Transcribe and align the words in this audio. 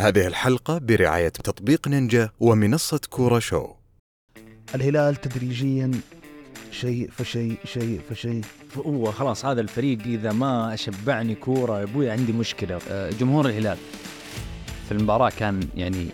هذه 0.00 0.26
الحلقة 0.26 0.78
برعاية 0.78 1.28
تطبيق 1.28 1.88
نينجا 1.88 2.30
ومنصة 2.40 3.00
كورة 3.10 3.38
شو 3.38 3.66
الهلال 4.74 5.16
تدريجيا 5.16 5.90
شيء 6.70 7.10
فشيء 7.10 7.56
شيء 7.64 8.00
فشيء. 8.10 8.40
هو 8.76 9.12
خلاص 9.12 9.44
هذا 9.44 9.60
الفريق 9.60 9.98
إذا 10.06 10.32
ما 10.32 10.76
شبعني 10.76 11.34
كورة 11.34 11.78
يا 11.78 11.84
أبوي 11.84 12.10
عندي 12.10 12.32
مشكلة. 12.32 12.78
آه، 12.90 13.10
جمهور 13.10 13.46
الهلال 13.46 13.76
في 14.88 14.92
المباراة 14.92 15.30
كان 15.38 15.60
يعني 15.76 16.06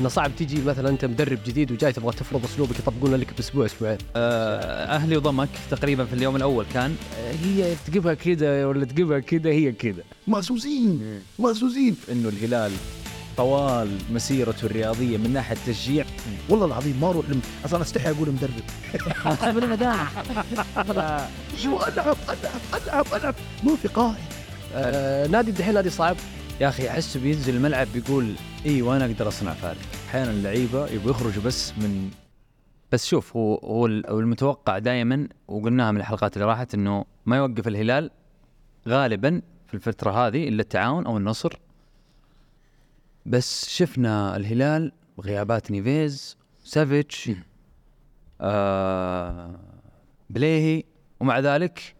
إنه 0.00 0.08
صعب 0.08 0.36
تجي 0.36 0.62
مثلا 0.62 0.88
أنت 0.88 1.04
مدرب 1.04 1.38
جديد 1.46 1.72
وجاي 1.72 1.92
تبغى 1.92 2.12
تفرض 2.12 2.44
أسلوبك 2.44 2.78
يطبقون 2.78 3.14
لك 3.14 3.34
بأسبوع 3.36 3.66
أسبوعين. 3.66 3.98
آه، 4.16 4.96
أهلي 4.96 5.16
وضمك 5.16 5.48
تقريبا 5.70 6.04
في 6.04 6.12
اليوم 6.12 6.36
الأول 6.36 6.66
كان 6.74 6.96
آه، 7.18 7.32
هي 7.32 7.74
تجيبها 7.86 8.14
كذا 8.14 8.66
ولا 8.66 8.84
تجيبها 8.84 9.18
كذا 9.18 9.50
هي 9.50 9.72
كذا. 9.72 10.02
مهزوزين 10.26 11.20
مهزوزين 11.38 11.96
إنه 12.12 12.28
الهلال 12.28 12.72
طوال 13.36 13.98
مسيرته 14.12 14.66
الرياضية 14.66 15.16
من 15.16 15.32
ناحية 15.32 15.56
تشجيع. 15.66 16.04
والله 16.48 16.66
العظيم 16.66 17.00
ما 17.00 17.10
أروح 17.10 17.30
لم... 17.30 17.40
أصلا 17.64 17.82
أستحي 17.82 18.10
أقول 18.10 18.30
مدرب. 18.30 18.62
شو 21.62 21.76
ألعب 21.82 22.16
ألعب 22.28 22.82
ألعب 22.86 23.06
ألعب. 23.14 23.34
ما 23.64 23.76
في 23.76 23.88
قائد. 23.88 24.16
آه 24.74 25.26
نادي 25.26 25.50
الدحين 25.50 25.74
نادي 25.74 25.90
صعب. 25.90 26.16
يا 26.60 26.68
أخي 26.68 26.88
احسه 26.88 27.20
بينزل 27.20 27.56
الملعب 27.56 27.86
بيقول 27.94 28.34
إي 28.66 28.82
وأنا 28.82 29.04
أقدر 29.04 29.28
أصنع 29.28 29.54
فارق. 29.54 29.78
أحيانا 30.08 30.30
اللعيبة 30.30 30.86
يبغوا 30.86 31.10
يخرجوا 31.10 31.42
بس 31.42 31.72
من 31.78 32.10
بس 32.92 33.06
شوف 33.06 33.36
هو 33.36 33.54
هو 33.54 33.86
المتوقع 34.20 34.78
دائما 34.78 35.28
وقلناها 35.48 35.92
من 35.92 36.00
الحلقات 36.00 36.36
اللي 36.36 36.46
راحت 36.46 36.74
إنه 36.74 37.04
ما 37.26 37.36
يوقف 37.36 37.68
الهلال 37.68 38.10
غالبا 38.88 39.42
في 39.66 39.74
الفترة 39.74 40.10
هذه 40.10 40.48
إلا 40.48 40.62
التعاون 40.62 41.06
أو 41.06 41.16
النصر. 41.16 41.58
بس 43.26 43.68
شفنا 43.68 44.36
الهلال 44.36 44.92
غيابات 45.20 45.70
نيفيز 45.70 46.36
سافيتش 46.64 47.30
آه 48.40 49.60
بليهي 50.30 50.84
ومع 51.20 51.38
ذلك 51.38 51.94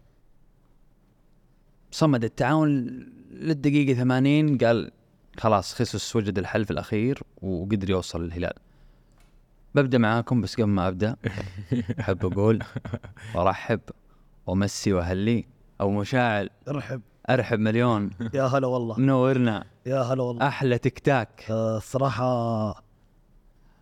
صمد 1.91 2.25
التعاون 2.25 2.87
للدقيقة 3.31 3.95
80 3.95 4.59
قال 4.59 4.91
خلاص 5.39 5.75
خيسوس 5.75 6.17
وجد 6.17 6.39
الحل 6.39 6.65
في 6.65 6.71
الأخير 6.71 7.23
وقدر 7.43 7.91
يوصل 7.91 8.25
للهلال. 8.25 8.55
ببدأ 9.75 9.99
معاكم 9.99 10.41
بس 10.41 10.55
قبل 10.55 10.65
ما 10.65 10.89
أبدأ 10.89 11.17
أحب 12.01 12.27
أقول 12.27 12.63
وأرحب 13.35 13.81
وأمسي 14.47 14.93
وأهلي 14.93 15.45
أو 15.81 15.91
مشاعل. 15.91 16.51
أرحب. 16.69 17.01
أرحب 17.31 17.59
مليون. 17.59 18.11
يا 18.35 18.43
هلا 18.43 18.67
والله. 18.67 19.01
منورنا. 19.01 19.65
يا 19.87 20.01
هلا 20.01 20.23
والله. 20.23 20.47
أحلى 20.47 20.79
تيك 20.79 20.99
تاك. 20.99 21.45
آه، 21.51 21.77
الصراحة 21.77 22.83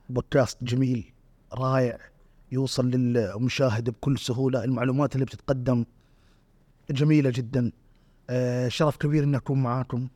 بودكاست 0.09 0.59
جميل 0.65 1.13
رائع 1.55 1.99
يوصل 2.53 2.91
للمشاهد 2.91 3.91
بكل 3.91 4.19
سهولة. 4.19 4.65
المعلومات 4.65 5.15
اللي 5.15 5.25
بتتقدم 5.25 5.85
جميلة 6.91 7.31
جدا. 7.35 7.73
آه، 8.31 8.69
شرف 8.69 8.97
كبير 8.97 9.25
إني 9.25 9.37
أكون 9.37 9.63
معاكم. 9.63 10.09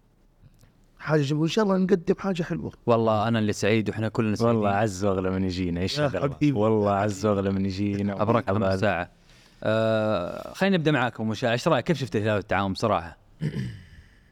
حاجة 0.99 1.21
جميلة. 1.23 1.43
وإن 1.43 1.51
شاء 1.51 1.65
الله 1.65 1.77
نقدم 1.77 2.15
حاجة 2.19 2.43
حلوة. 2.43 2.73
والله 2.87 3.29
أنا 3.29 3.39
اللي 3.39 3.53
سعيد 3.53 3.89
وإحنا 3.89 4.09
كلنا 4.09 4.37
سعيدين. 4.37 4.57
والله 4.57 4.71
عز 4.71 5.05
وأغلى 5.05 5.31
من 5.31 5.45
يجينا. 5.45 5.81
إيش. 5.81 5.99
والله 6.43 6.91
عز 6.91 7.27
وأغلى 7.27 7.51
من 7.51 7.67
يجينا. 7.67 8.43
خمس 8.49 8.81
ساعة 8.81 9.18
آه 9.63 10.53
خلينا 10.53 10.77
نبدأ 10.77 10.91
معاكم 10.91 11.29
مشاعل 11.29 11.53
إيش 11.53 11.69
رأيك؟ 11.69 11.85
كيف 11.85 11.99
شفت 11.99 12.17
الهلال 12.17 12.35
والتعاون 12.35 12.73
بصراحة؟ 12.73 13.19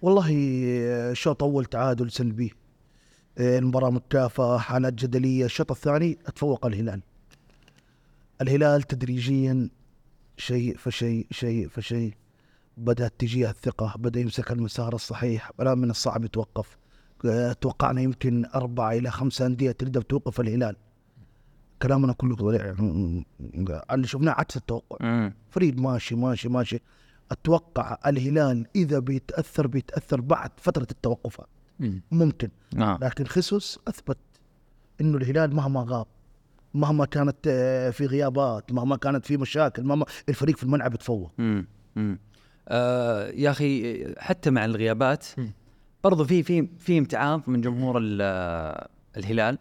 والله 0.02 0.32
آه، 0.66 1.12
شوط 1.12 1.42
اول 1.42 1.64
تعادل 1.64 2.10
سلبي 2.10 2.54
آه، 3.38 3.58
المباراة 3.58 3.90
مكافأة 3.90 4.58
حالات 4.58 4.94
جدلية. 4.94 5.44
الشوط 5.44 5.70
الثاني 5.70 6.14
تفوق 6.34 6.66
الهلال. 6.66 7.02
الهلال 8.40 8.82
تدريجيا 8.82 9.70
شيء 10.36 10.76
فشيء 10.76 11.26
شيء 11.30 11.68
فشيء. 11.68 12.14
بدأت 12.76 13.12
تجيه 13.18 13.50
الثقة 13.50 13.94
بدأ 13.98 14.20
يمسك 14.20 14.52
المسار 14.52 14.94
الصحيح. 14.94 15.50
ولا 15.58 15.74
من 15.74 15.90
الصعب 15.90 16.24
يتوقف. 16.24 16.76
توقعنا 17.60 18.00
يمكن 18.00 18.46
أربعة 18.54 18.92
إلى 18.92 19.10
خمسة 19.10 19.46
أندية 19.46 19.70
تقدر 19.70 20.02
توقف 20.02 20.40
الهلال. 20.40 20.76
كلامنا 21.82 22.12
كله 22.12 22.36
طلع 22.36 22.74
اللي 23.90 24.06
شفناه 24.06 24.32
عكس 24.32 24.56
التوقع. 24.56 25.30
فريد 25.50 25.80
ماشي 25.80 26.14
ماشي 26.14 26.48
ماشي 26.48 26.80
أتوقع 27.30 27.98
الهلال 28.06 28.66
اذا 28.76 28.98
بيتاثر 28.98 29.66
بيتاثر 29.66 30.20
بعد 30.20 30.50
فتره 30.56 30.86
التوقفات 30.90 31.46
مم. 31.80 32.02
ممكن 32.10 32.48
آه. 32.78 32.98
لكن 33.02 33.24
خصوص 33.24 33.78
اثبت 33.88 34.18
انه 35.00 35.16
الهلال 35.18 35.54
مهما 35.54 35.84
غاب 35.88 36.06
مهما 36.74 37.04
كانت 37.04 37.48
في 37.92 38.06
غيابات 38.06 38.72
مهما 38.72 38.96
كانت 38.96 39.26
في 39.26 39.36
مشاكل 39.36 39.82
مهما 39.84 40.06
الفريق 40.28 40.56
في 40.56 40.62
الملعب 40.62 40.94
يتفوق. 40.94 41.30
آه 42.68 43.28
يا 43.30 43.50
أخي 43.50 44.04
حتى 44.18 44.50
مع 44.50 44.64
الغيابات 44.64 45.26
برضو 46.04 46.24
في 46.24 46.42
في 46.42 46.68
في 46.78 46.98
امتعاض 46.98 47.42
من 47.46 47.60
جمهور 47.60 47.98
ال- 48.02 48.86
الهلال 49.16 49.58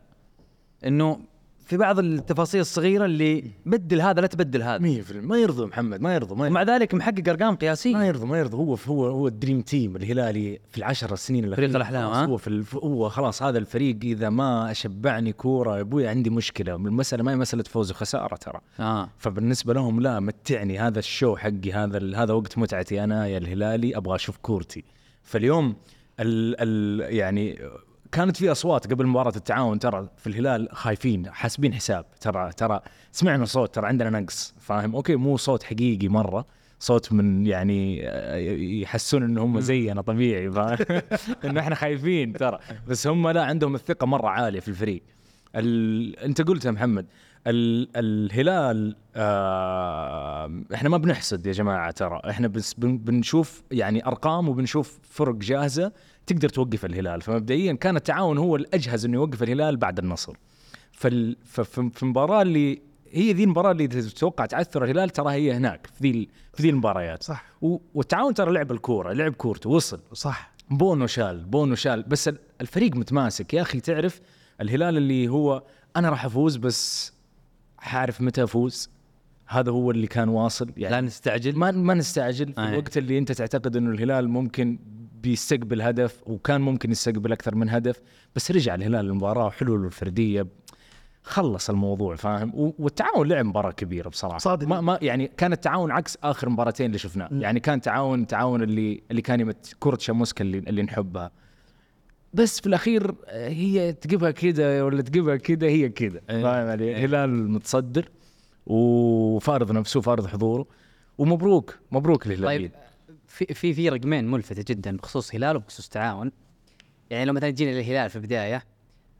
انه 0.85 1.19
في 1.65 1.77
بعض 1.77 1.99
التفاصيل 1.99 2.61
الصغيرة 2.61 3.05
اللي 3.05 3.43
بدل 3.65 4.01
هذا 4.01 4.21
لا 4.21 4.27
تبدل 4.27 4.61
هذا. 4.61 5.03
100% 5.03 5.11
ما 5.11 5.37
يرضوا 5.37 5.65
محمد 5.65 6.01
ما 6.01 6.15
يرضوا 6.15 6.37
ما 6.37 6.47
ومع 6.47 6.61
يرضوا 6.61 6.75
ذلك 6.75 6.93
محقق 6.93 7.29
أرقام 7.29 7.51
ما 7.51 7.55
قياسيه 7.55 7.97
يرضى 7.97 8.25
ما 8.25 8.39
يرضى. 8.39 8.57
هو 8.57 8.77
هو 8.87 9.05
هو 9.05 9.27
ال 9.27 9.33
dream 9.33 9.61
team 9.61 9.95
الهلالي 9.95 10.59
في 10.69 10.77
العشر 10.77 11.13
السنين 11.13 11.43
الأخيرة. 11.45 11.65
فريق 11.65 11.75
الأحلام، 11.75 12.07
خلاص 12.09 12.17
ها؟ 12.17 12.25
هو 12.25 12.37
في 12.37 12.47
الف... 12.47 12.75
هو 12.75 13.09
خلاص 13.09 13.43
هذا 13.43 13.57
الفريق 13.57 13.97
إذا 14.03 14.29
ما 14.29 14.73
شبعني 14.73 15.33
كورة 15.33 15.75
يا 15.75 15.81
أبوي 15.81 16.07
عندي 16.07 16.29
مشكلة. 16.29 16.75
المسألة 16.75 17.23
ما 17.23 17.31
هي 17.31 17.35
مسألة 17.35 17.63
فوز 17.63 17.91
وخسارة 17.91 18.35
ترى. 18.35 18.59
آه. 18.79 19.09
فبالنسبة 19.17 19.73
لهم 19.73 19.99
لا 19.99 20.19
متعني 20.19 20.79
هذا 20.79 20.99
ال 20.99 21.06
show 21.06 21.35
حقي 21.35 21.71
هذا 21.73 21.97
ال... 21.97 22.15
هذا 22.15 22.33
وقت 22.33 22.57
متعتي 22.57 23.03
أنا 23.03 23.27
يا 23.27 23.37
الهلالي 23.37 23.97
أبغى 23.97 24.15
أشوف 24.15 24.37
كورتي. 24.37 24.83
فاليوم 25.23 25.75
ال... 26.19 26.55
ال... 26.59 27.15
يعني 27.15 27.59
كانت 28.11 28.37
في 28.37 28.51
أصوات 28.51 28.93
قبل 28.93 29.05
مباراة 29.05 29.33
التعاون 29.35 29.79
ترى 29.79 30.09
في 30.17 30.27
الهلال 30.27 30.69
خايفين 30.71 31.31
حاسبين 31.31 31.73
حساب. 31.73 32.05
ترى 32.21 32.51
ترى 32.57 32.79
سمعنا 33.11 33.45
صوت 33.45 33.75
ترى 33.75 33.87
عندنا 33.87 34.19
نقص 34.19 34.53
فاهم؟ 34.59 34.95
أوكي 34.95 35.15
مو 35.15 35.37
صوت 35.37 35.63
حقيقي 35.63 36.07
مرة 36.07 36.45
صوت 36.79 37.13
من 37.13 37.45
يعني 37.45 38.09
آه، 38.09 38.35
يحسون 38.57 39.23
إن 39.23 39.37
هم 39.37 39.59
زينا 39.59 40.01
طبيعي 40.01 40.47
انه 41.45 41.59
إحنا 41.59 41.75
خايفين 41.75 42.33
ترى. 42.33 42.59
بس 42.87 43.07
هم 43.07 43.29
لا 43.29 43.43
عندهم 43.45 43.75
الثقة 43.75 44.07
مرة 44.07 44.27
عالية 44.29 44.59
في 44.59 44.67
الفريق. 44.67 45.03
ال... 45.55 46.19
أنت 46.19 46.41
قلت 46.41 46.65
يا 46.65 46.71
محمد 46.71 47.05
ال... 47.47 47.89
الهلال 47.95 48.95
آه... 49.15 50.63
إحنا 50.73 50.89
ما 50.89 50.97
بنحسد 50.97 51.47
يا 51.47 51.51
جماعة 51.51 51.91
ترى. 51.91 52.21
إحنا 52.29 52.47
بس 52.47 52.73
بن... 52.73 52.97
بنشوف 52.97 53.63
يعني 53.71 54.07
أرقام 54.07 54.49
وبنشوف 54.49 54.99
فرق 55.03 55.35
جاهزة 55.35 55.91
تقدر 56.27 56.49
توقف 56.49 56.85
الهلال. 56.85 57.21
فمبدئيا 57.21 57.73
كان 57.73 57.95
التعاون 57.95 58.37
هو 58.37 58.55
الأجهز 58.55 59.05
إنه 59.05 59.13
يوقف 59.13 59.43
الهلال 59.43 59.77
بعد 59.77 59.99
النصر. 59.99 60.37
فال... 60.91 61.37
ففي 61.45 61.89
في 61.93 62.03
المباراة 62.03 62.41
اللي 62.41 62.81
هي 63.11 63.33
ذي 63.33 63.43
المباراة 63.43 63.71
اللي 63.71 63.87
تتوقع 63.87 64.45
تعثر 64.45 64.83
الهلال 64.83 65.09
ترى 65.09 65.31
هي 65.31 65.53
هناك 65.53 65.87
في 65.87 66.11
ذي 66.11 66.29
في 66.53 66.63
ذي 66.63 66.69
المباريات. 66.69 67.23
صح. 67.23 67.45
والتعاون 67.93 68.33
ترى 68.33 68.53
لعب 68.53 68.71
الكورة 68.71 69.13
لعب 69.13 69.33
كورته 69.33 69.69
وصل. 69.69 69.99
صح. 70.13 70.51
بونو 70.69 71.07
شال 71.07 71.45
بونو 71.45 71.75
شال. 71.75 72.03
بس 72.03 72.27
ال- 72.27 72.39
الفريق 72.61 72.95
متماسك. 72.95 73.53
يا 73.53 73.61
أخي 73.61 73.79
تعرف 73.79 74.21
الهلال 74.61 74.97
اللي 74.97 75.27
هو 75.27 75.63
أنا 75.95 76.09
راح 76.09 76.25
أفوز 76.25 76.55
بس 76.55 77.14
حاعرف 77.85 78.21
متى 78.21 78.43
أفوز؟ 78.43 78.89
هذا 79.47 79.71
هو 79.71 79.91
اللي 79.91 80.07
كان 80.07 80.29
واصل. 80.29 80.71
يعني 80.77 80.95
لا 80.95 81.01
نستعجل. 81.01 81.55
ما 81.57 81.71
ما 81.71 81.93
نستعجل. 81.93 82.53
في 82.53 82.61
آه. 82.61 82.69
الوقت 82.69 82.97
اللي 82.97 83.17
أنت 83.17 83.31
تعتقد 83.31 83.75
إنه 83.75 83.91
الهلال 83.91 84.29
ممكن 84.29 84.79
بيستقبل 85.21 85.81
هدف 85.81 86.21
وكان 86.25 86.61
ممكن 86.61 86.91
يستقبل 86.91 87.31
أكثر 87.31 87.55
من 87.55 87.69
هدف 87.69 88.01
بس 88.35 88.51
رجع 88.51 88.75
الهلال 88.75 89.05
المباراة 89.05 89.45
وحلوله 89.45 89.85
الفرديه 89.85 90.47
خلص 91.23 91.69
الموضوع 91.69 92.15
فاهم؟ 92.15 92.51
والتعاون 92.55 93.27
لعب 93.27 93.45
مباراة 93.45 93.71
كبيرة 93.71 94.09
بصراحة. 94.09 94.37
صادق. 94.37 94.67
ما 94.67 94.81
ما 94.81 94.99
يعني 95.01 95.31
كان 95.37 95.53
التعاون 95.53 95.91
عكس 95.91 96.17
آخر 96.23 96.49
مباراتين 96.49 96.85
اللي 96.85 96.97
شفناه. 96.97 97.29
يعني 97.31 97.59
كان 97.59 97.81
تعاون 97.81 98.27
تعاون 98.27 98.63
اللي 98.63 99.03
اللي 99.11 99.21
كان 99.21 99.39
يمت 99.39 99.75
كرة 99.79 99.97
شاموسكا 99.97 100.43
اللي 100.43 100.57
اللي 100.57 100.83
نحبها. 100.83 101.31
بس 102.35 102.59
في 102.59 102.67
الأخير 102.67 103.15
آه، 103.25 103.49
هي 103.49 103.93
تجيبها 103.93 104.31
كذا 104.31 104.83
ولا 104.83 105.01
تجيبها 105.01 105.35
كذا 105.35 105.67
هي 105.67 105.89
كذا 105.89 106.21
فاهم 106.27 106.45
علي 106.45 106.91
الهلال 106.91 107.51
متصدر 107.51 108.09
وفارض 108.65 109.71
نفسه 109.71 109.97
وفارض 109.97 110.27
حضوره 110.27 110.67
ومبروك 111.17 111.79
مبروك 111.91 112.27
للهلاليين 112.27 112.69
طيب 112.69 112.79
في 113.27 113.45
في 113.45 113.73
في 113.73 113.89
رقمين 113.89 114.31
ملفتة 114.31 114.65
جدا 114.67 114.97
بخصوص 114.97 115.35
هلال 115.35 115.55
وبخصوص 115.55 115.89
تعاون. 115.89 116.31
يعني 117.09 117.25
لو 117.25 117.33
مثلا 117.33 117.49
جينا 117.49 117.71
للهلال 117.71 118.09
في 118.09 118.15
البداية 118.15 118.63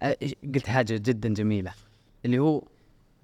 أه، 0.01 0.17
قلت؟ 0.55 0.67
حاجة 0.67 0.93
جدا 0.93 1.33
جميلة 1.33 1.73
اللي 2.25 2.39
هو 2.39 2.63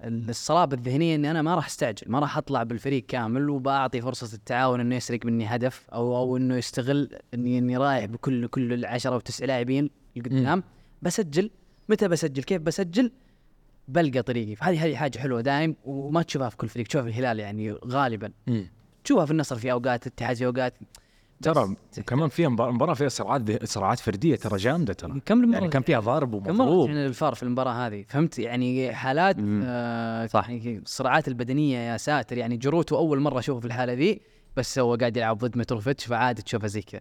الصلابة 0.04 0.76
الذهنية 0.76 1.14
إني 1.14 1.30
أنا 1.30 1.42
ما 1.42 1.54
راح 1.54 1.66
أستعجل 1.66 2.10
ما 2.10 2.18
راح 2.18 2.38
أطلع 2.38 2.62
بالفريق 2.62 3.06
كامل 3.06 3.50
وبأعطي 3.50 4.00
فرصة 4.00 4.34
التعاون 4.36 4.80
إنه 4.80 4.96
يسرق 4.96 5.26
مني 5.26 5.46
هدف 5.46 5.86
أو 5.92 6.16
أو 6.16 6.36
إنه 6.36 6.56
يستغل 6.56 7.18
اني 7.34 7.58
إني 7.58 7.76
رايح 7.76 8.04
بكل 8.04 8.46
كل 8.46 8.72
العشرة 8.72 9.16
وتسع 9.16 9.44
لاعبين 9.44 9.90
اللي 10.16 10.40
قدام 10.40 10.62
بسجل. 11.02 11.50
متى 11.88 12.08
بسجل؟ 12.08 12.42
كيف 12.42 12.62
بسجل؟ 12.62 13.12
بلقى 13.88 14.22
طريقي. 14.22 14.54
فهذه 14.56 14.86
هذه 14.86 14.96
حاجة 14.96 15.18
حلوة 15.18 15.40
دايم 15.40 15.76
وما 15.84 16.22
تشوفها 16.22 16.48
في 16.48 16.56
كل 16.56 16.68
فريق 16.68 16.86
تشوفها 16.86 17.10
في 17.10 17.18
الهلال 17.18 17.38
يعني 17.38 17.72
غالبا. 17.72 18.32
تشوفها 19.04 19.24
في 19.24 19.30
النصر 19.30 19.56
في 19.56 19.72
أوقات 19.72 20.06
الاتحاد 20.06 20.36
في 20.36 20.46
أوقات. 20.46 20.74
ترى 21.44 21.76
كمان 22.06 22.28
فيها 22.28 22.48
مبار- 22.48 22.70
مباراة 22.72 22.94
فيها 22.94 23.08
صراعات 23.08 23.64
صراعات 23.64 23.98
فردية 23.98 24.36
ترى 24.36 24.56
جامدة 24.58 24.92
ترى. 24.92 25.20
كم 25.26 25.52
يعني 25.52 25.68
كان 25.68 25.82
فيها 25.82 26.00
ضرب 26.00 26.46
كم 26.46 26.56
مرة 26.56 26.64
ومضروب 26.64 26.88
رجعنا 26.90 27.06
للفار 27.06 27.34
في 27.34 27.42
المباراة 27.42 27.86
هذه؟ 27.86 28.04
فهمت؟ 28.08 28.38
يعني 28.38 28.92
حالات 28.94 29.38
مم. 29.38 29.62
آه 29.66 30.26
صح. 30.26 30.50
يعني 30.50 30.78
الصراعات 30.78 31.28
البدنية 31.28 31.78
يا 31.78 31.96
ساتر. 31.96 32.38
يعني 32.38 32.56
جروتو 32.56 32.96
أول 32.96 33.20
مرة 33.20 33.38
أشوفه 33.38 33.60
في 33.60 33.66
الحالة 33.66 33.92
ذي 33.92 34.20
بس 34.56 34.78
هو 34.78 34.94
قاعد 34.94 35.16
يلعب 35.16 35.38
ضد 35.38 35.58
متروفيتش 35.58 36.06
فعادي 36.06 36.42
تشوفها 36.42 36.68
زي 36.68 36.82
كذا 36.82 37.00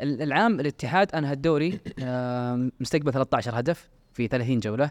ال- 0.00 0.22
العام 0.22 0.60
الاتحاد 0.60 1.14
أنهى 1.14 1.32
الدوري 1.32 1.80
آه 2.02 2.70
مستقبل 2.80 3.12
13 3.12 3.58
هدف 3.58 3.88
في 4.12 4.28
30 4.28 4.60
جولة. 4.60 4.90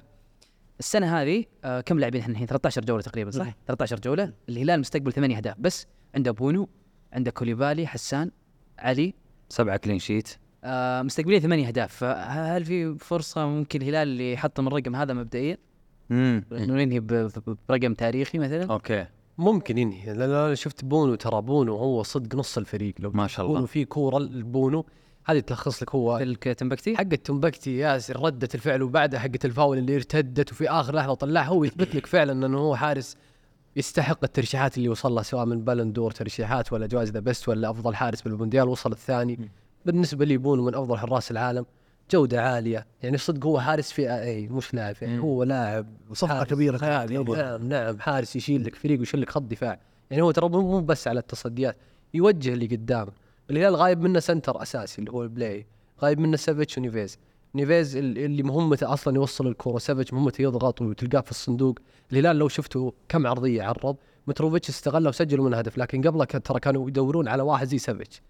السنة 0.79 1.21
هذه 1.21 1.45
آه 1.63 1.81
كم 1.81 1.99
لاعبين 1.99 2.21
إحنا 2.21 2.33
الحين؟ 2.33 2.47
13 2.47 2.85
جولة 2.85 3.01
تقريبا 3.01 3.31
صح؟ 3.31 3.55
13 3.67 3.99
جولة. 3.99 4.33
الهلال 4.49 4.79
مستقبل 4.79 5.13
8 5.13 5.37
أهداف 5.37 5.55
بس 5.59 5.87
عنده 6.15 6.31
بونو 6.31 6.69
عنده 7.13 7.31
كوليبالي 7.31 7.87
حسان 7.87 8.31
علي؟ 8.79 9.13
سبعة 9.49 9.77
clean 9.77 9.99
sheet 9.99 10.29
آه 10.63 11.01
مستقبلين 11.01 11.39
ثمانية 11.39 11.67
أهداف. 11.67 11.93
فهل 11.95 12.65
في 12.65 12.95
فرصة 12.97 13.45
ممكن 13.47 13.81
الهلال 13.81 14.07
اللي 14.07 14.33
يحطم 14.33 14.67
الرقم 14.67 14.95
هذا 14.95 15.13
مبدئيا؟ 15.13 15.57
امم 16.11 16.45
إنه 16.51 16.81
ينهي 16.81 16.99
ب- 16.99 17.07
ب- 17.07 17.57
برقم 17.69 17.93
تاريخي 17.93 18.39
مثلا؟ 18.39 18.65
okay. 18.73 19.05
ممكن 19.37 19.77
ينهي. 19.77 20.13
لأن 20.13 20.21
أنا 20.29 20.55
شفت 20.55 20.85
بونو 20.85 21.15
ترى 21.15 21.41
بونو 21.41 21.75
هو 21.75 22.03
صدق 22.03 22.35
نص 22.35 22.57
الفريق. 22.57 22.93
لو 22.99 23.11
ما 23.11 23.27
شاء 23.27 23.45
بونو 23.45 23.57
الله 23.57 23.67
في 23.67 23.85
كورة 23.85 24.17
البونو 24.17 24.85
هذه 25.25 25.39
تلخص 25.39 25.81
لك 25.83 25.95
هو 25.95 26.17
في 26.17 26.23
التمبكتي 26.23 26.97
حق 26.97 27.01
التمبكتي 27.01 27.77
ياسر 27.77 28.23
ردة 28.25 28.49
الفعل 28.55 28.81
وبعدها 28.83 29.19
حقة 29.19 29.39
الفاول 29.45 29.77
اللي 29.77 29.95
ارتدت 29.95 30.51
وفي 30.51 30.69
آخر 30.69 30.95
لحظة 30.95 31.13
طلعها 31.13 31.45
هو 31.45 31.63
يثبت 31.63 31.95
لك 31.95 32.05
فعلا 32.05 32.45
إنه 32.45 32.57
هو 32.57 32.75
حارس 32.75 33.17
يستحق 33.75 34.23
الترشيحات 34.23 34.77
اللي 34.77 34.89
وصل 34.89 35.11
لها 35.11 35.23
سواء 35.23 35.45
من 35.45 35.63
بالون 35.63 35.93
دور 35.93 36.11
ترشيحات 36.11 36.73
ولا 36.73 36.87
جوائز 36.87 37.11
The 37.11 37.19
Best 37.19 37.49
ولا 37.49 37.69
أفضل 37.69 37.95
حارس 37.95 38.21
بالمونديال 38.21 38.67
وصل 38.67 38.91
الثاني. 38.91 39.49
بالنسبة 39.85 40.25
لي 40.25 40.37
بونو 40.37 40.65
من 40.65 40.75
أفضل 40.75 40.97
حراس 40.97 41.31
العالم. 41.31 41.65
جودة 42.11 42.41
عالية. 42.41 42.85
يعني 43.03 43.17
صدق 43.17 43.45
هو 43.45 43.59
حارس 43.59 43.91
في 43.91 44.13
اي 44.13 44.47
مش 44.47 44.73
لاعب. 44.73 44.95
يعني 45.01 45.19
هو 45.19 45.43
لاعب 45.43 45.87
كبيرة. 46.49 46.77
خيالي 46.77 47.23
طبعاً. 47.23 47.37
نعم 47.37 47.69
نعم 47.69 47.99
حارس 47.99 48.35
يشيل 48.35 48.65
لك 48.65 48.75
فريق 48.75 48.99
ويشيل 48.99 49.21
لك 49.21 49.29
خط 49.29 49.41
دفاع. 49.41 49.79
يعني 50.11 50.23
هو 50.23 50.31
ترى 50.31 50.49
مو 50.49 50.61
مو 50.61 50.79
بس 50.81 51.07
على 51.07 51.19
التصديات 51.19 51.77
يوجه 52.13 52.53
اللي 52.53 52.65
قدامه. 52.65 53.11
الهلال 53.49 53.75
غايب 53.75 54.01
منه 54.01 54.19
center 54.19 54.61
أساسي 54.61 54.99
اللي 54.99 55.11
هو 55.11 55.23
البليهي 55.23 55.65
غايب 56.01 56.19
منه 56.19 56.37
سافيتش 56.37 56.77
ونيفيز. 56.77 57.17
نيفيز 57.55 57.97
ال- 57.97 58.17
اللي 58.17 58.43
مهمته 58.43 58.93
أصلا 58.93 59.15
يوصل 59.15 59.47
الكره 59.47 59.77
سافيتش 59.77 60.13
مهمته 60.13 60.41
يضغط 60.41 60.81
وتلقاه 60.81 61.21
في 61.21 61.31
الصندوق. 61.31 61.79
الهلال 62.11 62.35
لو 62.35 62.47
شفتوا 62.47 62.91
كم 63.09 63.27
عرضية 63.27 63.63
عرض 63.63 63.95
متروفيتش 64.27 64.69
استغلها 64.69 65.09
وسجلوا 65.09 65.45
منها 65.45 65.59
هدف 65.59 65.77
لكن 65.77 66.01
قبله 66.07 66.25
كان- 66.25 66.43
ترى 66.43 66.59
كانوا 66.59 66.87
يدورون 66.89 67.27
على 67.27 67.43
واحد 67.43 67.67
زي 67.67 67.77
سافيتش 67.77 68.21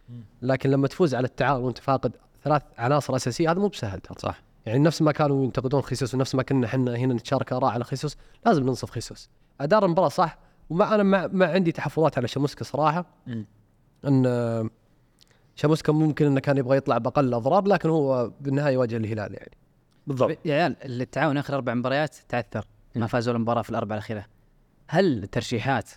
لكن 0.42 0.70
لما 0.70 0.88
تفوز 0.88 1.16
على 1.16 1.28
التعاون 1.28 1.64
وانت 1.64 1.78
فاقد 1.78 2.12
ثلاث 2.44 2.62
عناصر 2.78 3.16
أساسية 3.16 3.52
هذا 3.52 3.60
مو 3.60 3.68
بسهل 3.68 4.00
ترى. 4.00 4.16
صح. 4.20 4.42
يعني 4.66 4.80
نفس 4.80 5.02
ما 5.02 5.12
كانوا 5.12 5.44
ينتقدون 5.46 5.82
خيسوس 5.82 6.16
ونفس 6.16 6.36
ما 6.36 6.44
كنا 6.44 6.66
إحنا 6.68 6.96
هنا 6.96 7.14
نتشارك 7.14 7.54
آراء 7.54 7.72
على 7.72 7.84
خيسوس 7.84 8.18
لازم 8.46 8.64
ننصف 8.64 8.90
خيسوس. 8.90 9.30
ادار 9.62 9.86
المباراة 9.86 10.10
صح 10.10 10.38
وما 10.70 10.96
أنا 10.96 11.04
ما, 11.04 11.28
ما 11.28 11.46
عندي 11.46 11.72
تحفظات 11.72 12.18
على 12.18 12.28
شاموسكا 12.28 12.64
صراحة. 12.64 13.06
إن 14.08 14.26
آه، 15.56 15.62
شاموسكا 15.62 15.94
ممكن 15.94 16.26
إنه 16.26 16.40
كان 16.40 16.58
يبغى 16.58 16.78
يطلع 16.78 16.98
بأقل 16.98 17.34
اضرار 17.34 17.68
لكن 17.68 17.90
هو 17.90 18.32
بالنهاية 18.42 18.74
يواجه 18.74 18.98
الهلال 18.98 19.34
يعني. 19.34 19.58
بالضبط. 20.08 20.38
يا 20.46 20.54
عيال 20.54 20.76
التعاون 21.02 21.38
آخر 21.38 21.56
أربع 21.56 21.74
مباريات 21.74 22.16
تعثر. 22.30 22.66
ما 22.96 23.08
فازوا 23.08 23.34
المباراه 23.34 23.62
في 23.62 23.70
الاربعه 23.70 23.96
الأخيرة. 23.96 24.26
هل 24.88 25.24
الترشيحات 25.24 25.90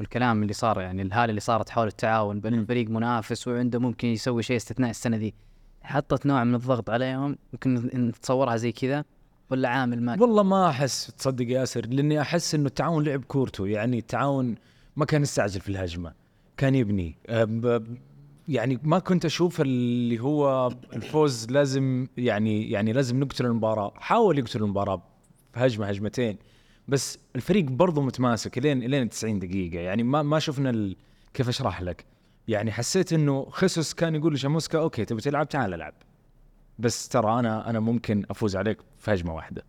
والكلام 0.00 0.42
اللي 0.42 0.52
صار 0.52 0.80
يعني 0.80 1.02
الهالة 1.02 1.30
اللي 1.30 1.40
صارت 1.40 1.70
حول 1.70 1.86
التعاون 1.86 2.40
بين 2.40 2.66
فريق 2.66 2.88
منافس 2.88 3.48
وعنده 3.48 3.78
ممكن 3.78 4.08
يسوي 4.08 4.42
شيء 4.42 4.56
استثناء 4.56 4.90
السنة 4.90 5.16
دي 5.16 5.34
حطت 5.82 6.26
نوع 6.26 6.44
من 6.44 6.54
الضغط 6.54 6.90
عليهم؟ 6.90 7.38
ممكن 7.52 7.74
نتصورها 8.08 8.56
زي 8.56 8.72
كذا؟ 8.72 9.04
ولا 9.50 9.68
عامل 9.68 10.02
ما 10.02 10.16
والله 10.20 10.42
ما 10.42 10.68
أحس 10.68 11.06
تصدق 11.06 11.46
ياسر 11.48 11.86
لأني 11.86 12.20
أحس 12.20 12.54
إنه 12.54 12.66
التعاون 12.66 13.04
لعب 13.04 13.24
كورته 13.24 13.66
يعني 13.66 13.98
التعاون 13.98 14.54
ما 14.96 15.04
كان 15.04 15.22
يستعجل 15.22 15.60
في 15.60 15.68
الهجمة 15.68 16.12
كان 16.56 16.74
يبني. 16.74 17.16
يعني 18.48 18.78
ما 18.82 18.98
كنت 18.98 19.24
أشوف 19.24 19.60
اللي 19.60 20.18
هو 20.18 20.68
الفوز 20.92 21.50
لازم 21.50 22.06
يعني 22.16 22.70
يعني 22.70 22.92
لازم 22.92 23.20
نقتل 23.20 23.46
المباراة. 23.46 23.92
حاول 23.96 24.38
يقتل 24.38 24.62
المباراة 24.62 25.02
في 25.54 25.60
هجمه 25.60 25.86
هجمتين. 25.86 26.38
بس 26.88 27.18
الفريق 27.36 27.64
برضه 27.64 28.02
متماسك 28.02 28.58
لين 28.58 28.80
لين 28.80 29.08
90 29.08 29.38
دقيقة. 29.38 29.80
يعني 29.80 30.02
ما 30.02 30.22
ما 30.22 30.38
شفنا 30.38 30.70
ال... 30.70 30.96
كيف 31.34 31.48
أشرح 31.48 31.82
لك. 31.82 32.04
يعني 32.48 32.72
حسيت 32.72 33.12
إنه 33.12 33.46
خسوس 33.50 33.94
كان 33.94 34.14
يقول 34.14 34.34
لشاموسكا 34.34 34.78
okay 34.78 35.04
تبي 35.04 35.20
تلعب؟ 35.20 35.48
تعال 35.48 35.74
ألعب. 35.74 35.94
بس 36.78 37.08
ترى 37.08 37.38
أنا 37.38 37.70
أنا 37.70 37.80
ممكن 37.80 38.24
أفوز 38.30 38.56
عليك 38.56 38.78
في 38.98 39.12
هجمه 39.14 39.34
واحدة. 39.34 39.64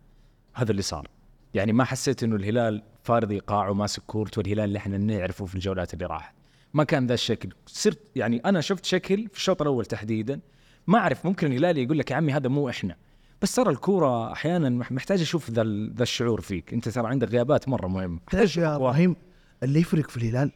هذا 0.54 0.70
اللي 0.70 0.82
صار. 0.82 1.08
يعني 1.54 1.72
ما 1.72 1.84
حسيت 1.84 2.22
إنه 2.22 2.36
الهلال 2.36 2.82
فارض 3.02 3.32
إيقاع 3.32 3.68
وماسك 3.68 4.02
كورته 4.06 4.38
والهلال 4.38 4.64
اللي 4.64 4.78
إحنا 4.78 4.98
نعرفه 4.98 5.44
في 5.44 5.54
الجولات 5.54 5.94
اللي 5.94 6.06
راحت. 6.06 6.37
ما 6.74 6.84
كان 6.84 7.06
ذا 7.06 7.14
الشكل. 7.14 7.52
صرت 7.66 7.98
يعني 8.16 8.38
أنا 8.44 8.60
شفت 8.60 8.84
شكل 8.84 9.28
في 9.28 9.36
الشوط 9.36 9.62
الأول 9.62 9.86
تحديدا. 9.86 10.40
ما 10.86 10.98
أعرف 10.98 11.26
ممكن 11.26 11.46
الهلال 11.46 11.78
يقول 11.78 11.98
لك 11.98 12.10
يا 12.10 12.16
عمي 12.16 12.32
هذا 12.32 12.48
مو 12.48 12.68
إحنا. 12.68 12.96
بس 13.42 13.54
ترى 13.54 13.70
الكورة 13.70 14.32
أحيانا 14.32 14.68
مح- 14.68 14.92
محتاج 14.92 15.20
أشوف 15.20 15.50
ذا 15.50 15.62
ذا 15.96 16.02
الشعور 16.02 16.40
فيك. 16.40 16.72
أنت 16.74 16.88
ترى 16.88 17.06
عندك 17.08 17.28
غيابات 17.28 17.68
مرة 17.68 17.86
مهمة. 17.86 18.20
تعرف 18.30 18.56
يا 18.56 18.76
إبراهيم 18.76 19.16
اللي 19.62 19.80
يفرق 19.80 20.10
في 20.10 20.16
الهلال 20.16 20.52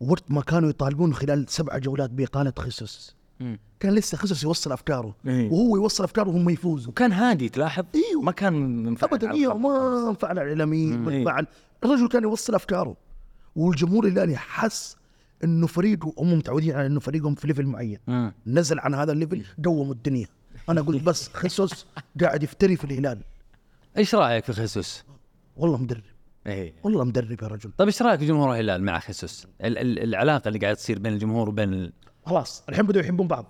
وقت 0.00 0.24
ما 0.30 0.40
كانوا 0.40 0.68
يطالبون 0.70 1.14
خلال 1.14 1.44
سبع 1.48 1.78
جولات 1.78 2.10
بإقالة 2.10 2.52
مم. 3.40 3.58
كان 3.80 3.94
لسه 3.94 4.18
خيسوس 4.18 4.42
يوصل 4.42 4.72
أفكاره. 4.72 5.14
إيه. 5.26 5.50
وهو 5.50 5.76
يوصل 5.76 6.04
أفكاره 6.04 6.28
وهم 6.28 6.50
يفوزوا. 6.50 6.90
وكان 6.90 7.12
هادي 7.12 7.48
تلاحظ؟ 7.48 7.84
أيوه 7.94 8.22
ما 8.22 8.32
كان 8.32 8.82
منفعل 8.82 9.10
ابدا 9.12 9.32
أيوه. 9.32 9.58
ما 9.58 10.08
انفعل 10.08 10.30
على 10.38 10.42
الاعلاميين 10.42 10.98
ما 10.98 11.10
إيه. 11.10 11.18
انفعل 11.20 11.46
الرجل 11.84 12.08
كان 12.08 12.22
يوصل 12.22 12.54
أفكاره. 12.54 12.96
والجمهور 13.56 14.06
الهلالي 14.06 14.36
حس 14.36 14.96
إنه 15.44 15.66
فريقه 15.66 16.14
هم 16.18 16.32
متعودين 16.38 16.74
على 16.76 16.86
إنه 16.86 17.00
فريقهم 17.00 17.34
في 17.34 17.46
level 17.46 17.66
معين. 17.66 17.98
مم. 18.06 18.32
نزل 18.46 18.78
عن 18.80 18.94
هذا 18.94 19.12
ال 19.12 19.17
level 19.17 19.44
قوموا 19.64 19.94
الدنيا. 19.94 20.26
أنا 20.68 20.80
قلت 20.82 21.02
بس 21.02 21.28
خيسوس 21.40 21.86
قاعد 22.20 22.42
يفتري 22.42 22.76
في 22.76 22.84
الهلال. 22.84 23.20
إيش 23.98 24.14
رأيك 24.14 24.44
في 24.44 24.52
خيسوس؟ 24.52 25.04
والله 25.56 25.76
مدرب. 25.78 26.02
إيه. 26.46 26.74
والله 26.82 27.04
مدرب 27.04 27.42
يا 27.42 27.48
رجل. 27.48 27.70
طيب 27.78 27.88
إيش 27.88 28.02
رأيك 28.02 28.20
في 28.20 28.26
جمهور 28.26 28.52
الهلال 28.54 28.82
مع 28.82 28.98
خيسوس؟ 28.98 29.46
ال- 29.60 29.78
ال- 29.78 29.98
العلاقة 30.02 30.48
اللي 30.48 30.58
قاعد 30.58 30.76
تصير 30.76 30.98
بين 30.98 31.12
الجمهور 31.12 31.48
وبين 31.48 31.72
ال... 31.74 31.92
خلاص 32.26 32.64
الحين 32.68 32.86
بدوا 32.86 33.00
يحبون 33.02 33.26
بعض. 33.28 33.46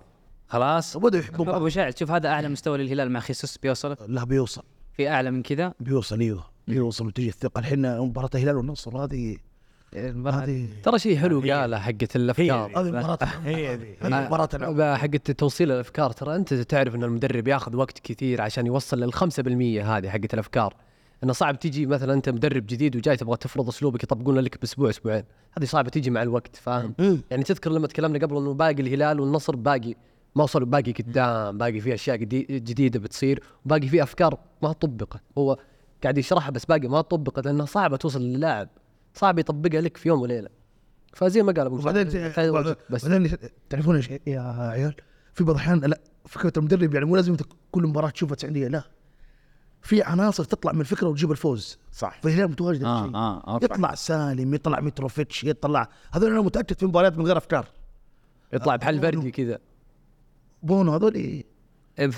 خلاص؟ 0.47 0.97
بدوا 0.97 1.19
يحبون 1.19 1.45
بعض. 1.45 1.55
ابو 1.55 1.69
شاعر 1.69 1.91
تشوف 1.91 2.11
هذا 2.11 2.29
أعلى 2.29 2.49
مستوى 2.49 2.77
للهلال 2.77 3.11
مع 3.11 3.19
خيسوس 3.19 3.57
بيوصل؟ 3.57 3.95
لا 4.07 4.23
بيوصل. 4.23 4.63
في 4.93 5.09
أعلى 5.09 5.31
من 5.31 5.41
كذا؟ 5.43 5.73
بيوصل 5.79 6.19
أيوه. 6.19 6.43
بيوصل 6.67 7.07
وتجي 7.07 7.27
الثقة. 7.29 7.59
الحين 7.59 7.99
مباراة 7.99 8.29
الهلال 8.35 8.55
والنصر 8.57 8.97
هذه 9.03 9.37
هذه 9.95 10.67
ترى 10.83 10.99
شيء 10.99 11.17
حلو 11.17 11.39
قاله 11.39 11.79
حقة 11.79 12.07
الأفكار. 12.15 12.71
هذه 12.79 12.91
مباراه 12.91 13.17
هي 13.43 13.75
هذه 13.75 14.25
مباراه 14.27 14.49
العب. 14.53 14.81
حقة 14.97 15.17
توصيل 15.17 15.71
الأفكار. 15.71 16.11
ترى 16.11 16.35
أنت 16.35 16.53
تعرف 16.53 16.95
إن 16.95 17.03
المدرب 17.03 17.47
ياخذ 17.47 17.75
وقت 17.75 17.99
كثير 17.99 18.41
عشان 18.41 18.65
يوصل 18.67 18.99
للخمسة 18.99 19.43
بالمية 19.43 19.97
هذه 19.97 20.09
حقة 20.09 20.27
الأفكار. 20.33 20.73
إنه 21.23 21.33
صعب 21.33 21.59
تجي 21.59 21.85
مثلا 21.85 22.13
أنت 22.13 22.29
مدرب 22.29 22.65
جديد 22.65 22.95
وجاي 22.95 23.17
تبغى 23.17 23.37
تفرض 23.37 23.67
أسلوبك 23.67 24.03
يطبقون 24.03 24.39
لك 24.39 24.61
بأسبوع 24.61 24.89
أسبوعين. 24.89 25.23
هذه 25.57 25.65
صعبة 25.65 25.89
تجي 25.89 26.09
مع 26.09 26.21
الوقت 26.21 26.55
فاهم. 26.55 26.93
يعني 27.31 27.43
تذكر 27.43 27.71
لما 27.71 27.87
تكلمنا 27.87 28.19
قبل 28.19 28.37
إنه 28.37 28.53
باقي 28.53 28.81
الهلال 28.81 29.19
والنصر 29.19 29.55
باقي 29.55 29.95
ما 30.35 30.43
وصلوا 30.43 30.67
باقي 30.67 30.91
قدام 30.91 31.57
باقي 31.57 31.79
في 31.79 31.93
أشياء 31.93 32.15
جدي- 32.17 32.45
جديدة 32.49 32.99
بتصير 32.99 33.43
وباقي 33.65 33.87
في 33.87 34.03
أفكار 34.03 34.37
ما 34.61 34.71
طبقت 34.71 35.21
هو 35.37 35.57
قاعد 36.03 36.17
يشرحها 36.17 36.51
بس 36.51 36.65
باقي 36.65 36.87
ما 36.87 37.01
طبقت 37.01 37.45
لأنها 37.45 37.65
صعبة 37.65 37.97
توصل 37.97 38.21
للاعب. 38.21 38.69
صعب 39.13 39.39
يطبقها 39.39 39.81
لك 39.81 39.97
في 39.97 40.09
يوم 40.09 40.21
وليلة. 40.21 40.49
فزي 41.13 41.43
ما 41.43 41.51
قال 41.51 41.65
أبو 41.65 41.75
وبعدين 41.75 42.07
بس. 42.89 43.05
بعدين 43.05 43.37
تعرفون 43.69 43.95
إيش 43.95 44.09
يا 44.27 44.41
عيال؟ 44.41 44.95
في 45.33 45.43
بعض 45.43 45.55
الأحيان 45.55 45.79
لا 45.79 45.99
فكره 46.25 46.53
المدرب 46.57 46.93
يعني 46.93 47.05
مو 47.05 47.15
لازم 47.15 47.35
كل 47.71 47.83
مباراة 47.87 48.09
تشوفها 48.09 48.35
90 48.35 48.53
دقيقه 48.53 48.69
لا. 48.69 48.83
في 49.81 50.03
عناصر 50.03 50.43
تطلع 50.43 50.71
من 50.71 50.81
الفكرة 50.81 51.07
وتجيب 51.07 51.31
الفوز. 51.31 51.77
صح. 51.91 52.19
فالهلال 52.21 52.51
متواجد 52.51 52.83
هالشيء. 52.83 53.15
آه 53.15 53.53
okay 53.53 53.65
يطلع 53.65 53.95
سالم 53.95 54.53
يطلع 54.53 54.79
متروفيتش 54.79 55.43
يطلع 55.43 55.89
هذول 56.11 56.31
أنا 56.31 56.41
متأكد 56.41 56.79
في 56.79 56.85
مباريات 56.85 57.17
من 57.17 57.25
غير 57.25 57.37
أفكار. 57.37 57.67
يطلع 58.53 58.75
بحل 58.75 59.01
فردي 59.01 59.31
كذا. 59.31 59.59
بونو 60.63 60.93
هذول. 60.93 61.43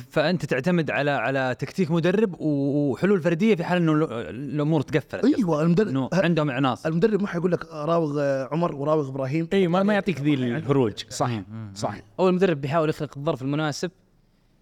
فأنت 0.09 0.45
تعتمد 0.45 0.91
على 0.91 1.11
على 1.11 1.55
تكتيك 1.59 1.91
مدرب 1.91 2.35
و- 2.41 2.91
وحلول 2.91 3.21
فردية 3.21 3.55
في 3.55 3.63
حال 3.63 3.77
إنه 3.81 3.91
ال- 3.91 4.13
الأمور 4.29 4.81
تقفلت. 4.81 5.25
أيوه 5.25 5.61
المدرب 5.61 5.87
إنه 5.87 6.05
ه- 6.05 6.09
عندهم 6.23 6.51
عناصر 6.51 6.89
المدرب 6.89 7.21
ما 7.21 7.27
حيقول 7.27 7.51
لك 7.51 7.65
راوغ 7.71 8.21
عمر 8.51 8.75
وراوغ 8.75 9.09
إبراهيم. 9.09 9.47
اي 9.53 9.67
ما 9.67 9.83
ما 9.83 9.93
يعطيك 9.93 10.21
ذي 10.21 10.33
الهروج. 10.33 11.03
صح 11.09 11.41
صح. 11.75 11.95
أول 12.19 12.29
المدرب 12.29 12.61
بيحاول 12.61 12.89
يخلق 12.89 13.17
الظرف 13.17 13.41
المناسب 13.41 13.91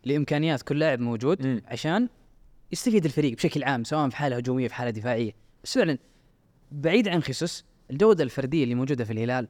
لإمكانيات 0.06 0.62
كل 0.62 0.80
لاعب 0.80 1.00
موجود. 1.00 1.62
عشان 1.68 2.10
يستفيد 2.72 3.06
الفريق 3.06 3.36
بشكل 3.36 3.63
عام 3.63 3.84
سواء 3.84 4.10
في 4.10 4.15
حالة 4.15 4.36
هجومية 4.38 4.68
في 4.68 4.74
حالة 4.74 4.89
دفاعية. 4.91 5.32
بس 5.63 5.77
فعلا 5.77 5.98
بعيد 6.72 7.08
عن 7.08 7.22
خيسوس 7.22 7.65
الجودة 7.91 8.24
الفردية 8.24 8.63
اللي 8.63 8.75
موجودة 8.75 9.03
في 9.06 9.13
الهلال 9.13 9.48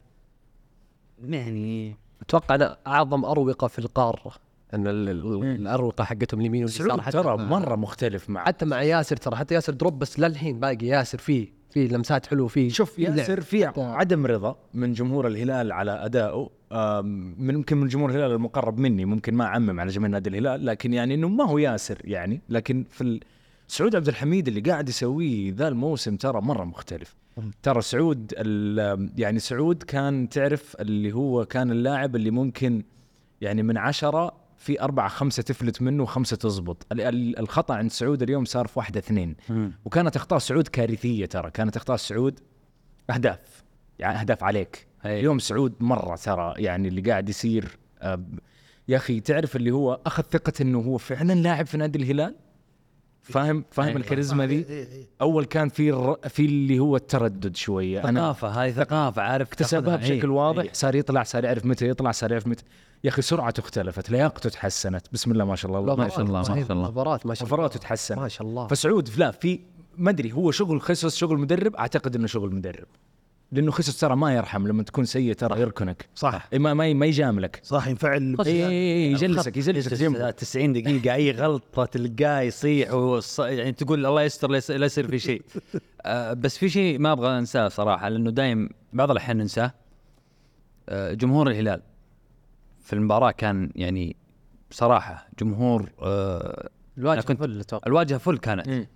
يعني 1.24 1.96
أتوقع 2.22 2.56
أنا 2.56 2.78
أعظم 2.88 3.26
أروقة 3.26 3.68
في 3.68 3.80
القارة. 3.80 4.32
إن 4.74 4.88
ال- 4.88 5.10
الأروقة 5.44 6.04
حقتهم 6.04 6.40
اليمين 6.42 6.64
واليسار 6.64 7.00
ترى 7.12 7.38
مرة 7.38 7.76
مختلف 7.76 8.30
مع 8.30 8.46
حتى 8.46 8.66
مع 8.66 8.82
ياسر 8.84 9.16
ترى 9.18 9.36
حتى 9.36 9.54
ياسر 9.56 9.74
دروب 9.74 10.00
بس 10.00 10.20
للحين 10.20 10.60
باقي 10.60 10.86
ياسر 10.88 11.18
فيه 11.18 11.48
فيه 11.70 11.88
لمسات 11.88 12.26
حلوة 12.26 12.48
فيه 12.48 12.70
شوف. 12.70 13.00
ياسر 13.00 13.42
في 13.42 13.68
حتى- 13.72 13.78
عدم 13.80 14.26
رضا 14.26 14.56
من 14.74 14.94
جمهور 14.94 15.28
الهلال 15.28 15.72
على 15.72 15.92
أدائه. 16.06 16.50
من 17.38 17.54
يمكن 17.56 17.78
من 17.78 17.88
جمهور 17.88 18.10
الهلال 18.10 18.32
المقرب 18.32 18.78
مني 18.80 19.06
ممكن 19.06 19.34
ما 19.36 19.44
أعمم 19.46 19.80
على 19.80 19.90
جميع 19.92 20.08
نادي 20.10 20.30
الهلال 20.30 20.66
لكن 20.66 20.94
يعني 20.94 21.14
إنه 21.14 21.28
ما 21.28 21.46
هو 21.50 21.58
ياسر 21.58 21.98
يعني. 22.04 22.42
لكن 22.50 22.86
في. 22.90 23.20
سعود 23.68 23.96
عبد 23.96 24.08
الحميد 24.08 24.48
اللي 24.48 24.60
قاعد 24.62 24.90
يسويه 24.90 25.54
ذا 25.54 25.68
الموسم 25.68 26.16
ترى 26.16 26.42
مرة 26.42 26.64
مختلف. 26.64 27.16
ترى 27.64 27.82
سعود 27.82 28.34
يعني 29.18 29.40
سعود 29.40 29.84
كان 29.84 30.30
تعرف 30.30 30.76
اللي 30.80 31.12
هو 31.14 31.46
كان 31.46 31.72
اللاعب 31.72 32.16
اللي 32.16 32.32
ممكن 32.32 32.84
يعني 33.42 33.64
من 33.64 33.78
عشرة 33.78 34.32
في 34.62 34.82
أربعة 34.82 35.08
خمسة 35.08 35.44
تفلت 35.44 35.82
منه 35.82 36.04
وخمسة 36.04 36.38
تزبط. 36.38 36.86
ال- 36.92 37.02
ال- 37.02 37.40
الخطأ 37.40 37.76
عند 37.76 37.92
سعود 37.92 38.22
اليوم 38.22 38.46
صار 38.46 38.68
في 38.68 38.80
واحدة 38.80 39.00
اثنين. 39.00 39.36
وكانت 39.86 40.16
أخطاء 40.16 40.40
سعود 40.40 40.68
كارثية 40.68 41.26
ترى. 41.26 41.52
كانت 41.52 41.76
أخطاء 41.78 41.98
سعود 41.98 42.40
أهداف. 43.10 43.64
يعني 44.00 44.20
أهداف 44.20 44.44
عليك. 44.44 44.88
اليوم 45.06 45.40
سعود 45.40 45.74
مرة 45.80 46.16
ترى. 46.16 46.54
يعني 46.58 46.88
اللي 46.88 47.02
قاعد 47.02 47.30
يصير 47.30 47.78
يا 48.88 48.98
أخي 48.98 49.20
تعرف 49.20 49.56
اللي 49.56 49.72
هو 49.72 50.00
أخذ 50.06 50.24
ثقة 50.24 50.54
أنه 50.62 50.80
هو 50.80 50.98
فعلا 50.98 51.34
لاعب 51.34 51.66
في 51.66 51.78
نادي 51.78 52.00
الهلال؟ 52.00 52.36
فاهم؟ 53.22 53.66
فاهم 53.72 53.98
الكاريزما 53.98 54.48
ذي؟ 54.48 54.66
أول 55.22 55.46
كان 55.46 55.70
في 55.70 55.90
الر... 55.90 56.18
في 56.30 56.46
اللي 56.46 56.80
هو 56.80 56.96
التردد 56.96 57.56
شوية. 57.56 58.04
أنا 58.10 58.20
ثقافة 58.20 58.48
هذه 58.48 58.72
ثقافة 58.72 59.22
عارف 59.22 59.48
اكتسبها 59.48 59.96
بشكل 59.96 60.30
واضح. 60.30 60.74
صار 60.74 60.96
يطلع 60.96 61.24
صار 61.24 61.44
يعرف 61.44 61.66
متى 61.66 61.90
يطلع 61.90 62.12
صار 62.12 62.32
يعرف 62.32 62.48
متى. 62.48 62.64
يا 63.04 63.10
أخي 63.10 63.22
سرعته 63.22 63.62
اختلفت 63.62 64.10
لياقته 64.10 64.50
تحسنت. 64.50 65.08
بسم 65.14 65.32
الله 65.32 65.46
ما 65.46 65.56
شاء 65.56 65.72
الله. 65.72 65.96
ما 65.96 66.10
شاء 66.10 66.22
الله 66.22 66.40
ما 66.40 66.44
شاء 66.44 66.72
الله. 66.72 66.92
مباراه 66.92 67.20
ما 67.26 67.34
شاء 67.34 67.56
الله 67.56 67.68
تحسن 67.68 68.16
ما 68.16 68.28
شاء 68.28 68.48
الله. 68.48 68.68
فسعود 68.68 69.10
لا 69.18 69.32
في 69.32 69.60
ما 69.98 70.10
أدري 70.10 70.32
هو 70.32 70.52
شغل 70.52 70.82
خسوس 70.82 71.16
شغل 71.16 71.38
مدرب؟ 71.38 71.76
أعتقد 71.76 72.16
إنه 72.16 72.28
شغل 72.28 72.56
مدرب. 72.56 72.88
لأنه 73.52 73.72
خسوس 73.72 74.00
ترى 74.00 74.16
ما 74.16 74.36
يرحم 74.36 74.68
لما 74.68 74.84
تكون 74.84 75.06
سيء 75.06 75.34
ترى 75.34 75.62
يركنك. 75.62 76.10
صح. 76.16 76.48
إيه، 76.54 76.60
ما 76.60 76.74
ما 76.74 76.94
ما 76.94 77.06
يجاملك. 77.06 77.62
صح 77.64 77.88
ينفعل. 77.88 78.36
اي 78.40 78.52
اي 78.52 78.68
اي 78.68 79.12
يجلسك 79.12 79.58
يجلسك 79.58 79.94
جنبه 79.94 80.32
90 80.32 80.74
دقيقة 80.74 81.14
أي 81.16 81.32
غلطة 81.32 81.86
تلقاه 81.86 82.42
يصيح 82.42 82.94
وص... 82.94 83.40
يعني 83.40 83.72
تقول 83.72 84.06
الله 84.06 84.22
يستر 84.22 84.52
لا 84.52 84.58
يصير 84.58 85.08
في 85.08 85.20
شيء. 85.20 85.42
آه 86.06 86.34
بس 86.34 86.58
في 86.58 86.70
شيء 86.70 87.00
ما 87.00 87.12
أبغى 87.12 87.38
أنساه 87.38 87.68
صراحة 87.68 88.10
لأنه 88.10 88.32
دايم 88.32 88.70
بعض 88.94 89.12
الأحيان 89.12 89.38
ننساه. 89.38 89.74
آه 90.90 91.14
جمهور 91.14 91.50
الهلال. 91.50 91.82
في 92.92 92.98
المباراة 92.98 93.32
كان 93.32 93.72
يعني 93.76 94.16
بصراحة 94.72 95.28
جمهور 95.40 95.90
آه 96.02 96.70
الواجهة 96.98 97.22
كنت- 97.24 97.40
فل 97.40 97.60
أتوقع. 97.60 97.88
الواجهة 97.88 98.18
فل 98.18 98.38
كانت. 98.38 98.88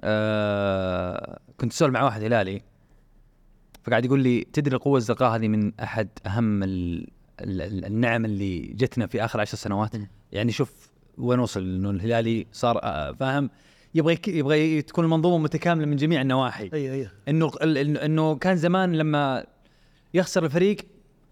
آه 0.00 1.38
كنت 1.60 1.72
أسولف 1.72 1.94
مع 1.94 2.02
واحد 2.02 2.22
هلالي 2.24 2.62
فقاعد 3.82 4.04
يقول 4.04 4.20
لي 4.22 4.44
تدري 4.52 4.76
القوة 4.76 4.96
الزرقاء 4.98 5.36
هذه 5.36 5.48
من 5.48 5.72
أحد 5.80 6.08
أهم 6.26 6.62
ال 6.62 7.06
ال 7.40 7.62
ال 7.62 7.84
النعم 7.84 8.24
اللي 8.24 8.60
جتنا 8.60 9.06
في 9.06 9.24
آخر 9.24 9.40
عشر 9.40 9.56
سنوات؟ 9.56 9.90
يعني 10.32 10.52
شوف 10.52 10.90
وين 11.18 11.38
وصل 11.38 11.60
إنه 11.60 11.90
الهلالي 11.90 12.46
صار 12.52 12.80
آه، 12.82 13.12
فاهم؟ 13.12 13.50
يبغى 13.94 14.18
يبغى 14.28 14.82
تكون 14.82 15.04
المنظومة 15.04 15.38
متكاملة 15.44 15.86
من 15.86 15.96
جميع 15.96 16.20
النواحي. 16.20 16.70
اي 16.74 16.92
اي 16.94 17.08
إنه 17.28 17.46
ال- 17.62 17.78
ال- 17.78 17.98
إنه 17.98 18.34
كان 18.36 18.56
زمان 18.56 18.92
لما 18.92 19.44
يخسر 20.14 20.44
الفريق 20.44 20.76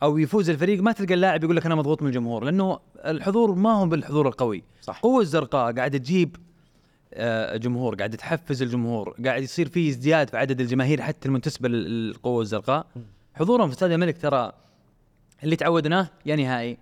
أو 0.02 0.18
يفوز 0.18 0.50
الفريق 0.50 0.82
ما 0.82 0.92
تلقى 0.92 1.14
اللاعب 1.14 1.44
يقول 1.44 1.56
لك 1.56 1.66
أنا 1.66 1.74
مضغوط 1.74 2.02
من 2.02 2.08
الجمهور 2.08 2.44
لأنه 2.44 2.78
الحضور 2.96 3.54
ما 3.54 3.72
هو 3.72 3.86
بالحضور 3.86 4.28
القوي. 4.28 4.64
صح. 4.82 5.00
قوة 5.00 5.20
الزرقاء 5.20 5.72
قاعدة 5.72 5.98
تجيب 5.98 6.36
آه، 7.14 7.56
جمهور 7.56 7.94
قاعدة 7.94 8.16
تحفز 8.16 8.62
الجمهور 8.62 9.16
قاعد 9.26 9.42
يصير 9.42 9.68
في 9.68 9.88
ازدياد 9.88 10.30
في 10.30 10.36
عدد 10.36 10.60
الجماهير 10.60 11.02
حتى 11.02 11.28
المنتسبه 11.28 11.68
لل- 11.68 12.08
للقوة 12.08 12.42
الزرقاء. 12.42 12.86
حضورهم 13.34 13.68
في 13.68 13.74
استاد 13.74 13.90
الملك 13.92 14.18
ترى 14.22 14.52
اللي 15.44 15.56
تعودناه 15.56 16.08
يا 16.26 16.36
نهائي 16.36 16.78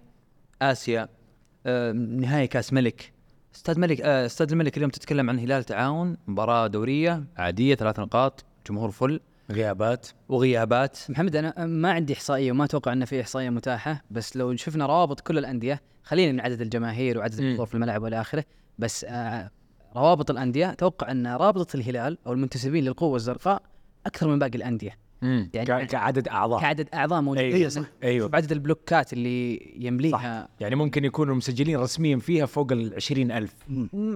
آسيا 0.62 1.08
آه، 1.66 1.92
نهائي 1.92 2.46
كأس 2.46 2.72
ملك. 2.72 3.12
استاد 3.54 3.78
ملك 3.78 4.00
آه، 4.00 4.26
استاد 4.26 4.52
الملك 4.52 4.76
اليوم 4.76 4.90
تتكلم 4.90 5.30
عن 5.30 5.38
هلال 5.38 5.64
تعاون 5.64 6.16
مباراة 6.26 6.66
دورية 6.66 7.24
عادية 7.36 7.74
ثلاث 7.74 8.00
نقاط 8.00 8.44
جمهور 8.68 8.90
فل. 8.90 9.20
غيابات. 9.50 10.06
وغيابات. 10.28 10.98
محمد 11.08 11.36
أنا 11.36 11.66
ما 11.66 11.92
عندي 11.92 12.12
إحصائية 12.12 12.52
وما 12.52 12.64
أتوقع 12.64 12.92
ان 12.92 13.04
في 13.04 13.20
إحصائية 13.20 13.50
متاحة 13.50 14.04
بس 14.10 14.36
لو 14.36 14.56
شفنا 14.56 14.86
روابط 14.86 15.20
كل 15.20 15.38
الأندية 15.38 15.82
خلينا 16.02 16.32
من 16.32 16.40
عدد 16.40 16.60
الجماهير 16.60 17.18
وعدد 17.18 17.40
مم. 17.40 17.46
الحضور 17.48 17.66
في 17.66 17.74
الملعب 17.74 18.02
والى 18.02 18.20
آخره 18.20 18.44
بس 18.78 19.04
آه 19.08 19.50
روابط 19.96 20.30
الأندية 20.30 20.70
أتوقع 20.70 21.10
إن 21.10 21.26
رابطة 21.26 21.76
الهلال 21.76 22.18
أو 22.26 22.32
المنتسبين 22.32 22.84
للقوة 22.84 23.16
الزرقاء 23.16 23.62
أكثر 24.06 24.28
من 24.28 24.38
باقي 24.38 24.56
الأندية. 24.58 24.98
يعني 25.22 25.50
يعني- 25.54 25.86
كعدد 25.86 26.28
أعضاء. 26.28 26.60
كعدد 26.60 26.88
أعضاء 26.94 27.20
موجودين 27.20 27.52
أيوه. 27.54 27.68
صح. 27.68 27.82
أيوه. 28.02 28.26
شوف 28.26 28.34
عدد 28.34 28.52
البلوكات 28.52 29.12
اللي 29.12 29.72
يمليها. 29.76 30.48
يعني 30.60 30.74
ممكن 30.74 31.04
يكونوا 31.04 31.34
مسجلين 31.34 31.76
رسميا 31.78 32.16
فيها 32.18 32.46
فوق 32.46 32.72
ال 32.72 32.94
20000 32.94 33.54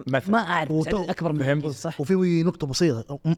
مثلا. 0.06 0.30
ما 0.32 0.38
أعرف 0.38 0.70
وتو- 0.70 1.10
أكبر 1.10 1.32
من 1.32 1.38
فهمت. 1.38 1.66
صح. 1.66 2.00
وفي 2.00 2.42
نقطة 2.42 2.66
بسيطة 2.66 3.18
م- 3.24 3.30
م- 3.30 3.34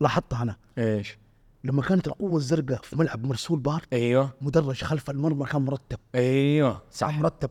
لاحظتها 0.00 0.42
أنا. 0.42 0.56
إيش؟ 0.78 1.18
لما 1.64 1.82
كانت 1.82 2.06
القوة 2.06 2.36
الزرقاء 2.36 2.80
في 2.82 2.96
ملعب 2.96 3.26
مرسول 3.26 3.58
بار 3.58 3.82
أيوه 3.92 4.30
مدرج 4.40 4.84
خلف 4.84 5.10
المرمى 5.10 5.46
كان 5.46 5.62
مرتب 5.62 5.98
أيوه 6.14 6.82
صح 6.92 7.10
كان 7.10 7.20
مرتب 7.20 7.50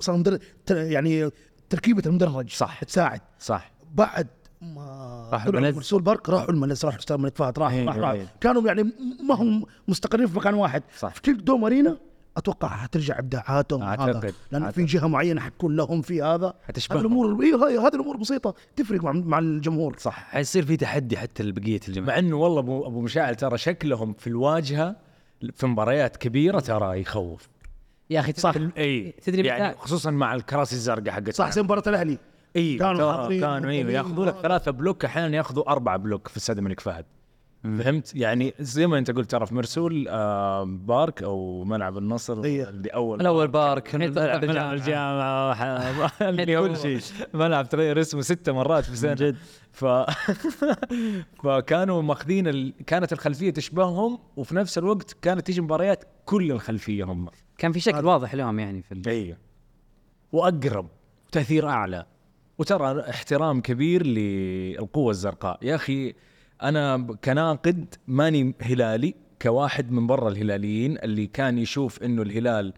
أصلا 0.00 0.16
مدرج 0.16 0.38
ت- 0.66 0.70
يعني 0.70 1.30
تركيبة 1.70 2.02
المدرج 2.06 2.50
صح. 2.50 2.84
تساعد 2.84 3.20
صح 3.38 3.72
بعد 3.94 4.26
ما 4.62 5.28
راحوا 5.32 5.52
الملز. 5.52 5.76
مرسول 5.76 6.02
بارك 6.02 6.28
راحوا 6.28 6.50
الملز 6.50 6.84
راحوا 6.84 6.98
استاد 6.98 7.18
الملك 7.18 7.36
فهد 7.36 7.58
راحوا 7.58 7.76
إيه، 7.78 7.84
راحوا 7.86 8.00
راحوا. 8.00 8.14
إيه. 8.14 8.34
كانوا 8.40 8.62
يعني 8.62 8.82
ما 9.28 9.34
هم 9.34 9.64
مستقرين 9.88 10.26
في 10.26 10.36
مكان 10.36 10.54
واحد 10.54 10.82
صح. 10.98 11.14
في 11.14 11.32
دوم 11.32 11.64
أرينا 11.64 11.98
أتوقع 12.36 12.68
حترجع 12.68 13.18
إبداعاتهم 13.18 13.82
هذا. 13.82 14.00
أعتقد. 14.02 14.34
لأن 14.52 14.62
أعتقد. 14.62 14.74
في 14.74 14.84
جهة 14.84 15.06
معينة 15.06 15.40
حتكون 15.40 15.76
لهم 15.76 16.02
في 16.02 16.22
هذا 16.22 16.54
حتشبههم. 16.68 16.98
هذه 17.00 17.06
الأمور 17.06 17.42
اي 17.68 17.78
هذه 17.78 17.94
الأمور 17.94 18.16
بسيطة 18.16 18.54
تفرق 18.76 19.04
مع 19.04 19.12
مع 19.12 19.38
الجمهور 19.38 19.96
صح 19.98 20.14
حيصير 20.30 20.64
في 20.66 20.76
تحدي 20.76 21.16
حتى 21.18 21.42
لبقية 21.42 21.80
الجماعه 21.88 22.06
مع 22.14 22.18
إنه 22.18 22.36
والله 22.36 22.58
ابو 22.60 22.86
أبو 22.86 23.00
مشاعل 23.00 23.34
ترى 23.34 23.58
شكلهم 23.58 24.12
في 24.12 24.26
الواجهة 24.26 24.96
في 25.54 25.66
مباريات 25.66 26.16
كبيرة 26.16 26.60
ترى 26.60 27.00
يخوف 27.00 27.48
يا 28.10 28.20
أخي 28.20 28.32
صح 28.32 28.54
اي 28.78 29.12
تدري 29.22 29.46
يعني 29.48 29.70
بتاع- 29.70 29.82
خصوصا 29.82 30.10
مع 30.10 30.34
الكراسي 30.34 30.74
الزرقاء 30.76 31.10
حقت 31.14 31.30
صح 31.34 31.50
زي 31.50 31.62
مباراة 31.62 31.82
الأهلي 31.86 32.18
اي 32.56 32.76
كانوا 32.78 33.28
كانوا 33.40 33.70
أيوه 33.70 33.90
ياخذوا 33.92 34.26
لك. 34.26 34.34
ثلاثة 34.42 34.70
بلوك 34.70 35.04
أحيانا 35.04 35.36
ياخذوا 35.36 35.70
أربعة 35.70 35.96
بلوك 35.96 36.28
في 36.28 36.36
استاد 36.36 36.58
الملك 36.58 36.80
فهد 36.80 37.04
فهمت؟ 37.78 38.14
يعني 38.14 38.54
زي 38.60 38.86
ما 38.86 38.98
انت 38.98 39.10
قلت 39.10 39.30
ترى 39.30 39.46
في 39.46 39.54
مرسول 39.54 40.08
آه 40.08 40.64
بارك 40.64 41.22
أو 41.22 41.64
ملعب 41.64 41.98
النصر 41.98 42.44
إيه. 42.44 42.68
اللي 42.68 42.88
أول 42.88 43.20
الأول 43.20 43.48
بارك. 43.48 43.94
ملعب 43.94 44.44
ملعب 44.44 44.72
الجامعة. 44.74 45.52
اللي 46.30 46.56
هو 46.56 46.74
ملعب 47.34 47.68
تغير 47.68 48.00
اسمه 48.00 48.20
ستة 48.20 48.52
مرات 48.52 48.84
في 48.84 48.96
سنة. 48.96 49.14
جد. 49.14 49.36
ف... 49.72 49.84
فكانوا 51.44 52.02
ماخذين 52.02 52.48
ال... 52.48 52.74
كانت 52.86 53.12
الخلفية 53.12 53.50
تشبههم 53.50 54.18
وفي 54.36 54.54
نفس 54.56 54.78
الوقت 54.78 55.16
كانت 55.22 55.46
تيجي 55.46 55.60
مباريات 55.60 56.04
كل 56.24 56.50
الخلفية 56.52 57.04
هم. 57.04 57.28
كان 57.58 57.72
في 57.72 57.80
شكل 57.80 58.04
واضح 58.06 58.34
لهم 58.34 58.58
يعني 58.58 58.82
في 58.82 58.92
ال- 58.92 59.08
أيوه 59.08 59.36
وأقرب 60.32 60.88
تأثير 61.32 61.68
أعلى. 61.68 62.06
وترى 62.58 63.00
احترام 63.10 63.60
كبير 63.60 64.06
للقوة 64.06 65.10
الزرقاء. 65.10 65.58
يا 65.62 65.74
أخي 65.74 66.14
أنا 66.62 67.06
كناقد 67.24 67.94
ماني 68.06 68.54
هلالي 68.62 69.14
كواحد 69.42 69.90
من 69.90 70.06
برا 70.06 70.28
الهلاليين 70.28 70.98
اللي 70.98 71.26
كان 71.26 71.58
يشوف 71.58 72.02
إنه 72.02 72.22
الهلال 72.22 72.72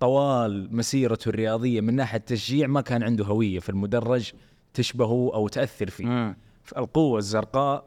طوال 0.00 0.76
مسيرته 0.76 1.28
الرياضية 1.28 1.80
من 1.80 1.94
ناحية 1.94 2.18
تشجيع 2.18 2.66
ما 2.66 2.80
كان 2.80 3.02
عنده 3.02 3.24
هوية 3.24 3.58
في 3.58 3.68
المدرج 3.68 4.32
تشبهه 4.74 5.30
أو 5.34 5.48
تأثر 5.48 5.90
فيه 5.90 6.06
مم. 6.06 6.36
القوه 6.76 7.18
الزرقاء 7.18 7.84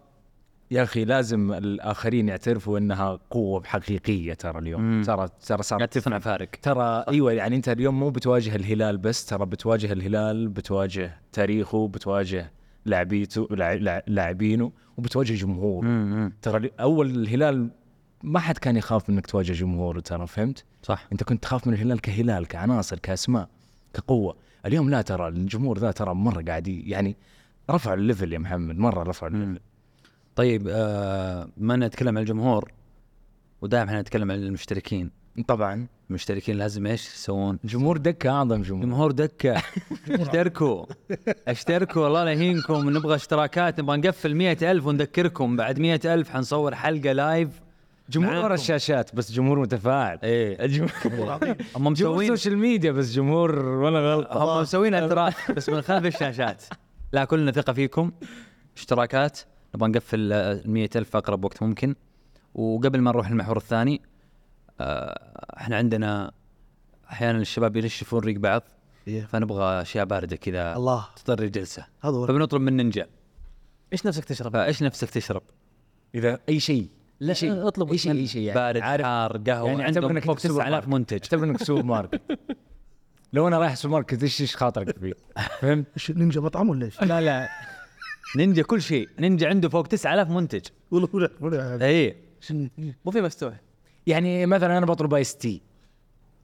يا 0.71 0.83
أخي 0.83 1.05
لازم 1.05 1.53
الآخرين 1.53 2.29
يعترفوا 2.29 2.77
إنها 2.77 3.19
قوة 3.29 3.63
حقيقية 3.63 4.33
ترى 4.33 4.59
اليوم 4.59 4.81
مم. 4.81 5.03
ترى 5.03 5.29
ترى 5.47 5.63
صار 5.63 5.79
قاعد 5.79 5.89
تصنع 5.89 6.19
فارق 6.19 6.49
ترى 6.61 7.05
أيوه 7.09 7.31
يعني 7.31 7.55
أنت 7.55 7.69
اليوم 7.69 7.99
مو 7.99 8.09
بتواجه 8.09 8.55
الهلال 8.55 8.97
بس 8.97 9.25
ترى 9.25 9.45
بتواجه 9.45 9.93
الهلال 9.93 10.47
بتواجه 10.47 11.17
تاريخه 11.33 11.87
بتواجه 11.87 12.51
لاعبيته 12.85 13.47
لاعبينه 14.07 14.71
وبتواجه 14.97 15.33
جمهور. 15.33 15.85
ترى 16.41 16.69
أول 16.79 17.09
الهلال 17.09 17.69
ما 18.23 18.39
حد 18.39 18.57
كان 18.57 18.77
يخاف 18.77 19.09
إنك 19.09 19.25
تواجه 19.25 19.53
جمهور 19.53 19.99
ترى 19.99 20.27
فهمت؟ 20.27 20.65
صح. 20.83 21.07
أنت 21.11 21.23
كنت 21.23 21.43
تخاف 21.43 21.67
من 21.67 21.73
الهلال 21.73 22.01
كهلال 22.01 22.47
كعناصر 22.47 22.99
كأسماء 22.99 23.49
كقوة. 23.93 24.35
اليوم 24.65 24.89
لا 24.89 25.01
ترى 25.01 25.27
الجمهور 25.27 25.79
ذا 25.79 25.91
ترى 25.91 26.13
مرة 26.13 26.41
قاعد 26.41 26.67
يعني 26.67 27.17
رفعوا 27.69 27.95
ال 27.95 28.01
level 28.01 28.33
يا 28.33 28.39
محمد 28.39 28.77
مرة 28.77 29.03
رفعوا 29.03 29.31
ال 29.31 29.35
level. 29.35 29.59
طيب 30.35 30.67
آه 30.71 31.49
ما 31.57 31.75
نتكلم 31.75 32.17
عن 32.17 32.23
الجمهور؟ 32.23 32.71
ودائما 33.61 33.85
إحنا 33.85 34.01
نتكلم 34.01 34.31
عن 34.31 34.37
المشتركين. 34.37 35.11
طبعا. 35.47 35.87
المشتركين 36.09 36.57
لازم 36.57 36.85
إيش 36.85 37.07
يسوون؟ 37.13 37.59
جمهور 37.63 37.97
دكة 37.97 38.29
أعظم 38.29 38.61
جمهور. 38.61 38.85
جمهور 38.85 39.11
دكة. 39.11 39.61
اشتركوا. 40.09 40.85
اشتركوا 41.47 42.07
الله 42.07 42.23
لا 42.23 42.31
يهينكم 42.31 42.89
نبغى 42.89 43.15
اشتراكات 43.15 43.79
نبغى 43.79 43.97
نقفل 43.97 44.35
مئة 44.35 44.71
ألف 44.71 44.85
ونذكركم. 44.85 45.55
بعد 45.55 45.79
مئة 45.79 46.13
ألف 46.13 46.29
حنصور 46.29 46.75
حلقة 46.75 47.11
live 47.11 47.49
جمهور 48.09 48.31
ورا 48.33 48.39
معاكم. 48.41 48.53
الشاشات 48.53 49.15
بس 49.15 49.31
جمهور 49.31 49.59
متفاعل. 49.59 50.19
إيه. 50.23 50.65
الجمهور. 50.65 51.39
هم 51.75 51.93
جمهور 51.93 52.13
مسوين 52.15 52.27
social 52.27 52.57
media 52.57 52.91
بس 52.91 53.11
جمهور 53.11 53.65
ولا 53.65 53.99
غلط 54.15 54.27
هم 54.31 54.61
مسوين 54.61 54.93
اعتراف 54.93 55.51
بس 55.51 55.69
من 55.69 55.81
خلف 55.81 56.05
الشاشات. 56.05 56.63
لا 57.11 57.25
كلنا 57.25 57.51
ثقة 57.51 57.73
فيكم. 57.73 58.11
اشتراكات. 58.77 59.39
نبغى 59.75 59.89
نقفل 59.89 60.33
ال 60.33 60.89
ألف 60.97 61.09
في 61.09 61.17
أقرب 61.17 61.45
وقت 61.45 61.63
ممكن. 61.63 61.95
وقبل 62.55 63.01
ما 63.01 63.11
نروح 63.11 63.27
المحور 63.29 63.57
الثاني 63.57 64.01
إحنا 64.81 65.77
عندنا 65.77 66.31
أحيانا 67.11 67.37
الشباب 67.39 67.75
ينشفون 67.75 68.19
ريق 68.19 68.39
بعض 68.39 68.63
إيه. 69.07 69.25
فنبغى 69.25 69.81
اشياء 69.81 70.05
بارده 70.05 70.35
كذا 70.35 70.75
الله. 70.75 71.07
تطر 71.15 71.43
الجلسه 71.43 71.85
هذا 72.01 72.13
هو 72.13 72.27
فبنطلب 72.27 72.61
من 72.61 72.77
نينجا. 72.77 73.07
إيش 73.93 74.05
نفسك 74.05 74.25
تشرب؟ 74.25 74.53
فايش 74.53 74.83
نفسك 74.83 75.09
تشرب؟ 75.09 75.41
إذا 76.15 76.39
أي 76.49 76.59
شيء. 76.59 76.89
لا 77.19 77.33
شيء. 77.33 77.67
أطلب؟ 77.67 77.91
اي 77.91 77.97
شيء 77.97 78.11
اي 78.11 78.27
شيء 78.27 78.41
يعني؟ 78.41 78.59
بارد 78.59 78.81
عارف؟ 78.81 79.05
حار 79.05 79.37
قهوة. 79.37 79.69
يعني 79.69 79.81
اعتبر 79.81 79.85
عندهم 79.85 80.11
إنك 80.11 80.25
فوق 80.25 80.39
في 80.39 80.47
سوبر 80.47 80.61
9000 80.61 80.73
ماركت. 80.73 80.87
منتج. 80.87 81.19
اعتبر 81.23 81.43
إنك 81.43 81.63
سوبر 81.63 81.83
ماركت. 81.83 82.21
لو 83.33 83.47
أنا 83.47 83.59
رايح 83.59 83.75
سوبر 83.75 83.91
ماركت 83.93 84.23
إيش 84.23 84.41
إيش 84.41 84.55
خاطرك 84.55 84.99
فيه؟ 84.99 85.13
فهمت؟ 85.59 85.85
إيش 85.95 86.11
نينجا 86.11 86.41
مطعم 86.41 86.69
ولا 86.69 86.85
إيش؟ 86.85 87.01
لا 87.01 87.21
لا. 87.21 87.49
نينجا 88.35 88.63
كل 88.63 88.81
شيء. 88.81 89.09
نينجا 89.19 89.49
عنده 89.49 89.69
فوق 89.69 89.87
9000 89.87 90.29
منتج. 90.29 90.65
ولا 90.91 91.07
ولا 91.13 91.29
ولا 91.41 91.85
اي 91.85 92.15
مو 93.05 93.11
في 93.11 93.21
مفتوح. 93.21 93.61
يعني 94.09 94.45
مثلا 94.45 94.77
أنا 94.77 94.85
بطلب 94.85 95.13
iced 95.13 95.35
tea 95.35 95.61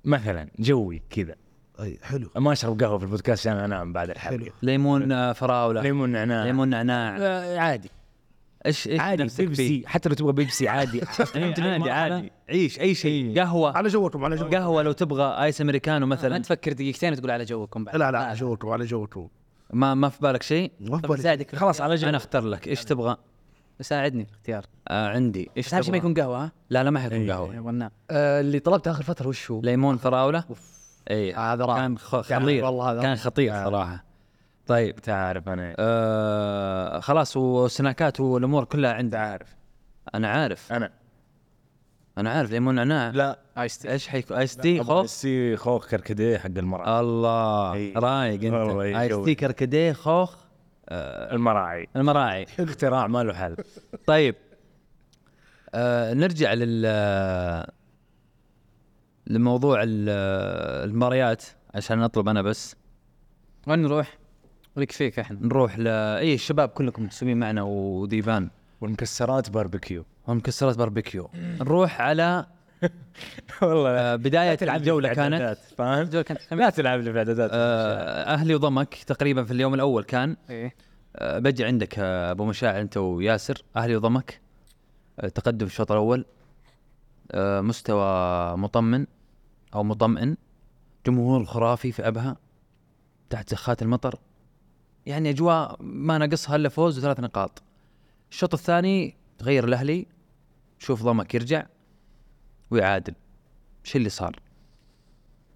مثلا 0.06 0.50
جوي 0.60 1.02
كذا. 1.10 1.36
أي 1.80 2.00
حلو. 2.04 2.30
ما 2.36 2.52
أشرب 2.52 2.84
قهوة 2.84 2.98
في 2.98 3.04
البودكاست 3.04 3.48
عشان 3.48 3.58
أنام 3.60 3.94
بعد 3.94 4.18
حلو. 4.18 4.36
الحلقة 4.36 4.56
ليمون 4.62 5.12
آه، 5.12 5.34
فراولة. 5.34 5.82
ليمون 5.82 6.10
نعناع. 6.10 6.44
ليمون 6.44 6.70
نعناع. 6.70 7.18
آه، 7.20 7.58
عادي. 7.60 7.90
إيش 8.66 8.88
إيش 8.88 9.00
عادي 9.00 9.24
نفسك 9.24 9.38
فيه؟ 9.38 9.46
بيبسي 9.46 9.84
حتى 9.88 10.10
لو 10.10 10.16
تبغى 10.16 10.34
بيبسي 10.34 10.68
عادي. 10.68 11.02
إيه، 11.36 11.54
عادي 11.60 11.90
عادي. 11.92 12.32
عيش 12.50 12.80
اي 12.80 12.96
شيء 12.96 13.40
قهوة. 13.40 13.78
على 13.78 13.90
جوكم 13.90 14.26
على 14.26 14.36
جوكم. 14.36 14.56
قهوة 14.56 14.82
لو 14.82 14.92
تبغى 14.92 15.44
iced 15.44 15.62
americano 15.62 16.06
ما 16.06 16.16
مثلا 16.16 16.38
تفكر 16.38 16.74
دقيقتين 16.74 17.14
وتقول 17.14 17.32
على 17.32 17.44
جوكم 17.44 17.84
بعد. 17.84 17.96
لا 17.96 18.12
لا 18.12 18.18
على 18.20 18.36
جوكم 18.38 18.70
على 18.70 18.86
جوكم. 18.86 19.28
ما 19.74 19.94
ما 19.94 20.10
في 20.10 20.22
بالك 20.22 20.44
شيء؟ 20.44 20.72
ما 20.80 20.98
في 20.98 21.46
في 21.46 21.56
خلاص 21.56 21.82
على 21.82 21.96
جنب 21.96 22.08
أنا 22.08 22.18
أختار 22.18 22.44
لك. 22.44 22.68
إيش 22.68 22.84
تبغى؟ 22.84 23.18
ساعدني 23.82 24.26
في 24.26 24.32
الاختيار 24.32 24.66
آه 24.88 25.10
عندي. 25.10 25.50
إيش 25.58 25.68
بس 25.68 25.74
اهم 25.74 25.82
شيء 25.82 25.92
ما؟ 25.92 25.98
يكون 25.98 26.14
قهوة 26.14 26.44
ها؟ 26.44 26.52
لا 26.70 26.84
لا 26.84 26.90
ما 26.90 27.00
حيكون 27.00 27.18
إيه. 27.18 27.34
قهوة. 27.34 27.60
والنعم 27.60 27.92
آه 28.12 28.42
اللي 28.42 28.60
طلبته 28.60 28.92
آخر 28.92 29.04
فترة 29.04 29.28
وش 29.28 29.52
هو؟ 29.52 29.62
ليمون 29.62 29.98
فراولة؟ 29.98 30.44
اي 31.12 31.34
هذا 31.34 31.66
رائع. 31.66 31.82
كان 31.82 31.98
خطير. 31.98 32.66
والله 32.66 32.92
هذا 32.92 33.02
كان 33.02 33.16
خطير 33.16 33.54
صراحة. 33.54 34.04
طيب. 34.68 34.96
تعرف 34.96 35.50
أنا. 35.50 35.76
آه 35.80 37.00
خلاص 37.00 37.38
وال 37.38 37.58
snackات 37.58 38.20
والأمور 38.20 38.64
كلها 38.64 38.94
عندي. 38.94 39.18
عارف. 39.18 39.56
أنا 40.16 40.28
عارف. 40.28 40.74
أنا. 40.74 40.92
أنا 42.18 42.30
عارف 42.32 42.52
ليمون 42.52 42.76
نعناع 42.76 43.10
لا. 43.10 43.40
iced 43.58 43.78
tea 43.78 43.92
إيش 43.92 44.08
حيكون؟ 44.08 44.38
iced 44.38 44.58
tea 44.58 44.84
خوخ؟ 44.84 45.06
سي 45.06 45.58
خوخ 45.58 45.88
كركديه 45.88 46.38
حق 46.38 46.46
المرأة. 46.58 47.00
الله. 47.00 47.74
إي. 47.74 47.94
رايق 47.96 48.54
أنت. 48.54 48.82
iced. 48.82 49.26
tea 49.26 49.36
كركديه 49.36 49.94
خوخ؟ 49.94 50.45
آه 50.90 51.36
المراعي. 51.36 51.88
المراعي. 51.96 52.46
اختراع. 52.60 53.08
ما 53.14 53.24
له 53.24 53.34
حل 53.34 53.56
طيب. 54.08 54.36
آه 55.76 56.14
نرجع 56.14 56.54
لل 56.54 56.86
لموضوع 59.28 59.84
ال- 59.84 60.10
المباريات 60.90 61.44
عشان 61.76 62.02
اطلب 62.02 62.30
أنا 62.30 62.42
بس. 62.42 62.76
وين 63.68 63.80
نروح؟ 63.82 64.18
ولك 64.76 64.92
فيك 64.92 65.20
إحنا. 65.20 65.40
نروح 65.42 65.80
ل 65.80 65.88
إي 65.88 66.34
الشباب 66.34 66.70
كلكم 66.70 67.04
متسوين 67.04 67.38
معنا 67.40 67.64
وديبان 67.64 68.50
والمكسرات 68.82 69.50
باربيكيو. 69.50 70.06
ومكسرات 70.28 70.78
باربيكيو. 70.78 71.30
نروح 71.36 72.02
على 72.02 72.46
والله 73.62 73.90
آه 73.90 74.16
بداية 74.16 74.58
الجولة 74.62 75.14
كانت؟ 75.14 75.58
فاهم؟ 75.78 76.02
الجولة 76.02 76.24
كانت 76.24 76.54
لا 76.54 76.70
تلعب 76.70 77.00
لي 77.00 77.12
في 77.12 77.18
اعدادات 77.18 77.50
آه 77.54 78.34
أهلي 78.34 78.56
وضمك 78.56 78.96
تقريبا 78.96 79.44
في 79.44 79.52
اليوم 79.52 79.74
الأول 79.74 80.04
كان. 80.04 80.38
إيه. 80.50 80.76
آه 81.16 81.40
بجي 81.40 81.66
عندك 81.66 82.00
آه 82.00 82.32
أبو 82.32 82.46
مشاعر 82.46 82.82
أنت 82.82 82.98
وياسر 82.98 83.62
أهلي 83.76 83.96
وضمك. 83.96 84.42
آه 85.20 85.28
تقدم 85.28 85.66
في 85.66 85.72
الشوط 85.72 85.92
الأول. 85.92 86.26
آه 87.32 87.62
مستوى 87.62 88.58
مطمن 88.58 89.06
أو 89.76 89.84
مطمئن. 89.84 90.38
جمهور 91.08 91.46
خرافي 91.46 91.92
في 91.92 92.08
أبها 92.08 92.38
تحت 93.30 93.50
زخات 93.50 93.82
المطر. 93.82 94.20
يعني 95.06 95.30
أجواء 95.30 95.78
ما 95.80 96.18
ناقصها 96.18 96.56
إلا 96.56 96.70
فوز 96.70 97.00
وثلاث 97.00 97.20
نقاط. 97.20 97.64
الشوط 98.32 98.54
الثاني 98.54 99.18
تغير 99.38 99.64
الأهلي. 99.64 100.08
شوف 100.80 101.04
ضمك 101.04 101.36
يرجع. 101.36 101.66
ويعادل. 102.72 103.14
إيش 103.86 103.96
اللي 103.96 104.10
صار؟ 104.10 104.40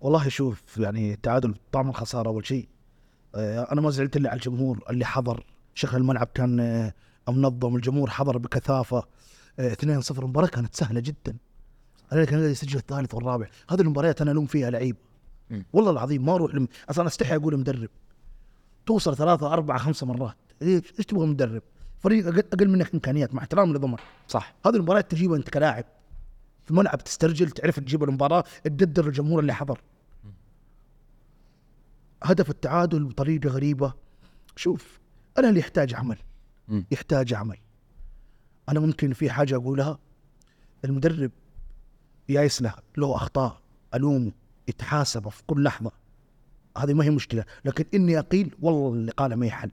والله 0.01 0.29
شوف 0.29 0.77
يعني 0.77 1.13
التعادل 1.13 1.55
طعم 1.71 1.89
الخسارة 1.89 2.29
أول 2.29 2.45
شيء 2.47 2.67
آه، 3.35 3.71
أنا 3.71 3.81
ما 3.81 3.89
زعلت 3.89 4.17
إلا 4.17 4.29
على 4.29 4.37
الجمهور 4.37 4.83
اللي 4.89 5.05
حضر. 5.05 5.45
شكل 5.73 5.97
الملعب 5.97 6.27
كان 6.33 6.59
آه، 6.59 6.93
منظم 7.29 7.75
الجمهور 7.75 8.09
حضر 8.09 8.37
بكثافة 8.37 9.03
آه، 9.59 9.73
2-0 9.73 10.19
المباراة 10.19 10.47
كانت 10.47 10.75
سهلة 10.75 10.99
جدا. 10.99 11.37
أنا 12.11 12.25
كان 12.25 12.51
يسجل 12.51 12.77
الثالث 12.77 13.13
والرابع. 13.13 13.47
هذه 13.69 13.81
المباريات 13.81 14.21
أنا 14.21 14.31
ألوم 14.31 14.45
فيها 14.45 14.69
لعيب. 14.69 14.95
والله 15.73 15.91
العظيم 15.91 16.25
ما 16.25 16.35
أروح 16.35 16.55
لم... 16.55 16.67
أصلا 16.89 17.07
أستحي 17.07 17.35
أقول 17.35 17.57
مدرب. 17.59 17.89
توصل 18.85 19.15
ثلاثة 19.15 19.53
أربعة 19.53 19.77
خمسة 19.77 20.05
مرات. 20.05 20.35
إيش 20.61 20.93
إيش 20.97 21.05
تبغى 21.05 21.27
مدرب؟ 21.27 21.61
فريق 21.99 22.27
أقل, 22.27 22.43
أقل 22.53 22.69
منك 22.69 22.93
إمكانيات 22.93 23.35
مع 23.35 23.41
احترام 23.41 23.73
لضمك 23.73 23.99
صح. 24.27 24.55
هذه 24.65 24.75
المباراة 24.75 25.01
تجيبها 25.01 25.37
أنت 25.37 25.49
كلاعب. 25.49 25.85
في 26.69 26.73
الملعب 26.73 27.03
تسترجل 27.03 27.51
تعرف 27.51 27.79
تجيب 27.79 28.03
المباراة 28.03 28.43
تقدر 28.63 29.07
الجمهور 29.07 29.39
اللي 29.39 29.53
حضر. 29.53 29.81
هدف 32.23 32.49
التعادل 32.49 33.05
بطريقة 33.05 33.49
غريبة. 33.49 33.93
شوف 34.55 34.99
الأهلي 35.37 35.59
يحتاج 35.59 35.93
عمل. 35.93 36.17
يحتاج 36.91 37.33
عمل. 37.33 37.57
أنا 38.69 38.79
ممكن 38.79 39.13
في 39.13 39.29
حاجة 39.29 39.55
أقولها؟ 39.55 39.99
المدرب 40.85 41.31
يايس 42.29 42.61
له 42.61 42.73
له 42.97 43.15
أخطاء 43.15 43.61
ألومه 43.93 44.31
يتحاسب 44.67 45.29
في 45.29 45.43
كل 45.47 45.63
لحظة. 45.63 45.91
هذه 46.77 46.93
ما 46.93 47.03
هي 47.03 47.09
مشكلة. 47.09 47.45
لكن 47.65 47.85
إني 47.93 48.19
أقيل 48.19 48.55
والله 48.61 48.93
اللي 48.93 49.11
قاله 49.11 49.35
ما 49.35 49.45
هي 49.45 49.51
حل 49.51 49.71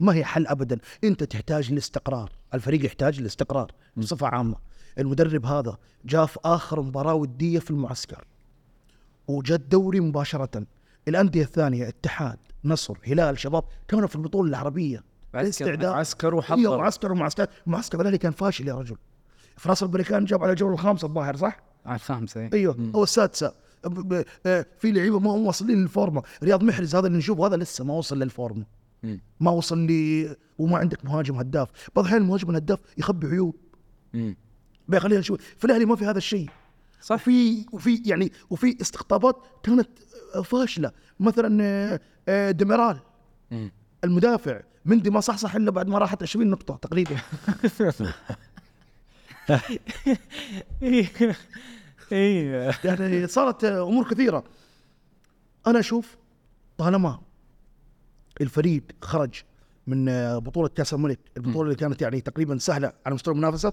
ما 0.00 0.14
هي 0.14 0.24
حل 0.24 0.46
ابدا. 0.46 0.78
أنت 1.04 1.24
تحتاج 1.24 1.72
الاستقرار 1.72 2.32
الفريق 2.54 2.84
يحتاج 2.84 3.18
الاستقرار 3.18 3.72
بصفة 3.96 4.26
عامة. 4.26 4.56
المدرب 4.98 5.46
هذا 5.46 5.78
جاء 6.04 6.26
في 6.26 6.38
آخر 6.44 6.82
مباراة 6.82 7.14
ودية 7.14 7.58
في 7.58 7.70
المعسكر. 7.70 8.24
وجاء 9.28 9.58
الدوري 9.58 10.00
مباشرة. 10.00 10.66
الأندية 11.08 11.42
الثانية 11.42 11.88
اتحاد 11.88 12.38
نصر 12.64 12.98
هلال 13.06 13.38
شباب 13.38 13.64
كانوا 13.88 14.08
في 14.08 14.16
البطولة 14.16 14.50
العربية. 14.50 15.04
استعداد. 15.34 15.84
عسكر 15.84 16.28
أيوه 16.28 16.38
وحضر 16.38 16.78
معسكر 16.78 17.12
ومعسكر. 17.12 17.46
معسكر 17.66 18.00
الأهلي 18.00 18.18
كان 18.18 18.32
فاشل 18.32 18.68
يا 18.68 18.74
رجل. 18.74 18.96
في 19.56 19.68
راس 19.68 19.82
البركان 19.82 20.24
جاب 20.24 20.42
على 20.42 20.52
الجولة 20.52 20.74
الخامسة 20.74 21.06
الظاهر 21.06 21.36
صح؟ 21.36 21.60
على 21.86 21.96
الخامسة 21.96 22.40
إيه. 22.40 22.50
إيوه 22.52 22.90
أو 22.94 23.02
السادسة. 23.02 23.54
آه، 24.46 24.66
في 24.78 24.92
لعيبة 24.92 25.18
ما 25.18 25.30
هم 25.30 25.46
واصلين 25.46 25.82
للفورمة. 25.82 26.22
رياض 26.42 26.62
محرز 26.62 26.94
هذا 26.94 27.06
اللي 27.06 27.18
نشوفه 27.18 27.46
هذا 27.46 27.56
لسه 27.56 27.84
ما 27.84 27.94
وصل 27.94 28.18
للفورمة. 28.18 28.66
ما 29.40 29.50
وصل 29.50 29.78
لي 29.78 30.36
وما 30.58 30.78
عندك 30.78 31.04
مهاجم 31.04 31.34
هداف. 31.34 31.68
بعض 31.96 32.04
الأحيان 32.04 32.22
المهاجم 32.22 32.50
الهداف 32.50 32.78
يخبي 32.98 33.26
عيوب. 33.26 33.56
مم. 34.14 34.36
بقى 34.88 35.00
خلينا 35.00 35.20
نشوف 35.20 35.40
في 35.58 35.64
الأهلي 35.64 35.84
ما 35.84 35.96
في 35.96 36.04
هذا 36.04 36.18
الشيء. 36.18 36.50
صح. 37.00 37.14
وفي 37.14 37.66
وفي 37.72 38.02
يعني 38.06 38.32
وفي 38.50 38.76
استقطابات 38.80 39.36
كانت 39.62 39.88
فاشلة. 40.44 40.92
مثلا 41.20 41.58
آه، 41.64 42.00
آه، 42.28 42.50
ديميرال. 42.50 42.98
المدافع. 44.04 44.60
مندي 44.84 45.10
ما 45.10 45.20
صحصح 45.20 45.54
إلا 45.54 45.70
بعد 45.70 45.88
ما 45.88 45.98
راحت 45.98 46.22
20 46.22 46.50
نقطة 46.50 46.76
تقريبا. 46.76 47.16
يعني 52.84 53.26
صارت 53.26 53.64
أمور 53.64 54.08
كثيرة. 54.10 54.44
أنا 55.66 55.78
أشوف 55.80 56.16
طالما 56.78 57.20
الفريق 58.40 58.82
خرج 59.02 59.42
من 59.86 60.08
آه، 60.08 60.38
بطولة 60.38 60.68
كأس 60.68 60.94
الملك 60.94 61.18
البطولة 61.36 61.62
اللي 61.62 61.74
كانت 61.74 62.02
يعني 62.02 62.20
تقريبا 62.20 62.58
سهلة 62.58 62.92
على 63.06 63.14
مستوى 63.14 63.34
المنافسة 63.34 63.72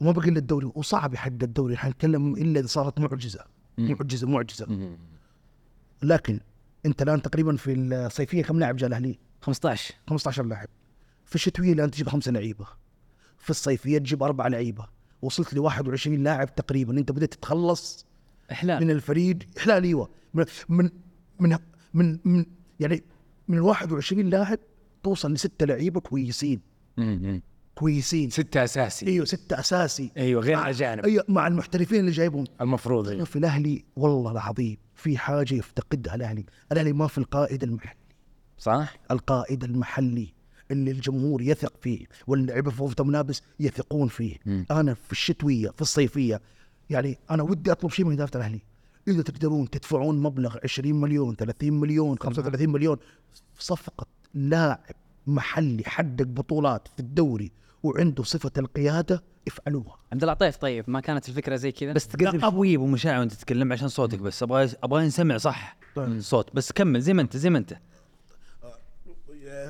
وما 0.00 0.12
بقي 0.12 0.28
إلا 0.28 0.38
الدوري 0.38 0.70
وصعب 0.74 1.14
يحقق 1.14 1.42
الدوري. 1.42 1.76
حنتكلم 1.76 2.34
إلا 2.34 2.60
إذا 2.60 2.66
صارت 2.66 3.00
معجزة. 3.00 3.44
معجزة 3.78 4.26
معجزة. 4.28 4.66
لكن 6.02 6.40
أنت 6.86 7.02
الآن 7.02 7.22
تقريبا 7.22 7.56
في 7.56 7.72
الصيفية 7.72 8.42
كم 8.42 8.58
لاعب 8.58 8.76
جاء 8.76 8.88
الأهلي؟ 8.88 9.18
15 9.40 9.94
15 10.08 10.44
لاعب. 10.46 10.68
في 11.24 11.34
الشتوية 11.34 11.72
الآن 11.72 11.90
تجيب 11.90 12.08
خمسة 12.08 12.32
لعيبة. 12.32 12.66
في 13.38 13.50
الصيفية 13.50 13.98
تجيب 13.98 14.22
أربعة 14.22 14.48
لعيبة. 14.48 14.86
وصلت 15.22 15.54
ل 15.54 15.58
21 15.58 16.22
لاعب 16.22 16.54
تقريبا. 16.54 16.98
أنت 16.98 17.12
بدأت 17.12 17.34
تتخلص 17.34 18.06
إحلال. 18.52 18.84
من 18.84 18.90
الفريق 18.90 19.38
إحلال 19.58 19.82
أيوه. 19.82 20.10
من 20.34 20.44
من 20.68 20.90
من 21.40 21.58
من, 21.94 22.18
من 22.24 22.46
يعني 22.80 23.04
من 23.48 23.58
ال 23.58 23.62
21 23.62 24.30
لاعب 24.30 24.58
توصل 25.02 25.32
لستة 25.32 25.66
لعيبة 25.66 26.00
كويسين. 26.00 26.60
كويسين 27.74 28.30
ستة 28.30 28.64
أساسي 28.64 29.06
أيوه 29.06 29.24
ستة 29.26 29.58
أساسي 29.60 30.10
أيوه 30.16 30.42
غير 30.42 30.56
مع- 30.56 30.70
اجانب 30.70 31.04
أيوه 31.04 31.24
مع 31.28 31.46
المحترفين 31.46 32.00
اللي 32.00 32.10
جايبهم 32.10 32.44
المفروض 32.60 33.08
أيوة. 33.08 33.24
في 33.24 33.36
الأهلي 33.36 33.84
والله 33.96 34.32
العظيم 34.32 34.76
في 34.94 35.18
حاجة 35.18 35.54
يفتقدها 35.54 36.14
الأهلي، 36.14 36.44
الأهلي 36.72 36.92
ما 36.92 37.06
في 37.06 37.18
القائد 37.18 37.62
المحلي، 37.62 37.98
صح؟ 38.58 38.94
القائد 39.10 39.64
المحلي 39.64 40.34
اللي 40.70 40.90
الجمهور 40.90 41.42
يثق 41.42 41.72
فيه 41.80 42.06
واللعيبة 42.26 42.70
في 42.70 42.82
غرفه 42.82 42.94
الملابس 43.00 43.42
يثقون 43.60 44.08
فيه. 44.08 44.36
مم. 44.46 44.66
أنا 44.70 44.94
في 44.94 45.12
الشتوية 45.12 45.68
في 45.70 45.82
الصيفية 45.82 46.40
يعني 46.90 47.18
أنا 47.30 47.42
ودي 47.42 47.72
أطلب 47.72 47.90
شيء 47.90 48.04
من 48.04 48.12
إدارة 48.12 48.36
الأهلي. 48.36 48.60
إذا 49.08 49.22
تقدرون 49.22 49.70
تدفعون 49.70 50.22
مبلغ 50.22 50.56
20 50.64 51.00
مليون 51.00 51.36
30 51.36 51.72
مليون 51.80 52.18
35 52.18 52.68
مليون 52.68 52.96
في 53.54 53.64
صفقة 53.64 54.06
لاعب 54.34 54.94
محلي 55.26 55.82
حقق 55.86 56.22
بطولات 56.22 56.88
في 56.88 57.00
الدوري 57.00 57.50
وعنده 57.84 58.22
صفة 58.22 58.50
القيادة 58.58 59.22
افعلوها. 59.48 59.96
عبد 60.12 60.22
اللطيف 60.22 60.56
طيب 60.56 60.84
ما 60.88 61.00
كانت 61.00 61.28
الفكرة 61.28 61.56
زي 61.56 61.72
كذا. 61.72 61.92
بس 61.92 62.08
تقرب 62.08 62.44
أبو 62.44 62.86
مشاعر 62.86 63.20
وأنت 63.20 63.32
تتكلم 63.32 63.72
عشان 63.72 63.88
صوتك 63.88 64.18
بس. 64.18 64.42
أبغى 64.42 64.70
أبغى 64.82 65.06
نسمع 65.06 65.36
صح؟ 65.36 65.76
الصوت 65.98 66.56
بس 66.56 66.72
كمل 66.72 67.00
زي 67.00 67.14
ما 67.14 67.22
أنت 67.22 67.36
زي 67.36 67.50
ما 67.50 67.58
أنت. 67.58 67.76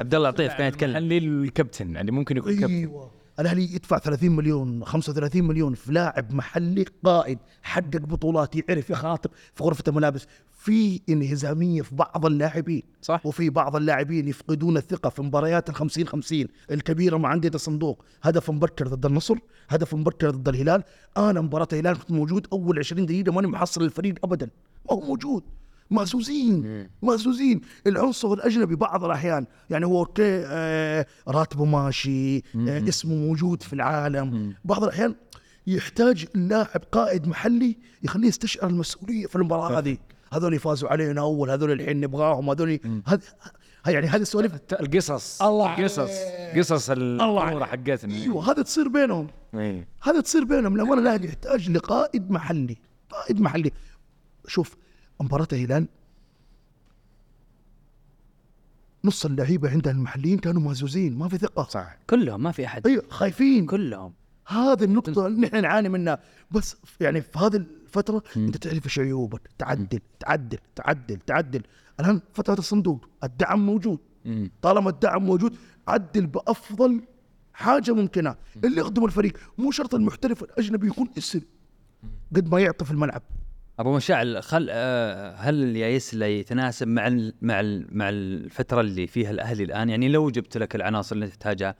عبد 0.00 0.14
الله 0.14 0.28
عطيف 0.28 0.52
كان 0.52 0.68
يتكلم. 0.68 0.94
خلي 0.94 1.18
الكابتن 1.18 1.94
يعني 1.94 2.10
ممكن 2.10 2.36
يكون 2.36 2.52
كابتن. 2.60 2.74
أيوه. 2.74 3.10
الأهلي 3.40 3.74
يدفع 3.74 3.98
30 3.98 4.30
مليون 4.30 4.84
35 4.84 5.44
مليون 5.44 5.74
في 5.74 5.92
لاعب 5.92 6.34
محلي 6.34 6.84
قائد 7.04 7.38
حقق 7.62 7.96
بطولات 7.96 8.56
يعرف 8.56 8.90
يخاطب 8.90 9.30
في 9.54 9.64
غرفة 9.64 9.84
الملابس 9.88 10.26
في 10.64 11.00
انهزامية 11.08 11.82
في 11.82 11.94
بعض 11.94 12.26
اللاعبين. 12.26 12.82
صح. 13.02 13.26
وفي 13.26 13.50
بعض 13.50 13.76
اللاعبين 13.76 14.28
يفقدون 14.28 14.76
الثقة 14.76 15.10
في 15.10 15.22
مباريات 15.22 15.68
ال 15.68 15.74
50 15.74 16.06
50 16.06 16.46
الكبيرة 16.70 17.16
مع 17.16 17.34
أندية 17.34 17.50
الصندوق. 17.54 18.04
هدف 18.22 18.50
مبكر 18.50 18.88
ضد 18.88 19.06
النصر 19.06 19.34
هدف 19.68 19.94
مبكر 19.94 20.30
ضد 20.30 20.48
الهلال. 20.48 20.82
أنا 21.16 21.40
مباراة 21.40 21.68
الهلال 21.72 21.98
كنت 21.98 22.10
موجود 22.10 22.46
أول 22.52 22.78
20 22.78 23.06
دقيقة 23.06 23.32
ماني 23.32 23.46
محصل 23.46 23.82
الفريق 23.82 24.14
ابدا. 24.24 24.46
ما 24.90 24.96
هو 24.96 25.00
موجود. 25.00 25.42
مهزوزين. 25.90 26.88
مهزوزين. 27.02 27.60
العنصر 27.86 28.32
الأجنبي 28.32 28.76
بعض 28.76 29.04
الأحيان 29.04 29.46
يعني 29.70 29.86
هو 29.86 29.98
أوكي 29.98 30.44
آه 30.46 31.06
راتبه 31.28 31.64
ماشي 31.64 32.36
آه 32.36 32.88
اسمه 32.88 33.14
موجود 33.14 33.62
في 33.62 33.72
العالم. 33.72 34.54
بعض 34.64 34.84
الأحيان 34.84 35.14
يحتاج 35.66 36.26
اللاعب 36.34 36.80
قائد 36.92 37.26
محلي 37.28 37.76
يخليه 38.02 38.28
يستشعر 38.28 38.70
المسؤولية 38.70 39.26
في 39.26 39.36
المباراة 39.36 39.78
هذه. 39.78 39.96
هذول 40.36 40.58
فازوا 40.58 40.88
علينا 40.88 41.20
أول 41.20 41.50
هذول 41.50 41.72
الحين 41.72 42.00
نبغاهم 42.00 42.50
هذول 42.50 42.80
هذ 43.06 43.20
يعني 43.86 44.06
هذه 44.06 44.20
السوالف 44.20 44.54
القصص. 44.72 45.42
الله 45.42 45.84
قصص. 45.84 46.10
قصص 46.56 46.90
الكورة 46.90 47.40
عليك. 47.40 47.62
حقتنا. 47.62 48.14
أيوه 48.14 48.50
هذا 48.50 48.62
تصير 48.62 48.88
بينهم. 48.88 49.28
إيه. 49.54 49.88
هذا 50.02 50.20
تصير 50.20 50.44
بينهم. 50.44 50.76
لما 50.76 50.94
الاهلي 50.94 51.28
يحتاج 51.28 51.70
لقائد 51.70 52.30
محلي 52.30 52.76
قائد 53.10 53.40
محلي. 53.40 53.72
شوف 54.46 54.76
مباراة 55.20 55.48
الهلال. 55.52 55.88
نص 59.04 59.26
اللعيبة 59.26 59.70
عندها 59.70 59.92
المحليين 59.92 60.38
كانوا 60.38 60.62
مهزوزين 60.62 61.18
ما 61.18 61.28
في 61.28 61.38
ثقة. 61.38 61.64
صح. 61.64 61.96
كلهم 62.10 62.42
ما 62.42 62.52
في 62.52 62.66
أحد. 62.66 62.86
أيوه 62.86 63.04
خايفين. 63.10 63.66
كلهم. 63.66 64.12
هذه 64.46 64.84
النقطة 64.84 65.26
اللي 65.26 65.40
نحن 65.40 65.62
نعاني 65.62 65.88
منها. 65.88 66.18
بس 66.50 66.76
يعني 67.00 67.20
في 67.20 67.38
هذه 67.96 68.00
الفترة 68.00 68.22
أنت 68.36 68.56
تعرف 68.56 68.84
إيش 68.84 68.98
عيوبك. 68.98 69.40
تعدل 69.58 70.00
تعدل 70.20 70.58
تعدل 70.76 71.16
تعدل. 71.16 71.62
الآن 72.00 72.20
فترة 72.32 72.58
الصندوق 72.58 73.08
الدعم 73.24 73.66
موجود. 73.66 73.98
مم. 74.24 74.50
طالما 74.62 74.90
الدعم 74.90 75.24
موجود 75.24 75.56
عدل 75.88 76.26
بأفضل 76.26 77.02
حاجة 77.52 77.92
ممكنة. 77.92 78.36
اللي 78.64 78.80
يخدم 78.80 79.04
الفريق 79.04 79.32
مو 79.58 79.70
شرط 79.70 79.94
المحترف 79.94 80.42
الأجنبي 80.42 80.86
يكون 80.86 81.08
اسم 81.18 81.40
قد 82.36 82.48
ما 82.48 82.60
يعطي 82.60 82.84
في 82.84 82.90
الملعب. 82.90 83.22
أبو 83.78 83.96
مشاعل 83.96 84.42
خل 84.42 84.68
آه، 84.70 85.34
هل 85.36 85.76
يا 85.76 85.88
يسلا 85.88 86.26
يتناسب 86.28 86.88
مع 86.88 87.06
ال 87.06 87.34
مع 87.42 87.60
ال 87.60 87.86
مع 87.98 88.08
الفترة 88.08 88.80
اللي 88.80 89.06
فيها 89.06 89.30
الأهلي 89.30 89.64
الآن؟ 89.64 89.90
يعني 89.90 90.08
لو 90.08 90.30
جبت 90.30 90.56
لك 90.56 90.74
العناصر 90.74 91.16
اللي 91.16 91.26
تحتاجها 91.26 91.74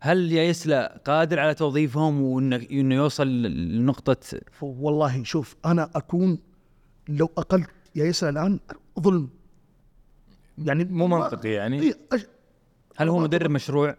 هل 0.00 0.32
يا 0.32 0.42
يسلا 0.42 1.00
قادر 1.06 1.38
على 1.40 1.54
توظيفهم 1.54 2.22
وإنه 2.22 2.56
إنه 2.70 2.94
يوصل 2.94 3.26
لنقطة؟ 3.42 4.40
والله 4.62 5.24
شوف 5.24 5.56
أنا 5.66 5.90
أكون 5.94 6.38
لو 7.08 7.30
اقلت 7.38 7.70
يا 7.94 8.04
يسرا 8.04 8.30
الآن 8.30 8.60
ظلم. 9.00 9.28
يعني 10.58 10.84
مو 10.84 11.06
منطقي 11.06 11.48
يعني. 11.50 11.80
إيه، 11.82 11.92
أج- 12.14 12.26
هل 12.96 13.08
هو 13.08 13.18
مدرب 13.18 13.50
مشروع؟ 13.50 13.96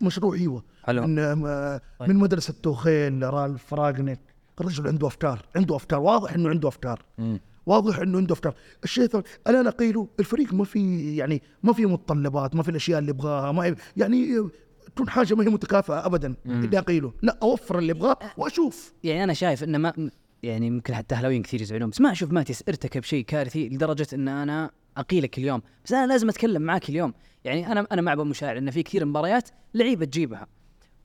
مشروع 0.00 0.34
أيوه. 0.34 0.62
هل 0.84 0.98
هو- 0.98 1.06
من, 1.06 1.18
آه، 1.18 1.80
من 2.00 2.16
مدرسة 2.16 2.54
توخيل 2.62 3.22
رالف 3.34 3.74
راجنيك 3.74 4.20
الرجل 4.60 4.88
عنده 4.88 5.06
أفكار 5.06 5.46
عنده 5.56 5.76
أفكار 5.76 6.00
واضح 6.00 6.32
إنه 6.32 6.48
عنده 6.48 6.68
أفكار. 6.68 7.02
مم. 7.18 7.40
واضح 7.66 7.98
إنه 7.98 8.18
عنده 8.18 8.32
أفكار. 8.32 8.54
الشيء 8.84 9.04
الثاني 9.04 9.24
أنا 9.46 9.62
نقيله 9.62 10.08
الفريق 10.20 10.54
ما 10.54 10.64
في 10.64 11.16
يعني 11.16 11.42
ما 11.62 11.72
في 11.72 11.86
متطلبات 11.86 12.54
ما 12.54 12.62
في 12.62 12.68
الأشياء 12.68 12.98
اللي 12.98 13.10
يبغاها 13.10 13.52
ما 13.52 13.76
يعني 13.96 14.48
تكون 14.94 15.08
حاجة 15.10 15.34
ما 15.34 15.44
هي 15.44 15.48
متكافئه 15.48 16.06
ابدا 16.06 16.34
اللي 16.46 16.78
اقيله 16.78 17.12
لا 17.22 17.38
أوفر 17.42 17.78
اللي 17.78 17.92
ابغاه 17.92 18.18
وأشوف. 18.36 18.92
يعني 19.04 19.24
أنا 19.24 19.32
شايف 19.32 19.64
إنه 19.64 19.78
ما 19.78 20.10
يعني 20.42 20.66
يمكن 20.66 20.94
حتى 20.94 21.14
أهلاويين 21.14 21.42
كثير 21.42 21.60
يزعلون 21.62 21.90
بس 21.90 22.00
ما 22.00 22.12
أشوف 22.12 22.32
ماتياس 22.32 22.64
ارتكب 22.68 23.02
شيء 23.02 23.24
كارثي 23.24 23.68
لدرجة 23.68 24.06
إن 24.12 24.28
أنا 24.28 24.70
أقيلك 24.96 25.38
اليوم. 25.38 25.62
بس 25.84 25.92
أنا 25.92 26.06
لازم 26.06 26.28
أتكلم 26.28 26.62
معاك 26.62 26.88
اليوم. 26.88 27.14
يعني 27.44 27.72
أنا 27.72 27.86
أنا 27.92 28.02
مع 28.02 28.12
ابو 28.12 28.24
مشاعر 28.24 28.58
ان 28.58 28.70
في 28.70 28.82
كثير 28.82 29.04
مباريات 29.04 29.48
لعيبة 29.74 30.04
تجيبها. 30.04 30.46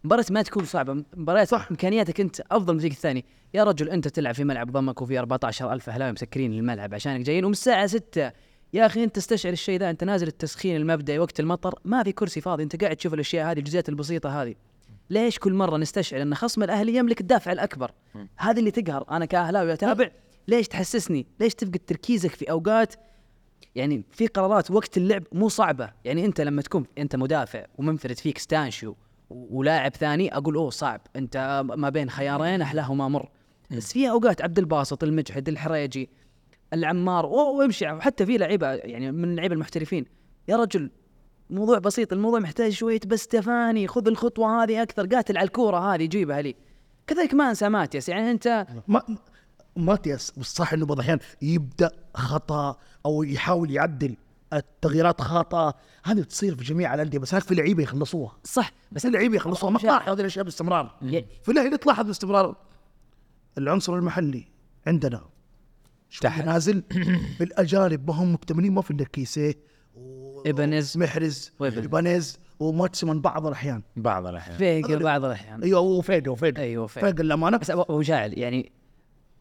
مباراة 0.03 0.25
ما 0.29 0.41
تكون 0.41 0.65
صعبة 0.65 1.03
مباريات 1.15 1.47
صح. 1.47 1.67
إمكانياتك 1.71 2.21
أنت 2.21 2.41
أفضل 2.51 2.73
من 2.73 2.77
الفريق 2.77 2.93
الثاني 2.93 3.25
يا 3.53 3.63
رجل 3.63 3.89
أنت 3.89 4.07
تلعب 4.07 4.35
في 4.35 4.43
ملعب 4.43 4.71
ضمك 4.71 5.01
وفي 5.01 5.19
14000 5.19 5.89
أهلاوي 5.89 6.11
مسكرين 6.11 6.53
الملعب 6.53 6.93
عشانك 6.93 7.25
جايين 7.25 7.45
ومن 7.45 7.51
الساعة 7.51 7.87
6 7.87 8.31
يا 8.73 8.85
أخي 8.85 9.03
أنت 9.03 9.15
تستشعر 9.15 9.53
الشيء 9.53 9.79
ذا 9.79 9.89
أنت 9.89 10.03
نازل 10.03 10.27
التسخين 10.27 10.75
المبدئي 10.75 11.19
وقت 11.19 11.39
المطر 11.39 11.79
ما 11.85 12.03
في 12.03 12.11
كرسي 12.11 12.41
فاضي 12.41 12.63
أنت 12.63 12.83
قاعد 12.83 12.95
تشوف 12.95 13.13
الأشياء 13.13 13.51
هذه 13.51 13.59
الجزئيات 13.59 13.89
البسيطة 13.89 14.41
هذه. 14.41 14.55
ليش 15.09 15.39
كل 15.39 15.53
مرة 15.53 15.77
نستشعر 15.77 16.21
أن 16.21 16.35
خصم 16.35 16.63
الاهلي 16.63 16.95
يملك 16.95 17.21
الدافع 17.21 17.51
الأكبر؟ 17.51 17.91
هذه 18.37 18.59
اللي 18.59 18.71
تقهر. 18.71 19.05
أنا 19.11 19.25
كأهلاوي 19.25 19.73
أتابع. 19.73 20.11
ليش 20.47 20.67
تحسسني؟ 20.67 21.27
ليش 21.39 21.55
تفقد 21.55 21.79
تركيزك 21.87 22.35
في 22.35 22.51
أوقات 22.51 22.93
يعني 23.75 24.03
في 24.11 24.27
قرارات 24.27 24.71
وقت 24.71 24.97
اللعب 24.97 25.23
مو 25.31 25.49
صعبة؟ 25.49 25.89
يعني 26.05 26.25
أنت 26.25 26.41
لما 26.41 26.61
تكون 26.61 26.85
أنت 26.97 27.15
مدافع 27.15 27.65
ومنفرد 27.77 28.17
فيك 28.17 28.37
ستانشيو 28.37 28.95
ولاعب 29.29 29.95
ثاني 29.95 30.37
أقول 30.37 30.55
أوه 30.55 30.69
صعب. 30.69 31.01
أنت 31.15 31.63
ما 31.75 31.89
بين 31.89 32.09
خيارين 32.09 32.61
أحلاهما 32.61 33.07
مر. 33.07 33.29
بس 33.71 33.93
في 33.93 34.09
أوقات 34.09 34.41
عبد 34.41 34.59
الباسط 34.59 35.03
المجحد 35.03 35.49
الحريجي 35.49 36.09
العمار 36.73 37.25
وامشي 37.25 37.87
حتى 38.01 38.25
في 38.25 38.37
لعيبة 38.37 38.67
يعني 38.73 39.11
من 39.11 39.23
اللعيبه 39.23 39.53
المحترفين. 39.53 40.05
يا 40.47 40.55
رجل 40.55 40.91
موضوع 41.49 41.79
بسيط 41.79 42.13
الموضوع 42.13 42.39
محتاج 42.39 42.71
شوية 42.71 42.99
بس 43.07 43.27
تفاني 43.27 43.87
خذ 43.87 44.07
الخطوة 44.07 44.63
هذه 44.63 44.83
أكثر 44.83 45.05
قاتل 45.05 45.37
على 45.37 45.45
الكورة 45.45 45.93
هذه 45.95 46.05
جيبها 46.05 46.41
لي. 46.41 46.55
كذلك 47.07 47.33
ما 47.33 47.49
أنسى 47.49 47.69
ماتيس 47.69 48.09
يعني 48.09 48.31
أنت 48.31 48.67
ما 48.87 49.01
ماتياس 49.75 50.33
صح 50.41 50.73
إنه 50.73 50.85
بعض 50.85 50.97
الأحيان 50.97 51.19
يبدأ 51.41 51.91
خطأ 52.13 52.77
أو 53.05 53.23
يحاول 53.23 53.71
يعدل 53.71 54.15
التغييرات 54.53 55.21
خطأ 55.21 55.73
هذه 56.03 56.21
تصير 56.21 56.55
في 56.55 56.63
جميع 56.63 56.93
الأندية 56.93 57.19
بس 57.19 57.33
هناك 57.33 57.43
في 57.43 57.55
لعيبة 57.55 57.83
يخلصوها. 57.83 58.37
صح 58.43 58.71
بس 58.91 59.05
اللعيبه 59.05 59.35
يخلصوها. 59.35 59.71
ما 59.71 59.79
تلاحظ 59.79 60.09
هذه 60.09 60.19
الأشياء 60.19 60.45
باستمرار. 60.45 60.95
في 61.43 61.51
الاهلي 61.51 61.77
تلاحظ 61.77 62.05
باستمرار 62.05 62.55
العنصر 63.57 63.95
المحلي 63.95 64.47
عندنا 64.87 65.21
تحت. 66.21 66.45
نازل 66.45 66.83
بالأجانب. 67.39 68.07
ما 68.07 68.13
هم 68.15 68.33
مكتملين 68.33 68.73
ما 68.73 68.81
في 68.81 68.91
إلا 68.91 69.05
كيسيه 69.05 69.53
إيبانيز. 70.45 70.97
محرز. 70.97 71.51
ايبانيز 71.61 72.39
وماتسمان 72.59 73.21
بعض 73.21 73.47
الأحيان. 73.47 73.81
بعض 73.95 74.27
الأحيان. 74.27 74.57
فيقر 74.57 75.03
بعض 75.03 75.25
الأحيان. 75.25 75.63
أيوه 75.63 75.79
وفيجا 75.79 76.31
وفيجا 76.31 76.61
أيوه 76.61 76.87
فعلا. 76.87 77.07
فيجا 77.07 77.23
للأمانة. 77.23 77.57
بس 77.57 77.71
ابو 77.71 77.99
مشاعر 77.99 78.39
يعني 78.39 78.71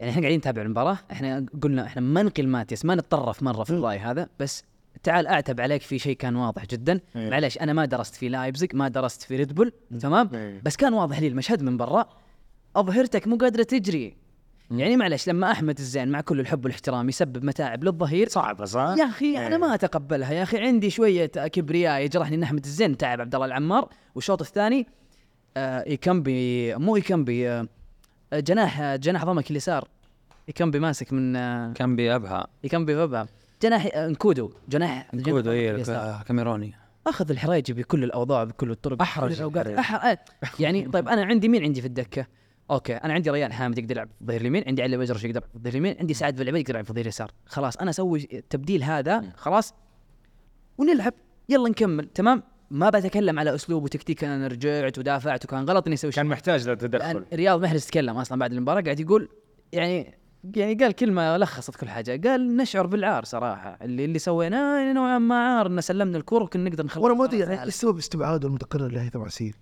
يعني 0.00 0.10
إحنا 0.10 0.22
قاعدين 0.22 0.38
نتابع 0.38 0.62
المباراة. 0.62 0.98
إحنا 1.12 1.46
قلنا 1.62 1.86
إحنا 1.86 2.02
ما 2.02 2.22
نقل 2.22 2.46
ماتياس 2.48 2.84
ما 2.84 2.94
نتطرف 2.94 3.42
مرة 3.42 3.64
في 3.64 3.70
الراي 3.70 3.98
هذا. 3.98 4.28
بس 4.40 4.64
تعال 5.02 5.26
أعتب 5.26 5.60
عليك 5.60 5.82
في 5.82 5.98
شيء 5.98 6.16
كان 6.16 6.36
واضح 6.36 6.66
جدا. 6.66 7.00
إيه. 7.16 7.30
معليش 7.30 7.58
أنا 7.58 7.72
ما 7.72 7.84
درست 7.84 8.14
في 8.14 8.28
لايبزيج 8.28 8.74
ما 8.76 8.88
درست 8.88 9.22
في 9.22 9.36
ريد 9.36 9.52
بول 9.54 9.72
تمام؟ 10.00 10.30
إيه. 10.34 10.60
بس 10.64 10.76
كان 10.76 10.92
واضح 10.94 11.20
لي 11.20 11.26
المشهد 11.26 11.62
من 11.62 11.76
برا. 11.76 12.08
أظهرتك 12.76 13.26
مو 13.28 13.36
قادرة 13.36 13.62
تجري. 13.62 14.16
يعني 14.70 14.96
معلش 14.96 15.28
لما 15.28 15.50
أحمد 15.50 15.78
الزين 15.78 16.08
مع 16.08 16.20
كل 16.20 16.40
الحب 16.40 16.64
والاحترام 16.64 17.08
يسبب 17.08 17.44
متاعب 17.44 17.84
للظهير 17.84 18.28
صعبة 18.28 18.64
صح؟ 18.64 18.94
يا 18.98 19.04
أخي 19.04 19.38
أنا 19.46 19.58
ما 19.58 19.74
أتقبلها. 19.74 20.32
يا 20.32 20.42
أخي 20.42 20.58
عندي 20.58 20.90
شوية 20.90 21.26
كبرياء 21.26 22.00
يجرحني 22.00 22.36
إن 22.36 22.42
أحمد 22.42 22.64
الزين 22.64 22.96
تعب 22.96 23.20
عبد 23.20 23.34
الله 23.34 23.46
العمار. 23.46 23.88
والشوط 24.14 24.40
الثاني 24.40 24.86
آه 25.56 25.84
يكمبي 25.86 26.74
مو 26.74 26.96
يكمبي 26.96 27.50
آه 27.50 27.66
جناح 28.32 28.80
آه 28.80 28.96
جناح 28.96 29.24
ضمك 29.24 29.50
اليسار. 29.50 29.88
يكمبي 30.48 30.78
ماسك 30.78 31.12
من 31.12 31.36
آه 31.36 31.72
كان 31.72 31.96
بأبها 31.96 32.46
يكمبي 32.64 32.96
وبها 32.96 33.26
جناح 33.62 33.88
آه 33.94 34.08
نكودو. 34.08 34.52
جناح 34.68 35.08
جناح 35.14 35.24
كودو 35.24 35.40
ضمك 35.40 35.54
اي 35.54 35.70
اليسار. 35.70 36.20
الكاميروني 36.20 36.74
أخذ 37.06 37.30
الحريجي 37.30 37.72
بكل 37.72 38.04
الأوضاع 38.04 38.44
بكل 38.44 38.70
الطرق. 38.70 39.02
آه، 40.06 40.18
يعني 40.60 40.88
طيب 40.88 41.08
أنا 41.08 41.24
عندي 41.24 41.48
مين 41.48 41.62
عندي 41.62 41.80
في 41.80 41.86
الدكة؟ 41.86 42.26
أوكي 42.70 42.94
أنا 42.94 43.12
عندي 43.12 43.30
ريان 43.30 43.52
حامد 43.52 43.78
يقدر 43.78 43.92
يلعب 43.92 44.08
في 44.08 44.20
الظهير 44.20 44.40
اليمين 44.40 44.64
عندي 44.66 44.82
علي 44.82 44.96
مجرشي 44.96 45.24
يقدر 45.24 45.40
يلعب 45.40 45.50
في 45.50 45.56
الظهير 45.56 45.74
اليمين 45.74 45.96
عندي 46.00 46.14
سعد 46.14 46.36
بالعبيد 46.36 46.60
يقدر 46.60 46.74
يلعب 46.74 46.84
في 46.84 46.90
الظهير 46.90 47.04
اليسار. 47.06 47.30
خلاص 47.46 47.76
أنا 47.76 47.90
أسوي 47.90 48.28
التبديل 48.32 48.82
هذا 48.82 49.32
خلاص 49.36 49.74
ونلعب. 50.78 51.14
يلا 51.48 51.68
نكمل 51.68 52.08
تمام؟ 52.08 52.42
ما 52.70 52.90
بتكلم 52.90 53.38
على 53.38 53.54
اسلوب 53.54 53.84
وتكتيك 53.84 54.24
أنا 54.24 54.46
رجعت 54.46 54.98
ودافعت 54.98 55.44
وكان 55.44 55.64
غلط 55.64 55.86
إني 55.86 55.94
أسوي 55.94 56.12
شيء 56.12 56.22
كان 56.22 56.30
محتاج 56.30 56.60
ذا 56.60 56.74
لأن 56.74 56.78
تدخل 56.78 57.24
رياض 57.32 57.62
محرز 57.62 57.86
تكلم 57.86 58.16
أصلا 58.16 58.38
بعد 58.38 58.52
المباراة 58.52 58.80
قاعد 58.80 59.00
يقول 59.00 59.28
يعني 59.72 60.18
يعني 60.54 60.74
قال 60.74 60.92
كلمة 60.92 61.36
لخصت 61.36 61.76
كل 61.76 61.88
حاجة. 61.88 62.28
قال 62.28 62.56
نشعر 62.56 62.86
بالعار 62.86 63.24
صراحة 63.24 63.78
اللي 63.82 64.04
اللي 64.04 64.18
سويناه 64.18 64.92
نوعا 64.92 65.18
ما 65.18 65.34
عار 65.34 65.66
ان 65.66 65.80
سلمنا 65.80 66.18
الكره 66.18 66.44
وكنا 66.44 66.70
نقدر 66.70 66.84
نخلص. 66.84 67.04
وأنا 67.04 67.14
ما 67.14 67.24
أدري 67.24 67.38
يعني 67.38 67.62
إيش 67.62 67.74
سبب 67.74 67.98
استبعاده 67.98 68.48
المتكرر 68.48 68.88
لهيثم 68.88 69.22
عسير. 69.22 69.54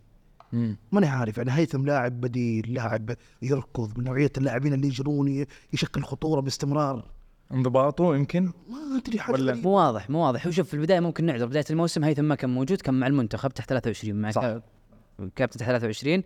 ماني 0.93 1.07
عارف 1.07 1.39
يعني 1.39 1.53
هيثم 1.53 1.87
لاعب 1.87 2.21
بديل 2.21 2.75
لاعب 2.75 3.11
يركض 3.43 3.99
من 3.99 4.05
نوعية 4.05 4.33
اللاعبين 4.39 4.73
اللي 4.73 4.87
يجرون 4.87 5.45
يشكل 5.73 6.03
خطورة 6.03 6.41
باستمرار. 6.41 7.11
انضباطه 7.53 8.15
يمكن؟ 8.17 8.45
ما 8.45 8.99
أدري 8.99 9.19
حاجة 9.19 9.33
ولا- 9.35 9.53
غريبة. 9.53 9.69
مو 9.69 9.77
واضح 9.77 10.11
مو 10.11 10.19
واضح. 10.27 10.47
وشوف 10.47 10.69
في 10.69 10.75
البداية 10.75 11.01
ممكن 11.01 11.25
نعذر. 11.27 11.47
بداية 11.47 11.65
الموسم 11.71 12.05
هيثم 12.05 12.25
ما 12.25 12.35
كان 12.35 12.51
موجود 12.51 12.81
كان 12.81 12.95
مع 12.95 13.07
المنتخب 13.07 13.51
تحت 13.51 13.69
23 13.69 14.21
مع 14.21 14.31
صح. 14.31 14.41
كا- 14.43 14.63
كابتن 15.37 15.59
تحت 15.59 15.69
23 15.69 16.23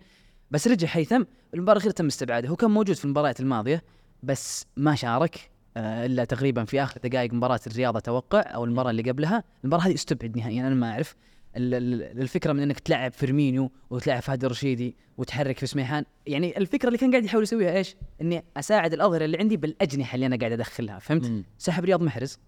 بس 0.51 0.67
رجع 0.67 0.87
هيثم 0.91 1.23
المباراة 1.53 1.75
الاخيره 1.77 1.93
تم 1.93 2.05
استبعاده. 2.05 2.49
هو 2.49 2.55
كان 2.55 2.71
موجود 2.71 2.95
في 2.95 3.05
المباريات 3.05 3.39
الماضية 3.39 3.83
بس 4.23 4.65
ما 4.77 4.95
شارك 4.95 5.49
آه، 5.77 6.05
إلا 6.05 6.25
تقريبا 6.25 6.63
في 6.65 6.83
آخر 6.83 6.99
دقائق 7.03 7.33
مباراة 7.33 7.59
الرياض 7.67 7.97
أتوقع 7.97 8.39
أو 8.41 8.65
المباراة 8.65 8.89
اللي 8.91 9.01
قبلها. 9.11 9.43
المباراة 9.63 9.81
هذه 9.83 9.93
أستبعد 9.93 10.37
نهائيا 10.37 10.67
أنا 10.67 10.75
ما 10.75 10.91
أعرف. 10.91 11.15
الفكرة 11.59 12.53
من 12.53 12.61
إنك 12.61 12.79
تلعب 12.79 13.11
فيرمينيو 13.11 13.71
وتلعب 13.89 14.21
فهد 14.21 14.45
الرشيدي 14.45 14.95
وتحرك 15.17 15.57
في 15.57 15.67
سميحان 15.67 16.05
يعني 16.27 16.57
الفكرة 16.57 16.87
اللي 16.87 16.97
كان 16.97 17.11
قاعد 17.11 17.25
يحاول 17.25 17.43
يسويها 17.43 17.77
إيش؟ 17.77 17.95
إني 18.21 18.43
أساعد 18.57 18.93
الأظهرة 18.93 19.25
اللي 19.25 19.37
عندي 19.37 19.57
بالأجنحة 19.57 20.15
اللي 20.15 20.25
أنا 20.25 20.37
قاعد 20.37 20.51
أدخلها 20.51 20.99
فهمت؟ 20.99 21.25
مم. 21.25 21.43
سحب 21.57 21.85
رياض 21.85 22.03
محرز 22.03 22.39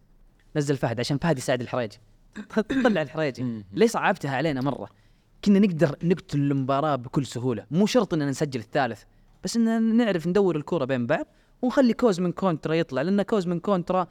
نزل 0.55 0.77
فهد 0.77 0.99
عشان 0.99 1.17
فهد 1.17 1.37
يساعد 1.37 1.61
الحريجي 1.61 1.97
طلع 2.83 3.01
الحريجي 3.01 3.63
ليه 3.73 3.87
صعبتها 3.87 4.35
علينا 4.35 4.61
مرة 4.61 4.89
كنا 5.45 5.59
نقدر 5.59 5.95
نقتل 6.03 6.39
المباراة 6.39 6.95
بكل 6.95 7.25
سهولة 7.25 7.65
مو 7.71 7.85
شرط 7.85 8.13
إننا 8.13 8.29
نسجل 8.29 8.59
الثالث 8.59 9.03
بس 9.43 9.55
ان 9.57 9.97
نعرف 9.97 10.27
ندور 10.27 10.55
الكره 10.55 10.85
بين 10.85 11.05
بعض 11.07 11.25
ونخلي 11.61 11.93
كوزمين 11.93 12.31
كونترا 12.31 12.73
يطلع 12.73 13.01
لأن 13.01 13.21
كوزمين 13.21 13.59
كونترا 13.59 14.07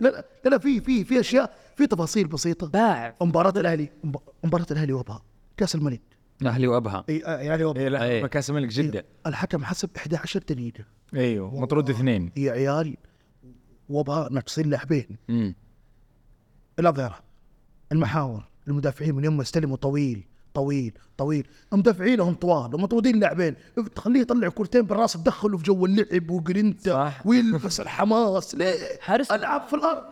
لا 0.00 0.08
لا 0.08 0.24
لا, 0.44 0.50
لا 0.50 0.58
في 0.58 0.80
في 0.80 1.04
في 1.04 1.20
أشياء 1.20 1.54
في 1.76 1.86
تفاصيل 1.86 2.26
بسيطة. 2.28 2.66
باع. 2.68 3.14
مباراة 3.22 3.52
الأهلي 3.56 3.88
مب- 4.04 4.16
مباراة 4.44 4.66
الأهلي 4.70 4.92
وأبها 4.92 5.22
كأس 5.56 5.74
الملك. 5.74 6.00
أهلي 6.46 6.66
وأبها. 6.66 7.04
إي 7.08 7.24
آه، 7.26 7.38
يعني 7.38 7.64
وأبها. 7.64 7.82
إي 7.82 7.88
لا 7.88 8.04
إيه. 8.04 8.26
كأس 8.26 8.50
الملك 8.50 8.68
جدة. 8.68 9.04
الحكم 9.26 9.64
حسب 9.64 9.90
11 9.96 10.40
دقيقه 10.48 10.84
إيوه 11.14 11.60
مطرود 11.60 11.90
اثنين. 11.90 12.32
يا 12.36 12.52
عيال 12.52 12.96
وأبها 13.88 14.28
ناقصين 14.32 14.70
لاعبين. 14.70 15.06
الأظهرة 16.78 17.18
المحاور 17.92 18.44
المدافعين 18.68 19.14
من 19.14 19.24
يوم 19.24 19.36
ما 19.36 19.42
استلموا 19.42 19.76
طويل. 19.76 20.24
طويل 20.56 20.92
طويل. 21.18 21.46
مدافعينهم 21.72 22.34
طوال 22.34 22.74
ومطرودين 22.74 23.20
لاعبين 23.20 23.54
تخليه 23.94 24.20
يطلع 24.20 24.48
كورتين 24.48 24.82
بالراس 24.82 25.12
تدخله 25.12 25.56
في 25.58 25.64
جو 25.64 25.86
اللعب 25.86 26.30
وجرينتا. 26.30 27.12
ويلبس 27.24 27.80
الحماس. 27.80 28.54
ليه؟ 28.54 28.74
حارس 29.00 29.30
ألعب 29.32 29.68
في 29.68 29.76
الأرض. 29.76 30.02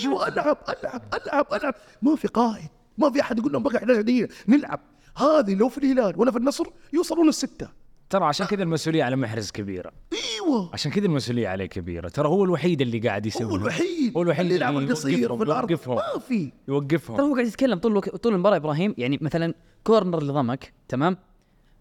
أيوه 0.00 0.28
ألعب؟ 0.28 0.58
ألعب 0.68 1.02
ألعب 1.14 1.46
ألعب. 1.52 1.74
ما 2.02 2.16
في 2.16 2.28
قائد 2.28 2.68
ما 2.98 3.10
في 3.10 3.20
أحد 3.20 3.38
يقول 3.38 3.52
لهم 3.52 3.62
بقى 3.62 3.76
11 3.76 4.00
دقيقه 4.00 4.28
نلعب. 4.48 4.80
هذه 5.16 5.54
لو 5.54 5.68
في 5.68 5.78
الهلال 5.78 6.14
ولا 6.20 6.30
في 6.30 6.38
النصر 6.38 6.64
يوصلون 6.92 7.28
الستة. 7.28 7.68
ترى 8.10 8.24
عشان 8.24 8.46
كذا 8.46 8.62
المسؤولية 8.62 9.04
على 9.04 9.16
محرز 9.16 9.50
كبيرة. 9.50 9.92
إيوه. 10.12 10.70
عشان 10.72 10.92
كذا 10.92 11.06
المسؤولية 11.06 11.48
عليه 11.48 11.66
كبيرة. 11.66 12.08
ترى 12.08 12.28
هو 12.28 12.44
الوحيد 12.44 12.80
اللي 12.80 12.98
قاعد 12.98 13.26
يسوي 13.26 13.52
هو 13.52 13.56
الوحيد 13.56 14.16
هو 14.16 14.22
الوحيد 14.22 14.40
اللي 14.44 14.54
يلعب 14.54 14.76
اللي 14.76 14.84
القصير 14.90 15.18
يوقفهم- 15.18 15.38
في 15.38 15.44
الأرض. 15.44 15.70
يوقفهم. 15.70 15.96
ما 15.96 16.18
في. 16.28 16.38
ترى 16.46 16.52
يوقفهم 16.68 17.20
هو 17.20 17.34
قاعد 17.34 17.46
يتكلم 17.46 17.78
طول 17.78 18.00
طول 18.00 18.34
المباراة 18.34 18.56
إبراهيم 18.56 18.94
يعني 18.98 19.18
مثلا 19.20 19.54
كورنر 19.84 20.22
لضمك 20.22 20.72
تمام؟ 20.88 21.16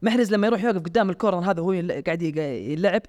محرز 0.01 0.33
لما 0.33 0.47
يروح 0.47 0.63
يوقف 0.63 0.77
قدام 0.81 1.09
الكورنر 1.09 1.51
هذا 1.51 1.61
هو 1.61 1.71
يل- 1.71 2.03
قاعد 2.03 2.21
يق- 2.21 2.37
يلعب 2.71 3.01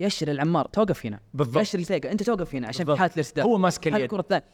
يشر 0.00 0.28
العمار. 0.30 0.66
توقف 0.66 1.06
هنا. 1.06 1.20
بالضبط. 1.34 1.60
يشر 1.62 1.78
الفيقه 1.78 2.12
أنت 2.12 2.22
توقف 2.22 2.54
هنا 2.54 2.68
عشان 2.68 2.86
في. 2.86 2.96
حاله 2.96 3.12
الارتداد 3.12 3.46
هو 3.46 3.58
ماسك 3.58 3.88
اليد. 3.88 4.02
الكرة 4.02 4.20
الثانية. 4.20 4.44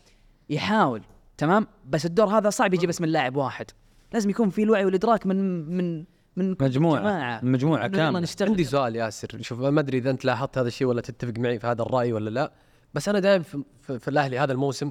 يحاول 0.50 1.02
تمام؟ 1.38 1.66
بس 1.88 2.07
الدور 2.07 2.26
هذا 2.26 2.50
صعب 2.50 2.74
يجي 2.74 2.87
بس 2.87 3.00
من 3.00 3.09
لاعب 3.09 3.37
واحد. 3.37 3.66
لازم 4.12 4.31
يكون 4.31 4.50
في 4.50 4.62
الوعي 4.62 4.85
والإدراك 4.85 5.26
من 5.26 5.68
من 5.76 6.04
من 6.38 6.57
مجموعة 6.61 7.01
جماعة. 7.03 7.40
يلا 7.87 8.05
كاملة. 8.05 8.20
نشتغل 8.20 8.48
عندي 8.48 8.64
سؤال 8.64 8.96
ياسر 8.96 9.42
شوف 9.42 9.61
ما 9.61 9.81
أدري 9.81 9.98
إذا 9.98 10.11
أنت 10.11 10.24
لاحظت 10.24 10.59
هذا 10.59 10.68
الشيء 10.68 10.87
ولا 10.87 11.01
تتفق 11.01 11.38
معي 11.38 11.59
في 11.59 11.66
هذا 11.66 11.83
الرأي 11.83 12.12
ولا 12.12 12.31
لا 12.31 12.53
بس 12.94 13.09
أنا 13.09 13.18
دائما 13.18 13.44
في, 13.44 13.62
في, 13.81 13.98
في 13.98 14.09
الأهلي 14.09 14.38
هذا 14.38 14.53
الموسم 14.53 14.90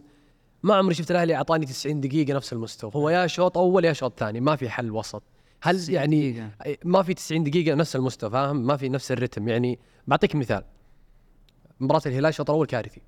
ما 0.63 0.75
عمري 0.75 0.95
شفت 0.95 1.11
الأهلي 1.11 1.35
أعطاني 1.35 1.65
90 1.65 2.01
دقيقة 2.01 2.33
نفس 2.33 2.53
المستوى. 2.53 2.91
هو 2.95 3.09
يا 3.09 3.27
شوط 3.27 3.57
أول 3.57 3.85
يا 3.85 3.93
شوط 3.93 4.19
ثاني 4.19 4.39
ما 4.39 4.55
في 4.55 4.69
حل 4.69 4.91
وسط. 4.91 5.23
هل 5.61 5.77
90 5.77 5.95
يعني 5.95 6.31
دقيقة. 6.31 6.77
ما 6.85 7.03
في 7.03 7.13
90 7.13 7.43
دقيقة 7.43 7.75
نفس 7.75 7.95
المستوى 7.95 8.29
فاهم؟ 8.29 8.67
ما 8.67 8.77
في 8.77 8.89
نفس 8.89 9.11
الرتم. 9.11 9.47
يعني 9.47 9.79
بعطيك 10.07 10.35
مثال 10.35 10.63
مباراة 11.79 12.01
الهلال 12.05 12.25
الشوط 12.25 12.49
الأول 12.49 12.67
كارثي 12.67 13.01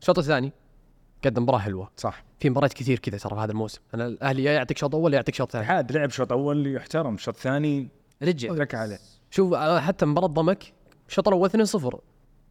الشوط 0.00 0.18
الثاني 0.18 0.52
قدم 1.24 1.42
مباراة 1.42 1.58
حلوة. 1.58 1.90
صح. 1.96 2.24
في 2.40 2.50
مباريات 2.50 2.72
كثير 2.72 2.98
كذا 2.98 3.18
ترى 3.18 3.34
في 3.34 3.40
هذا 3.40 3.52
الموسم. 3.52 3.80
أنا 3.94 4.06
الأهلي 4.06 4.44
يا 4.44 4.52
يعطيك 4.52 4.78
شوط 4.78 4.94
أول 4.94 5.12
يا 5.12 5.16
يعطيك 5.16 5.34
شوط 5.34 5.52
ثاني. 5.52 5.64
حاد 5.64 5.92
لعب 5.92 6.10
شوط 6.10 6.32
أول 6.32 6.76
يحترم 6.76 7.18
شوط 7.18 7.36
ثاني 7.36 7.88
رجع. 8.22 8.52
لك 8.52 8.74
عليه. 8.74 8.98
شوف 9.30 9.54
أنا 9.54 9.80
حتى 9.80 10.06
مباراة 10.06 10.26
ضمك 10.26 10.72
الشوط 11.08 11.28
الأول 11.28 11.50
2-0 11.50 11.98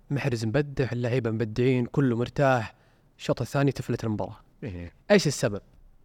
محرز 0.10 0.46
مبدع 0.46 0.88
اللعيبة 0.92 1.32
مبدعين 1.32 1.86
كله 1.86 2.16
مرتاح. 2.16 2.76
الشوط 3.18 3.42
الثاني 3.42 3.72
تفلت 3.72 4.04
المباراة. 4.04 4.38
إيه. 4.64 4.94
إيش 5.12 5.28
السبب؟ 5.28 5.62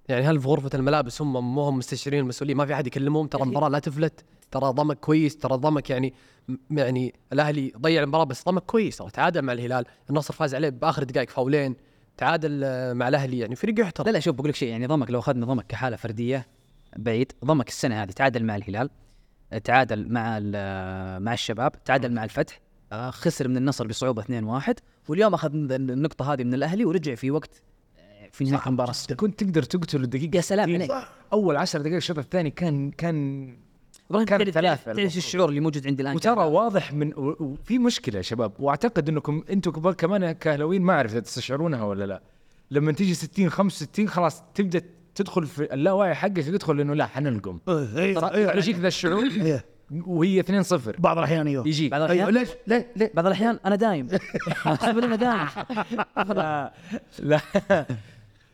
يعني 0.09 0.24
هل 0.24 0.40
في 0.40 0.48
غرفة 0.48 0.70
الملابس 0.74 1.22
هم 1.22 1.55
مو 1.55 1.62
هم 1.62 1.79
مستشعرين 1.79 2.20
المسؤوليه 2.20 2.55
ما 2.55 2.66
في 2.66 2.74
أحد 2.74 2.87
يكلمهم. 2.87 3.27
ترى 3.27 3.42
المباراة 3.42 3.68
لا 3.68 3.79
تفلت. 3.79 4.24
ترى 4.50 4.72
ضمك 4.72 4.98
كويس 5.00 5.37
ترى 5.37 5.57
ضمك 5.57 5.90
يعني 5.90 6.14
يعني 6.70 7.14
الأهلي 7.33 7.72
ضيع 7.79 8.03
المباراة 8.03 8.24
بس 8.24 8.44
ضمك 8.44 8.62
كويس. 8.62 8.96
ترى 8.96 9.11
تعادل 9.11 9.42
مع 9.42 9.53
الهلال. 9.53 9.85
النصر 10.11 10.35
فاز 10.35 10.55
عليه 10.55 10.68
بآخر 10.68 11.05
دقائق 11.05 11.31
فاولين. 11.31 11.77
تعادل 12.16 12.61
آه، 12.64 12.92
مع 12.92 13.09
الأهلي 13.09 13.38
يعني 13.38 13.57
فريق 13.57 13.81
يحترم. 13.81 14.07
لا 14.07 14.11
لا 14.12 14.20
شوف 14.20 14.35
بقول 14.37 14.48
لك 14.48 14.55
شيء 14.55 14.68
يعني 14.68 14.87
ضمك 14.87 15.11
لو 15.11 15.18
أخذنا 15.18 15.46
ضمك 15.46 15.66
كحالة 15.66 15.96
فردية 15.96 16.46
بعيد 16.96 17.33
ضمك 17.44 17.68
السنة 17.68 18.03
هذه 18.03 18.11
تعادل 18.11 18.44
مع 18.44 18.57
الهلال 18.57 18.90
تعادل 19.64 20.12
مع 20.12 20.38
ال- 20.38 21.22
مع 21.22 21.33
الشباب 21.33 21.85
تعادل 21.85 22.12
مع 22.12 22.24
الفتح 22.24 22.61
آه، 22.92 23.11
خسر 23.11 23.48
من 23.48 23.57
النصر 23.57 23.87
بصعوبة 23.87 24.22
2-1 24.22 24.74
واليوم 25.09 25.35
أخذ 25.35 25.50
النقطة 25.55 26.33
هذه 26.33 26.44
من 26.44 26.55
الأهلي 26.55 26.85
ورجع 26.85 27.14
في 27.14 27.31
وقت 27.31 27.62
آه، 27.98 28.29
في 28.33 28.44
نهاية 28.44 28.66
المباراة. 28.66 28.92
كنت 29.16 29.44
تقدر 29.44 29.62
تقتل 29.62 30.03
الدقيقة 30.03 30.37
يا 30.37 30.40
سلام 30.40 30.68
60. 30.79 30.90
عليك. 30.92 31.07
أول 31.33 31.57
10 31.57 31.81
دقائق 31.81 31.96
الشوط 31.96 32.18
الثاني 32.18 32.50
كان 32.50 32.90
كان 32.90 33.48
إبراهيم 34.11 34.26
كان 34.26 34.38
ثلاثة 34.38 34.61
تعرف 34.61 34.88
المفروض. 34.88 35.16
الشعور 35.16 35.48
اللي 35.48 35.61
موجود 35.61 35.87
عندي 35.87 36.02
الآن 36.02 36.16
وترى 36.16 36.44
واضح 36.44 36.92
من 36.92 37.12
وفي 37.16 37.78
مشكلة 37.78 38.16
يا 38.16 38.22
شباب 38.22 38.52
وأعتقد 38.59 39.09
انكم 39.09 39.44
أنتم 39.50 39.70
كبار 39.70 39.94
كمان 39.94 40.33
كاهلاويين 40.33 40.83
ما 40.83 40.92
أعرف 40.92 41.12
إذا 41.12 41.20
تستشعرونها 41.20 41.85
ولا 41.85 42.04
لا. 42.04 42.22
لما 42.70 42.92
تيجي 42.92 43.14
60 43.14 43.50
65 43.50 44.09
خلاص 44.09 44.42
تبدأ 44.54 44.83
تدخل 45.14 45.46
في 45.46 45.74
اللاوعي 45.74 46.14
حقك 46.14 46.38
يدخل 46.46 46.80
إنه 46.80 46.94
لا 46.94 47.07
حننقم 47.07 47.59
إيه 47.68 48.14
ترى 48.14 48.30
إيه 48.35 48.57
يجيك 48.57 48.76
ذا 48.76 48.88
الشعور 48.88 49.28
وهي 50.07 50.40
2 50.40 50.62
0 50.62 50.96
بعض 50.98 51.18
الأحيان 51.18 51.46
أيوه. 51.46 51.68
يجيك. 51.68 51.90
بعض 51.90 52.00
أيوه 52.02 52.28
الأحيان؟ 52.28 52.35
ليش؟ 52.35 52.48
ليه 52.66 52.92
ليه 52.96 53.12
بعض 53.14 53.26
الأحيان 53.26 53.59
أنا 53.66 53.76
دايم. 53.76 54.09
أحسب 54.66 54.98
أنا 54.98 55.16
دايم. 55.16 55.48
لا. 56.38 56.72
لا. 57.18 57.40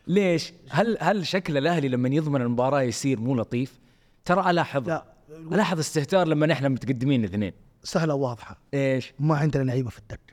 ليش؟ 0.07 0.53
هل 0.71 0.97
هل 1.01 1.27
شكل 1.27 1.57
الأهلي 1.57 1.89
لما 1.89 2.09
يضمن 2.09 2.41
المباراة 2.43 2.83
يصير 2.83 3.21
مو 3.21 3.35
لطيف؟ 3.35 3.79
ترى 4.25 4.51
ألاحظ. 4.51 4.89
لا. 4.89 5.05
الاحظ 5.53 5.79
استهتار 5.79 6.29
لما 6.29 6.47
نحن 6.47 6.69
متقدمين 6.73 7.25
اثنين. 7.25 7.53
سهلة 7.83 8.15
وواضحة. 8.15 8.59
إيش؟ 8.75 9.13
ما 9.19 9.37
عندنا 9.37 9.63
لعيبة 9.63 9.91
في 9.91 9.99
الدكة. 9.99 10.31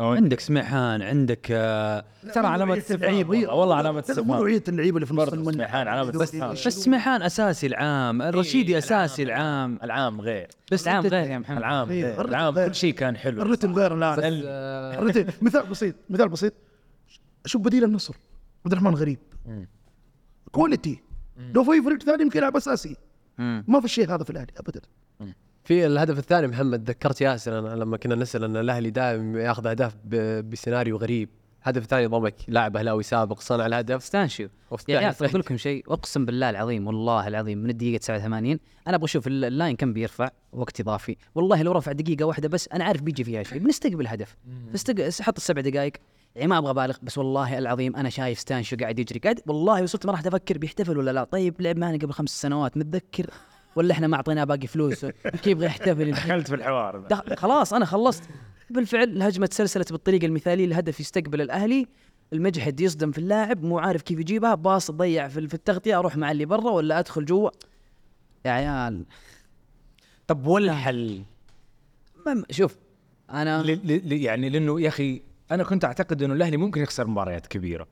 عندك 0.00 0.40
سميحان 0.40 1.02
عندك 1.02 1.46
آه 1.50 2.04
ترى 2.34 2.46
علامة 2.46 2.78
استفهام 2.78 3.28
والله 3.30 3.74
علامة 3.76 3.92
مو 3.92 3.98
استفهام 3.98 4.26
نوعيه 4.26 4.62
اللعيبة 4.68 4.96
اللي 4.96 5.06
في 5.06 5.14
نص 5.14 5.18
برضه 5.18 5.34
الملعب 5.36 5.54
سميحان 5.54 5.88
علامة 5.88 6.10
بس- 6.12 6.20
استفهام 6.22 6.52
بس 6.52 6.68
سميحان 6.68 7.22
أساسي 7.22 7.66
العام. 7.66 8.22
الرشيدي 8.22 8.78
أساسي 8.78 9.22
العام. 9.22 9.78
العام 9.82 10.20
غير. 10.20 10.48
بس 10.72 10.88
العام 10.88 11.06
غير 11.06 11.30
يا 11.30 11.38
محمد. 11.38 11.56
العام 11.58 11.90
إيه، 11.90 12.04
غير. 12.14 12.28
العام. 12.28 12.54
كل 12.54 12.74
شيء 12.74 12.94
كان 12.94 13.16
حلو. 13.16 13.42
الرتم 13.42 13.74
غير 13.74 13.94
الآن. 13.94 14.16
سأل- 14.16 14.44
الرتم 14.98 15.26
مثال 15.42 15.66
بسيط 15.66 15.94
مثال 16.10 16.28
بسيط. 16.28 16.52
شوف 17.46 17.62
بديل 17.62 17.84
النصر. 17.84 18.14
عبد 18.64 18.72
الرحمن 18.72 18.94
غريب. 18.94 19.18
quality 20.52 20.98
لو 21.54 21.64
في 21.64 21.82
فريق 21.82 22.02
ثاني 22.02 22.22
يمكن 22.22 22.38
يلعب 22.38 22.56
أساسي. 22.56 22.96
ما 23.68 23.80
في 23.80 23.88
شيء 23.88 24.14
هذا 24.14 24.24
في 24.24 24.30
الأهلي 24.30 24.52
ابدا. 24.56 24.80
في 25.64 25.86
الهدف 25.86 26.18
الثاني 26.18 26.46
محمد 26.46 26.90
ذكرت 26.90 27.20
ياسر 27.20 27.58
أنا 27.58 27.74
لما 27.82 27.96
كنا 27.96 28.14
نسأل 28.14 28.44
أن 28.44 28.56
الأهلي 28.56 28.90
دائما 28.90 29.40
ياخذ 29.42 29.66
أهداف 29.66 29.96
بسيناريو 30.42 30.96
غريب. 30.96 31.28
الهدف 31.62 31.82
الثاني 31.82 32.06
ضمك 32.06 32.34
لاعب 32.48 32.76
أهلاوي 32.76 33.02
سابق 33.02 33.40
صنع 33.40 33.66
الهدف. 33.66 34.02
ستانشيو 34.02 34.48
وستانشيو. 34.70 35.02
يعني 35.02 35.16
أقول 35.20 35.40
لكم 35.40 35.56
شيء 35.56 35.84
أقسم 35.92 36.24
بالله 36.26 36.50
العظيم 36.50 36.86
والله 36.86 37.28
العظيم 37.28 37.58
من 37.58 37.70
الدقيقة 37.70 37.98
89 37.98 38.58
أنا 38.86 38.96
أبغى 38.96 39.04
أشوف 39.04 39.26
ال- 39.26 39.44
اللاين 39.44 39.65
مان 39.65 39.76
كم 39.76 39.92
بيرفع 39.92 40.30
وقت 40.52 40.80
إضافي. 40.80 41.16
والله 41.34 41.62
لو 41.62 41.72
رفع 41.72 41.92
دقيقة 41.92 42.24
واحدة 42.24 42.48
بس 42.48 42.68
أنا 42.68 42.84
عارف 42.84 43.02
بيجي 43.02 43.24
فيها 43.24 43.42
شيء. 43.42 43.58
بنستقبل 43.58 44.06
هدف 44.06 44.36
بستق... 44.72 45.22
حط 45.22 45.36
السبع 45.36 45.60
دقائق. 45.60 45.92
يعني 46.36 46.48
ما 46.48 46.58
أبغى 46.58 46.70
أبالغ 46.70 46.96
بس 47.02 47.18
والله 47.18 47.58
العظيم 47.58 47.96
أنا 47.96 48.08
شايف 48.10 48.38
ستانشيو 48.38 48.78
قاعد 48.78 48.98
يجري. 48.98 49.18
قاعد 49.18 49.40
والله 49.46 49.82
وصلت 49.82 50.06
ما 50.06 50.12
راح 50.12 50.26
أفكر 50.26 50.58
بيحتفل 50.58 50.98
ولا 50.98 51.10
لا. 51.10 51.24
طيب 51.24 51.60
لعب 51.60 51.76
معنا 51.76 51.98
قبل 51.98 52.12
خمس 52.12 52.40
سنوات 52.40 52.76
متذكر؟ 52.76 53.30
ولا 53.76 53.92
إحنا 53.92 54.06
ما 54.06 54.16
أعطيناه 54.16 54.44
باقي 54.44 54.66
فلوس؟ 54.66 55.04
يمكن 55.04 55.50
يبغى 55.50 55.66
يحتفل؟ 55.66 56.10
دخلت 56.12 56.48
في 56.48 56.54
الحوار. 56.54 57.08
خلاص 57.36 57.72
أنا 57.74 57.84
خلصت. 57.84 58.22
بالفعل 58.70 59.08
الهجمة 59.08 59.46
تسلسلت 59.46 59.92
بالطريقة 59.92 60.26
المثالية 60.26 60.64
الهدف 60.64 61.00
يستقبل 61.00 61.40
الأهلي. 61.40 61.86
المجحد 62.32 62.80
يصدم 62.80 63.10
في 63.12 63.18
اللاعب 63.18 63.64
مو 63.64 63.78
عارف 63.78 64.02
كيف 64.02 64.18
يجيبها. 64.20 64.54
pass 64.54 64.90
ضيع 64.90 65.28
في 65.28 65.38
التغطية 65.38 65.98
أروح 65.98 66.16
مع 66.16 66.30
اللي 66.30 66.44
برا 66.44 66.70
ولا 66.70 66.98
أدخل 66.98 67.24
جوا؟ 67.24 67.50
يا 68.44 68.50
عيال. 68.50 69.04
طب 70.26 70.46
والحل؟ 70.46 71.22
شوف 72.50 72.76
أنا 73.30 73.62
ل- 73.62 73.80
ل- 73.84 74.08
ل- 74.08 74.12
يعني 74.22 74.48
لأنه 74.48 74.80
يا 74.80 74.88
أخي 74.88 75.22
أنا 75.50 75.64
كنت 75.64 75.84
أعتقد 75.84 76.22
إنه 76.22 76.34
الأهلي 76.34 76.56
ممكن 76.56 76.82
يخسر 76.82 77.06
مباريات 77.06 77.46
كبيرة. 77.46 77.86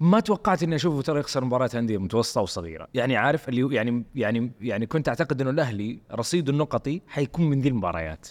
ما 0.00 0.20
توقعت 0.20 0.62
إني 0.62 0.76
أشوفه 0.76 1.02
ترى 1.02 1.20
يخسر 1.20 1.44
مباريات 1.44 1.74
أندية 1.74 1.98
متوسطة 1.98 2.40
وصغيرة. 2.40 2.88
يعني 2.94 3.16
عارف 3.16 3.48
اللي 3.48 3.62
هو- 3.62 3.70
يعني 3.70 4.04
يعني 4.14 4.52
يعني 4.60 4.86
كنت 4.86 5.08
أعتقد 5.08 5.40
إنه 5.40 5.50
الأهلي 5.50 6.00
رصيده 6.12 6.52
النقطي 6.52 7.02
حيكون 7.08 7.50
من 7.50 7.60
ذي 7.60 7.68
المباريات. 7.68 8.26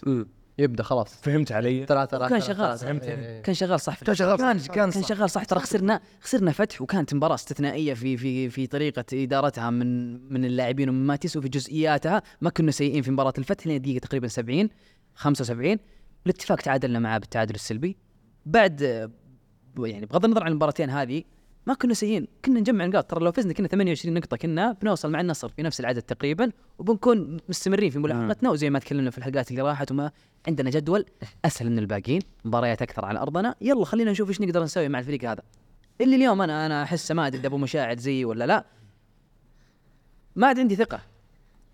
يبدأ 0.59 0.83
خلاص. 0.83 1.21
فهمت 1.21 1.51
علي؟ 1.51 1.85
ثلاثة 1.85 2.17
كان 2.17 2.27
ثلاثة 2.29 2.45
شغال. 2.53 2.79
ثلاثة. 2.79 3.07
إيه،. 3.11 3.41
كان 3.41 3.55
شغال 3.55 3.79
صح. 3.79 4.03
كان 4.03 4.15
شغال 4.15 4.37
كان 4.37 4.59
صح. 4.59 4.67
كان, 4.73 4.91
كان 4.91 5.03
شغال 5.03 5.29
صح. 5.29 5.43
ترى 5.43 5.59
خسرنا 5.59 6.01
خسرنا 6.21 6.51
فتح 6.51 6.81
وكانت 6.81 7.13
مباراة 7.13 7.35
استثنائية 7.35 7.93
في 7.93 8.17
في 8.17 8.49
في 8.49 8.67
طريقة 8.67 9.05
إدارتها 9.13 9.69
من 9.69 10.11
من 10.33 10.45
اللاعبين 10.45 10.89
ومن 10.89 11.07
ماتيس 11.07 11.37
وفي 11.37 11.49
جزئياتها. 11.49 12.21
ما 12.41 12.49
كنا 12.49 12.71
سيئين 12.71 13.01
في 13.01 13.11
مباراة 13.11 13.33
الفتح 13.37 13.67
لين 13.67 13.81
دقيقة 13.81 13.99
تقريبا 14.03 14.27
70 14.27 14.69
75 15.15 15.77
الاتفاق 16.25 16.57
تعادلنا 16.57 16.99
معاه 16.99 17.17
بالتعادل 17.17 17.55
السلبي. 17.55 17.97
بعد 18.45 18.81
يعني 19.77 20.05
بغض 20.05 20.25
النظر 20.25 20.43
عن 20.43 20.51
المباراتين 20.51 20.89
هذه 20.89 21.23
ما 21.67 21.73
كنا 21.73 21.93
سيئين. 21.93 22.27
كنا 22.45 22.59
نجمع 22.59 22.85
نقاط. 22.85 23.11
ترى 23.11 23.25
لو 23.25 23.31
فزنا 23.31 23.53
كنا 23.53 23.67
28 23.67 24.13
نقطة 24.13 24.37
كنا 24.37 24.71
بنوصل 24.71 25.11
مع 25.11 25.21
النصر 25.21 25.49
في 25.49 25.63
نفس 25.63 25.79
العدد 25.79 26.01
تقريبا 26.01 26.51
وبنكون 26.79 27.37
مستمرين 27.49 27.89
في 27.89 27.99
ملاحقتنا 27.99 28.49
وزي 28.49 28.69
ما 28.69 28.79
تكلمنا 28.79 29.11
في 29.11 29.17
الحلقات 29.17 29.51
اللي 29.51 29.61
راحت 29.61 29.91
وما 29.91 30.11
عندنا 30.47 30.69
جدول 30.69 31.05
أسهل 31.45 31.71
من 31.71 31.79
الباقيين. 31.79 32.21
مباريات 32.45 32.81
أكثر 32.81 33.05
على 33.05 33.19
أرضنا. 33.19 33.55
يلا 33.61 33.85
خلينا 33.85 34.11
نشوف 34.11 34.29
إيش 34.29 34.41
نقدر 34.41 34.63
نسوي 34.63 34.89
مع 34.89 34.99
الفريق 34.99 35.29
هذا. 35.29 35.43
اللي 36.01 36.15
اليوم 36.15 36.41
أنا 36.41 36.65
أنا 36.65 36.83
احسه 36.83 37.15
ما 37.15 37.27
أدري 37.27 37.47
أبو 37.47 37.57
مشاعر 37.57 37.97
زيي 37.97 38.25
ولا 38.25 38.43
لا. 38.47 38.65
ما 40.35 40.47
عاد 40.47 40.59
عندي 40.59 40.75
ثقة. 40.75 41.01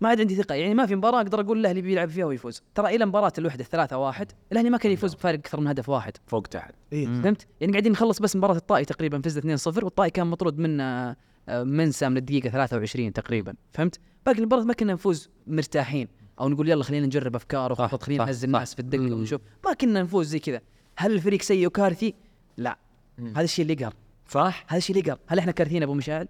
ما 0.00 0.08
عاد 0.08 0.20
عندي 0.20 0.34
ثقة 0.34 0.54
يعني 0.54 0.74
ما 0.74 0.86
في 0.86 0.96
مباراة 0.96 1.20
أقدر 1.20 1.40
أقول 1.40 1.58
الأهلي 1.58 1.82
بيلعب 1.82 2.08
فيها 2.08 2.24
ويفوز 2.24 2.62
ترى 2.74 2.96
إلى 2.96 3.06
مباراة 3.06 3.32
الوحدة 3.38 3.64
الثلاثة 3.64 3.98
واحد 3.98 4.32
الأهلي 4.52 4.70
ما 4.70 4.78
كان 4.78 4.92
يفوز 4.92 5.14
بفارق 5.14 5.38
أكثر 5.38 5.60
من 5.60 5.66
هدف 5.66 5.88
واحد 5.88 6.12
فوق 6.26 6.42
تحت 6.42 6.74
إيه. 6.92 7.06
فهمت؟ 7.06 7.46
يعني 7.60 7.72
قاعدين 7.72 7.92
نخلص 7.92 8.18
بس 8.18 8.36
مباراة 8.36 8.56
الطائي 8.56 8.84
تقريبا 8.84 9.20
فزنا 9.20 9.56
2-0 9.56 9.84
والطائي 9.84 10.10
كان 10.10 10.26
مطرود 10.26 10.58
من 10.58 10.80
آه، 10.80 11.16
آه، 11.48 11.62
منسى 11.62 12.08
من 12.08 12.16
الدقيقة 12.16 12.48
23 12.48 13.12
تقريبا، 13.12 13.54
فهمت؟ 13.72 14.00
باقي 14.26 14.38
المباراة 14.38 14.62
ما 14.64 14.72
كنا 14.72 14.92
نفوز 14.92 15.30
مرتاحين 15.46 16.08
أو 16.40 16.48
نقول 16.48 16.68
يلا 16.68 16.84
خلينا 16.84 17.06
نجرب 17.06 17.36
أفكار 17.36 17.72
وخطط 17.72 18.02
خلينا 18.02 18.24
نهز. 18.24 18.44
الناس 18.44 18.74
في 18.74 18.80
الدقة 18.80 19.14
ونشوف، 19.14 19.40
ما 19.64 19.72
كنا 19.72 20.02
نفوز 20.02 20.26
زي 20.26 20.38
كذا. 20.38 20.60
هل 20.96 21.12
الفريق 21.12 21.42
سيء 21.42 21.66
وكارثي؟ 21.66 22.14
لا. 22.56 22.78
هذا 23.18 23.44
الشيء 23.44 23.62
اللي 23.62 23.72
يقهر، 23.72 23.94
صح؟ 24.28 24.64
هذا 24.68 24.78
الشيء 24.78 24.96
اللي 24.96 25.08
يقهر، 25.08 25.18
هل 25.26 25.38
إحنا 25.38 25.52
كارثيين 25.52 25.82
أبو 25.82 25.94
مشاعل؟ 25.94 26.28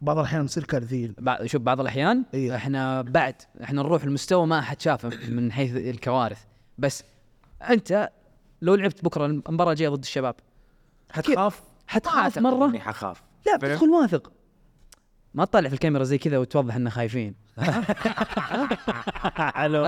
بعض 0.00 0.18
الأحيان 0.18 0.42
نصير 0.42 0.64
كارثيين 0.64 1.14
بعض 1.18 1.46
شوف 1.46 1.62
بعض 1.62 1.80
الأحيان 1.80 2.24
إيه. 2.34 2.56
إحنا 2.56 3.02
بعد 3.02 3.34
إحنا 3.62 3.82
نروح 3.82 4.04
لمستوى 4.04 4.46
ما 4.46 4.60
حد 4.60 4.80
شافه 4.80 5.10
من 5.28 5.52
حيث 5.52 5.76
الكوارث، 5.76 6.38
بس 6.78 7.04
أنت 7.70 8.10
لو 8.62 8.74
لعبت 8.74 9.04
بكرة 9.04 9.26
المباراة 9.26 9.72
الجاية 9.72 9.88
ضد 9.88 10.02
الشباب 10.02 10.34
حتخاف؟ 11.10 11.62
حتخاف 11.86 12.38
مرة؟ 12.38 12.66
إني 12.66 12.80
حخاف. 12.80 13.22
لا؟ 13.46 13.56
بتدخل 13.56 13.90
واثق. 13.90 14.32
ما 15.34 15.44
تطلع 15.44 15.68
في 15.68 15.74
الكاميرا 15.74 16.04
زي 16.04 16.18
كذا 16.18 16.38
وتوضح 16.38 16.74
اننا 16.76 16.90
خايفين. 16.90 17.34
حلو 19.56 19.84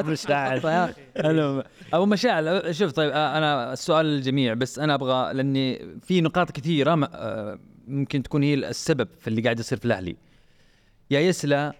أخي. 0.84 0.92
حلو 1.22 1.62
أبو 1.92 2.06
مشاعل 2.06 2.74
شوف 2.74 2.92
طيب 2.92 3.10
أنا 3.10 3.72
السؤال 3.72 4.06
للجميع 4.06 4.54
بس 4.54 4.78
أنا 4.78 4.94
أبغى 4.94 5.34
لأني 5.34 5.96
في 6.00 6.20
نقاط 6.20 6.50
كثيرة 6.50 7.08
آه، 7.14 7.58
ممكن 7.88 8.22
تكون 8.22 8.42
هي 8.42 8.54
السبب 8.54 9.08
في 9.20 9.28
اللي 9.28 9.42
قاعد 9.42 9.58
يصير 9.58 9.78
في 9.78 9.84
الأهلي. 9.84 10.16
يايسلا 11.10 11.74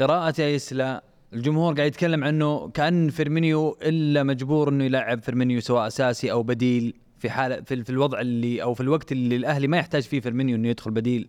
قراءة 0.00 0.40
يايسلا 0.40 1.04
الجمهور 1.32 1.74
قاعد 1.74 1.86
يتكلم 1.86 2.24
عنه 2.24 2.68
كأن 2.68 3.10
فيرمينيو 3.10 3.78
إلا 3.82 4.22
مجبور 4.22 4.68
إنه 4.68 4.84
يلعب 4.84 5.22
فيرمينيو 5.22 5.60
سواء 5.60 5.86
أساسي 5.86 6.32
أو 6.32 6.42
بديل. 6.42 6.94
في 7.18 7.30
حاله 7.30 7.60
في, 7.60 7.84
في 7.84 7.90
الوضع 7.90 8.20
اللي 8.20 8.62
أو 8.62 8.74
في 8.74 8.80
الوقت 8.80 9.12
اللي 9.12 9.36
الأهلي 9.36 9.66
ما 9.66 9.78
يحتاج 9.78 10.02
فيه 10.02 10.20
فيرمينيو 10.20 10.56
إنه 10.56 10.68
يدخل 10.68 10.90
بديل. 10.90 11.28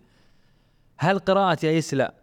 هل 0.98 1.20
قراءة 1.20 1.66
يا 1.66 1.72
يسلا 1.72 2.14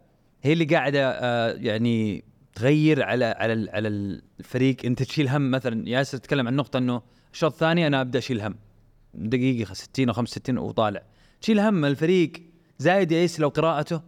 هي 0.42 0.52
اللي 0.52 0.64
قاعدة 0.64 1.10
آه، 1.10 1.52
يعني 1.52 2.24
تغير 2.54 3.02
على 3.02 3.24
على 3.24 3.70
على 3.70 3.88
الفريق؟ 3.88 4.76
أنت 4.84 5.02
تشيل 5.02 5.28
هم 5.28 5.50
مثلا 5.50 5.88
ياسر 5.88 6.18
تتكلم 6.18 6.46
عن 6.48 6.56
نقطة 6.56 6.78
إنه 6.78 7.02
الشوط 7.32 7.52
الثاني 7.52 7.86
أنا 7.86 8.00
أبدأ 8.00 8.18
أشيل 8.18 8.40
هم. 8.40 8.54
دقيقة 9.14 9.74
60 9.74 10.08
أو 10.08 10.14
65 10.14 10.58
وطالع. 10.58 11.02
تشيل 11.44 11.60
هم 11.60 11.84
الفريق 11.84 12.32
زايد 12.78 13.12
يا 13.12 13.22
يسلا 13.22 13.46
وقراءته 13.46 14.02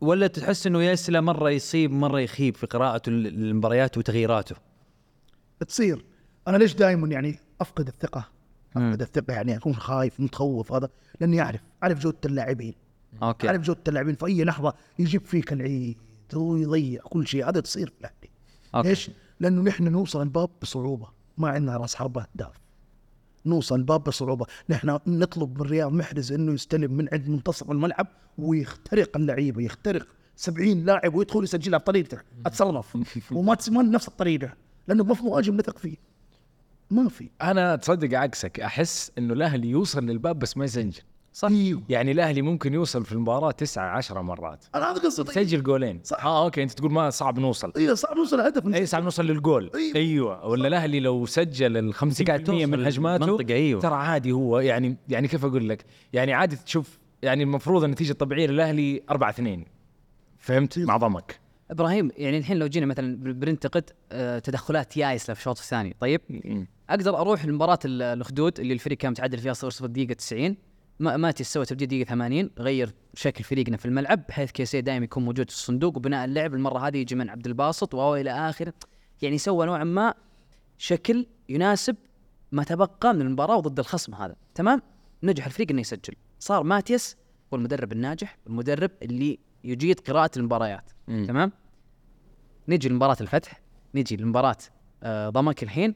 ولا 0.00 0.26
تحس 0.26 0.66
إنه 0.66 0.82
يسلا 0.82 1.20
مرة 1.20 1.50
يصيب 1.50 1.90
مرة 1.90 2.20
يخيب 2.20 2.56
في 2.56 2.66
قراءته 2.66 3.12
للمباريات 3.12 3.98
وتغييراته؟ 3.98 4.56
تصير 5.68 6.04
أنا 6.48 6.56
ليش 6.56 6.74
دائما 6.74 7.08
يعني 7.08 7.38
أفقد 7.60 7.88
الثقة؟ 7.88 8.28
أفقد 8.76 9.02
الثقة 9.02 9.32
يعني 9.32 9.56
أكون 9.56 9.74
خايف 9.74 10.20
متخوف 10.20 10.72
هذا 10.72 10.88
لأني 11.20 11.40
أعرف 11.40 11.60
أعرف 11.82 11.98
جودة 11.98 12.18
اللاعبين. 12.24 12.74
أوكي. 13.22 13.48
أعرف 13.48 13.62
جودة 13.62 13.82
اللاعبين. 13.88 14.14
في 14.14 14.26
أي 14.26 14.44
لحظة 14.44 14.74
يجيب 14.98 15.24
فيك 15.24 15.52
العيد 15.52 15.98
ويضيع 16.34 17.00
كل 17.02 17.26
شيء 17.26 17.48
هذا 17.48 17.60
تصير 17.60 17.86
في 17.86 18.00
الأهلي. 18.00 18.88
ليش؟ 18.88 19.10
لأنه 19.40 19.62
نحن 19.62 19.84
نوصل 19.84 20.22
الباب 20.22 20.50
بصعوبة 20.62 21.08
ما 21.38 21.48
عندنا 21.48 21.76
راس 21.76 21.94
حربة 21.94 22.26
اهداف 22.34 22.61
نوصل 23.46 23.74
الباب 23.74 24.04
بصعوبة. 24.04 24.46
نحن 24.68 24.98
نطلب 25.06 25.58
من 25.62 25.66
رياض 25.66 25.92
محرز 25.92 26.32
إنه 26.32 26.52
يستلم 26.52 26.92
من 26.92 27.08
عند 27.12 27.28
منتصف 27.28 27.70
الملعب 27.70 28.06
ويخترق 28.38 29.16
اللعيبة 29.16 29.62
يخترق 29.62 30.06
70 30.36 30.84
لاعب 30.84 31.14
ويدخل 31.14 31.44
يسجلها 31.44 31.78
بطريقته 31.78 32.18
اتصرف 32.46 32.98
وما 33.32 33.56
ما 33.70 33.82
نفس 33.82 34.08
الطريقة 34.08 34.54
لأنه 34.88 35.04
ما 35.04 35.14
في 35.14 35.24
مهاجم 35.24 35.56
نثق 35.56 35.78
فيه. 35.78 35.96
ما 36.90 37.08
في. 37.08 37.30
أنا 37.42 37.76
تصدق 37.76 38.18
عكسك 38.18 38.60
أحس 38.60 39.12
إنه 39.18 39.34
الأهلي 39.34 39.68
يوصل 39.68 40.06
للباب 40.06 40.38
بس 40.38 40.56
ما 40.56 40.64
يسجل. 40.64 41.02
صح. 41.32 41.48
إيوه. 41.48 41.82
يعني 41.88 42.12
الأهلي 42.12 42.42
ممكن 42.42 42.74
يوصل 42.74 43.04
في 43.04 43.12
المباراة 43.12 43.50
تسعة 43.50 43.88
عشرة 43.96 44.20
مرات. 44.20 44.64
أنا 44.74 44.90
هذا 44.92 45.00
قصدي. 45.00 45.32
سجل 45.32 45.62
جولين. 45.62 46.00
صح. 46.04 46.24
آه 46.24 46.44
أوكي 46.44 46.62
أنت 46.62 46.72
تقول 46.72 46.92
ما 46.92 47.10
صعب 47.10 47.38
نوصل. 47.38 47.72
أيوه 47.76 47.94
صعب 47.94 48.16
نوصل 48.16 48.40
هدف 48.40 48.74
اي 48.74 48.86
صعب 48.86 49.02
نوصل 49.02 49.26
للجول. 49.26 49.70
أيوة. 49.74 49.96
إيوه. 49.96 50.46
ولا 50.46 50.68
الأهلي 50.68 51.00
لو 51.00 51.26
سجل 51.26 51.76
ال 51.76 51.94
50% 51.94 52.22
قاعد 52.26 52.44
توصل 52.44 52.66
من 52.66 52.86
هجماته 52.86 53.38
أيوة. 53.50 53.80
ترى 53.80 53.94
عادي 53.94 54.32
هو. 54.32 54.58
يعني 54.58 54.96
يعني 55.08 55.28
كيف 55.28 55.44
أقول 55.44 55.68
لك؟ 55.68 55.84
يعني 56.12 56.32
عادي 56.32 56.56
تشوف 56.56 56.98
يعني 57.22 57.42
المفروض 57.42 57.84
النتيجة 57.84 58.12
الطبيعية 58.12 58.46
للأهلي 58.46 59.02
4 59.10 59.30
2 59.30 59.64
فهمت؟ 60.38 60.78
مع 60.78 60.96
ضمك. 60.96 61.40
إبراهيم 61.70 62.10
يعني 62.16 62.38
الحين 62.38 62.56
لو 62.56 62.66
جينا 62.66 62.86
مثلا 62.86 63.16
بننتقد 63.16 63.90
آه، 64.12 64.38
تدخلات 64.38 64.96
يايسلا 64.96 65.34
في 65.34 65.40
الشوط 65.40 65.58
الثاني. 65.58 65.96
طيب. 66.00 66.20
أقدر 66.90 67.18
أروح 67.20 67.44
لمباراة 67.44 67.78
ال- 67.84 68.02
الاخدود 68.02 68.60
اللي 68.60 68.72
الفريق 68.74 68.98
كان 68.98 69.10
متعادل 69.10 69.38
فيها 69.38 69.52
0 69.52 69.70
0 69.70 69.86
دقيقة 69.86 70.12
90 70.12 70.48
ما 70.48 70.56
ماتي 71.02 71.44
سوى 71.44 71.64
تبديل 71.64 71.88
دقيقة 71.88 72.08
80 72.08 72.50
غير 72.58 72.94
شكل 73.14 73.44
فريقنا 73.44 73.76
في 73.76 73.86
الملعب 73.86 74.26
بحيث 74.28 74.50
كيسيه 74.50 74.80
دائما 74.80 75.04
يكون 75.04 75.24
موجود 75.24 75.50
في 75.50 75.56
الصندوق 75.56 75.96
وبناء 75.96 76.24
اللعب 76.24 76.54
المرة 76.54 76.88
هذه 76.88 76.96
يجي 76.96 77.14
من 77.14 77.30
عبد 77.30 77.46
الباسط 77.46 77.94
والى 77.94 78.30
اخره 78.30 78.74
يعني 79.22 79.38
سوى 79.38 79.66
نوعا 79.66 79.84
ما 79.84 80.14
شكل 80.78 81.26
يناسب 81.48 81.96
ما 82.52 82.64
تبقى 82.64 83.14
من 83.14 83.20
المباراة 83.20 83.56
وضد 83.56 83.78
الخصم 83.78 84.14
هذا. 84.14 84.36
تمام؟ 84.54 84.82
نجح 85.22 85.46
الفريق 85.46 85.70
إنه 85.70 85.80
يسجل. 85.80 86.14
صار 86.38 86.62
ماتياس 86.62 87.16
هو 87.54 87.58
المدرب 87.58 87.92
الناجح 87.92 88.38
والمدرب 88.46 88.90
اللي 89.02 89.38
يجيد 89.64 90.00
قراءة 90.00 90.30
المباريات. 90.36 90.90
مم. 91.08 91.26
تمام؟ 91.26 91.52
نجي 92.68 92.88
لمباراة 92.88 93.16
الفتح 93.20 93.60
نجي 93.94 94.16
لمباراة 94.16 94.56
آه 95.02 95.28
ضمك 95.28 95.62
الحين. 95.62 95.94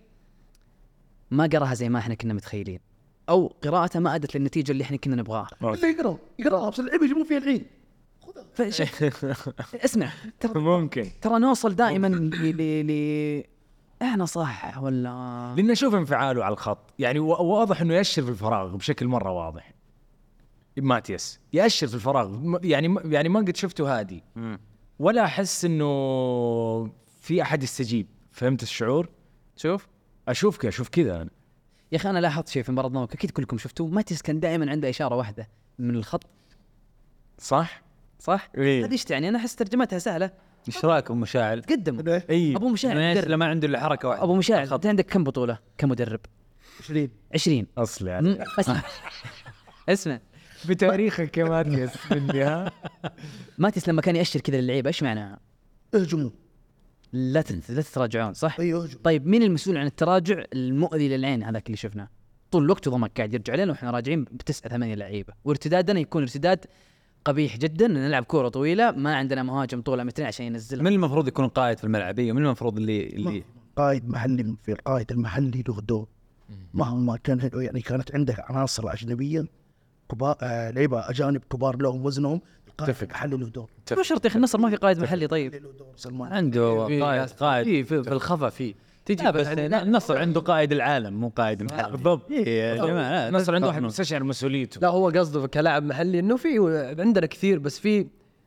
ما 1.31 1.47
قراها 1.53 1.75
زي 1.75 1.89
ما 1.89 1.99
إحنا 1.99 2.15
كنا 2.15 2.35
متخيلين. 2.35 2.81
أو 3.29 3.53
قراءته 3.65 4.01
ما 4.01 4.15
أدت 4.15 4.37
للنتيجة 4.37 4.73
اللي 4.73 4.85
إحنا 4.85 4.97
كنا 4.97 5.17
نبغاها. 5.17 5.49
اللي 5.63 5.89
يقرأ 5.89 6.19
يقرأ 6.39 6.71
بس 6.71 6.81
اللعيبه 6.81 7.05
يجيبون 7.05 7.25
فيها 7.25 7.39
العيد 7.39 7.67
فش- 8.55 8.83
اسمع. 9.85 10.11
ترى 10.41 10.61
ممكن. 10.79 11.07
ترى 11.23 11.39
نوصل 11.39 11.75
دائما 11.77 12.07
ل 12.07 12.31
ل 12.57 12.87
ل 12.87 13.45
إحنا 14.03 14.25
صح 14.25 14.79
ولا؟ 14.83 15.55
لأن 15.57 15.71
أشوف 15.71 15.95
انفعاله 15.95 16.45
على 16.45 16.53
الخط. 16.53 16.79
يعني 16.99 17.19
وا- 17.19 17.41
واضح 17.41 17.81
إنه 17.81 17.95
يأشر 17.95 18.23
في 18.23 18.29
الفراغ 18.31 18.77
بشكل 18.77 19.07
مرة 19.07 19.31
واضح. 19.31 19.73
ماتياس 20.77 21.41
يأشر 21.53 21.87
في 21.87 21.95
الفراغ. 21.95 22.39
يعني 22.65 22.97
يعني 23.05 23.29
ما 23.29 23.41
قد 23.41 23.57
شفته 23.57 23.99
هادي. 23.99 24.23
ولا 24.99 25.25
أحس 25.25 25.65
إنه 25.65 25.87
في 27.21 27.43
أحد 27.43 27.63
يستجيب. 27.63 28.07
فهمت 28.33 28.63
الشعور؟ 28.63 29.09
شوف. 29.57 29.87
أشوف 30.29 30.57
كذا 30.59 30.69
أشوف 30.69 30.89
كذا 30.89 31.23
أنا. 31.23 31.31
يا 31.93 31.97
أخي 31.97 32.11
أنا 32.11 32.19
لاحظت 32.19 32.49
شيء 32.49 32.63
في 32.63 32.73
مباراة 32.73 32.89
ضمك 32.89 33.13
أكيد 33.15 33.31
كلكم 33.31 33.59
شفتوه 33.59 33.87
ماتيس 33.87 34.23
كان 34.23 34.41
دائما 34.41 34.71
عنده 34.71 34.91
إشارة 34.91 35.17
واحدة 35.17 35.49
من 35.79 35.97
الخط 35.97 36.25
صح؟ 37.39 37.83
صح؟ 38.19 38.51
إيه. 38.57 38.85
هذه 38.85 38.93
إيش 38.93 39.05
تعني؟ 39.05 39.29
أنا 39.29 39.39
أحس 39.39 39.57
ترجمتها 39.57 39.99
سهلة 39.99 40.31
إيش 40.69 40.85
رأيك 40.85 41.05
أبو 41.05 41.15
مشاعل؟ 41.15 41.63
تقدم 41.63 42.21
اي 42.31 42.57
أبو 42.57 42.69
مشاعر 42.69 42.97
الناس 42.97 43.17
مدرب. 43.17 43.25
اللي 43.25 43.37
ما 43.37 43.47
عنده 43.47 43.67
إلا 43.67 43.81
حركة 43.81 44.09
واحدة 44.09 44.25
أبو 44.25 44.35
مشاعر 44.35 44.75
أنت 44.75 44.87
عندك 44.87 45.07
كم 45.07 45.25
بطولة 45.25 45.59
كمدرب؟ 45.79 46.21
20 46.81 47.09
20 47.35 47.67
اصل 47.79 48.09
يعني 48.09 48.45
اسمع 48.59 48.83
اسمع 49.89 50.21
بتاريخك 50.69 51.39
يا 51.39 51.45
ماتياس 51.45 52.13
مني 52.13 52.43
ها 52.43 52.73
ماتيس 53.59 53.89
لما 53.89 54.03
كان 54.03 54.17
يأشر 54.17 54.41
كذا 54.41 54.61
للعيبة 54.61 54.89
إيش 54.89 55.03
معناها؟ 55.03 55.39
اهجموا 55.95 56.31
لا 57.13 57.43
تت- 57.43 57.71
لا 57.71 57.83
تتراجعون 57.83 58.35
صح؟ 58.35 58.61
أيوه 58.61 58.89
طيب 59.05 59.27
مين 59.27 59.43
المسؤول 59.43 59.77
عن 59.77 59.87
التراجع 59.87 60.45
المؤذي 60.53 61.09
للعين 61.09 61.43
هذاك 61.43 61.67
اللي 61.67 61.77
شفناه؟ 61.77 62.09
طول 62.51 62.65
الوقت 62.65 62.89
ضمك 62.89 63.13
قاعد 63.17 63.35
يرجع 63.35 63.55
لنا 63.55 63.73
وإحنا 63.73 63.91
راجعين 63.91 64.25
بتسعة 64.25 64.69
ثمانية 64.71 64.95
لعيبة. 64.95 65.33
وارتدادنا 65.45 66.01
يكون 66.01 66.23
ارتداد 66.23 66.65
قبيح 67.25 67.57
جدا 67.57 67.87
نلعب 67.87 68.25
كورة 68.25 68.49
طويلة 68.49 68.91
ما 68.91 69.17
عندنا 69.17 69.43
مهاجم 69.43 69.81
طوله 69.83 70.05
مترين 70.05 70.29
عشان 70.29 70.47
ينزلها. 70.47 70.83
من 70.83 70.93
المفروض 70.93 71.29
يكون 71.29 71.49
قائد 71.49 71.79
في 71.79 71.85
الملعب؟ 71.85 72.19
أيوه 72.19 72.37
من 72.37 72.45
المفروض 72.45 72.77
اللي 72.77 73.07
اللي 73.07 73.45
قائد 73.77 74.09
محلي 74.09 74.57
في 74.63 74.73
القائد 74.73 75.13
المحلي 75.13 75.65
له 75.69 75.81
دور 75.81 76.09
مهما 76.75 77.17
كان 77.17 77.51
يعني 77.55 77.81
كانت 77.81 78.15
عندك 78.15 78.51
عناصر 78.51 78.93
أجنبية 78.93 79.45
كبار 80.11 80.37
آه 80.43 80.71
لعيبة 80.71 81.11
أجانب 81.11 81.41
كبار 81.51 81.77
لهم 81.83 82.05
وزنهم 82.07 82.41
القائد 82.81 82.91
اتفق. 82.91 83.09
المحلي 83.17 83.37
له 83.37 83.47
دور. 83.49 83.71
مو 83.93 84.03
شرط 84.03 84.25
يا 84.25 84.31
أخي 84.31 84.37
النصر 84.37 84.59
ما 84.59 84.71
في 84.71 84.77
قائد 84.77 84.99
محلي 84.99 85.27
طيب. 85.27 85.63
سلمان. 85.97 86.33
عنده 86.33 86.85
قائد 86.85 87.31
قائد 87.31 87.65
في 87.65 87.85
في, 87.85 88.13
الخفا 88.13 88.49
في 88.49 88.75
تجي 89.05 89.25
لا 89.25 89.31
بس 89.31 89.47
يعني 89.47 89.69
لا، 89.69 89.83
النصر 89.83 90.19
عنده 90.19 90.41
قائد 90.41 90.73
العالم 90.73 91.21
مو 91.21 91.29
قائد 91.29 91.63
محلي. 91.63 91.91
بالضبط. 91.91 92.31
إيه 92.31 92.49
يا 92.49 92.77
جماعة 92.77 93.11
لا، 93.11 93.29
النصر 93.29 93.55
عنده 93.55 93.67
واحد. 93.67 93.83
مستشعر 93.83 94.25
مسؤوليته. 94.25 94.81
لا 94.81 94.89
هو 94.89 95.09
قصده 95.09 95.47
كلاعب 95.47 95.83
محلي 95.83 96.19
إنه 96.19 96.37
في 96.37 96.59
عندنا 96.99 97.27
كثير 97.27 97.59
بس 97.59 97.79
في 97.79 98.07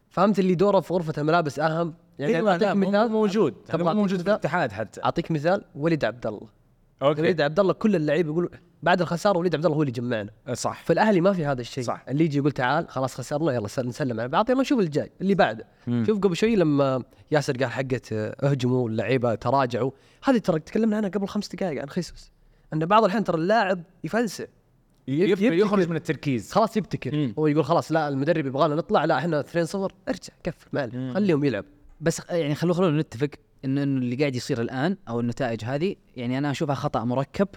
فهمت 0.10 0.40
اللي 0.40 0.56
دوره 0.56 0.80
في 0.80 0.94
غرفة 0.94 1.14
الملابس 1.18 1.60
أهم؟ 1.60 1.94
يعني 2.20 2.34
يعني 2.34 2.58
لا 2.58 2.74
مو 2.74 2.90
مثال. 2.90 3.12
موجود. 3.12 3.54
أعطيك 3.70 3.94
موجود 3.96 4.22
في؟ 4.22 4.30
الاتحاد 4.30 4.72
حتى. 4.72 5.04
أعطيك 5.04 5.32
مثال 5.32 5.66
وليد 5.76 6.06
عبد 6.06 6.28
الله. 6.28 6.48
أوكي. 7.02 7.22
وليد 7.22 7.42
عبد 7.42 7.60
الله 7.60 7.74
كل 7.74 7.96
اللعيبة 7.96 8.30
يقولوا 8.30 8.50
بعد 8.84 9.02
الخسارة 9.02 9.38
وليد 9.38 9.56
عبد 9.56 9.66
الله 9.66 9.78
هو 9.78 9.82
اللي 9.82 9.92
جمعنا. 9.92 10.30
صح. 10.54 10.84
في 10.84 10.94
الاهلي 10.94 11.22
ما 11.22 11.34
في 11.34 11.46
هذا 11.46 11.62
الشيء. 11.62 11.84
صح. 11.84 12.06
اللي 12.10 12.24
يجي 12.26 12.38
يقول 12.38 12.52
تعال 12.52 12.90
خلاص 12.90 13.16
خسرنا 13.16 13.52
يلا 13.52 13.68
سل- 13.68 13.88
نسلم 13.88 14.20
على 14.20 14.30
بعض 14.30 14.50
يلا 14.50 14.62
نشوف 14.62 14.80
الجاي 14.80 15.12
اللي 15.22 15.36
بعده. 15.36 15.66
شوف 16.08 16.20
قبل 16.20 16.36
شوي 16.36 16.56
لما 16.56 17.04
ياسر 17.32 17.58
قال 17.58 17.72
حقه 17.72 18.02
آه، 18.12 18.36
اهجموا 18.50 18.90
اللعيبة 18.90 19.36
تراجعوا. 19.36 19.92
هذه 20.24 20.38
ترى 20.38 20.60
تكلمنا 20.60 20.98
عنها 20.98 21.10
قبل 21.10 21.28
خمس 21.28 21.56
دقائق 21.56 21.82
عن 21.82 21.90
خيسوس. 21.90 22.32
إن 22.74 22.86
بعض 22.86 23.04
الحين 23.04 23.24
ترى 23.24 23.38
اللاعب 23.38 23.84
يفلسع 24.04 24.44
يف- 25.08 25.30
يبتكر. 25.30 25.54
يخرج 25.54 25.90
من 25.90 25.96
التركيز. 25.96 26.52
خلاص 26.52 26.78
يبتكر. 26.78 27.16
مم. 27.16 27.34
هو 27.40 27.48
يقول 27.48 27.66
خلاص 27.66 27.92
لا 27.92 28.08
المدرب 28.08 28.46
يبغانا 28.46 28.76
نطلع 28.76 29.06
لا 29.06 29.18
إحنا 29.18 29.40
2 29.40 29.66
0 29.66 29.92
ارجع 30.10 30.34
كفر 30.44 30.68
مالي 30.74 31.14
خليهم 31.14 31.44
يلعب. 31.44 31.66
بس 32.02 32.22
يعني 32.30 32.56
خلو 32.56 32.74
خلونا 32.74 33.02
نتفق 33.02 33.30
انه 33.66 33.84
إنه 33.84 33.98
اللي 34.02 34.16
قاعد 34.16 34.36
يصير 34.36 34.62
الآن 34.62 34.98
أو 35.10 35.20
النتائج 35.20 35.66
هذه 35.66 35.96
يعني 36.16 36.38
أنا 36.38 36.52
أشوفها 36.52 36.76
خطأ 36.76 37.04
مركب. 37.04 37.48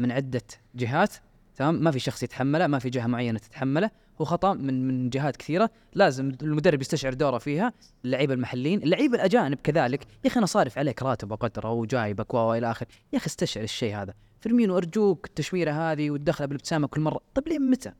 من 0.00 0.12
عدة 0.12 0.42
جهات 0.74 1.14
تمام؟ 1.56 1.74
ما 1.74 1.90
في 1.90 1.98
شخص 1.98 2.22
يتحمله 2.22 2.66
ما 2.66 2.78
في 2.78 2.90
جهة 2.90 3.06
معينة 3.06 3.38
تتحمله. 3.38 3.90
هو 4.20 4.24
خطأ 4.24 4.54
من 4.54 4.88
من 4.88 5.10
جهات 5.10 5.36
كثيرة. 5.36 5.70
لازم 5.94 6.32
المدرب 6.42 6.80
يستشعر 6.80 7.14
دوره 7.14 7.38
فيها. 7.38 7.72
اللعيبه 8.04 8.34
المحليين 8.34 8.82
اللعيبه 8.82 9.14
الأجانب 9.14 9.58
كذلك. 9.64 10.06
يا 10.24 10.30
أخي 10.30 10.38
أنا 10.38 10.46
صارف 10.46 10.78
عليك 10.78 11.02
راتب 11.02 11.30
وقدره 11.30 11.70
وجايبك 11.70 12.34
والى 12.34 12.70
آخره. 12.70 12.88
يا 13.12 13.18
أخي 13.18 13.26
استشعر 13.26 13.64
الشيء 13.64 13.96
هذا. 13.96 14.14
فيرمينو 14.40 14.76
أرجوك 14.76 15.26
التشويرة 15.26 15.72
هذه 15.72 16.10
والدخلة 16.10 16.46
بالابتسامة 16.46 16.86
كل 16.86 17.00
مرة. 17.00 17.20
طيب 17.34 17.48
لين 17.48 17.70
متى؟ 17.70 17.92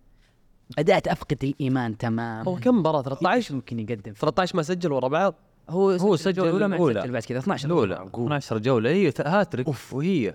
بدات 0.79 1.09
افقد 1.09 1.45
الإيمان 1.45 1.99
تمام 1.99 2.49
هو 2.49 2.57
كم 2.57 2.79
مباراة؟ 2.79 2.99
إيش 2.99 3.19
13 3.19 3.55
ممكن 3.55 3.79
يقدم؟ 3.79 4.13
13 4.13 4.57
ما 4.57 4.63
سجل 4.63 4.93
ورا 4.93 5.09
بعض؟ 5.09 5.35
هو 5.69 5.91
هو 5.91 6.17
سجل 6.17 6.45
الجولة 6.45 6.67
ما 6.67 6.77
الأولى. 6.77 7.01
سجل 7.01 7.13
بعد 7.13 7.23
كذا. 7.23 7.39
12 7.39 7.67
الأولى. 7.67 8.09
12 8.15 8.59
جولة. 8.59 8.91
هي 8.91 9.13
هاتريك 9.19 9.69
وهي. 9.93 10.35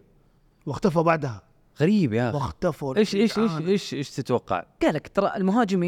واختفى 0.66 1.00
بعدها. 1.00 1.42
غريب 1.82 2.14
يا 2.14 2.30
أخي. 2.30 2.38
واختفى 2.38 2.94
إيش 2.98 3.16
إيش 3.16 3.40
إيش 3.40 3.52
إيش 3.68 3.94
إيش 3.94 4.10
تتوقع؟ 4.10 4.64
قال 4.82 4.96
لك 4.96 5.08
ترى 5.08 5.32
المهاجم 5.36 5.84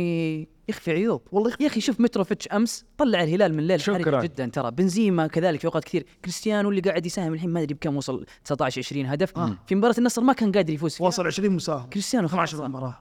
يخفي 0.69 0.91
عيوب. 0.91 1.21
والله 1.31 1.53
يا 1.59 1.67
أخي 1.67 1.81
شوف 1.81 1.99
متروفيتش 1.99 2.47
أمس 2.47 2.85
طلع 2.97 3.23
الهلال 3.23 3.53
من 3.53 3.59
الليل 3.59 3.81
شكراً. 3.81 4.21
جدا 4.21 4.45
ترى. 4.45 4.71
بنزيما 4.71 5.27
كذلك 5.27 5.59
في 5.59 5.65
أوقات 5.65 5.83
كثير. 5.83 6.05
كريستيانو 6.21 6.69
اللي 6.69 6.81
قاعد 6.81 7.05
يساهم 7.05 7.33
الحين 7.33 7.49
ما 7.49 7.61
أدري 7.61 7.73
بكم 7.73 7.97
وصل 7.97 8.25
19 8.45 8.79
20 8.81 9.05
هدف. 9.05 9.38
آه. 9.38 9.57
في 9.67 9.75
مباراة 9.75 9.95
النصر 9.97 10.21
ما 10.21 10.33
كان 10.33 10.51
قادر 10.51 10.73
يفوز. 10.73 10.95
فيها 10.95 11.07
وصل 11.07 11.27
20 11.27 11.51
مساهم 11.51 11.89
كريستيانو 11.89 12.27
12 12.27 12.57
خلاص. 12.57 12.69
مباراة. 12.69 12.99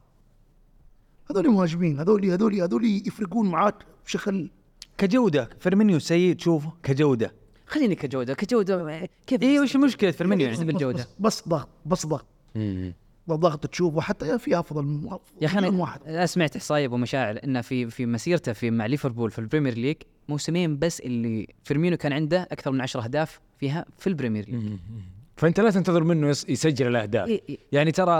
هذول 1.31 1.49
مهاجمين 1.51 2.01
هذول 2.01 2.25
هذول 2.25 2.61
هذول 2.61 2.85
يفرقون 2.85 3.49
معاك 3.49 3.75
بشكل 4.07 4.51
كجودة. 4.99 5.49
فيرمينيو 5.61 5.99
سيء 5.99 6.35
تشوفه 6.35 6.73
كجودة. 6.83 7.35
خليني 7.67 7.95
كجودة. 7.95 8.35
كجودة 8.35 9.09
كيف؟ 9.27 9.43
إيه 9.43 9.61
وش 9.61 9.77
مشكلة 9.77 10.11
فيرمينيو؟ 10.11 10.51
بس 10.51 10.59
يعني؟ 10.59 10.73
بالجودة؟ 10.73 11.07
بس 11.21 11.49
ضغط 11.49 11.69
بس 11.87 12.07
ضغط. 12.07 12.27
ضغط 13.31 13.67
تشوفه 13.67 14.01
حتى 14.01 14.39
في 14.39 14.59
أفضل 14.59 15.09
يا 15.41 15.47
أخي 15.47 15.59
أنا 15.59 15.69
واحد. 15.69 16.25
سمعت 16.25 16.57
إحصائية 16.57 16.87
أبو 16.87 16.97
مشاعل 16.97 17.39
إنه 17.45 17.61
في 17.61 17.91
في 17.91 18.07
مسيرته 18.07 18.53
في 18.53 18.71
مع 18.71 18.87
ليفربول 18.87 19.31
في 19.31 19.39
ال 19.39 19.43
Premier 19.43 19.75
League 19.75 19.97
موسمين 20.29 20.79
بس 20.79 21.01
اللي 21.01 21.47
فيرمينو 21.65 21.97
كان 21.97 22.13
عنده 22.13 22.43
أكثر 22.53 22.71
من 22.71 22.81
10 22.81 23.03
أهداف 23.05 23.41
فيها 23.59 23.85
في 23.99 24.07
البريمير 24.07 24.45
ليج. 24.49 24.73
فأنت 25.37 25.61
لا 25.61 25.71
تنتظر 25.71 26.05
منه 26.05 26.29
يس- 26.29 26.49
يسجل 26.49 26.87
الأهداف. 26.87 27.29
إيه 27.29 27.43
إيه. 27.49 27.59
يعني 27.73 27.93
ترى 27.93 28.11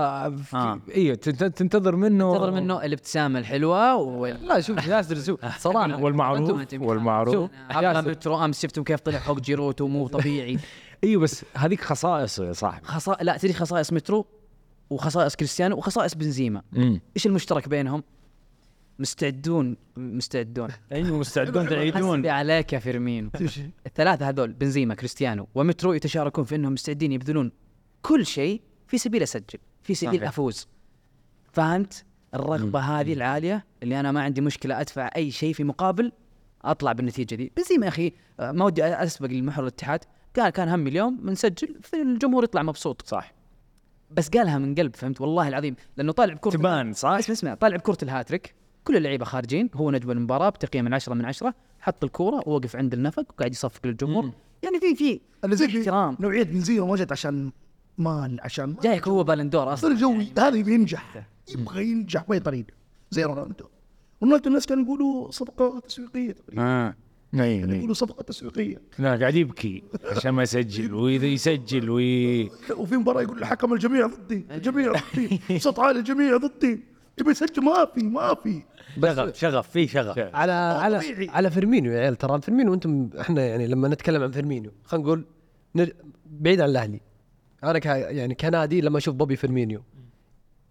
آه. 0.55 0.81
أيوه 0.95 1.15
تنت- 1.17 1.45
تنتظر 1.45 1.97
منه 1.97 2.33
انتظر 2.35 2.51
منه 2.51 2.85
الابتسامة 2.85 3.39
الحلوة 3.39 3.95
وال... 3.97 4.47
لا 4.47 4.61
شوف 4.61 4.87
ياسر 4.89 5.17
شوف 5.23 5.47
صراحة. 5.59 6.03
والمعروف 6.03 6.67
والمعروف. 6.81 7.51
مترو 8.09 8.45
أمس 8.45 8.63
شفتم 8.63 8.83
كيف 8.83 9.01
طلع 9.01 9.19
فوق 9.19 9.41
جيروتو 9.41 9.89
مو 9.89 10.09
طبيعي. 10.09 10.59
إيوه 11.05 11.23
بس 11.23 11.45
هذيك 11.55 11.81
خصائصه 11.81 12.45
يا 12.47 12.53
صاحبي. 12.53 12.87
خصائص 12.87 13.19
لا 13.23 13.37
تدري 13.37 13.53
خصائص 13.53 13.93
مترو 13.93 14.27
وخصائص 14.91 15.37
كريستيانو 15.37 15.77
وخصائص 15.77 16.15
بنزيما. 16.15 16.63
امم 16.77 17.01
إيش 17.17 17.27
المشترك 17.27 17.69
بينهم؟ 17.69 18.03
مستعدون 18.99 19.77
مستعدون. 19.97 20.69
أيوه 20.93 21.19
مستعدون 21.19 21.69
تعيدون. 21.69 22.17
حسبي 22.19 22.31
عليك 22.31 22.73
يا 22.73 22.79
فيرمينو. 22.79 23.31
الثلاثة 23.87 24.29
هذول 24.29 24.53
بنزيما 24.53 24.95
كريستيانو 24.95 25.49
ومترو 25.55 25.93
يتشاركون 25.93 26.45
في 26.45 26.55
إنهم 26.55 26.73
مستعدين 26.73 27.13
يبذلون 27.13 27.53
كل 28.03 28.27
شيء 28.27 28.63
في 28.87 28.99
سبيل 28.99 29.23
اسجل 29.23 29.59
في 29.83 29.95
سبيل 29.95 30.17
صحيح. 30.17 30.29
افوز 30.29 30.69
فهمت؟ 31.53 32.05
الرغبة 32.35 32.81
هذه 32.81 33.13
العالية 33.13 33.67
اللي 33.83 34.01
أنا 34.01 34.13
ما 34.13 34.23
عندي 34.23 34.41
مشكلة 34.41 34.81
أدفع 34.81 35.11
أي 35.17 35.31
شيء 35.31 35.53
في 35.53 35.65
مقابل 35.65 36.13
أطلع 36.65 36.93
بالنتيجة 36.93 37.35
دي. 37.35 37.53
بنزيما 37.57 37.87
يا 37.87 37.91
أخي 37.91 38.13
آه، 38.41 38.53
ما 38.53 38.65
ودي 38.65 38.85
أسبق 38.85 39.29
المحور 39.31 39.65
الاتحاد. 39.65 40.05
قال 40.39 40.51
كان 40.51 40.69
همي 40.69 40.91
اليوم 40.91 41.17
بنسجل 41.17 41.77
في 41.83 42.03
الجمهور 42.03 42.45
يطلع 42.45 42.63
مبسوط. 42.63 43.03
صح. 43.07 43.35
بس 44.11 44.29
قالها 44.29 44.59
من 44.59 44.75
قلب 44.75 44.97
فهمت؟ 44.97 45.21
والله 45.21 45.49
العظيم. 45.49 45.77
لأنه 45.97 46.13
طالع 46.13 46.35
بكرة 46.35 46.51
تبان 46.51 46.93
صح؟ 46.93 47.09
اسمع 47.09 47.33
اسمع 47.33 47.55
طالع 47.55 47.77
بكرة 47.77 47.99
الهاتريك 48.03 48.55
كل 48.85 48.97
اللعيبة 48.97 49.25
خارجين 49.25 49.71
هو 49.75 49.91
نجم 49.91 50.11
المباراة 50.11 50.49
بتقييم 50.49 50.85
من 50.85 50.95
10 50.95 51.15
من 51.15 51.25
10 51.25 51.55
حط 51.81 52.05
الكورة 52.05 52.43
ووقف 52.47 52.77
عند 52.77 52.95
النفق 52.95 53.25
وقاعد 53.33 53.53
يصفق 53.53 53.87
للجمهور. 53.87 54.25
مم. 54.25 54.33
يعني 54.63 54.81
في 54.81 55.21
في 55.57 55.79
احترام. 55.81 56.17
نوعية 56.21 56.43
بنزيما 56.43 56.87
ما 56.87 56.97
جت 56.97 57.13
عشان 57.13 57.53
مال 57.99 58.41
عشان. 58.43 58.77
جايك 58.83 59.09
هو 59.09 59.25
Ballon 59.25 59.54
d'Or 59.54 59.73
أصلا. 59.73 59.93
الجو 59.93 60.23
هذا 60.39 60.57
يبي 60.57 60.75
ينجح. 60.75 61.27
يبغى 61.55 61.91
ينجح 61.91 62.23
باي 62.29 62.41
طريقه 62.41 62.73
زي 63.11 63.25
رونالدو. 63.25 63.65
رونالدو 64.23 64.49
الناس 64.49 64.67
كانوا 64.67 64.85
يقولوا 64.85 65.31
صفقه 65.31 65.81
تسويقية 65.81 66.33
تقريبا. 66.33 66.63
آه. 66.63 66.95
اي 67.35 67.61
يقولوا 67.61 67.95
صفقة 67.95 68.23
تسويقية. 68.23 68.81
لا 68.99 69.17
قاعد 69.17 69.35
يبكي. 69.35 69.83
عشان 70.05 70.31
ما 70.31 70.43
يسجل 70.43 70.95
واذا 70.95 71.27
يسجل 71.27 71.91
وي 71.91 72.51
وفي 72.77 72.97
مباراة 72.97 73.23
يقول 73.23 73.39
الحكم 73.39 73.73
الجميع 73.73 74.07
ضدي 74.07 74.47
الجميع 74.51 74.93
ضدي. 74.93 75.59
صوت 75.59 75.79
عالي 75.79 75.99
الجميع 75.99 76.37
ضدي. 76.37 76.81
تبي 77.17 77.33
تسجل؟ 77.33 77.65
ما 77.65 77.87
في 77.95 78.03
ما 78.03 78.35
في. 78.35 78.63
شغف 79.03 79.39
شغف 79.39 79.71
في 79.71 79.87
شغف. 79.87 80.19
على 80.19 80.53
على 80.53 80.99
طبيعي. 80.99 81.29
على 81.29 81.51
فيرمينيو 81.51 81.93
يا 81.93 82.01
عيال 82.01 82.17
ترى 82.17 82.41
فيرمينيو 82.41 82.75
أنتم 82.75 83.11
إحنا 83.21 83.47
يعني 83.47 83.67
لما 83.67 83.89
نتكلم 83.89 84.23
عن 84.23 84.31
فيرمينيو 84.31 84.73
خلينا 84.85 85.07
نقول 85.07 85.25
نر... 85.75 85.93
بعيد 86.27 86.61
عن 86.61 86.69
الأهلي. 86.69 87.01
أنا 87.65 87.79
ك 87.79 87.87
يعني 87.87 88.35
كنادي 88.35 88.81
لما 88.81 88.99
أشوف 88.99 89.15
بوبي 89.15 89.37
فيرمينيو 89.37 89.83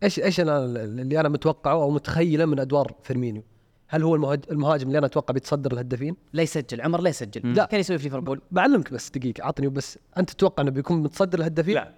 إيش 0.03 0.19
إيش 0.19 0.39
أنا 0.39 0.65
اللي 0.65 1.19
أنا 1.19 1.29
متوقعه 1.29 1.73
أو 1.73 1.91
متخيله 1.91 2.45
من 2.45 2.59
أدوار 2.59 2.95
فيرمينيو؟ 3.03 3.43
هل 3.87 4.03
هو 4.03 4.15
المهاج- 4.15 4.45
المهاجم 4.51 4.87
اللي 4.87 4.97
أنا 4.97 5.05
أتوقع 5.05 5.33
بيتصدر 5.33 5.71
الهدافين؟ 5.73 6.15
لا 6.33 6.43
يسجل 6.43 6.81
عمر 6.81 7.01
لا 7.01 7.09
يسجل 7.09 7.53
لا. 7.53 7.65
كان 7.65 7.79
يسوي 7.79 7.97
في 7.97 8.03
ليفربول 8.03 8.41
بعلمك 8.51 8.93
بس 8.93 9.09
دقيقة 9.09 9.43
اعطني 9.43 9.67
بس 9.67 9.99
أنت 10.17 10.29
تتوقع 10.29 10.63
إنه 10.63 10.71
بيكون 10.71 11.03
متصدر 11.03 11.39
الهدافين؟ 11.39 11.73
لا 11.75 11.91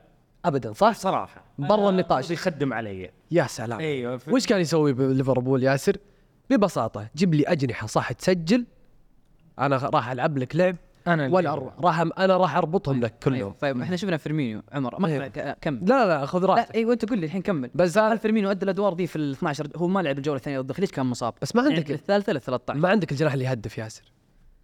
ابدا 0.46 0.74
صح؟ 0.74 0.92
صراحة 0.94 1.44
برا 1.60 1.90
النقاش 1.90 2.32
يخدم 2.32 2.74
علي 2.74 3.12
يا 3.32 3.44
سلام 3.48 3.80
أيوه 3.80 4.20
وش 4.28 4.46
كان 4.48 4.62
يسوي 4.62 4.94
بليفربول 4.94 5.64
ياسر؟ 5.64 5.98
ببساطة 6.50 7.08
جيب 7.16 7.34
لي 7.34 7.44
أجنحة 7.44 7.88
صح 7.88 8.12
تسجل 8.12 8.66
أنا 9.60 9.78
راح 9.78 10.10
ألعب 10.12 10.38
لك 10.38 10.56
لعب 10.56 10.76
أنا 11.08 11.28
ولا 11.28 11.56
راح 11.80 12.00
أنا 12.00 12.38
راح 12.38 12.56
أربطهم 12.56 13.00
لك 13.02 13.14
كلهم. 13.24 13.36
أيوة. 13.38 13.56
طيب 13.62 13.82
إحنا 13.82 13.96
شفنا 13.96 14.18
فيرمينيو. 14.18 14.62
عمر 14.72 15.00
ما. 15.00 15.28
ك- 15.28 15.58
كمل. 15.62 15.80
لا 15.86 16.06
لا 16.08 16.26
خذ 16.26 16.46
راحتك. 16.46 16.76
إيوه 16.76 16.94
أنت 16.94 17.10
قول 17.10 17.20
لي 17.20 17.26
الحين 17.26 17.42
كمل. 17.42 17.70
بس 17.76 17.98
هل 17.98 18.18
فيرمينيو 18.20 18.52
أدى 18.52 18.64
الأدوار 18.64 18.94
دي 18.94 19.08
في 19.08 19.16
ال 19.16 19.32
12 19.32 19.68
هو 19.76 19.88
ما 19.88 20.00
لعب 20.00 20.18
الجولة 20.18 20.38
الثانية 20.38 20.60
ضد 20.62 20.80
ليش 20.80 20.92
كان 20.92 21.06
مصاب. 21.06 21.34
بس 21.42 21.56
ما 21.56 21.62
يعني 21.64 21.76
عندك 21.76 21.92
الثالثه 21.92 22.34
لل 22.34 22.42
13 22.42 22.80
ما 22.80 22.90
عندك 22.90 23.12
الجناح 23.12 23.34
اللي 23.34 23.46
يهدف 23.46 23.78
ياسر. 23.78 24.04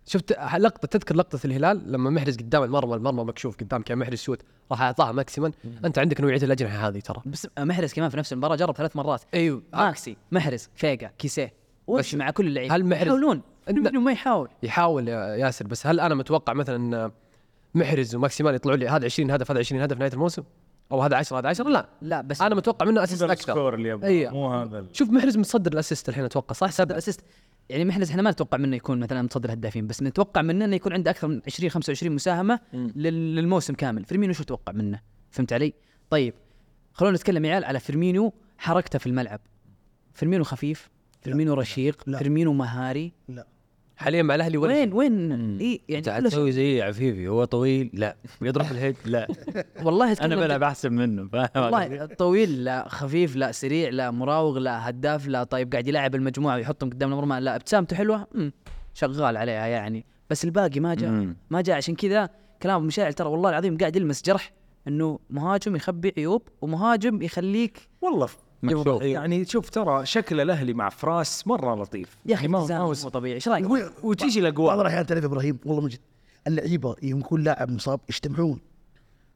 شفت 0.05 0.31
لقطة 0.57 0.87
تذكر 0.87 1.15
لقطة 1.15 1.39
الهلال 1.45 1.91
لما 1.91 2.09
محرز 2.09 2.37
قدام 2.37 2.63
المرمى 2.63 2.95
المرمى 2.95 3.23
مكشوف 3.23 3.57
قدام 3.57 3.81
كان 3.81 3.97
محرز 3.97 4.17
shoot 4.17 4.41
راح 4.71 4.81
أعطاها 4.81 5.11
ماكسيما 5.11 5.51
أنت 5.85 5.99
عندك 5.99 6.21
نوعية 6.21 6.37
الأجنحة 6.43 6.87
هذه 6.87 6.99
ترى. 6.99 7.21
بس 7.25 7.47
محرز 7.59 7.93
كمان 7.93 8.09
في 8.09 8.17
نفس 8.17 8.33
المباراة 8.33 8.55
جرب 8.55 8.75
ثلاث 8.75 8.95
مرات. 8.95 9.21
إيوه. 9.33 9.63
ماكسي 9.73 10.17
محرز 10.31 10.69
فيجا 10.75 11.11
كيسيه. 11.17 11.53
وش 11.87 12.15
مع 12.15 12.29
كل 12.31 12.47
اللعيبة؟ 12.47 12.75
هل 12.75 12.85
محرز- 12.85 13.01
يحاولون. 13.07 13.41
فيرمينيو 13.65 14.01
ما 14.01 14.11
يحاول. 14.11 14.49
يحاول 14.63 15.07
يا 15.07 15.35
ياسر 15.35 15.67
بس 15.67 15.87
هل 15.87 15.99
أنا 15.99 16.15
متوقع 16.15 16.53
مثلا 16.53 16.75
إن 16.75 17.11
محرز 17.75 18.15
وماكسيمان 18.15 18.55
يطلعوا 18.55 18.77
لي 18.77 18.87
هذا 18.87 19.05
20 19.05 19.31
هدف 19.31 19.51
هذا 19.51 19.59
20 19.59 19.81
هدف 19.81 19.97
نهاية 19.97 20.13
الموسم؟ 20.13 20.43
أو 20.91 21.01
هذا 21.01 21.15
10 21.15 21.37
هذا 21.39 21.49
10 21.49 21.69
لا. 21.69 21.89
لا 22.01 22.21
بس 22.21 22.41
أنا 22.41 22.55
متوقع 22.55 22.85
منه 22.85 23.03
assist 23.03 23.23
أكثر. 23.23 23.33
ال 23.33 23.40
score 23.40 23.73
اللي 23.75 23.89
يبغى 23.89 24.07
أيوة. 24.07 24.33
مو 24.33 24.53
هذا 24.53 24.85
شوف 24.93 25.09
محرز 25.09 25.37
متصدر 25.37 25.73
ال 25.73 25.78
assist 25.78 26.09
الحين 26.09 26.23
أتوقع 26.23 26.53
صح؟ 26.53 26.71
سبعه 26.71 26.93
ال 26.93 26.97
assist 26.97 27.21
يعني 27.69 27.85
محرز 27.85 28.09
إحنا 28.09 28.21
ما 28.21 28.31
نتوقع 28.31 28.57
منه 28.57 28.75
يكون 28.75 28.99
مثلا 28.99 29.21
متصدر 29.21 29.45
الهدافين 29.49 29.87
بس 29.87 30.03
نتوقع 30.03 30.41
منه 30.41 30.65
إنه 30.65 30.75
يكون 30.75 30.93
عنده 30.93 31.11
أكثر 31.11 31.27
من 31.27 31.41
20 31.47 31.69
25 31.69 32.15
مساهمة 32.15 32.59
لل- 32.73 33.35
للموسم 33.35 33.73
كامل. 33.73 34.05
فيرمينيو 34.05 34.33
شو 34.33 34.43
تتوقع 34.43 34.73
منه؟ 34.73 34.99
فهمت 35.31 35.53
علي؟ 35.53 35.73
طيب 36.09 36.33
خلونا 36.93 37.15
نتكلم 37.15 37.45
يا 37.45 37.51
عيال 37.51 37.65
على 37.65 37.79
فيرمينيو 37.79 38.33
حركته 38.57 38.99
في 38.99 39.07
الملعب. 39.07 39.39
فيرمينو 40.13 40.43
خفيف 40.43 40.89
فيرمينو 41.21 41.53
رشيق 41.53 42.03
لا. 42.07 42.17
فيرمينو 42.17 42.53
مهاري. 42.53 43.13
لا. 43.27 43.47
حاليا 43.97 44.23
مع 44.23 44.35
الأهلي 44.35 44.57
ولا 44.57 44.73
وين؟ 44.73 44.93
وين؟ 44.93 45.31
اي 45.59 45.81
يعني 45.89 46.21
كل 46.21 46.29
تسوي 46.29 46.51
زي 46.51 46.81
عفيفي 46.81 47.27
هو 47.27 47.45
طويل؟ 47.45 47.89
لا. 47.93 48.15
يضرب 48.41 48.71
ال 48.71 48.75
head؟ 48.75 48.95
لا. 49.05 49.27
والله 49.85 50.11
أنا 50.21 50.35
بلعب 50.35 50.63
أحسن 50.63 50.93
منه 50.93 51.29
والله 51.55 52.05
طويل 52.05 52.63
لا. 52.63 52.85
خفيف 52.89 53.35
لا. 53.35 53.51
سريع 53.51 53.89
لا. 53.89 54.11
مراوغ 54.11 54.57
لا. 54.59 54.89
هداف 54.89 55.27
لا. 55.27 55.43
طيب 55.43 55.71
قاعد 55.71 55.87
يلاعب 55.87 56.15
المجموعة 56.15 56.55
ويحطهم 56.55 56.89
قدام 56.89 57.11
المرمى 57.11 57.39
لا. 57.39 57.55
ابتسامته 57.55 57.95
حلوة؟ 57.95 58.27
امم 58.35 58.51
شغال 58.93 59.37
عليها 59.37 59.67
يعني. 59.67 60.05
بس 60.29 60.45
الباقي 60.45 60.79
ما 60.79 60.95
جاء. 60.95 61.33
ما 61.49 61.61
جاء. 61.61 61.77
عشان 61.77 61.95
كذا 61.95 62.29
كلام 62.63 62.83
مشاعل 62.85 63.13
ترى 63.13 63.29
والله 63.29 63.49
العظيم 63.49 63.77
قاعد 63.77 63.95
يلمس 63.95 64.21
جرح 64.25 64.51
إنه 64.87 65.19
مهاجم 65.29 65.75
يخبي 65.75 66.13
عيوب 66.17 66.41
ومهاجم 66.61 67.21
يخليك 67.21 67.89
والله 68.01 68.29
مكشوف. 68.63 69.01
يعني 69.01 69.45
شوف 69.45 69.69
ترى 69.69 70.05
شكل 70.05 70.41
الأهلي 70.41 70.73
مع 70.73 70.89
فراس 70.89 71.47
مرة 71.47 71.75
لطيف. 71.75 72.17
يا 72.25 72.33
أخي 72.33 72.41
يعني 72.41 72.53
ما 72.53 72.59
هو- 72.77 72.87
مو 73.03 73.09
طبيعي. 73.09 73.35
إيش 73.35 73.47
رأيك؟ 73.47 73.63
يقول- 73.65 73.91
وتيجي 74.03 74.41
بعض 74.41 74.49
الاقوال 74.51 74.81
الأحيان 74.81 75.05
تعرف 75.05 75.23
إبراهيم 75.23 75.57
والله 75.65 75.81
من 75.81 75.89
جد 75.89 75.99
اللعيبة 76.47 76.95
يوم 77.03 77.19
يكون 77.19 77.43
لاعب 77.43 77.71
مصاب 77.71 77.99
يجتمعون. 78.09 78.59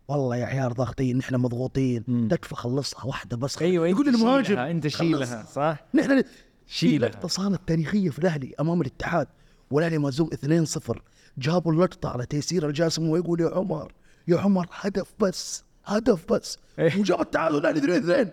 والله 0.08 0.36
يا 0.36 0.46
عيال 0.46 0.74
ضاغطين 0.74 1.18
نحن 1.18 1.36
مضغوطين. 1.36 2.28
تكفى 2.32 2.56
خلصها 2.56 3.06
واحدة 3.06 3.38
بس. 3.38 3.62
أيوه 3.62 3.88
يقول 3.88 4.08
المهاجم 4.08 4.58
أنت 4.60 4.88
شيلها 4.88 5.44
صح؟ 5.44 5.86
نحن 5.94 6.22
في 6.22 6.28
شيلها. 6.68 7.10
لقطه 7.10 7.28
صارت 7.28 7.60
تاريخيه 7.68 8.10
في 8.10 8.20
الأهلي 8.20 8.54
أمام 8.60 8.82
الاتحاد 8.82 9.28
والأهلي 9.72 9.98
مهزوم 9.98 10.30
2-0 10.34 11.02
جابوا 11.38 11.72
اللقطة 11.72 12.10
على 12.10 12.26
تيسير 12.26 12.68
الجاسم 12.68 13.10
ويقول 13.10 13.42
يا 13.42 13.50
عمر 13.56 13.92
يا 14.28 14.38
عمر 14.40 14.68
هدف 14.72 15.14
بس 15.20 15.64
هدف 15.86 16.34
بس. 16.34 16.58
إيه. 16.80 17.00
وجاء 17.00 17.22
التعادل 17.22 17.58
الأهلي 17.58 17.80
2 17.80 17.98
2 18.12 18.32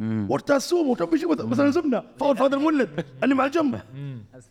وارتاح 0.00 0.62
زي 0.62 0.75
ما 0.75 0.81
هو 0.81 0.94
بيجي 0.94 1.26
مثلا 1.26 1.70
زمنا 1.70 2.04
فاول 2.20 2.36
فهد 2.36 2.54
المولد 2.54 3.04
اللي 3.22 3.34
مع 3.34 3.46
الجنب 3.46 3.80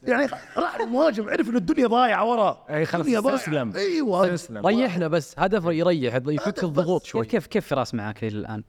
يعني 0.04 0.30
راح 0.58 0.76
المهاجم 0.76 1.30
عرف 1.30 1.50
ان 1.50 1.56
الدنيا 1.56 1.88
ضايعة 1.88 2.26
ورا. 2.26 2.66
أي 2.70 2.86
خلاص. 2.86 3.08
استسلم. 3.08 3.74
أيوه. 3.76 4.28
تسلم. 4.28 4.68
ريحنا 4.68 5.08
بس 5.08 5.36
هدف 5.38 5.66
يريح 5.66 6.16
يفك 6.16 6.64
الضغوط 6.64 7.04
شوي. 7.04 7.26
كيف 7.26 7.48
كيف 7.48 7.68
فراس 7.68 7.94
معاك 7.94 8.24
إلى 8.24 8.38
الآن؟ 8.38 8.64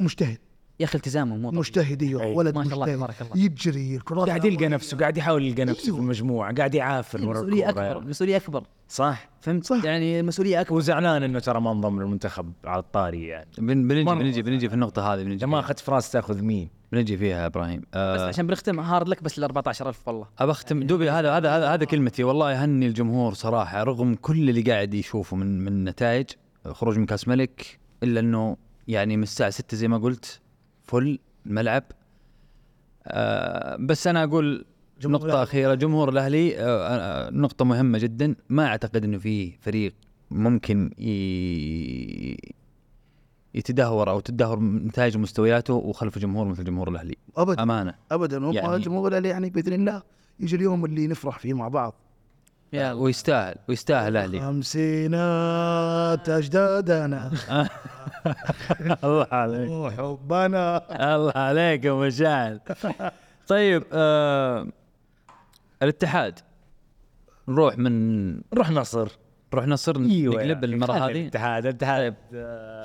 مجتهد. 0.00 0.38
يا 0.80 0.84
أخي 0.84 0.98
التزامه 0.98 1.36
مو 1.36 1.48
طبيعي. 1.48 1.58
مجتهد 1.60 2.02
أيوه. 2.02 2.26
ولد 2.26 2.54
ما 2.56 2.64
شاء 2.64 2.74
الله 2.74 2.94
تبارك 2.94 3.14
الله. 3.22 3.44
يجري 3.44 3.96
الكرات 3.96 4.28
قاعد 4.28 4.44
يلقى 4.44 4.68
نفسه 4.68 4.96
قاعد 4.96 5.16
يحاول 5.16 5.44
يلقى 5.44 5.64
نفسه 5.64 5.82
في 5.82 5.88
أيوه. 5.88 5.98
المجموعة 6.00 6.54
قاعد 6.54 6.74
يعافر 6.74 7.28
ورا. 7.28 7.68
أكبر 7.68 8.00
مسؤولية 8.00 8.36
أكبر 8.36 8.62
صح 8.88 9.28
فهمت؟ 9.40 9.64
صح. 9.66 9.84
يعني 9.84 10.20
المسؤوليه 10.20 10.60
أكبر 10.60 10.76
وزعلان 10.76 11.22
إنه 11.22 11.38
ترى 11.38 11.60
ما 11.60 11.72
انضم 11.72 12.00
للمنتخب 12.02 12.52
على 12.64 12.78
الطاري 12.80 13.26
يعني 13.26 13.48
بن- 13.58 13.88
بنجي. 13.88 14.04
بنجي 14.04 14.42
بنجي 14.42 14.68
في 14.68 14.74
النقطة 14.74 15.14
هذه 15.14 15.22
بنجي 15.22 15.46
ما. 15.46 15.58
أخذت 15.60 15.78
فراس 15.80 16.12
تأخذ 16.12 16.42
مين 16.42 16.68
بنجي 16.92 17.16
فيها 17.16 17.38
يا 17.40 17.46
إبراهيم 17.46 17.80
بس 17.80 17.86
آه 17.94 18.28
عشان 18.28 18.46
بنختم 18.46 18.80
هارد 18.80 19.08
لك 19.08 19.22
بس 19.22 19.38
ل 19.38 19.44
14000 19.44 20.08
والله 20.08 20.26
ابختم 20.38 20.82
دوبي 20.82 21.10
هذا 21.10 21.30
هذا 21.36 21.56
هذا 21.56 21.68
هذا 21.74 21.84
كلمتي 21.84 22.24
والله 22.24 22.62
أهني 22.62 22.86
الجمهور 22.86 23.34
صراحة 23.34 23.82
رغم 23.82 24.14
كل 24.14 24.50
اللي 24.50 24.62
قاعد 24.62 24.94
يشوفه 24.94 25.36
من 25.36 25.64
من 25.64 25.84
نتائج 25.84 26.26
خروج 26.66 26.98
من 26.98 27.06
كاس 27.06 27.28
ملك 27.28 27.78
إلا 28.02 28.20
إنه 28.20 28.56
يعني 28.88 29.16
من 29.16 29.22
الساعة 29.22 29.50
6 29.50 29.76
زي 29.76 29.88
ما 29.88 29.98
قلت 29.98 30.40
فل 30.88 31.18
الملعب 31.46 31.84
آه 33.06 33.76
بس 33.76 34.06
أنا 34.06 34.24
أقول 34.24 34.64
نقطة 35.04 35.24
الأهلي. 35.26 35.42
أخيرة. 35.42 35.74
جمهور 35.74 36.08
الأهلي 36.08 36.58
آه، 36.58 36.62
آه، 36.66 37.30
نقطة 37.30 37.64
مهمة 37.64 37.98
جدا. 37.98 38.34
ما 38.48 38.66
أعتقد 38.66 39.04
أنه 39.04 39.18
في 39.18 39.52
فريق 39.60 39.94
ممكن. 40.30 40.90
يتدهور 43.54 44.10
أو 44.10 44.20
تدهور 44.20 44.60
نتائج 44.60 45.16
ومستوياته 45.16 45.74
وخلف 45.74 46.18
جمهور 46.18 46.46
مثل 46.48 46.64
جمهور 46.64 46.88
الأهلي. 46.88 47.16
ابدا. 47.36 47.62
أمانة. 47.62 47.94
ابدا. 48.12 48.38
هم 48.38 48.52
يعني- 48.52 48.78
جمهور 48.78 49.08
الأهلي 49.08 49.28
يعني 49.28 49.50
بإذن 49.50 49.72
الله 49.72 50.02
يجي 50.40 50.56
اليوم 50.56 50.84
اللي 50.84 51.06
نفرح 51.06 51.38
فيه 51.38 51.54
مع 51.54 51.68
بعض. 51.68 51.94
يا 52.72 52.92
ويستاهل 52.92 53.54
ويستاهل 53.68 54.16
الأهلي 54.16 54.40
خمسينات 54.40 56.28
أجدادنا. 56.28 57.30
الله 59.04 59.26
عليك. 59.32 59.70
وحبنا 59.70 60.82
الله 61.16 61.32
عليك 61.36 61.84
يا 61.84 61.92
مشاعل 61.92 62.60
طيب 63.48 63.84
آه 63.92 64.66
الاتحاد. 65.82 66.38
نروح 67.48 67.78
من 67.78 68.30
نروح 68.54 68.70
نصر. 68.70 69.08
نروح 69.52 69.66
نصر 69.66 69.96
إيوه 69.96 70.34
نقلب 70.34 70.64
المرة 70.64 70.92
هذه. 70.92 71.10
الاتحاد 71.10 71.66
الاتحاد. 71.66 72.14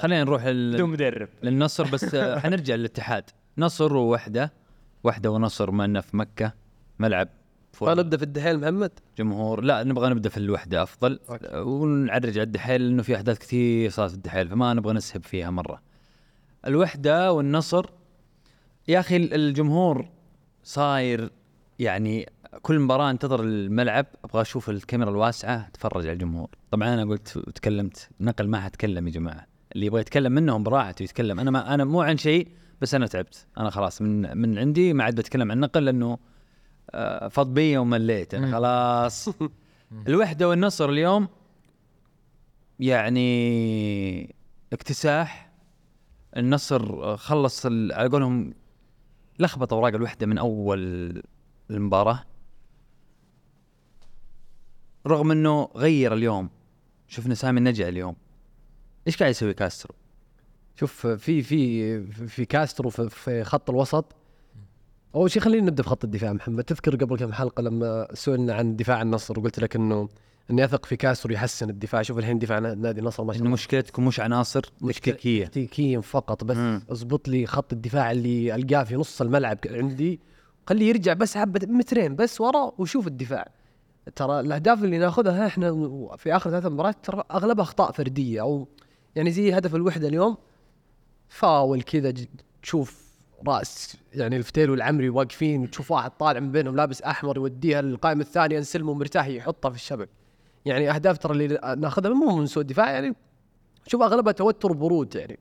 خلينا 0.02 0.24
نروح 0.24 0.44
ال- 0.44 0.74
بدون 0.74 0.90
مدرب. 0.90 1.30
للنصر 1.44 1.84
بس 1.84 2.16
آه، 2.16 2.40
حنرجع 2.44 2.76
للاتحاد. 2.76 3.24
نصر 3.58 3.96
ووحدة 3.96 4.54
وحدة 5.04 5.32
ونصر 5.32 5.72
ما 5.72 6.02
في 6.02 6.18
مكة. 6.18 6.54
ملعب. 7.00 7.28
full 7.74 7.96
فنبدا 7.96 8.18
في 8.18 8.24
الدحيل 8.24 8.60
محمد 8.60 8.92
جمهور 9.18 9.62
لا 9.62 9.84
نبغى 9.84 10.10
نبدأ 10.10 10.30
في 10.30 10.38
الوحدة 10.38 10.84
أفضل 10.84 11.20
أوكي. 11.30 11.58
ونعرج 11.58 12.38
على 12.38 12.42
الدحيل 12.44 12.82
لأنه 12.82 13.04
في 13.04 13.16
أحداث 13.16 13.40
كثير 13.40 13.90
صارت 13.90 14.10
في 14.12 14.16
الدحيل 14.18 14.50
فما 14.50 14.74
نبغى 14.74 14.94
نسهب 14.94 15.24
فيها 15.24 15.50
مرة. 15.50 15.82
الوحدة 16.68 17.34
والنصر 17.34 17.86
يا 18.88 19.00
أخي 19.00 19.18
الجمهور 19.18 20.10
صاير 20.64 21.30
يعني 21.80 22.30
كل 22.62 22.80
مباراة 22.80 23.12
انتظر 23.12 23.44
الملعب 23.44 24.06
أبغى 24.24 24.42
أشوف 24.42 24.70
الكاميرا 24.70 25.10
الواسعة 25.10 25.68
أتفرج 25.68 26.04
على 26.04 26.14
الجمهور. 26.14 26.50
طبعا 26.72 26.94
أنا 26.94 27.06
قلت 27.06 27.38
وتكلمت 27.38 28.10
نقل 28.20 28.48
ما 28.48 28.60
حتكلم 28.60 29.08
يا 29.08 29.14
جماعة 29.14 29.48
اللي 29.76 29.86
يبغى 29.86 30.02
يتكلم 30.02 30.32
منهم 30.32 30.64
براحته 30.64 31.04
يتكلم 31.04 31.40
أنا 31.40 31.52
ما 31.52 31.74
أنا 31.74 31.84
مو 31.84 32.02
عن 32.02 32.18
شيء 32.18 32.48
بس 32.82 32.96
أنا 32.96 33.08
تعبت 33.08 33.46
أنا 33.58 33.70
خلاص 33.70 34.02
من 34.02 34.38
من 34.38 34.58
عندي 34.58 34.94
ما 34.94 35.04
عاد 35.04 35.16
بتكلم 35.16 35.52
عن 35.52 35.58
النقل 35.58 35.86
لأنه 35.86 36.18
فض 37.32 37.54
بي 37.54 37.78
ومليت 37.78 38.34
أنا 38.34 38.52
خلاص. 38.52 39.30
الوحدة 40.08 40.50
والنصر 40.50 40.90
اليوم 40.90 41.28
يعني 42.80 44.36
اكتساح. 44.74 45.52
النصر 46.38 47.18
خلص 47.18 47.66
ال- 47.66 47.94
على 47.94 48.10
قولهم 48.10 48.54
لخبط 49.40 49.74
أوراق 49.74 49.94
الوحدة 49.96 50.28
من 50.28 50.38
أول 50.38 51.24
المباراة. 51.70 52.24
رغم 55.08 55.32
إنه 55.32 55.70
غير 55.76 56.14
اليوم 56.14 56.50
شفنا 57.08 57.36
سامي 57.36 57.58
النجع 57.60 57.88
اليوم. 57.88 58.16
إيش 59.08 59.18
قاعد 59.18 59.32
يسوي 59.32 59.54
كاسترو؟ 59.54 59.96
شوف 60.76 61.08
في 61.08 61.42
في 61.42 62.02
في 62.28 62.46
كاسترو 62.46 62.90
في 62.90 63.44
خط 63.44 63.70
الوسط. 63.70 64.06
أول 65.16 65.32
شيء 65.32 65.42
خلينا 65.42 65.68
نبدأ 65.68 65.84
بخط 65.84 66.04
الدفاع 66.04 66.34
محمد. 66.34 66.64
تذكر 66.64 66.96
قبل 66.96 67.18
كم 67.18 67.34
حلقة 67.34 67.62
لما 67.62 68.08
سئلنا 68.14 68.54
عن 68.54 68.76
دفاع 68.76 69.02
النصر 69.02 69.40
وقلت 69.40 69.60
لك 69.60 69.76
إنه 69.76 70.10
إني 70.52 70.66
أثق 70.66 70.86
في 70.86 70.96
كاسترو 70.96 71.34
يحسن 71.34 71.70
الدفاع. 71.70 72.02
شوف 72.02 72.18
الحين 72.18 72.40
دفاع 72.40 72.60
نادي 72.60 73.02
النصر 73.02 73.24
ما 73.24 73.34
شاء 73.34 73.42
الله. 73.42 73.54
مشكلتكم 73.54 74.06
مش 74.08 74.20
عناصر 74.20 74.62
تكتيكية. 74.62 75.46
تكتيكيا 75.46 76.02
فقط. 76.02 76.44
بس. 76.44 76.58
اضبط 76.90 77.28
لي 77.28 77.46
خط 77.46 77.74
الدفاع 77.74 78.12
اللي 78.12 78.56
ألقاه 78.56 78.84
في 78.84 78.96
نص 78.96 79.22
الملعب 79.22 79.58
عندي. 79.70 80.20
خليه 80.68 80.90
يرجع 80.90 81.14
بس 81.14 81.38
حبه 81.38 81.68
مترين 81.68 82.16
بس 82.16 82.42
ورا 82.42 82.72
وشوف 82.78 83.08
الدفاع. 83.08 83.52
ترى 84.16 84.40
الأهداف 84.40 84.84
اللي 84.84 84.98
ناخذها 84.98 85.48
إحنا 85.48 85.72
في 86.18 86.36
آخر 86.36 86.50
ثلاث 86.50 86.66
مباريات 86.66 87.06
ترى 87.06 87.24
أغلبها 87.32 87.64
أخطاء 87.64 87.92
فردية 87.92 88.42
أو 88.42 88.68
يعني 89.16 89.32
زي 89.32 89.58
هدف 89.58 89.76
الوحدة 89.76 90.08
اليوم 90.08 90.38
فاول 91.30 91.82
كذا 91.82 92.14
تشوف 92.62 93.03
راس 93.48 93.98
يعني 94.14 94.38
الفتيل 94.38 94.70
والعمري 94.70 95.10
واقفين 95.10 95.72
تشوف 95.72 95.92
واحد 95.92 96.12
طالع 96.12 96.40
من 96.40 96.52
بينهم 96.52 96.76
لابس 96.76 97.02
أحمر 97.02 97.38
يوديها 97.38 97.82
للقائم 97.82 98.22
الثاني 98.22 98.58
انسلمه 98.58 98.94
مرتاح 98.94 99.28
يحطها 99.28 99.70
في 99.70 99.76
الشبك. 99.76 100.10
يعني 100.66 100.92
أهداف 100.92 101.18
ترى 101.18 101.34
اللي 101.34 101.76
ناخذها 101.78 102.14
مو 102.14 102.36
من 102.36 102.46
سوء 102.46 102.62
الدفاع 102.62 102.92
يعني 102.92 103.16
شوف 103.88 104.02
أغلبها 104.02 104.34
توتر 104.34 104.72
وبرود 104.72 105.16
يعني. 105.16 105.40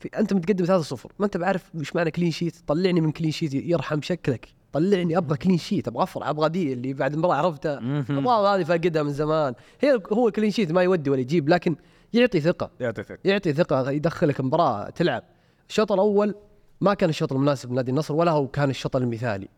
في 0.00 0.08
أنت 0.18 0.32
متقدم 0.32 0.82
3-0 0.82 1.06
ما 1.18 1.26
أنت 1.26 1.36
بعرف 1.36 1.74
وش 1.74 1.96
معنى 1.96 2.10
clean 2.10 2.30
sheet 2.30 2.56
طلعني 2.66 3.00
من 3.00 3.12
clean 3.12 3.30
sheet 3.30 3.54
يرحم 3.54 4.02
شكلك. 4.02 4.48
طلعني 4.72 5.16
أبغى 5.16 5.36
clean 5.36 5.58
sheet 5.58 5.88
أبغى 5.88 6.02
افرع 6.02 6.30
أبغى 6.30 6.48
دي 6.48 6.72
اللي 6.72 6.92
بعد 6.92 7.12
المباراة 7.12 7.34
عرفتها 7.34 7.78
أبغى 8.10 8.48
هذه 8.48 8.64
فاقدها 8.64 9.02
من 9.02 9.12
زمان. 9.12 9.54
هي 9.80 10.00
هو 10.12 10.30
clean 10.30 10.50
sheet 10.50 10.72
ما 10.72 10.82
يودي 10.82 11.10
ولا 11.10 11.20
يجيب 11.20 11.48
لكن 11.48 11.76
يعطي 12.12 12.40
ثقة. 12.40 12.70
يعطي 12.80 13.02
ثقة. 13.02 13.18
يعطي 13.24 13.52
ثقة 13.52 13.90
يدخلك 13.90 14.40
مباراة 14.40 14.90
تلعب. 14.90 15.22
الشوط 15.68 15.92
الأول 15.92 16.34
ما 16.80 16.94
كان 16.94 17.10
الشوط 17.10 17.32
المناسب 17.32 17.72
لنادي 17.72 17.90
النصر 17.90 18.14
ولا 18.14 18.30
هو 18.30 18.46
كان 18.48 18.70
الشوط 18.70 18.96
المثالي. 18.96 19.48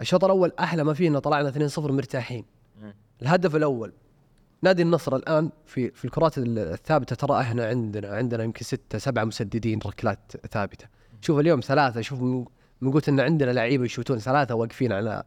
الشوط 0.00 0.24
الأول 0.24 0.52
أحلى 0.60 0.84
ما 0.84 0.94
فيه 0.94 1.08
إنه 1.08 1.18
طلعنا 1.18 1.68
2-0 1.68 1.78
مرتاحين. 1.78 2.44
الهدف 3.22 3.56
الأول 3.56 3.92
نادي 4.62 4.82
النصر 4.82 5.16
الآن 5.16 5.50
في 5.66 5.90
في 5.90 6.04
الكرات 6.04 6.38
ال- 6.38 6.58
الثابتة 6.58 7.16
ترى 7.16 7.40
إحنا 7.40 7.66
عندنا 7.66 8.08
عندنا 8.16 8.44
يمكن 8.44 8.64
ستة 8.64 8.98
سبعة 8.98 9.24
مسددين 9.24 9.78
ركلات 9.86 10.32
ثابتة. 10.50 10.86
شوف 11.20 11.38
اليوم 11.38 11.60
ثلاثة 11.60 12.00
شوف 12.00 12.20
من 12.20 12.44
من 12.80 12.92
قلت 12.92 13.08
إن 13.08 13.20
عندنا 13.20 13.50
لعيبة 13.50 13.84
يشوتون 13.84 14.18
ثلاثة 14.18 14.54
واقفين 14.54 14.92
على 14.92 15.22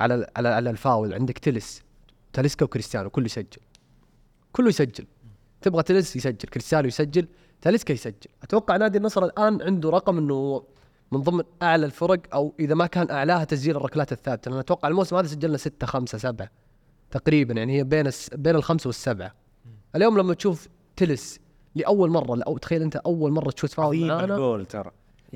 على 0.00 0.26
على, 0.36 0.48
على 0.48 0.70
الفاول. 0.70 1.14
عندك 1.14 1.38
تلس 1.38 1.82
تاليسكا 2.32 2.64
وكريستيانو 2.64 3.10
كله 3.10 3.24
يسجل. 3.24 3.60
كله 4.52 4.68
يسجل. 4.68 5.06
تبغى 5.62 5.82
تلس 5.82 6.16
يسجل 6.16 6.48
كريستيانو 6.48 6.88
يسجل 6.88 7.26
تاليسكا 7.62 7.92
يسجل. 7.92 8.30
أتوقع 8.42 8.76
نادي 8.76 8.98
النصر 8.98 9.24
الآن 9.24 9.62
عنده 9.62 9.90
رقم 9.90 10.18
إنه 10.18 10.62
من 11.12 11.20
ضمن 11.20 11.44
أعلى 11.62 11.86
الفرق 11.86 12.20
أو 12.34 12.54
إذا 12.60 12.74
ما 12.74 12.86
كان 12.86 13.10
أعلاها 13.10 13.44
تسجيل 13.44 13.76
الركلات 13.76 14.12
الثابتة 14.12 14.50
لأن 14.50 14.58
أتوقع 14.60 14.88
الموسم 14.88 15.16
هذا 15.16 15.26
سجلنا 15.26 15.56
ستة 15.56 15.86
خمسة 15.86 16.18
سبعة 16.18 16.50
تقريبا 17.10 17.54
يعني 17.54 17.78
هي 17.78 17.84
بين 17.84 18.06
الس... 18.06 18.30
بين 18.34 18.56
الخمسة 18.56 18.88
والسبعة. 18.88 19.34
اليوم 19.96 20.18
لما 20.18 20.34
تشوف 20.34 20.68
تيليس 20.96 21.40
لأول 21.74 22.10
مرة 22.10 22.42
أو 22.46 22.58
تخيل 22.58 22.82
أنت 22.82 22.96
أول 22.96 23.32
مرة 23.32 23.50
تشوت 23.50 23.70
فاول 23.70 23.86
عظيم 23.96 24.08
معانا. 24.08 24.34
الجول 24.34 24.66
ترى. 24.66 24.90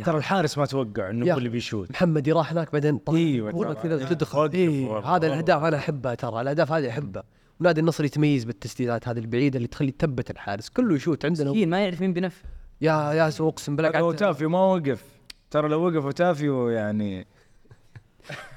ترى 0.05 0.19
الحارس 0.19 0.59
ما 0.59 0.67
توقع 0.67 1.11
إنه 1.11 1.33
هو 1.33 1.39
اللي 1.39 1.49
بيشوت. 1.49 1.91
محمد 1.91 2.29
راح 2.29 2.53
هناك 2.53 2.73
بعدين 2.73 2.99
طلع 2.99 3.19
إيوه 3.19 3.53
كورة 3.53 3.73
ترى. 3.73 3.83
كذا 3.83 4.09
تدخل. 4.09 4.51
إيه 4.55 4.99
هذا. 4.99 5.27
الأهداف 5.27 5.63
أنا 5.63 5.77
احبها 5.77 6.15
ترى 6.15 6.41
الأهداف 6.41 6.73
هذه 6.73 6.89
احبها 6.89 7.23
ونادي 7.61 7.81
النصر 7.81 8.05
يتميز 8.05 8.45
بالتسديدات 8.45 9.09
هذه 9.09 9.19
البعيدة 9.19 9.57
اللي 9.57 9.69
تخلي 9.69 9.91
تثبت 9.91 10.31
الحارس. 10.31 10.69
كله 10.69 10.95
يشوت 10.95 11.25
عندنا. 11.25 11.51
مسكين 11.51 11.71
ما 11.71 11.81
يعرف 11.85 12.01
مين 12.01 12.13
بنف 12.13 12.43
يا 12.81 13.13
يا 13.13 13.29
أقسم 13.41 13.77
بالله 13.77 13.91
قعدت- 13.91 14.19
تافيو 14.19 14.49
ما 14.49 14.59
وقف. 14.59 15.16
ترى 15.51 15.69
لو 15.69 15.87
وقف 15.87 16.05
وتافيو 16.05 16.69
يعني. 16.69 17.27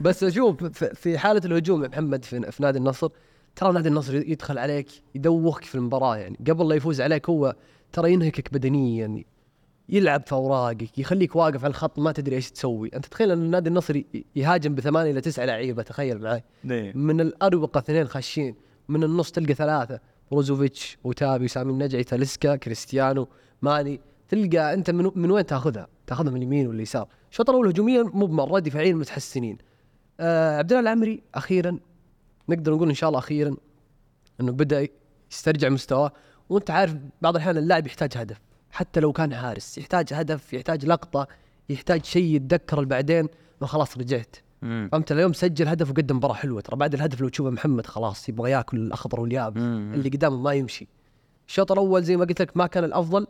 بس 0.02 0.26
شوف 0.26 0.64
في- 0.80 1.18
حالة 1.18 1.42
الهجوم 1.46 1.84
يا 1.84 1.88
محمد 1.88 2.26
في, 2.26 2.52
في 2.52 2.64
نادي 2.64 2.78
النصر 2.78 3.10
ترى 3.56 3.74
نادي 3.74 3.90
النصر 3.90 4.16
يدخل 4.16 4.58
عليك 4.58 4.88
يدوخك 5.16 5.64
في 5.64 5.76
المباراة 5.76 6.18
يعني. 6.18 6.38
قبل 6.48 6.70
لا 6.70 6.76
يفوز 6.76 7.02
عليك 7.02 7.30
هو 7.30 7.56
ترى 7.92 8.14
ينهكك 8.14 8.54
بدنيا 8.54 9.24
يلعب 9.90 10.24
في 10.28 10.34
أوراقك 10.34 10.98
يخليك 11.00 11.36
واقف 11.36 11.64
على 11.64 11.72
الخط 11.72 12.00
ما 12.00 12.12
تدري 12.12 12.36
إيش 12.36 12.52
تسوي. 12.52 12.90
أنت 12.96 13.06
تخيل 13.06 13.32
أن 13.32 13.50
نادي 13.52 13.70
النصر 13.70 14.02
يهاجم 14.36 14.76
بثمانية 14.76 15.12
إلى 15.12 15.22
تسعة 15.22 15.46
لعيبة 15.46 15.84
تخيل 15.84 16.22
معي 16.22 16.44
ليه؟ 16.64 16.94
من 16.98 17.22
الأروقة 17.22 17.78
اثنين 17.80 18.08
خاشين 18.08 18.56
من 18.90 19.04
النص 19.04 19.32
تلقى 19.32 19.54
ثلاثة 19.54 20.00
بروزوفيتش 20.32 20.98
وتابي 21.04 21.46
وسامي 21.46 21.72
النجعي 21.72 22.04
تاليسكا 22.04 22.56
كريستيانو 22.56 23.28
ماني. 23.62 24.00
تلقى 24.30 24.74
أنت 24.74 24.90
من, 24.90 25.12
من 25.16 25.32
وين 25.32 25.46
تاخذها؟ 25.46 25.88
تاخذها 26.08 26.32
من 26.32 26.38
اليمين 26.38 26.68
ولا 26.68 26.76
اليسار؟ 26.76 27.08
الشوط 27.32 27.50
الأول 27.50 27.68
هجوميا 27.68 28.04
مو 28.04 28.26
بمرة 28.26 28.60
دفاعيا 28.60 28.94
متحسنين. 28.94 29.58
آه 30.20 30.58
عبد 30.58 30.74
الله 30.74 30.82
العمري 30.82 31.24
أخيرا 31.36 31.80
نقدر 32.50 32.74
نقول 32.74 32.90
إن 32.90 32.96
شاء 32.96 33.10
الله 33.10 33.20
أخيرا 33.20 33.56
إنه 34.42 34.52
بدأ 34.52 34.88
يسترجع 35.32 35.70
مستواه 35.70 36.12
وأنت 36.50 36.72
عارف 36.72 36.96
بعض 37.22 37.36
الأحيان 37.36 37.58
اللاعب 37.58 37.88
يحتاج 37.88 38.18
هدف 38.18 38.42
حتى 38.72 39.00
لو 39.00 39.12
كان 39.12 39.36
حارس 39.36 39.78
يحتاج 39.78 40.14
هدف 40.14 40.54
يحتاج 40.54 40.86
لقطة 40.86 41.28
يحتاج 41.70 42.06
شيء 42.06 42.36
يتذكره 42.36 42.82
بعدين 42.82 43.28
انه 43.60 43.68
خلاص 43.68 43.98
رجعت. 43.98 44.36
فهمت 44.62 45.12
اليوم 45.12 45.34
سجل 45.34 45.68
هدف 45.68 45.90
وقدم 45.90 46.16
مباراة 46.16 46.34
حلوة 46.34 46.62
ترى 46.62 46.76
بعد 46.78 46.94
الهدف 46.94 47.22
لو 47.22 47.30
تشوفه 47.30 47.50
محمد 47.50 47.86
خلاص 47.86 48.30
يبغى 48.30 48.52
ياكل 48.52 48.78
الأخضر 48.78 49.20
واليابس. 49.20 49.62
اللي 49.62 50.10
قدامه 50.10 50.38
ما 50.38 50.54
يمشي 50.54 50.88
الشوط 51.48 51.72
الأول 51.72 52.04
زي 52.04 52.18
ما 52.18 52.26
قلت 52.26 52.42
لك 52.42 52.58
ما 52.58 52.68
كان 52.68 52.84
الأفضل 52.84 53.28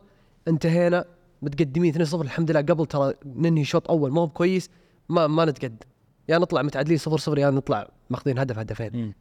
انتهينا 0.48 1.06
متقدمين 1.42 2.06
2-0 2.06 2.14
الحمد 2.14 2.52
لله 2.52 2.62
قبل 2.62 2.86
ترى 2.86 3.14
ننهي 3.26 3.64
شوط 3.64 3.90
أول 3.90 4.12
ما 4.12 4.22
هو 4.22 4.30
كويس 4.30 4.70
ما 5.10 5.28
ما 5.28 5.46
نتقدم 5.46 5.88
يا 6.30 6.38
نطلع 6.38 6.62
متعادلين 6.62 7.00
0-0 7.00 7.38
يا 7.38 7.50
نطلع 7.50 7.90
ماخذين 8.10 8.40
هدف 8.40 8.60
هدفين. 8.60 9.14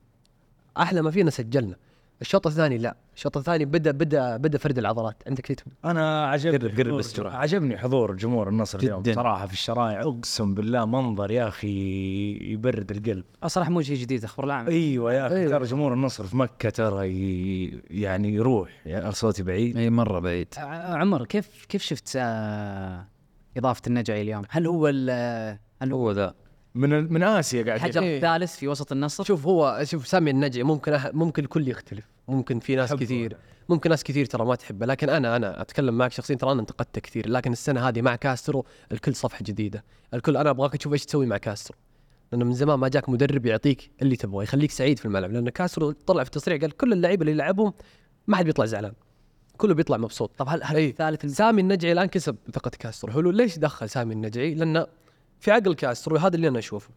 أحلى 0.77 1.03
ما 1.03 1.11
فينا 1.11 1.31
سجلنا. 1.31 1.77
الشوط 2.21 2.47
الثاني 2.47 2.79
لا 2.79 2.97
الشوط 3.17 3.37
الثاني 3.37 3.65
بدا 3.65 3.91
بدا 3.91 4.37
بدأ 4.37 4.59
فرد 4.59 4.79
العضلات 4.79 5.23
عندك 5.27 5.47
شيء 5.47 5.57
تقول؟ 5.57 5.73
أنا 5.85 6.27
عجبني 6.27 6.59
قرب- 6.59 6.81
قرب 6.81 6.95
بس. 6.99 7.21
عجبني 7.21 7.79
حضور 7.79 8.15
جمهور 8.17 8.49
النصر 8.49 8.79
اليوم. 8.79 9.03
صراحة 9.15 9.47
في 9.47 9.53
الشرايع 9.53 10.01
أقسم 10.03 10.55
بالله 10.55 10.85
منظر 10.87 11.31
يا 11.31 11.49
أخي 11.49 11.69
يبرد 12.53 12.91
القلب 12.91 13.25
صراحة 13.47 13.71
مو 13.71 13.83
شيء 13.83 13.97
جديد 13.97 14.25
أخبار 14.25 14.47
العام 14.47 14.67
أيوه 14.69 15.13
يا 15.15 15.27
أخي 15.27 15.37
أيوة. 15.37 15.51
ترى 15.51 15.65
جمهور 15.65 15.93
النصر 15.93 16.25
في 16.25 16.37
مكة 16.37 16.71
ترى 16.71 17.09
يعني 17.91 18.35
يروح 18.35 18.71
يعني 18.87 19.13
صوتي 19.13 19.43
بعيد 19.43 19.77
أي 19.77 19.91
مرة 19.91 20.19
بعيد 20.21 20.55
عمر 20.59 21.25
كيف 21.25 21.67
كيف 21.69 21.83
شفت 21.83 22.13
آه، 22.17 23.07
إضافة 23.57 23.83
النجعي 23.87 24.23
اليوم؟ 24.23 24.43
هل 24.51 24.67
هو 24.67 24.89
ال- 24.89 25.59
هل 25.83 25.93
هو 25.93 26.13
ذا 26.13 26.35
من 26.79 26.93
ال- 26.93 27.13
من 27.13 27.23
آسيا 27.23 27.63
قاعد 27.63 27.77
الحجر 27.77 28.03
إيه. 28.03 28.17
الثالث 28.17 28.57
في 28.57 28.69
وسط 28.69 28.93
النصر؟ 28.93 29.25
شوف 29.25 29.47
هو 29.47 29.81
شوف 29.85 30.07
سامي 30.07 30.31
النجعي 30.31 30.63
ممكن 30.63 30.93
أح 30.93 31.07
ممكن 31.15 31.45
الكل 31.45 31.69
يختلف. 31.69 32.05
ممكن 32.29 32.59
في 32.61 32.77
ناس 32.77 32.93
كثير. 32.95 33.37
ممكن 33.69 33.91
ناس 33.91 34.05
كثير 34.05 34.27
ترى 34.27 34.45
ما 34.47 34.55
تحبه. 34.55 34.87
لكن 34.87 35.09
أنا 35.09 35.37
أنا 35.37 35.61
أتكلم 35.63 35.99
معك 35.99 36.13
شخصيا 36.13 36.35
ترى 36.37 36.53
أنا 36.53 36.61
انتقدته 36.61 37.01
كثير. 37.01 37.29
لكن 37.29 37.53
السنة 37.53 37.89
هذه 37.89 38.03
مع 38.03 38.17
كاسترو 38.17 38.65
الكل 38.93 39.15
صفحة 39.15 39.39
جديدة. 39.43 39.85
الكل 40.15 40.37
أنا 40.37 40.51
أبغاك 40.51 40.77
تشوف 40.77 40.93
إيش 40.93 41.05
تسوي 41.05 41.27
مع 41.27 41.37
كاسترو. 41.37 41.77
لأنه 42.33 42.45
من 42.45 42.53
زمان 42.55 42.79
ما 42.79 42.89
جاك 42.89 43.09
مدرب 43.09 43.47
يعطيك 43.47 43.91
اللي 44.03 44.17
تبغاه 44.17 44.43
يخليك 44.43 44.71
سعيد 44.71 44.99
في 44.99 45.05
الملعب. 45.05 45.33
لأن 45.33 45.49
كاسترو 45.49 45.91
طلع 45.91 46.25
في 46.25 46.31
تصريح 46.31 46.61
قال 46.61 46.77
كل 46.77 46.93
اللعيبة 46.93 47.21
اللي 47.21 47.33
يلعبهم 47.33 47.73
ما 48.27 48.37
حد 48.37 48.45
بيطلع 48.45 48.65
زعلان. 48.65 48.93
كله 49.57 49.75
بيطلع 49.75 49.97
مبسوط. 49.97 50.31
طب 50.39 50.49
هل 50.49 50.61
هل 50.65 50.77
إيه. 50.77 50.91
الثالث 50.91 51.25
الم- 51.25 51.33
سامي 51.33 51.61
النجعي 51.63 51.93
الآن 51.93 52.07
كسب 52.07 52.37
ثقة 52.53 52.71
كاسترو. 52.79 53.13
حلو 53.13 53.31
ليش 53.31 53.59
دخل 53.59 53.89
سامي 53.89 54.15
النجعي؟ 54.15 54.55
لأن 54.55 54.87
في 55.41 55.51
عقل 55.51 55.75
كاسترو 55.75 56.17
هذا 56.17 56.37
اللي 56.37 56.49
أنا 56.49 56.59
أشوفه. 56.59 56.91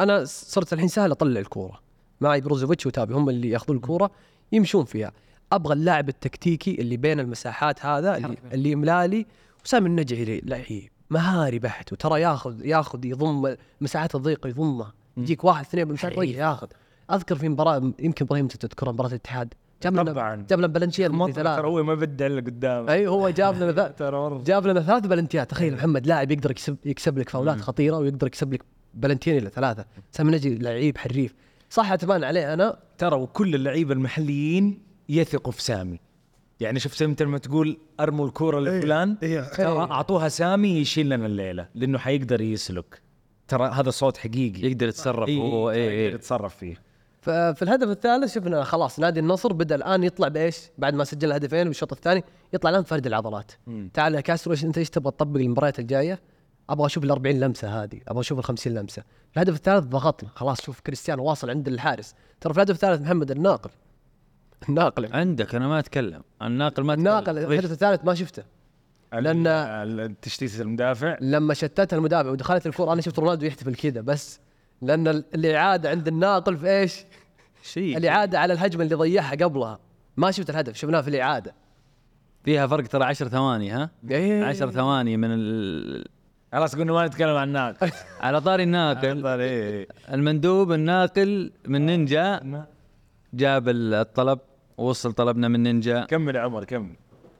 أنا 0.00 0.24
صرت 0.24 0.72
الحين 0.72 0.88
سهل 0.88 1.10
أطلع 1.10 1.40
الكورة. 1.40 1.80
معي 2.20 2.40
بروزوفيتش 2.40 2.86
وأوتافيو 2.86 3.14
هم 3.14 3.28
اللي 3.28 3.50
يأخذون 3.50 3.76
الكورة 3.76 4.10
يمشون 4.52 4.84
فيها. 4.84 5.12
أبغى 5.52 5.74
اللاعب 5.74 6.08
التكتيكي 6.08 6.80
اللي 6.80 6.96
بين 6.96 7.20
المساحات 7.20 7.86
هذا 7.86 8.16
اللي, 8.16 8.36
اللي 8.52 8.70
يملالي 8.70 9.26
وسامي 9.64 9.86
النجعي 9.86 10.40
لعيب 10.44 10.90
مهاري 11.10 11.58
بحت 11.58 11.92
وترى 11.92 12.20
ياخذ 12.20 12.66
ياخذ 12.66 13.04
يضم 13.04 13.56
المساحات 13.80 14.14
الضيقه 14.14 14.48
يضمها 14.48 14.92
يجيك 15.16 15.44
واحد 15.44 15.64
اثنين 15.64 15.84
بالمساحات 15.84 16.12
الضيقه 16.12 16.38
ياخذ. 16.38 16.66
أذكر 17.10 17.36
في 17.36 17.48
مباراة 17.48 17.92
يمكن 17.98 18.24
إبراهيم 18.24 18.46
تذكرها 18.46 18.92
مباراة 18.92 19.08
الاتحاد. 19.08 19.54
جاب 19.82 19.92
لنا 19.92 20.12
طبعاً. 20.12 20.46
جاب 20.50 20.58
لنا 20.58 20.66
بلنتيات 20.66 21.10
ترى 21.10 21.66
هو 21.66 21.82
ما 21.82 21.94
بدع 21.94 22.26
الا 22.26 22.40
قدام. 22.40 22.88
أي 22.88 23.06
هو 23.06 23.30
جاب 23.30 23.62
لنا 23.62 23.88
ترى 23.98 24.42
جاب 24.44 24.66
لنا 24.66 24.80
ثلاث 24.82 25.06
بلنتيات 25.06 25.50
تخيل 25.50 25.74
محمد 25.74 26.06
لاعب 26.06 26.30
يقدر 26.30 26.50
يكسب 26.50 26.76
يكسب 26.84 27.18
لك 27.18 27.28
فاولات 27.28 27.60
خطيرة 27.60 27.96
ويقدر 27.98 28.26
يكسب 28.26 28.52
لك 28.52 28.62
بلنتين 28.94 29.36
إلى 29.36 29.50
ثلاثة. 29.50 29.84
سامي 30.12 30.32
نجي 30.32 30.58
لعيب 30.58 30.98
حريف. 30.98 31.34
صح 31.70 31.92
اتمان 31.92 32.24
عليه 32.24 32.54
أنا. 32.54 32.78
ترى 32.98 33.16
وكل 33.16 33.54
اللعيبة 33.54 33.92
المحليين 33.94 34.82
يثقوا 35.08 35.52
في 35.52 35.62
سامي. 35.62 36.00
يعني 36.60 36.80
شفت 36.80 37.02
انت 37.02 37.22
لما 37.22 37.38
تقول 37.38 37.78
أرموا 38.00 38.26
الكورة 38.26 38.60
لفلان 38.60 39.16
إيه. 39.22 39.40
ترى 39.40 39.78
أعطوها 39.78 40.28
سامي 40.28 40.68
يشيل 40.68 41.06
لنا 41.08 41.26
الليلة 41.26 41.68
لأنه 41.74 41.98
حيقدر 41.98 42.40
يسلك. 42.40 43.02
ترى 43.48 43.68
هذا 43.68 43.90
صوت 43.90 44.16
حقيقي. 44.16 44.68
يقدر 44.70 44.88
يتصرف. 44.88 45.28
إيه، 45.28 45.38
هو 45.40 45.70
اي 45.70 46.04
يقدر 46.04 46.14
يتصرف 46.14 46.56
فيه. 46.56 46.87
ففي 47.20 47.62
الهدف 47.62 47.88
الثالث 47.88 48.34
شفنا 48.34 48.64
خلاص 48.64 48.98
نادي 49.00 49.20
النصر 49.20 49.52
بدأ 49.52 49.74
الآن 49.74 50.04
يطلع 50.04 50.28
بإيش؟ 50.28 50.58
بعد 50.78 50.94
ما 50.94 51.04
سجل 51.04 51.32
هدفين 51.32 51.64
بالشوط 51.64 51.92
الثاني 51.92 52.24
يطلع 52.52 52.70
الآن 52.70 52.82
فرد 52.82 53.06
العضلات. 53.06 53.52
تعال 53.94 54.14
يا 54.14 54.20
كاسترو 54.20 54.52
إيش 54.52 54.64
أنت 54.64 54.78
إيش 54.78 54.90
تبغى 54.90 55.10
تطبق 55.12 55.40
المباريات 55.40 55.78
الجاية؟ 55.78 56.20
أبغى 56.70 56.86
أشوف 56.86 57.04
ال 57.04 57.10
40 57.10 57.40
لمسة 57.40 57.82
هذه، 57.82 58.00
أبغى 58.08 58.20
أشوف 58.20 58.38
ال 58.38 58.44
50 58.44 58.74
لمسة. 58.74 59.02
الهدف 59.36 59.54
الثالث 59.54 59.84
ضغطنا 59.86 60.30
خلاص 60.34 60.60
شوف 60.60 60.80
كريستيانو 60.80 61.24
واصل 61.24 61.50
عند 61.50 61.68
الحارس، 61.68 62.14
ترى 62.40 62.52
في 62.52 62.58
الهدف 62.58 62.74
الثالث 62.74 63.02
محمد 63.02 63.30
الناقل 63.30 63.70
الناقل 64.68 65.12
عندك 65.12 65.54
أنا 65.54 65.68
ما 65.68 65.78
أتكلم 65.78 66.22
الناقل 66.42 66.82
ما 66.82 66.92
أتكلم. 66.92 67.06
الناقل 67.08 67.38
الهدف 67.38 67.72
الثالث 67.72 68.04
ما 68.04 68.14
شفته 68.14 68.42
لأن- 69.14 69.46
ال- 69.46 70.20
تشتيت 70.20 70.60
المدافع 70.60 71.16
لما 71.20 71.54
شتتها 71.54 71.96
المدافع 71.96 72.30
ودخلت 72.30 72.66
الكره 72.66 72.92
أنا 72.92 73.00
شفت 73.00 73.18
رونالدو 73.18 73.46
يحتفل 73.46 73.74
كذا 73.74 74.00
بس 74.00 74.40
لأن 74.82 75.08
ال- 75.08 75.24
الإعادة 75.34 75.90
عند 75.90 76.08
الناقل 76.08 76.56
في 76.56 76.78
إيش؟ 76.78 77.04
شيء. 77.62 77.96
الإعادة 77.96 78.38
على 78.38 78.52
الهجمة 78.52 78.84
اللي 78.84 78.94
ضيعها 78.94 79.30
قبلها. 79.30 79.78
ما 80.16 80.30
شفت 80.30 80.50
الهدف 80.50 80.76
شفناه 80.76 81.00
في 81.00 81.08
الإعادة. 81.08 81.54
فيها 82.44 82.66
فرق 82.66 82.86
ترى 82.86 83.04
10 83.04 83.28
ثواني 83.28 83.70
ها؟ 83.70 83.90
إيه. 84.10 84.44
10 84.44 84.70
ثواني 84.70 85.16
من 85.16 85.28
ال... 85.30 86.04
خلاص 86.52 86.76
قلنا 86.76 86.92
ما 86.92 87.06
نتكلم 87.06 87.36
عن 87.36 87.48
الناقل. 87.48 87.90
على 88.20 88.40
طاري 88.40 88.62
الناقل. 88.62 89.26
إيه. 89.26 89.88
المندوب 90.12 90.72
الناقل 90.72 91.52
من 91.66 91.86
نينجا 91.86 92.40
جاب 93.34 93.68
الطلب 93.68 94.38
ووصل 94.78 95.12
طلبنا 95.12 95.48
من 95.48 95.62
نينجا. 95.62 96.04
كمل 96.04 96.36
يا 96.36 96.40
عمر 96.40 96.64
كمل. 96.64 96.96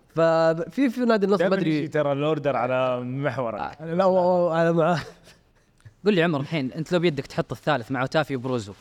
ففي 0.08 0.90
في 0.90 1.00
نادي 1.00 1.26
النصر 1.26 1.46
أدري. 1.46 1.88
ترى 1.88 2.12
ال 2.12 2.20
order 2.20 2.56
على 2.56 3.00
محورك 3.00 3.60
لا 3.80 4.62
أنا 4.62 4.72
معاه. 4.72 5.00
قول 6.04 6.14
لي 6.14 6.22
عمر 6.22 6.40
الحين 6.40 6.72
أنت 6.72 6.92
لو 6.92 6.98
بيدك 6.98 7.26
تحط 7.26 7.52
الثالث 7.52 7.90
مع 7.90 8.02
اوتافيو 8.02 8.36
وبروزو 8.36 8.72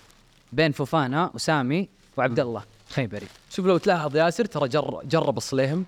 بين 0.54 0.72
فوفانا 0.72 1.32
وسامي 1.34 1.90
وعبد 2.18 2.40
الله. 2.40 2.64
خيبري 2.90 3.28
شوف 3.50 3.66
لو 3.66 3.78
تلاحظ 3.78 4.16
ياسر 4.16 4.46
ترى 4.46 4.68
جر 4.68 5.02
جرب 5.04 5.38
الصليهيم 5.38 5.86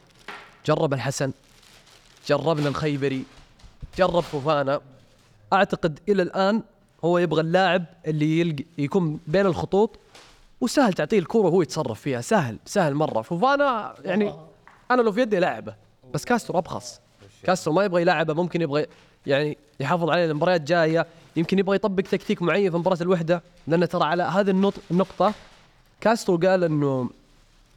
جرب 0.65 0.93
الحسن 0.93 1.31
جربنا 2.27 2.69
الخيبري 2.69 3.23
جرب 3.97 4.19
فوفانا. 4.19 4.81
أعتقد 5.53 5.99
إلى 6.09 6.21
الآن 6.21 6.63
هو 7.05 7.17
يبغى 7.17 7.41
اللاعب 7.41 7.85
اللي 8.07 8.39
يلقى 8.39 8.65
يكون 8.77 9.19
بين 9.27 9.45
الخطوط 9.45 9.99
وسهل 10.61 10.93
تعطيه 10.93 11.19
الكورة 11.19 11.45
وهو 11.45 11.61
يتصرف 11.61 12.01
فيها. 12.01 12.21
سهل 12.21 12.57
سهل 12.65 12.93
مرة. 12.93 13.21
فوفانا 13.21 13.95
يعني 14.05 14.33
أنا 14.91 15.01
لو 15.01 15.11
في 15.11 15.21
يدي 15.21 15.39
لعبه 15.39 15.75
بس 16.13 16.25
كاسترو 16.25 16.59
أبخص. 16.59 16.99
كاسترو 17.43 17.73
ما 17.73 17.83
يبغى 17.83 18.01
يلعبه 18.01 18.33
ممكن 18.33 18.61
يبغى 18.61 18.85
يعني 19.25 19.57
يحافظ 19.79 20.09
عليه 20.09 20.25
المباريات 20.25 20.61
جاية. 20.61 21.05
يمكن 21.35 21.59
يبغى 21.59 21.75
يطبق 21.75 22.03
تكتيك 22.03 22.41
معين 22.41 22.71
في 22.71 22.77
مباراة 22.77 22.97
الوحدة 23.01 23.41
لأن 23.67 23.89
ترى 23.89 24.03
على 24.03 24.23
هذه 24.23 24.73
النقطة 24.91 25.33
كاسترو 26.01 26.37
قال 26.37 26.63
إنه 26.63 27.09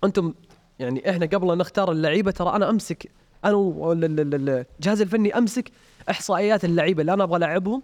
أنتم 0.04 0.34
يعني 0.78 1.10
إحنا 1.10 1.26
قبل 1.26 1.50
أن 1.50 1.58
نختار 1.58 1.92
اللعيبة 1.92 2.30
ترى 2.30 2.56
أنا 2.56 2.70
أمسك 2.70 3.10
أنا 3.44 3.54
والجهاز 3.54 5.00
الفني 5.00 5.38
أمسك 5.38 5.70
إحصائيات 6.10 6.64
اللعيبة 6.64 7.00
اللي 7.00 7.12
أنا 7.12 7.24
أبغى 7.24 7.36
ألعبهم 7.36 7.82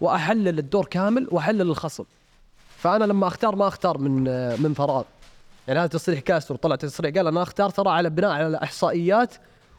وأحلل 0.00 0.58
الدور 0.58 0.84
كامل 0.84 1.28
وأحلل 1.30 1.60
الخصم. 1.62 2.04
فأنا 2.76 3.04
لما 3.04 3.26
أختار 3.26 3.56
ما 3.56 3.68
أختار 3.68 3.98
من 3.98 4.24
من 4.62 4.74
فراغ. 4.74 5.02
يعني 5.68 5.80
هذا 5.80 5.86
تصريح 5.86 6.20
كاسترو 6.20 6.56
طلع 6.56 6.76
تصريح 6.76 7.14
قال 7.14 7.26
أنا 7.26 7.42
أختار 7.42 7.70
ترى 7.70 7.90
على 7.90 8.10
بناء 8.10 8.30
على 8.30 8.56
إحصائيات 8.62 9.34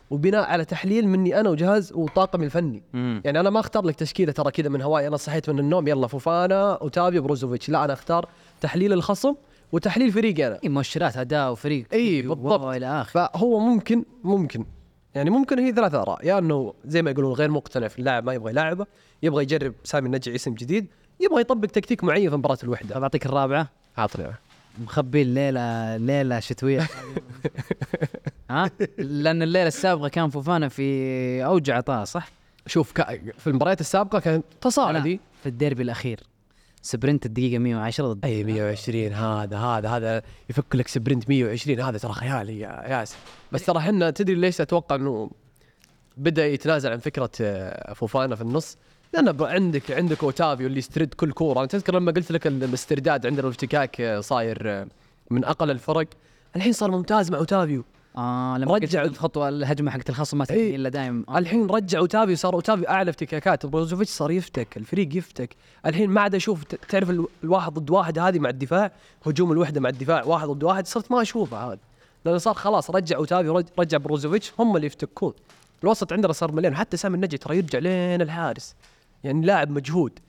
وبناء 0.09 0.43
على 0.43 0.65
تحليل 0.65 1.07
مني 1.07 1.39
أنا 1.39 1.49
وجهاز 1.49 1.93
وطاقمي 1.93 2.45
الفني. 2.45 2.83
مم. 2.93 3.21
يعني 3.25 3.39
أنا 3.39 3.49
ما 3.49 3.59
أختار 3.59 3.85
لك 3.85 3.95
تشكيلة 3.95 4.31
ترى 4.31 4.51
كذا 4.51 4.69
من 4.69 4.81
هواي 4.81 5.07
أنا 5.07 5.17
صحيت 5.17 5.49
من 5.49 5.59
النوم 5.59 5.87
يلا 5.87 6.07
فوفانا 6.07 6.73
أوتافيو 6.73 7.21
بروزوفيتش. 7.21 7.69
لا 7.69 7.85
أنا 7.85 7.93
أختار 7.93 8.29
تحليل 8.61 8.93
الخصم 8.93 9.35
وتحليل 9.71 10.11
فريقي 10.11 10.47
أنا. 10.47 10.59
إي 10.63 10.69
مؤشرات 10.69 11.17
أداء 11.17 11.51
وفريق. 11.51 11.85
إي 11.93 12.21
بالضبط. 12.21 12.61
والى 12.61 13.01
اخره 13.01 13.29
فهو 13.33 13.59
ممكن 13.59 14.03
ممكن. 14.23 14.65
يعني 15.15 15.29
ممكن 15.29 15.59
هي 15.59 15.71
ثلاث 15.71 15.93
آراء. 15.95 16.25
يا 16.25 16.39
إنه 16.39 16.73
زي 16.85 17.01
ما 17.01 17.11
يقولون 17.11 17.33
غير 17.33 17.51
مقتنع 17.51 17.87
في 17.87 17.99
اللاعب 17.99 18.23
ما 18.23 18.33
يبغى 18.33 18.51
يلاعبه 18.51 18.85
يبغى 19.23 19.43
يجرب 19.43 19.73
سامي 19.83 20.05
النجعي 20.05 20.35
اسم 20.35 20.53
جديد 20.53 20.87
يبغى 21.19 21.41
يطبق 21.41 21.67
تكتيك 21.67 22.03
معين 22.03 22.29
في 22.29 22.35
مباراة 22.35 22.57
الوحدة. 22.63 22.95
طب 22.95 23.01
أعطيك 23.01 23.25
الرابعة. 23.25 23.69
عطني. 23.97 24.25
مخبي 24.83 25.21
الليلة 25.21 25.97
ليلة 25.97 26.39
شتوية. 26.39 26.87
ها؟ 28.49 28.71
لأن 28.97 29.41
الليلة 29.41 29.67
السابقة 29.67 30.07
كان 30.07 30.29
فوفانا 30.29 30.67
في 30.69 31.45
أوج 31.45 31.69
عطاء 31.69 32.03
صح؟ 32.03 32.29
شوف 32.67 32.91
في 33.37 33.47
المباريات 33.47 33.81
السابقة 33.81 34.19
كان 34.19 34.41
تصاعدي 34.61 35.19
في 35.43 35.49
الديربي 35.49 35.83
الأخير. 35.83 36.19
sprint 36.81 37.25
الدقيقة 37.25 37.57
110 37.59 38.13
ضد 38.13 38.25
أي 38.25 38.43
120 38.43 39.13
هذا 39.13 39.57
هذا 39.57 39.89
هذا 39.89 40.21
يفك 40.49 40.75
لك 40.75 40.87
sprint 40.87 41.29
120 41.29 41.79
هذا 41.79 41.97
ترى 41.97 42.13
خيالي 42.13 42.59
يا 42.59 42.83
ياسر. 42.87 43.17
بس 43.51 43.65
ترى 43.65 43.77
إحنا 43.77 44.09
تدري 44.09 44.35
ليش 44.35 44.61
أتوقع 44.61 44.95
إنه 44.95 45.31
بدأ 46.17 46.47
يتنازل 46.47 46.91
عن 46.91 46.97
فكرة 46.97 47.29
آه، 47.41 47.93
فوفانا 47.93 48.35
في 48.35 48.41
النص؟ 48.41 48.77
لأن 49.13 49.41
عندك 49.41 49.91
عندك 49.91 50.23
أوتافيو 50.23 50.67
اللي 50.67 50.77
يسترد 50.79 51.13
كل 51.13 51.31
كورة. 51.31 51.59
أنا 51.59 51.67
تذكر 51.67 51.95
لما 51.95 52.11
قلت 52.11 52.31
لك 52.31 52.47
ال- 52.47 52.63
الاسترداد 52.63 53.25
عندنا 53.25 53.41
الافتكاك 53.47 54.01
آه، 54.01 54.19
صاير 54.19 54.61
آه، 54.65 54.87
من 55.31 55.45
أقل 55.45 55.71
الفرق. 55.71 56.07
الحين 56.55 56.73
صار 56.73 56.91
ممتاز 56.91 57.31
مع 57.31 57.37
أوتافيو. 57.37 57.83
آه 58.17 58.57
لما 58.57 58.73
رجع- 58.75 58.83
رجع 58.87 59.03
الخطوة 59.03 59.49
الهجمة 59.49 59.91
حقت 59.91 60.09
الخصم 60.09 60.37
ما 60.37 60.43
إيه. 60.43 60.55
تنتهي 60.55 60.75
إلا 60.75 60.89
دايم. 60.89 61.25
آه. 61.29 61.37
الحين 61.37 61.67
رجع 61.69 61.99
اوتافيو 61.99 62.35
صار 62.35 62.53
اوتافيو 62.53 62.85
أعلى 62.89 63.09
افتكاكات. 63.09 63.65
بروزوفيتش 63.65 64.09
صار 64.11 64.31
يفتك 64.31 64.77
الفريق 64.77 65.15
يفتك. 65.17 65.55
الحين 65.85 66.09
ما 66.09 66.21
عاد 66.21 66.35
أشوف 66.35 66.63
تعرف 66.63 67.09
ال- 67.09 67.27
الواحد 67.43 67.73
ضد 67.73 67.89
واحد 67.89 68.19
هذه 68.19 68.39
مع 68.39 68.49
الدفاع؟ 68.49 68.91
هجوم 69.25 69.51
الوحدة 69.51 69.81
مع 69.81 69.89
الدفاع 69.89 70.23
واحد 70.23 70.47
ضد 70.47 70.63
واحد 70.63 70.87
صرت 70.87 71.11
ما 71.11 71.21
اشوفها 71.21 71.67
هذا. 71.67 71.79
لأنه 72.25 72.37
صار 72.37 72.53
خلاص 72.53 72.89
رجع 72.91 73.15
اوتافيو 73.17 73.57
رج- 73.57 73.67
رجع 73.79 73.97
بروزوفيتش 73.97 74.51
هم 74.59 74.75
اللي 74.75 74.87
يفتكون. 74.87 75.33
الوسط 75.83 76.13
عندنا 76.13 76.33
صار 76.33 76.51
مليان 76.51 76.75
حتى 76.75 76.97
سامي 76.97 77.15
النجعي 77.15 77.37
ترى 77.37 77.57
يرجع 77.57 77.79
لين 77.79 78.21
الحارس. 78.21 78.75
يعني 79.23 79.45
لاعب 79.45 79.69
مجهود. 79.69 80.19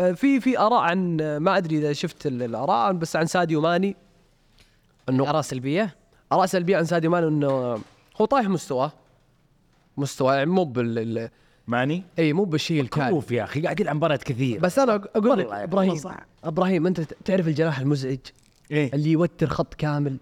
آه، 0.00 0.12
في 0.12 0.40
في 0.40 0.58
آراء 0.58 0.80
عن 0.80 1.16
ما 1.36 1.56
أدري 1.56 1.78
إذا 1.78 1.92
شفت 1.92 2.26
ال- 2.26 2.42
الآراء 2.42 2.92
بس 2.92 3.16
عن 3.16 3.26
ساديو 3.26 3.60
ماني. 3.60 3.96
انه 5.08 5.30
آراء 5.30 5.40
سلبية؟ 5.42 5.96
اراء 6.32 6.46
سلبيه 6.46 6.76
عن 6.76 6.84
ساديو 6.84 7.10
ماني 7.10 7.26
إنه 7.28 7.48
هو 8.20 8.24
طايح 8.30 8.48
مستواه 8.48 8.92
مستوى 9.96 10.34
يعني 10.34 10.50
مو 10.50 10.64
بال 10.64 11.28
ماني؟ 11.66 12.02
إي 12.18 12.32
مو 12.32 12.44
بالشيء 12.44 12.88
اوف 12.98 13.30
يا 13.30 13.44
أخي 13.44 13.62
قاعد 13.62 13.80
يلعب 13.80 13.96
مباريات 13.96 14.22
كثير. 14.22 14.60
بس 14.60 14.78
أنا 14.78 14.94
أقول 14.94 15.38
لك 15.38 15.46
إبراهيم 15.46 15.94
صح. 15.96 16.16
إبراهيم 16.44 16.86
أنت 16.86 17.00
تعرف 17.00 17.48
الجناح 17.48 17.78
المزعج؟ 17.78 18.18
إيه. 18.70 18.92
اللي 18.94 19.10
يوتر 19.12 19.46
خط 19.46 19.74
كامل 19.74 20.16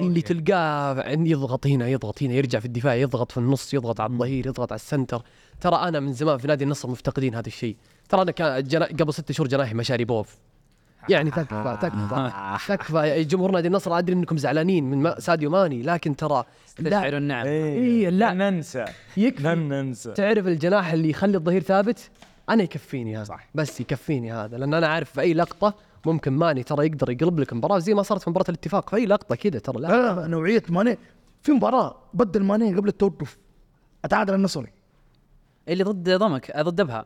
اللي 0.00 0.22
تلقاه 0.22 1.02
عن- 1.10 1.26
يضغط 1.26 1.66
هنا 1.66 1.88
يضغط 1.88 2.22
هنا 2.22 2.34
يرجع 2.34 2.58
في 2.58 2.64
الدفاع 2.66 2.94
يضغط 2.94 3.32
في 3.32 3.38
النص 3.38 3.74
يضغط 3.74 4.00
على 4.00 4.12
الظهير 4.12 4.46
يضغط 4.46 4.72
على 4.72 4.78
السنتر. 4.78 5.22
ترى 5.60 5.76
أنا 5.76 6.00
من 6.00 6.12
زمان 6.12 6.38
في 6.38 6.46
نادي 6.48 6.64
النصر 6.64 6.90
مفتقدين 6.90 7.34
هذا 7.34 7.46
الشيء. 7.46 7.76
ترى 8.08 8.22
أنا 8.22 8.30
كان 8.30 8.62
جنا... 8.64 8.86
قبل 8.86 9.14
ست 9.14 9.32
شهور 9.32 9.48
جناحي 9.48 9.74
مشاريبوف. 9.74 10.36
يعني 11.08 11.30
تكفى 11.30 11.78
تكفى 11.82 12.30
تكفى. 12.68 12.96
يا 12.96 13.22
جمهور 13.22 13.50
نادي 13.50 13.68
النصر 13.68 13.98
أدري 13.98 14.14
إنكم 14.16 14.36
زعلانين 14.36 14.84
من 14.90 15.14
ساديو 15.18 15.50
ماني 15.50 15.82
لكن 15.82 16.16
ترى 16.16 16.44
اللاعب 16.80 17.02
تشعر 17.02 17.16
النعم 17.16 17.46
اي 17.46 18.08
اللاعب 18.08 18.34
لن 18.36 18.42
ننسى 18.54 18.84
يكفي. 19.16 19.42
لن 19.42 19.58
ننسى. 19.68 20.12
تعرف 20.12 20.46
الجناح 20.46 20.92
اللي 20.92 21.10
يخلي 21.10 21.36
الظهير 21.36 21.62
ثابت؟ 21.62 22.10
أنا 22.50 22.62
يكفيني 22.62 23.16
هذا. 23.16 23.24
صح. 23.24 23.48
بس 23.54 23.80
يكفيني 23.80 24.32
هذا 24.32 24.58
لأن 24.58 24.74
أنا 24.74 24.86
عارف 24.86 25.10
في 25.10 25.20
أي 25.20 25.34
لقطة 25.34 25.74
ممكن 26.06 26.32
ماني 26.32 26.62
ترى 26.62 26.86
يقدر 26.86 27.10
يقلب 27.10 27.40
لك 27.40 27.52
مباراه 27.52 27.78
زي 27.78 27.94
ما 27.94 28.02
صارت 28.02 28.22
في 28.22 28.30
مباراة 28.30 28.46
الاتفاق. 28.48 28.90
في 28.90 28.96
أي 28.96 29.06
لقطة 29.06 29.34
كذا 29.34 29.58
ترى 29.58 29.80
لا. 29.80 29.88
لا 29.88 30.20
لا 30.20 30.26
نوعية 30.26 30.62
ماني. 30.68 30.98
في 31.42 31.52
مباراة 31.52 31.96
بدل 32.14 32.42
ماني 32.42 32.74
قبل 32.76 32.88
التوقف 32.88 33.38
أتعادل 34.04 34.34
النصري 34.34 34.72
اللي 35.68 35.84
ضد 35.84 36.10
ضمك 36.10 36.56
ضد 36.60 36.80
ابها 36.80 37.04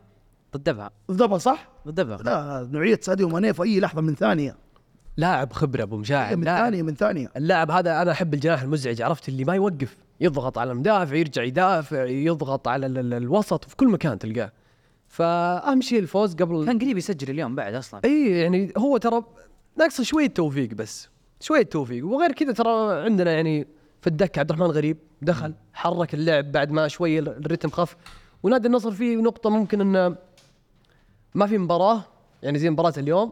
ضد 0.57 0.69
ابها 0.69 0.91
ضبط 1.11 1.39
صح؟ 1.39 1.69
ضد 1.87 1.99
ابها 1.99 2.17
لا 2.17 2.69
نوعية 2.71 2.99
ساديو 3.01 3.29
ماني 3.29 3.53
في 3.53 3.63
أي 3.63 3.79
لحظة 3.79 4.01
من 4.01 4.15
ثانية. 4.15 4.57
لاعب 5.17 5.53
خبرة 5.53 5.83
أبو 5.83 5.97
مشاعر 5.97 6.35
من 6.35 6.43
لاعب. 6.43 6.63
ثانية 6.63 6.81
من 6.81 6.95
ثانية. 6.95 7.31
اللاعب 7.37 7.71
هذا 7.71 8.01
أنا 8.01 8.11
أحب 8.11 8.33
الجناح 8.33 8.61
المزعج 8.61 9.01
عرفت؟ 9.01 9.29
اللي 9.29 9.43
ما 9.45 9.55
يوقف 9.55 9.97
يضغط 10.21 10.57
على 10.57 10.71
المدافع 10.71 11.15
يرجع 11.15 11.43
يدافع 11.43 12.03
يضغط 12.05 12.67
على 12.67 12.85
ال- 12.85 12.97
ال- 12.97 13.13
الوسط 13.13 13.65
في 13.65 13.75
كل 13.75 13.87
مكان 13.87 14.19
تلقاه. 14.19 14.51
فاهم 15.07 15.81
شيء 15.81 15.99
الفوز 15.99 16.35
قبل 16.35 16.65
كان 16.65 16.79
قريب 16.79 16.97
يسجل 16.97 17.29
اليوم 17.29 17.55
بعد 17.55 17.73
أصلا. 17.73 18.01
اي 18.05 18.29
يعني 18.39 18.73
هو 18.77 18.97
ترى 18.97 19.23
ناقصه 19.77 20.03
شوية 20.03 20.27
توفيق 20.27 20.69
بس 20.73 21.09
شوية 21.39 21.63
توفيق. 21.63 22.05
وغير 22.05 22.31
كذا 22.31 22.51
ترى 22.51 23.01
عندنا 23.05 23.31
يعني 23.31 23.67
في 24.01 24.07
الدكة 24.07 24.39
عبد 24.39 24.49
الرحمن 24.51 24.67
غريب 24.71 24.97
دخل 25.21 25.53
حرك 25.73 26.13
اللعب 26.13 26.51
بعد 26.51 26.71
ما 26.71 26.87
شوية 26.87 27.19
الرتم 27.19 27.69
خف. 27.69 27.95
ونادي 28.43 28.67
النصر 28.67 28.91
فيه 28.91 29.15
نقطة 29.15 29.49
ممكن 29.49 29.81
إنه 29.81 30.15
ما 31.35 31.47
في 31.47 31.57
مباراة 31.57 32.05
يعني 32.43 32.59
زي 32.59 32.69
مباراة 32.69 32.93
اليوم 32.97 33.31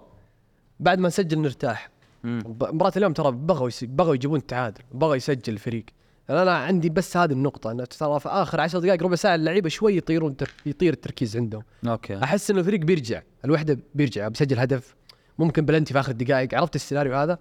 بعد 0.79 0.99
ما 0.99 1.07
نسجل 1.07 1.39
نرتاح. 1.39 1.89
مباراة 2.23 2.91
اليوم 2.97 3.13
ترى 3.13 3.31
بغوا 3.31 3.69
بغوا 3.81 4.15
يجيبون 4.15 4.39
التعادل 4.39 4.81
بغوا 4.91 5.15
يسجل 5.15 5.53
الفريق. 5.53 5.85
يعني 6.29 6.41
أنا 6.41 6.55
عندي 6.55 6.89
بس 6.89 7.17
هذه 7.17 7.31
النقطة 7.31 7.71
أن 7.71 7.77
ترى 7.77 8.19
في 8.19 8.29
آخر 8.29 8.61
عشر 8.61 8.79
دقائق 8.79 9.03
ربع 9.03 9.15
ساعة 9.15 9.35
اللعيبة 9.35 9.69
شوي 9.69 9.97
يطيرون 9.97 10.37
تر... 10.37 10.51
يطير 10.65 10.93
التركيز 10.93 11.37
عندهم. 11.37 11.63
okay. 11.87 12.23
أحس 12.23 12.51
إنه 12.51 12.59
الفريق 12.59 12.79
بيرجع 12.79 13.21
الوحدة 13.45 13.79
بيرجع 13.95 14.27
بيسجل 14.27 14.59
هدف 14.59 14.95
ممكن 15.39 15.65
بلنتي 15.65 15.93
في 15.93 15.99
آخر 15.99 16.11
الدقائق 16.11 16.55
عرفت 16.55 16.75
السيناريو 16.75 17.15
هذا؟ 17.15 17.39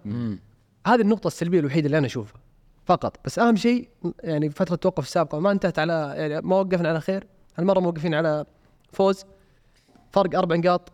هذه 0.86 1.00
النقطة 1.00 1.26
السلبية 1.26 1.61
الوحيدة 1.61 1.86
اللي 1.86 1.98
أنا 1.98 2.07
أشوفها 2.07 2.40
فقط. 2.84 3.16
بس 3.24 3.38
أهم 3.38 3.57
شيء 3.57 3.88
يعني 4.24 4.50
فترة 4.50 4.74
التوقف 4.74 5.04
السابقة 5.04 5.38
ما 5.38 5.50
انتهت 5.50 5.78
على 5.78 6.12
يعني 6.16 6.40
ما 6.40 6.57
وقفنا 6.57 6.88
على 6.88 7.00
خير. 7.00 7.26
هالمرة 7.57 7.80
موقفين 7.80 8.14
على 8.14 8.46
فوز. 8.92 9.24
فرق 10.17 10.39
أربع 10.39 10.57
نقاط. 10.57 10.93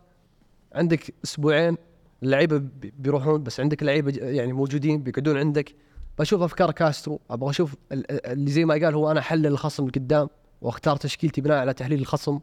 عندك 0.74 1.14
أسبوعين 1.24 1.76
اللعيبة 2.22 2.56
بي- 2.58 2.92
بيروحون 2.98 3.42
بس 3.42 3.60
عندك 3.60 3.82
لعيبة 3.82 4.10
ج- 4.10 4.16
يعني 4.16 4.52
موجودين 4.52 5.02
بيقعدون 5.02 5.36
عندك. 5.36 5.74
بشوف 6.18 6.42
أفكار 6.42 6.70
كاسترو 6.70 7.20
أبغى 7.30 7.50
أشوف 7.50 7.74
ال- 7.92 8.10
ال- 8.12 8.26
اللي 8.26 8.50
زي 8.50 8.64
ما 8.64 8.74
قال 8.74 8.94
هو 8.94 9.10
أنا 9.10 9.20
أحلل 9.20 9.46
الخصم 9.46 9.86
قدام 9.90 10.28
وأختار 10.62 10.96
تشكيلتي 10.96 11.40
بناء 11.40 11.58
على 11.58 11.72
تحليل 11.74 12.00
الخصم 12.00 12.40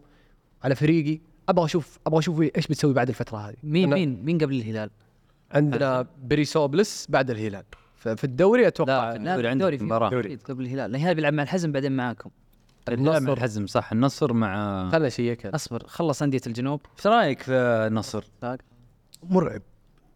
على 0.64 0.76
فريقي. 0.76 1.20
أبغى 1.50 1.66
أشوف 1.66 2.00
أبغى 2.08 2.20
أشوف 2.20 2.42
إيش 2.42 2.68
بتسوي 2.68 2.94
بعد 2.94 3.10
الفترة 3.10 3.38
هذه. 3.38 3.56
مين 3.64 3.90
مين 3.90 4.26
مين 4.26 4.38
قبل 4.38 4.56
الهلال؟ 4.56 4.90
عندنا 5.52 6.08
بريسوبلس 6.24 7.08
بعد 7.10 7.30
الهلال. 7.32 7.64
ففي 7.96 8.24
الدوري 8.24 8.68
أتوقع 8.68 9.14
لا، 9.14 9.18
لا 9.18 9.32
الدوري 9.36 9.48
عندك 9.48 9.78
في. 9.78 10.20
أكيد 10.20 10.44
قبل 10.44 10.66
الهلال. 10.66 10.96
الهلال 10.96 11.16
بيلعب 11.16 11.34
مع 11.34 11.44
الحزم 11.44 11.72
بعدين 11.72 11.92
معاكم. 11.92 12.30
النصر 12.90 13.18
النصر. 13.18 13.34
الحزم 13.34 13.68
صح. 13.68 13.92
النصر 13.92 14.34
مع 14.34 14.90
خلنا 14.90 15.08
نشيك 15.08 15.46
اصبر 15.46 15.88
خلص 15.88 16.22
أندية 16.22 16.42
الجنوب. 16.48 16.82
إيش 16.98 17.08
رأيك 17.08 17.42
في 17.42 17.52
النصر؟ 17.88 18.24
مرعب 19.24 19.62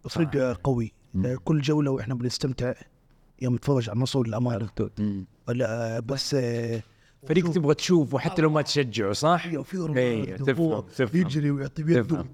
فريق 0.10 0.38
قوي. 0.64 0.94
آه، 1.26 1.38
كل 1.44 1.62
جولة 1.62 1.92
وإحنا 1.92 2.16
بنستمتع 2.16 2.74
يوم 3.42 3.56
نتفرج 3.56 3.90
على 3.90 3.96
النصر 3.98 4.28
للأمانة. 4.28 4.70
لا 5.48 6.00
بس 6.00 6.34
آه، 6.40 6.84
فريق 7.28 7.52
تبغى 7.52 7.74
تشوفه 7.74 8.20
حتى 8.20 8.42
لو 8.42 8.50
ما 8.50 8.62
تشجعه 8.62 9.14
صح؟ 9.14 9.48
في 9.48 9.64
في 9.64 9.98
إيه، 9.98 10.36
تفهم، 10.36 10.66
هو 10.66 10.82
تفهم. 10.82 11.22
يجري 11.22 11.52
ويعطي 11.52 11.84
بيده. 11.84 12.26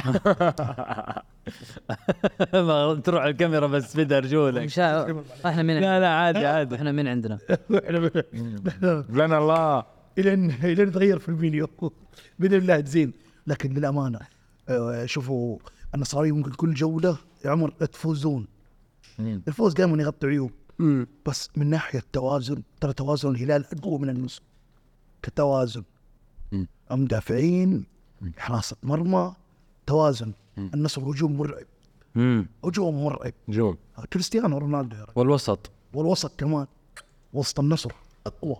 تروح 3.04 3.24
الكاميرا 3.24 3.66
بس 3.66 3.96
بدا 3.96 4.18
رجولك 4.18 4.78
إحنا 4.78 5.62
من 5.62 5.80
لا 5.80 6.00
لا 6.00 6.08
عادي 6.08 6.46
عادي. 6.46 6.74
إحنا 6.74 6.92
من 6.92 7.08
عندنا. 7.08 7.38
لنا 9.18 9.38
الله. 9.38 9.84
الين 10.18 10.50
إلين 10.50 10.92
تغير 10.92 11.18
في 11.18 11.28
الفيديو. 11.28 11.68
بإذن 12.38 12.54
الله 12.54 12.80
تزين 12.80 13.12
لكن 13.46 13.74
للأمانة 13.74 14.18
آه، 14.68 15.06
شوفوا 15.06 15.58
النصراوي 15.94 16.32
ممكن 16.32 16.50
كل 16.50 16.74
جولة 16.74 17.16
يا 17.44 17.50
عمر 17.50 17.70
تفوزون. 17.70 18.46
الفوز 19.20 19.74
دائما 19.74 20.02
يغطي 20.02 20.26
عيوب. 20.26 20.50
بس 21.26 21.48
من 21.56 21.70
ناحية 21.70 22.02
توازن 22.12 22.62
ترى 22.80 22.92
توازن 22.92 23.30
الهلال 23.30 23.64
أقوى 23.72 23.98
من 23.98 24.08
النصر 24.10 24.42
كتوازن. 25.22 25.82
مدافعين 26.90 27.86
حراسه 28.38 28.76
مرمى 28.82 29.32
توازن 29.90 30.32
النصر 30.58 31.02
هجوم 31.02 31.36
مرعب. 31.36 31.66
هجوم 32.64 33.04
مرعب. 33.04 33.32
جون 33.48 33.76
كريستيانو 34.12 34.58
رونالدو 34.58 34.96
يا 34.96 35.02
رجل. 35.02 35.12
والوسط. 35.14 35.70
والوسط 35.94 36.40
كمان. 36.40 36.66
وسط 37.32 37.60
النصر 37.60 37.92
أقوى. 38.26 38.56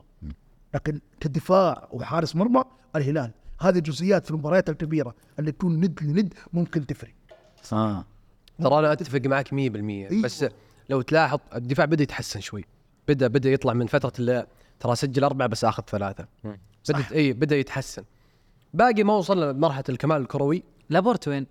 لكن 0.74 1.00
كدفاع 1.20 1.88
وحارس 1.90 2.36
مرمى 2.36 2.64
الهلال. 2.96 3.30
هذه 3.60 3.78
جزئيات 3.78 4.24
في 4.24 4.30
المباريات 4.30 4.70
الكبيرة 4.70 5.14
اللي 5.38 5.52
تكون 5.52 5.80
ند 5.80 6.02
لند 6.02 6.34
ممكن 6.52 6.86
تفرق. 6.86 7.12
آه. 7.72 8.04
ترى 8.58 8.78
أنا 8.78 8.92
أتفق 8.92 9.20
معك 9.26 9.48
100% 9.48 10.24
بس 10.24 10.44
لو 10.88 11.02
تلاحظ 11.02 11.38
الدفاع 11.54 11.86
بدأ 11.86 12.02
يتحسن 12.02 12.40
شوي. 12.40 12.64
بدا 13.08 13.26
بدأ 13.26 13.50
يطلع 13.50 13.72
من 13.72 13.86
فترة 13.86 14.12
اللي 14.18 14.46
ترى 14.80 14.96
سجل 14.96 15.24
أربعة 15.24 15.48
بس 15.48 15.64
آخذ 15.64 15.82
ثلاثة. 15.82 16.26
بدا 16.88 17.04
اي 17.12 17.32
بدأ 17.32 17.56
يتحسن. 17.56 18.04
باقي 18.74 19.02
ما 19.02 19.14
وصلنا 19.14 19.52
لمرحلة 19.52 19.84
الكمال 19.88 20.16
الكروي. 20.16 20.62
لابورت 20.90 21.28
وين؟ 21.28 21.46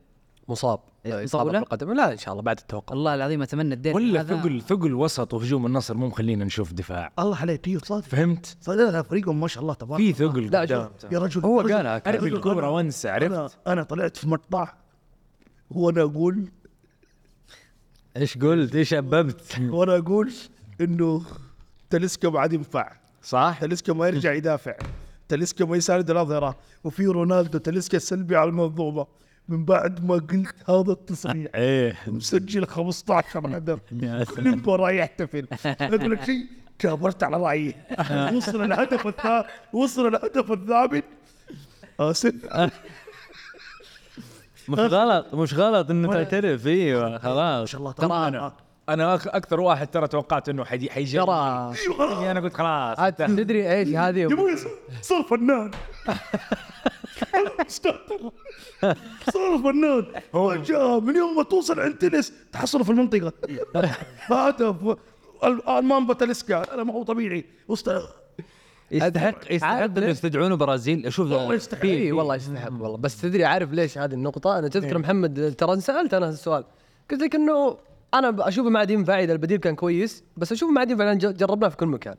مصاب 0.48 0.80
إيه، 1.06 1.24
إصابة 1.24 1.44
مطولة؟ 1.44 1.60
في 1.60 1.66
القدم 1.66 1.94
لا 1.94 2.12
إن 2.12 2.18
شاء 2.18 2.32
الله 2.32 2.44
بعد 2.44 2.58
التوقف 2.60 2.92
والله 2.92 3.16
العظيم 3.16 3.42
أتمنى 3.42 3.74
الدير 3.74 3.96
ولا 3.96 4.22
هذا- 4.22 4.38
ثقل 4.42 4.62
ثقل 4.62 4.94
وسط 4.94 5.34
وهجوم 5.34 5.66
النصر 5.66 5.98
مو 5.98 6.08
مخلينا 6.08 6.46
نشوف 6.46 6.74
دفاع 6.74 7.12
الله 7.20 7.38
عليك 7.38 7.68
أيوه 7.68 7.82
صادق 7.86 8.06
فهمت؟ 8.06 8.58
صادق 8.62 8.90
لا 8.90 9.02
فريقهم 9.02 9.40
ما 9.40 9.48
شاء 9.48 9.62
الله 9.64 9.74
تبارك 9.74 10.14
في 10.14 10.24
الله. 10.24 10.32
ثقل 10.34 10.46
لا،. 10.46 10.90
يا 11.12 11.20
رجل 11.20 11.42
هو 11.42 11.60
قالها. 11.62 12.02
ارمي 12.10 12.28
الكوره 12.30 12.62
أنا- 12.62 12.70
وأنسى 12.70 13.10
عرفت؟ 13.10 13.58
أنا 13.68 13.84
طلعت 13.84 14.18
في 14.18 14.28
مقطع 14.28 14.74
وأنا 15.72 16.02
أقول 16.02 16.52
إيش 18.18 18.38
قلت 18.38 18.76
إيش 18.76 18.90
شببت 18.90 19.60
وأنا 19.62 19.98
أقول 19.98 20.32
إنه 20.82 21.22
تلسكا 21.90 22.30
ما 22.30 22.40
عاد 22.40 22.54
ينفع 22.54 22.92
صح؟ 23.24 23.58
تلسكا 23.62 23.94
ما 23.94 24.08
يرجع 24.08 24.34
يدافع 24.34 24.76
تلسكا 25.28 25.66
ما 25.66 25.78
يساند 25.78 26.10
الأظهرة 26.10 26.58
وفي 26.84 27.06
رونالدو 27.06 27.58
تلسكا 27.58 27.98
سلبي 27.98 28.36
على 28.36 28.50
المنظومة 28.50 29.08
من 29.50 29.66
بعد 29.66 30.06
ما 30.06 30.14
قلت 30.14 30.56
هذا 30.70 30.91
التصريح 30.91 31.52
إيه. 31.56 31.95
مسجل 32.08 32.66
15 32.68 33.39
هدف 33.58 33.80
كل 34.36 34.50
مباراة 34.58 34.91
يحتفل. 34.91 35.47
أقول 35.66 36.12
لك 36.12 36.24
شيء 36.24 36.45
كابرت 36.80 37.24
على 37.24 37.38
رأيي. 37.38 37.76
وصل 38.36 38.64
الهدف 38.64 39.08
الثالث 39.08 39.45
وصل 39.74 40.08
الهدف 40.08 40.52
الثامن. 40.52 41.02
آسف. 42.00 42.34
مش 44.70 44.80
غلط 44.80 45.34
مش 45.34 45.54
غلط 45.54 45.89
إنه 45.91 46.14
تعترف. 46.14 46.68
إيوه 46.68 47.18
خلاص. 47.18 47.60
ما 47.60 47.66
شاء 47.66 47.80
الله 47.82 47.91
ترى 47.91 48.08
أنا؟ 48.28 48.54
أنا. 48.89 49.18
أك- 49.18 49.28
أكثر 49.36 49.60
واحد 49.60 49.88
ترى 49.88 50.08
توقعت 50.08 50.50
إنه 50.50 50.66
حيجي 50.66 50.89
حيجي. 50.91 51.18
ترى. 51.18 51.74
أنا 52.32 52.39
قلت 52.39 52.54
خلاص. 52.54 53.00
عاد 53.00 53.14
تدري 53.14 53.72
إيش 53.74 53.88
يا 53.89 54.10
هذه 54.10 54.26
أبوي 54.26 54.56
صار 55.02 55.24
فنان. 55.24 55.72
صار 59.34 59.57
فنان 59.63 60.05
هو 60.36 60.55
جاء 60.55 60.99
من 60.99 61.15
يوم 61.15 61.36
ما 61.38 61.43
توصل 61.43 61.80
عند 61.80 61.95
تنس 61.97 62.34
تحصله 62.51 62.84
في 62.84 62.89
المنطقة. 62.89 63.34
هدف 64.32 64.97
الان 65.43 65.86
مامبا 65.86 66.13
تاليسكا 66.14 66.64
لا 66.76 66.84
ما 66.84 66.93
هو 66.93 67.03
طبيعي. 67.03 67.45
يستحق 68.91 69.53
يستحق 69.53 69.84
أنه 69.84 70.05
يستدعونه 70.05 70.55
برازيل. 70.55 71.05
أشوف 71.05 71.32
والله 71.32 71.53
يستحق. 71.53 71.86
اي 71.86 72.11
والله 72.11 72.36
يستحق 72.36 72.72
والله. 72.72 72.97
بس 72.97 73.22
تدري 73.22 73.45
عارف 73.45 73.72
ليش 73.74 73.97
هذه 73.97 74.13
النقطة؟ 74.13 74.59
أنا 74.59 74.67
تذكر 74.67 74.97
محمد 74.97 75.53
ترى 75.57 75.80
سألت 75.82 76.13
أنا 76.13 76.30
السؤال. 76.30 76.63
قلت 77.11 77.22
لك 77.22 77.36
إنه 77.36 77.78
أنا 78.13 78.36
اشوفه 78.47 78.70
ما 78.70 78.80
عاد 78.80 78.91
ينفع 78.91 79.20
إذا 79.20 79.34
البديل 79.34 79.57
كان 79.57 79.76
كويس 79.76 80.24
بس 80.38 80.51
اشوفه 80.51 80.72
ما 80.72 80.80
عاد 80.80 80.91
ينفع 80.91 81.13
ج- 81.13 81.38
جربناه 81.38 81.70
في 81.70 81.78
كل 81.78 81.86
مكان. 81.86 82.15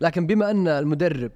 لكن 0.00 0.26
بما 0.26 0.50
أن 0.50 0.68
المدرب 0.68 1.30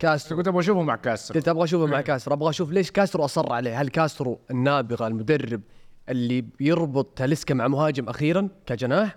كاسترو. 0.00 0.36
كنت 0.36 0.48
أبغى 0.48 0.60
أشوفه 0.60 0.82
مع 0.82 0.96
كاسترو. 0.96 1.34
قلت 1.34 1.48
أبغى 1.48 1.64
أشوفه 1.64 1.86
مع 1.86 2.00
كاسترو. 2.00 2.34
أبغى 2.34 2.50
أشوف 2.50 2.70
ليش 2.70 2.90
كاسترو 2.90 3.24
أصر 3.24 3.52
عليه. 3.52 3.80
هل 3.80 3.88
كاسترو 3.88 4.38
النابغة 4.50 5.06
المدرب 5.06 5.60
اللي 6.08 6.40
بيربط 6.40 7.06
تاليسكا 7.18 7.54
مع 7.54 7.68
مهاجم 7.68 8.08
أخيرا 8.08 8.48
كجناح؟ 8.66 9.16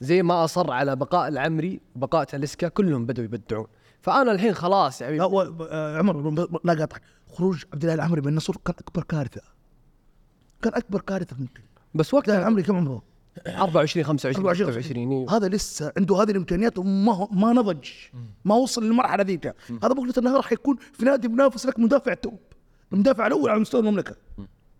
زي 0.00 0.22
ما 0.22 0.44
أصر 0.44 0.70
على 0.70 0.96
بقاء 0.96 1.28
العمري 1.28 1.80
بقاء 1.96 2.24
تاليسكا 2.24 2.68
كلهم 2.68 3.06
بدوا 3.06 3.24
يبدعون. 3.24 3.66
فأنا 4.00 4.32
الحين 4.32 4.54
خلاص 4.54 5.00
يعني 5.02 5.18
لا 5.18 5.24
و- 5.24 5.66
آه، 5.70 5.98
عمر 5.98 6.30
لا 6.64 6.72
قاطعك 6.74 7.02
خروج 7.32 7.64
عبد 7.72 7.82
الله 7.82 7.94
العمري 7.94 8.20
من 8.20 8.28
النصر 8.28 8.54
كان 8.64 8.74
أكبر 8.78 9.02
كارثة. 9.02 9.40
كان 10.62 10.72
أكبر 10.74 11.00
كارثة 11.00 11.36
ممكن. 11.38 11.62
بس 11.94 12.06
عبد 12.06 12.14
الله 12.14 12.18
وقتها 12.18 12.38
العمري 12.38 12.62
كم 12.62 12.76
عمره؟ 12.76 13.02
24 13.46 14.04
25 14.04 14.46
24 14.46 14.72
26 14.72 15.30
هذا 15.30 15.48
لسه 15.48 15.92
عنده 15.96 16.22
هذه 16.22 16.30
الامكانيات 16.30 16.78
وما 16.78 17.14
هو 17.14 17.28
ما 17.32 17.52
نضج 17.52 17.88
ما 18.44 18.54
وصل 18.54 18.84
للمرحلة 18.84 19.24
ذيك. 19.24 19.54
هذا 19.82 19.94
بكره 19.94 20.18
النهار 20.18 20.42
حيكون 20.42 20.76
في 20.92 21.04
نادي 21.04 21.28
منافس 21.28 21.66
لك 21.66 21.78
مدافع 21.78 22.14
توب. 22.14 22.40
المدافع 22.92 23.26
الأول 23.26 23.50
على 23.50 23.60
مستوى 23.60 23.80
المملكة. 23.80 24.16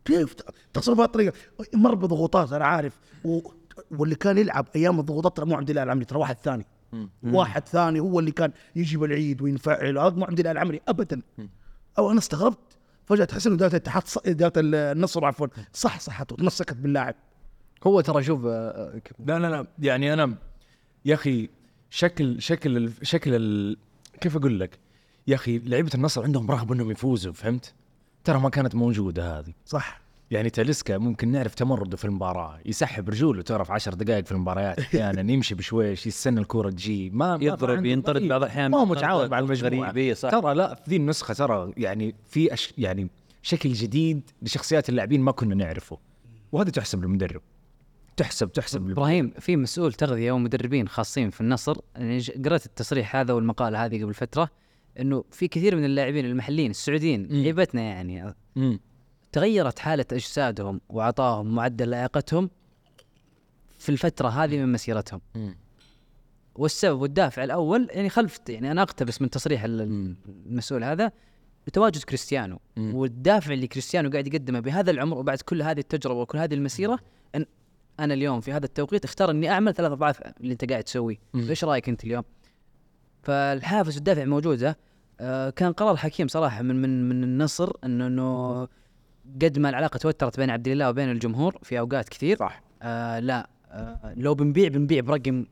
كيف 0.05 0.35
تصرف 0.73 0.97
بهذه 0.97 1.07
الطريقة؟ 1.07 1.35
مر 1.75 1.95
بضغوطات 1.95 2.53
أنا 2.53 2.65
عارف. 2.65 2.99
و... 3.25 3.41
واللي 3.91 4.15
كان 4.15 4.39
يلعب 4.39 4.67
أيام 4.77 5.01
الضغوطات 5.01 5.37
ترى 5.37 5.47
مو 5.47 5.57
عبد 5.57 5.71
الله 5.71 5.83
العمري 5.83 6.05
ترى 6.05 6.19
واحد 6.19 6.37
ثاني. 6.39 6.67
واحد 7.23 7.69
ثاني 7.69 8.01
هو 8.01 8.21
اللي 8.21 8.33
كان 8.33 8.53
يجي 8.77 8.97
بالعيد 8.97 9.43
وينفعل. 9.43 9.99
هذا 9.99 10.15
مو 10.15 10.25
عبد 10.25 10.39
الله 10.39 10.51
العمري 10.51 10.81
ابدا. 10.89 11.23
أو 11.99 12.11
أنا 12.11 12.19
استغربت. 12.19 12.59
فجأة 13.05 13.25
تحس 13.25 13.47
إنه 13.47 13.57
اداره 13.57 13.71
الاتحاد 13.71 14.03
اداره 14.27 14.53
النصر 14.57 15.25
عفوا. 15.25 15.47
صح 15.73 16.01
صحته 16.01 16.37
تمسكت 16.37 16.77
باللاعب. 16.77 17.15
هو 17.87 18.01
ترى 18.01 18.22
شوف 18.22 18.47
آه، 18.47 18.99
ك- 18.99 19.12
لا 19.26 19.39
لا 19.39 19.47
لا. 19.51 19.66
يعني 19.78 20.12
أنا 20.12 20.35
يا 21.05 21.14
أخي 21.14 21.49
شكل 21.91 22.43
شكل 22.43 22.76
ال 22.76 22.93
شكل 23.03 23.35
ال 23.35 23.76
كيف 24.20 24.37
أقول 24.37 24.61
لك؟ 24.61 24.78
يا 25.26 25.35
أخي 25.35 25.59
لعيبة 25.59 25.91
النصر 25.95 26.22
عندهم 26.22 26.51
رغبة 26.51 26.74
إنهم 26.74 26.91
يفوزوا 26.91 27.33
فهمت؟ 27.33 27.74
ترى 28.24 28.41
ما 28.41 28.49
كانت 28.51 28.74
موجودة 28.74 29.39
هذه. 29.39 29.53
صح. 29.66 30.03
يعني 30.30 30.51
تاليسكا 30.51 30.99
ممكن 30.99 31.28
نعرف 31.33 31.55
تمرده 31.55 31.97
في 31.97 32.05
المباراة 32.05 32.59
يسحب 32.66 33.09
رجوله 33.11 33.43
ترى 33.43 33.64
في 33.64 33.72
10 33.72 33.95
دقائق 33.95 34.24
في 34.24 34.33
المباريات 34.33 34.78
أحيانا 34.80 35.33
يمشي 35.33 35.55
بشويش 35.55 36.07
يستنى 36.07 36.41
الكوره 36.41 36.70
تجي. 36.70 37.11
ما 37.11 37.39
يضرب 37.41 37.85
ينطرد. 37.85 38.22
بعض 38.22 38.43
الأحيان 38.43 38.70
ما 38.70 38.78
هو 38.78 38.85
متعاون 38.85 39.30
مع 39.30 39.39
المجموعة. 39.39 39.91
غريبه 39.91 40.14
صح. 40.14 40.30
ترى 40.30 40.55
لا 40.55 40.74
في 40.74 40.83
ذي 40.91 40.97
النسخة 40.97 41.35
ترى 41.35 41.72
يعني 41.76 42.14
في 42.26 42.53
أش 42.55 42.74
يعني 42.78 43.09
شكل 43.43 43.72
جديد 43.72 44.30
لشخصيات 44.43 44.89
اللاعبين 44.89 45.20
ما 45.20 45.33
كنا 45.33 45.55
نعرفه 45.55 45.99
وهذا 46.53 46.70
تحسب 46.70 47.03
للمدرب. 47.03 47.41
تحسب 48.17 48.53
تحسب 48.53 48.91
إبراهيم 48.91 49.31
في 49.41 49.57
مسؤول 49.57 49.93
تغذية 49.93 50.33
ومدربين 50.33 50.89
خاصين 50.89 51.31
في 51.31 51.41
النصر 51.41 51.77
يعني 51.97 52.21
قرأت 52.45 52.67
التصريح 52.67 53.17
هذا 53.17 53.33
والمقاله 53.35 53.85
هذه 53.85 54.03
قبل 54.05 54.15
فترة 54.15 54.49
إنه 55.01 55.25
في 55.31 55.49
كثير 55.49 55.77
من 55.77 55.85
اللاعبين 55.85 56.25
المحليين 56.25 56.71
السعوديين 56.71 57.21
مم. 57.23 57.43
لعبتنا 57.45 57.83
يعني 57.83 58.35
مم. 58.57 58.81
تغيرت 59.33 59.79
حالة 59.79 60.05
أجسادهم 60.13 60.81
واعطاهم 60.89 61.55
معدل 61.55 61.89
لياقتهم 61.89 62.51
في 63.79 63.89
الفترة 63.89 64.29
هذه 64.29 64.59
من 64.59 64.73
مسيرتهم 64.73 65.21
مم. 65.35 65.57
والسبب 66.55 67.01
والدافع 67.01 67.45
الأول 67.45 67.89
يعني 67.91 68.09
خلف 68.09 68.39
يعني 68.49 68.71
أنا 68.71 68.83
أقتبس 68.83 69.23
من 69.23 69.31
تصريح 69.31 69.65
ال- 69.65 70.17
المسؤول 70.47 70.85
هذا 70.85 71.13
بتواجد 71.67 72.03
كريستيانو 72.03 72.59
مم. 72.77 72.95
والدافع 72.95 73.53
اللي 73.53 73.67
كريستيانو 73.67 74.11
قاعد 74.11 74.27
يقدمه 74.27 74.61
بهذا 74.61 74.91
العمر 74.91 75.19
وبعد 75.19 75.41
كل 75.41 75.63
هذه 75.63 75.79
التجربة 75.81 76.21
وكل 76.21 76.39
هذه 76.39 76.55
المسيرة 76.55 76.99
إن 77.35 77.47
أنا 78.01 78.14
اليوم 78.14 78.40
في 78.40 78.53
هذا 78.53 78.64
التوقيت 78.64 79.05
اختار 79.05 79.30
إني 79.30 79.51
أعمل 79.51 79.74
ثلاث 79.74 79.93
أضعاف 79.93 80.22
اللي 80.40 80.53
أنت 80.53 80.70
قاعد 80.70 80.84
تسويه. 80.84 81.16
إيش 81.34 81.64
رأيك 81.64 81.88
أنت 81.88 82.05
اليوم؟ 82.05 82.22
فالحافز 83.22 83.95
والدافع 83.97 84.24
موجوده 84.24 84.78
آه 85.20 85.51
كان 85.51 85.72
قرار 85.72 85.97
حكيم 85.97 86.28
صراحة 86.28 86.62
من 86.62 86.82
من 86.82 87.09
من 87.09 87.24
النصر 87.24 87.72
انه 87.84 88.07
إنه 88.07 88.68
قد 89.43 89.59
ما 89.59 89.68
العلاقة 89.68 89.97
توترت 89.97 90.40
بين 90.40 90.51
عبد 90.51 90.68
الله 90.68 90.88
وبين 90.88 91.11
الجمهور 91.11 91.59
في 91.62 91.78
أوقات 91.78 92.09
كثير. 92.09 92.36
صح. 92.36 92.62
آه 92.82 93.18
لا 93.18 93.49
آه 93.70 94.14
لو 94.16 94.34
بنبيع 94.34 94.68
بنبيع 94.68 95.01
برقم 95.01 95.47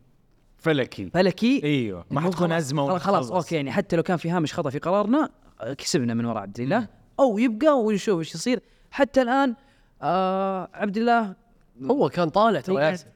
فلكي. 0.58 1.10
فلكي. 1.10 1.60
أيوه. 1.64 2.04
ما 2.10 2.20
إنه 2.20 2.30
حتكون 2.30 2.52
أزمة 2.52 2.86
خلاص, 2.86 3.02
خلاص. 3.02 3.30
أوكي 3.30 3.54
يعني 3.54 3.72
حتى 3.72 3.96
لو 3.96 4.02
كان 4.02 4.16
في 4.16 4.30
هامش 4.30 4.54
خطأ 4.54 4.70
في 4.70 4.78
قرارنا 4.78 5.30
آه، 5.60 5.72
كسبنا 5.72 6.14
من 6.14 6.24
وراء 6.24 6.42
عبد 6.42 6.60
الله. 6.60 6.88
أو 7.20 7.38
يبقى 7.38 7.80
ونشوف 7.80 8.18
إيش 8.18 8.34
يصير. 8.34 8.60
حتى 8.90 9.22
الآن 9.22 9.54
آه 10.02 10.68
عبد 10.74 10.96
الله 10.96 11.34
هو 11.82 12.08
كان 12.08 12.28
طالع 12.28 12.60
ترى 12.60 12.78
إيه. 12.78 12.90
ياسر 12.90 13.06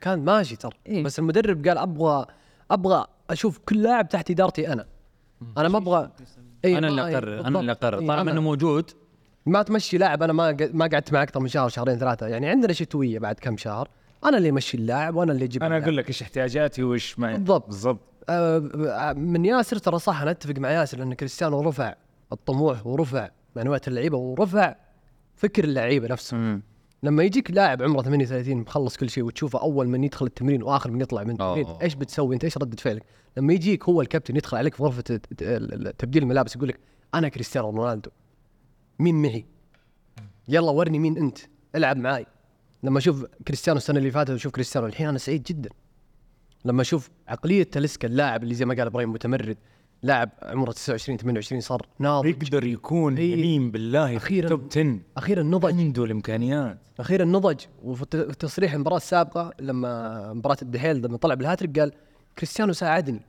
كان 0.00 0.24
ماشي 0.24 0.56
ترى. 0.56 0.72
إيه. 0.86 1.04
بس 1.04 1.18
المدرب 1.18 1.68
قال 1.68 1.78
أبغى 1.78 2.26
أبغى 2.70 3.06
أشوف 3.30 3.58
كل 3.58 3.82
لاعب 3.82 4.08
تحت 4.08 4.30
إدارتي 4.30 4.72
أنا. 4.72 4.86
أنا 5.58 5.68
ما 5.68 5.78
أبغى. 5.78 6.10
إيه، 6.64 6.78
أنا 6.78 6.88
اللي 6.88 7.02
ما- 7.02 7.12
أقرر 7.12 7.40
أنا. 7.46 7.60
اللي 7.60 7.72
أقرر. 7.72 7.98
إيه، 8.00 8.06
طالما 8.06 8.30
انه 8.32 8.40
موجود. 8.40 8.90
ما 9.46 9.62
تمشي 9.62 9.98
لاعب 9.98 10.22
أنا 10.22 10.32
ما 10.32 10.50
ق- 10.50 10.70
ما 10.74 10.86
قعدت 10.86 11.12
معه 11.12 11.22
أكثر 11.22 11.40
من 11.40 11.48
شهر 11.48 11.68
شهرين 11.68 11.98
ثلاثة. 11.98 12.26
يعني 12.26 12.46
عندنا 12.48 12.72
شتوية 12.72 13.18
بعد 13.18 13.34
كم 13.38 13.56
شهر. 13.56 13.88
أنا 14.24 14.36
اللي 14.38 14.48
امشي 14.48 14.76
اللاعب 14.76 15.14
وأنا 15.16 15.32
اللي 15.32 15.44
أجيب 15.44 15.62
أنا. 15.62 15.78
أقول 15.78 15.96
لك 15.96 16.08
إيش 16.08 16.22
احتياجاتي 16.22 16.82
وإيش 16.82 17.18
ما 17.18 17.32
بالضبط. 17.36 17.66
بالضبط. 17.66 18.00
آه، 18.28 19.12
من 19.12 19.44
ياسر 19.44 19.78
ترى 19.78 19.98
صح 19.98 20.22
أنا 20.22 20.30
أتفق 20.30 20.54
مع 20.58 20.70
ياسر 20.70 20.98
لأن 20.98 21.14
كريستيانو 21.14 21.60
رفع 21.60 21.94
الطموح 22.32 22.86
ورفع 22.86 23.28
معنويات 23.56 23.88
اللعيبة 23.88 24.16
ورفع 24.18 24.74
فكر 25.36 25.64
اللعيبة 25.64 26.08
نفسهم 26.08 26.62
لما 27.02 27.22
يجيك 27.22 27.50
لاعب 27.50 27.82
عمره 27.82 28.02
38 28.02 28.56
مخلص 28.56 28.96
كل 28.96 29.10
شيء 29.10 29.24
وتشوفه 29.24 29.60
أول 29.60 29.88
من 29.88 30.04
يدخل 30.04 30.26
التمرين 30.26 30.62
وآخر 30.62 30.90
من 30.90 31.00
يطلع 31.00 31.22
من 31.22 31.40
أوه. 31.40 31.60
التمرين 31.60 31.80
إيش 31.82 31.94
بتسوي 31.94 32.34
أنت؟ 32.34 32.44
إيش 32.44 32.58
رده 32.58 32.76
فعلك؟ 32.76 33.02
لما 33.36 33.52
يجيك 33.52 33.84
هو 33.84 34.00
الكابتن 34.00 34.36
يدخل 34.36 34.56
عليك 34.56 34.74
في 34.74 34.82
غرفة 34.82 35.02
تبديل 35.98 36.22
الملابس 36.22 36.56
يقول 36.56 36.68
لك 36.68 36.80
أنا 37.14 37.28
كريستيانو 37.28 37.70
رونالدو. 37.70 38.10
مين 38.98 39.22
معي؟ 39.22 39.46
يلا 40.48 40.70
ورني 40.70 40.98
مين 40.98 41.18
أنت. 41.18 41.38
العب 41.74 41.96
معاي. 41.96 42.26
لما 42.82 42.98
أشوف 42.98 43.24
كريستيانو 43.46 43.76
السنة 43.78 43.98
اللي 43.98 44.10
فاتت 44.10 44.30
وأشوف 44.30 44.52
كريستيانو 44.52 44.86
الحين 44.86 45.08
أنا 45.08 45.18
سعيد 45.18 45.42
جدا. 45.42 45.70
لما 46.64 46.82
أشوف 46.82 47.10
عقلية 47.28 47.62
تاليسكا 47.62 48.08
اللاعب 48.08 48.42
اللي 48.42 48.54
زي 48.54 48.64
ما 48.64 48.74
قال 48.74 48.86
إبراهيم 48.86 49.12
متمرد 49.12 49.56
لاعب 50.02 50.30
عمره 50.42 50.72
29 50.72 51.18
28 51.18 51.60
صار 51.60 51.86
ناضج. 51.98 52.28
يقدر 52.28 52.64
يكون 52.64 53.16
إيه. 53.16 53.32
يمين 53.32 53.70
بالله 53.70 54.16
أخيراً. 54.16 54.16
أخيرا 54.16 54.48
توب 54.48 54.68
10 54.70 54.98
أخيرا 55.16 55.42
نضج. 55.42 55.80
عنده 55.80 56.04
الإمكانيات. 56.04 56.78
أخيرا 57.00 57.24
نضج. 57.24 57.60
وفي 57.82 58.04
تصريح 58.38 58.72
المباراة 58.74 58.96
السابقة 58.96 59.52
لما 59.60 60.32
مباراة 60.32 60.56
الدحيل 60.62 60.96
لما 60.96 61.16
طلع 61.16 61.34
بالهاتريك 61.34 61.78
قال 61.78 61.92
كريستيانو 62.38 62.72
ساعدني. 62.72 63.20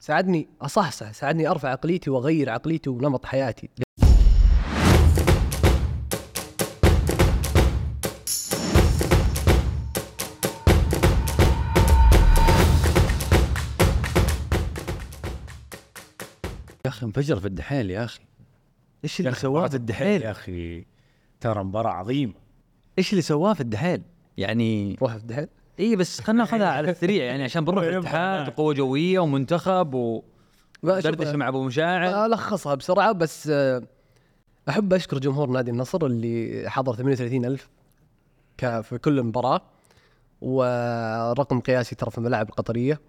ساعدني 0.00 0.48
أصحصح 0.62 1.12
ساعدني 1.12 1.48
أرفع 1.48 1.68
عقليتي 1.68 2.10
وأغير 2.10 2.50
عقليتي 2.50 2.90
ونمط 2.90 3.26
حياتي. 3.26 3.68
يا 16.84 16.90
أخي 16.90 17.06
انفجر 17.06 17.40
في 17.40 17.46
الدحيل 17.46 17.90
يا 17.90 18.04
أخي. 18.04 18.20
إيش 19.04 19.20
اللي 19.20 19.34
سواه 19.34 19.68
في 19.68 19.74
الدحيل 19.74 20.22
يا 20.22 20.30
أخي 20.30 20.84
ترى 21.40 21.64
مباراة 21.64 21.90
عظيمة. 21.90 22.32
إيش 22.98 23.10
اللي 23.10 23.22
سواه 23.22 23.54
في 23.54 23.60
الدحيل؟ 23.60 24.02
يعني 24.36 24.96
روح 25.02 25.12
في 25.12 25.18
الدحيل؟ 25.22 25.48
إي 25.80 25.96
بس 25.96 26.20
خلينا 26.20 26.42
ناخذها 26.42 26.68
على 26.68 26.90
السريع 26.90 27.24
يعني 27.24 27.44
عشان 27.44 27.64
بنروح 27.64 27.84
الاتحاد 27.88 28.48
وقوه 28.48 28.74
جوية 28.74 29.18
ومنتخب 29.18 29.94
ما 30.82 31.00
أشوف- 31.00 31.06
ودردشه 31.06 31.36
مع 31.36 31.48
أبو 31.48 31.62
مشاعر 31.64 32.26
ألخصها 32.26 32.74
بسرعة 32.74 33.12
بس 33.12 33.48
آه، 33.52 33.82
أحب 34.68 34.92
أشكر 34.92 35.18
جمهور 35.18 35.50
نادي 35.50 35.70
النصر 35.70 36.06
اللي 36.06 36.64
حضر 36.70 36.94
38 36.94 37.44
ألف 37.44 37.68
في 38.58 38.98
كل 38.98 39.22
مباراة 39.22 39.60
ورقم 40.40 41.60
قياسي 41.60 41.94
ترى 41.94 42.10
في 42.10 42.18
الملاعب 42.18 42.48
القطرية. 42.48 43.00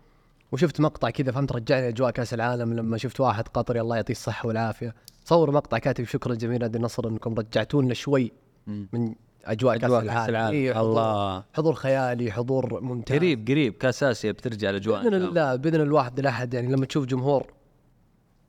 وشفت 0.53 0.81
مقطع 0.81 1.09
كذا 1.09 1.31
فهمت؟ 1.31 1.51
رجعني 1.51 1.87
أجواء 1.87 2.11
كأس 2.11 2.33
العالم 2.33 2.73
لما 2.73 2.97
شفت 2.97 3.19
واحد 3.19 3.47
قطري 3.47 3.81
الله 3.81 3.95
يعطيه 3.95 4.13
الصحة 4.13 4.47
والعافية. 4.47 4.95
صور 5.25 5.51
مقطع 5.51 5.77
كاتب 5.77 6.03
شكرا 6.03 6.35
جميل 6.35 6.59
نادي 6.61 6.77
النصر 6.77 7.07
إنكم 7.07 7.33
رجعتونا 7.33 7.93
شوي 7.93 8.31
من 8.67 9.15
أجواء 9.45 9.77
كأس 9.77 9.83
أجواء 9.83 10.01
العالم, 10.03 10.19
كأس 10.19 10.29
العالم. 10.29 10.55
إيه، 10.55 10.73
حضور- 10.73 10.89
الله. 10.89 11.43
حضور 11.53 11.73
خيالي 11.73 12.31
حضور 12.31 12.81
ممتاز. 12.83 13.17
قريب 13.17 13.47
قريب. 13.47 13.73
كأس 13.73 14.03
آسيا 14.03 14.31
بترجع 14.31 14.69
الأجواء 14.69 15.03
بإذن. 15.03 15.13
الله. 15.13 15.55
بإذن 15.55 15.81
الواحد 15.81 16.19
الأحد 16.19 16.53
يعني 16.53 16.71
لما 16.71 16.85
تشوف 16.85 17.05
جمهور 17.05 17.47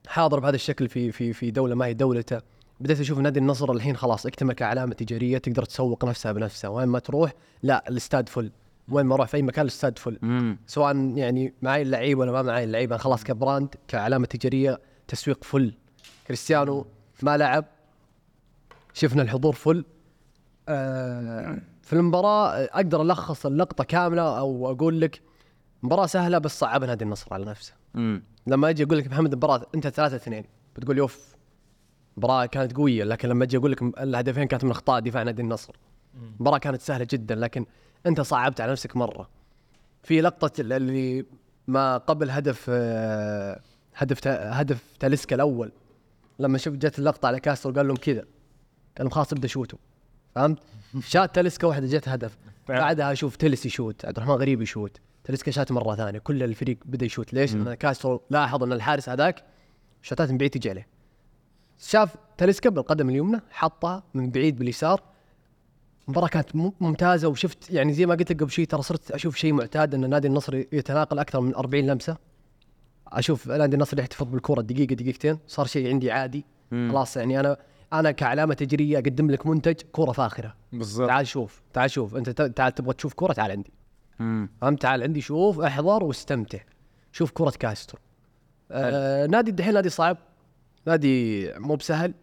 حاضر 0.07 0.40
بهذا 0.40 0.55
الشكل 0.57 0.88
في 0.88 1.12
في 1.12 1.32
في 1.32 1.50
دولة 1.50 1.74
ما 1.74 1.86
هي 1.86 1.94
دولته 1.94 2.40
بديت 2.80 3.00
أشوف 3.00 3.18
نادي 3.18 3.40
النصر 3.40 3.72
الحين 3.72 3.96
خلاص 3.96 4.26
اكتمل 4.26 4.55
كعلامه 4.55 4.94
تجارية 4.94 5.38
تقدر 5.38 5.64
تسوق 5.64 6.05
نفسها 6.05 6.32
بنفسها. 6.32 6.70
وين 6.70 6.88
ما 6.88 6.98
تروح 6.98 7.32
لا 7.62 7.84
الاستاد 7.88 8.28
فل. 8.28 8.50
وين 8.89 9.07
ما 9.07 9.14
أروح 9.14 9.28
في 9.28 9.37
أي 9.37 9.43
مكان 9.43 9.62
الاستاد 9.62 9.99
فل. 9.99 10.18
مم. 10.22 10.59
سواء 10.66 10.97
يعني 10.97 11.55
معي 11.62 11.82
اللعيبه 11.82 12.20
ولا 12.20 12.32
ما 12.32 12.43
معي 12.43 12.64
اللعيبه 12.64 12.97
خلاص 12.97 13.24
كبراند 13.24 13.74
كعلامة 13.89 14.26
تجارية 14.26 14.80
تسويق 15.09 15.45
فل. 15.45 15.74
كريستيانو 16.26 16.87
ما 17.22 17.37
لعب. 17.37 17.64
شفنا 18.93 19.22
الحضور 19.22 19.53
فل. 19.53 19.85
آه 20.68 21.59
في 21.82 21.93
المباراة 21.93 22.49
أقدر 22.64 23.03
ألخص 23.03 23.47
اللقطة 23.47 23.85
كاملة 23.85 24.39
أو 24.39 24.70
أقول 24.70 25.01
لك 25.01 25.20
مباراة 25.82 26.07
سهلة 26.07 26.39
بس 26.39 26.59
صعبها 26.59 26.87
نادي 26.89 27.05
النصر 27.05 27.35
على 27.35 27.45
نفسه. 27.45 27.72
مم. 27.95 28.22
لما 28.47 28.68
أجي 28.68 28.85
أقول 28.85 28.99
لك 28.99 29.07
محمد 29.07 29.32
المباراه 29.32 29.66
أنت 29.74 29.89
3 29.89 30.16
2 30.16 30.45
بتقول 30.76 30.99
يوف 30.99 31.35
مباراة 32.16 32.47
كانت 32.47 32.76
قوية. 32.76 33.05
لكن 33.05 33.28
لما 33.28 33.45
أجي 33.45 33.57
أقول 33.57 33.72
لك 33.72 33.82
الهدفين 33.82 34.45
كانت 34.45 34.64
من 34.64 34.70
أخطاء 34.70 35.01
دفاع 35.01 35.22
نادي 35.22 35.43
النصر. 35.43 35.76
المباراه 36.39 36.59
كانت 36.59 36.80
سهلة 36.80 37.07
جدا 37.11 37.35
لكن 37.35 37.66
أنت 38.07 38.20
صعبت 38.20 38.61
على 38.61 38.72
نفسك 38.72 38.96
مرة. 38.96 39.28
في 40.02 40.20
لقطة 40.20 40.61
اللي 40.61 41.26
ما 41.66 41.96
قبل 41.96 42.30
هدف 42.30 42.66
آه، 42.68 43.61
هدف 43.96 44.28
هدف 44.28 44.82
تاليسكا 45.00 45.36
الأول 45.36 45.72
لما 46.38 46.59
شفت 46.59 46.76
جت 46.76 46.98
اللقطة 46.98 47.26
على 47.26 47.40
كاسترو 47.40 47.72
قال 47.72 47.88
لهم 47.88 47.96
كذا 47.96 48.20
قال 48.98 49.07
لهم 49.07 49.11
خلاص 49.11 49.32
ابدأ 49.32 49.48
شوتوا. 49.48 49.78
فهمت؟ 50.34 50.59
شات 51.00 51.34
تاليسكا 51.34 51.66
واحدة 51.66 51.86
جت 51.86 52.09
هدف. 52.09 52.38
بعدها 52.68 53.12
أشوف 53.12 53.36
تلس 53.36 53.66
يشوت 53.66 54.05
عبد 54.05 54.16
الرحمن 54.16 54.34
غريب 54.34 54.62
يشوت. 54.62 55.00
تاليسكا 55.24 55.51
شات 55.50 55.72
مرة 55.72 55.94
ثانية 55.94 56.18
كل 56.18 56.42
الفريق 56.42 56.78
بدأ 56.84 57.07
يشوت. 57.07 57.34
ليش؟ 57.34 57.55
لأن 57.55 57.74
كاسترو 57.74 58.22
لاحظ 58.30 58.62
إن 58.62 58.72
الحارس 58.72 59.09
هذاك 59.09 59.44
شوتات 60.02 60.30
من 60.30 60.38
بعيد 60.38 60.50
تجي 60.50 60.70
عليه. 60.70 60.86
شاف 61.78 62.16
تلسكا 62.38 62.70
بالقدم 62.70 63.11
اليمنى 63.11 63.40
حطها 63.50 64.02
من 64.14 64.30
بعيد 64.30 64.59
باليسار 64.59 65.02
المباراة 66.09 66.28
كانت 66.28 66.57
مم- 66.57 66.72
ممتازة 66.80 67.28
وشفت 67.28 67.70
يعني 67.70 67.92
زي 67.92 68.07
ما 68.07 68.14
قلت 68.14 68.32
لك 68.32 68.40
قبل 68.42 68.50
شيء 68.50 68.66
ترى 68.66 68.82
صرت 68.82 69.11
أشوف 69.11 69.36
شيء 69.36 69.52
معتاد 69.52 69.94
إن 69.94 70.11
نادي 70.11 70.28
النصر 70.28 70.55
يتناقل 70.55 71.18
أكثر 71.18 71.40
من 71.40 71.55
40 71.55 71.86
لمسة. 71.86 72.16
أشوف 73.09 73.46
نادي 73.48 73.76
النصر 73.76 73.98
يحتفظ 73.98 74.26
بالكرة 74.26 74.61
دقيقة 74.61 74.94
دقيقتين 74.94 75.38
صار 75.46 75.66
شيء 75.66 75.88
عندي 75.88 76.11
عادي. 76.11 76.44
خلاص 76.70 77.16
يعني 77.16 77.40
أنا 77.40 77.57
أنا 77.92 78.11
كعلامة 78.11 78.55
تجرية 78.55 78.98
أقدم 78.98 79.30
لك 79.30 79.46
منتج 79.46 79.74
كرة 79.92 80.12
فاخرة. 80.12 80.55
بالضبط. 80.72 81.09
تعال 81.09 81.26
شوف 81.26 81.62
تعال 81.72 81.90
شوف. 81.90 82.16
أنت 82.16 82.30
تعال 82.30 82.74
تبغى 82.74 82.94
تشوف 82.94 83.14
كرة 83.14 83.32
تعال 83.32 83.50
عندي. 83.50 83.72
مم. 84.18 84.48
فهمت؟ 84.61 84.82
تعال 84.82 85.02
عندي 85.02 85.20
شوف 85.20 85.61
احضر 85.61 86.05
واستمتع. 86.05 86.59
شوف 87.12 87.30
كرة 87.30 87.50
كاسترو. 87.50 87.98
آه 88.70 89.26
نادي 89.26 89.50
الدحيل 89.51 89.74
نادي 89.74 89.88
صعب. 89.88 90.16
نادي 90.86 91.50
مو 91.59 91.74
بسهل. 91.76 92.14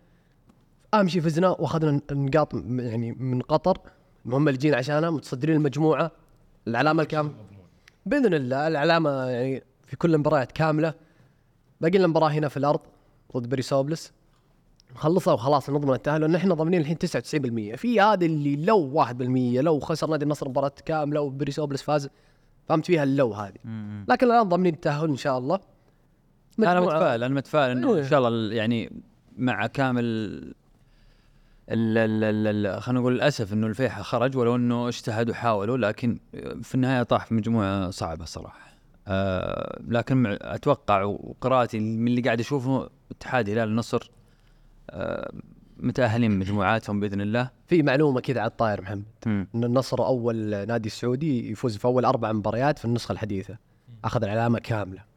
اهم 0.93 1.07
شيء 1.07 1.21
فزنا 1.21 1.49
وأخذنا 1.49 2.01
نقاط 2.11 2.53
يعني 2.65 3.11
من 3.11 3.41
قطر. 3.41 3.77
المهمة 4.25 4.47
اللي 4.49 4.59
جينا 4.59 4.77
عشانها 4.77 5.09
متصدرين 5.09 5.55
المجموعة. 5.55 6.11
العلامة 6.67 7.01
الكاملة 7.03 7.33
بإذن 8.05 8.33
الله 8.33 8.67
العلامة 8.67 9.09
يعني 9.25 9.63
في 9.85 9.95
كل 9.95 10.13
المباريات 10.15 10.51
كاملة. 10.51 10.93
باقي 11.81 11.97
لنا 11.97 12.07
مباراة 12.07 12.29
هنا 12.29 12.47
في 12.47 12.57
الأرض 12.57 12.79
ضد 13.37 13.49
بيرسبوليس 13.49 14.11
نخلصها 14.95 15.33
وخلاص 15.33 15.69
نضمن 15.69 15.93
التأهل 15.93 16.21
لأن 16.21 16.35
إحنا 16.35 16.53
ضامنين 16.53 16.81
الحين 16.81 16.97
99% 16.97 17.75
في 17.75 18.01
هذه 18.01 18.25
اللي 18.25 18.55
لو 18.65 19.03
1% 19.05 19.11
لو 19.61 19.79
خسر 19.79 20.09
نادي 20.09 20.23
النصر 20.25 20.49
مباراة 20.49 20.71
كاملة 20.85 21.21
وبيرسبوليس 21.21 21.81
فاز 21.81 22.09
فهمت 22.69 22.85
فيها 22.85 23.03
اللو 23.03 23.33
هذه. 23.33 23.53
لكن 24.09 24.27
الآن 24.27 24.49
ضامنين 24.49 24.73
التأهل 24.73 25.09
إن 25.09 25.15
شاء 25.15 25.37
الله. 25.37 25.59
أنا 26.59 26.79
متفائل 26.81 27.23
أنا 27.23 27.35
متفائل 27.35 27.71
انه 27.77 27.87
أيوه. 27.87 27.99
إن 27.99 28.09
شاء 28.09 28.19
الله 28.19 28.29
ال- 28.29 28.53
يعني 28.53 29.01
مع 29.37 29.67
كامل 29.67 30.53
خلينا 31.71 32.99
نقول 32.99 33.13
للأسف 33.13 33.53
إنه 33.53 33.67
الفيحة 33.67 34.01
خرج 34.01 34.37
ولو 34.37 34.55
إنه 34.55 34.87
اجتهدوا 34.87 35.33
وحاولوا 35.33 35.77
لكن 35.77 36.19
في 36.63 36.75
النهاية 36.75 37.03
طاح 37.03 37.25
في 37.25 37.33
مجموعة 37.33 37.89
صعبة 37.89 38.25
صراحة. 38.25 38.71
آه 39.07 39.79
لكن 39.87 40.37
أتوقع 40.41 41.03
وقراءتي 41.03 41.79
من 41.79 42.07
اللي 42.07 42.21
قاعد 42.21 42.39
أشوفه 42.39 42.89
اتحاد 43.11 43.49
هلال 43.49 43.69
النصر 43.69 44.11
آه 44.89 45.31
متأهلين 45.77 46.39
مجموعاتهم 46.39 46.99
بإذن 46.99 47.21
الله. 47.21 47.49
في 47.67 47.83
معلومة 47.83 48.19
كذا 48.21 48.41
على 48.41 48.49
الطاير 48.51 48.81
محمد 48.81 49.03
مم. 49.25 49.47
إن 49.55 49.63
النصر 49.63 50.05
أول 50.05 50.67
نادي 50.67 50.89
سعودي 50.89 51.51
يفوز 51.51 51.77
في 51.77 51.85
أول 51.85 52.05
أربع 52.05 52.31
مباريات 52.31 52.79
في 52.79 52.85
النسخة 52.85 53.11
الحديثة 53.13 53.57
أخذ 54.05 54.23
العلامة 54.23 54.59
كاملة 54.59 55.10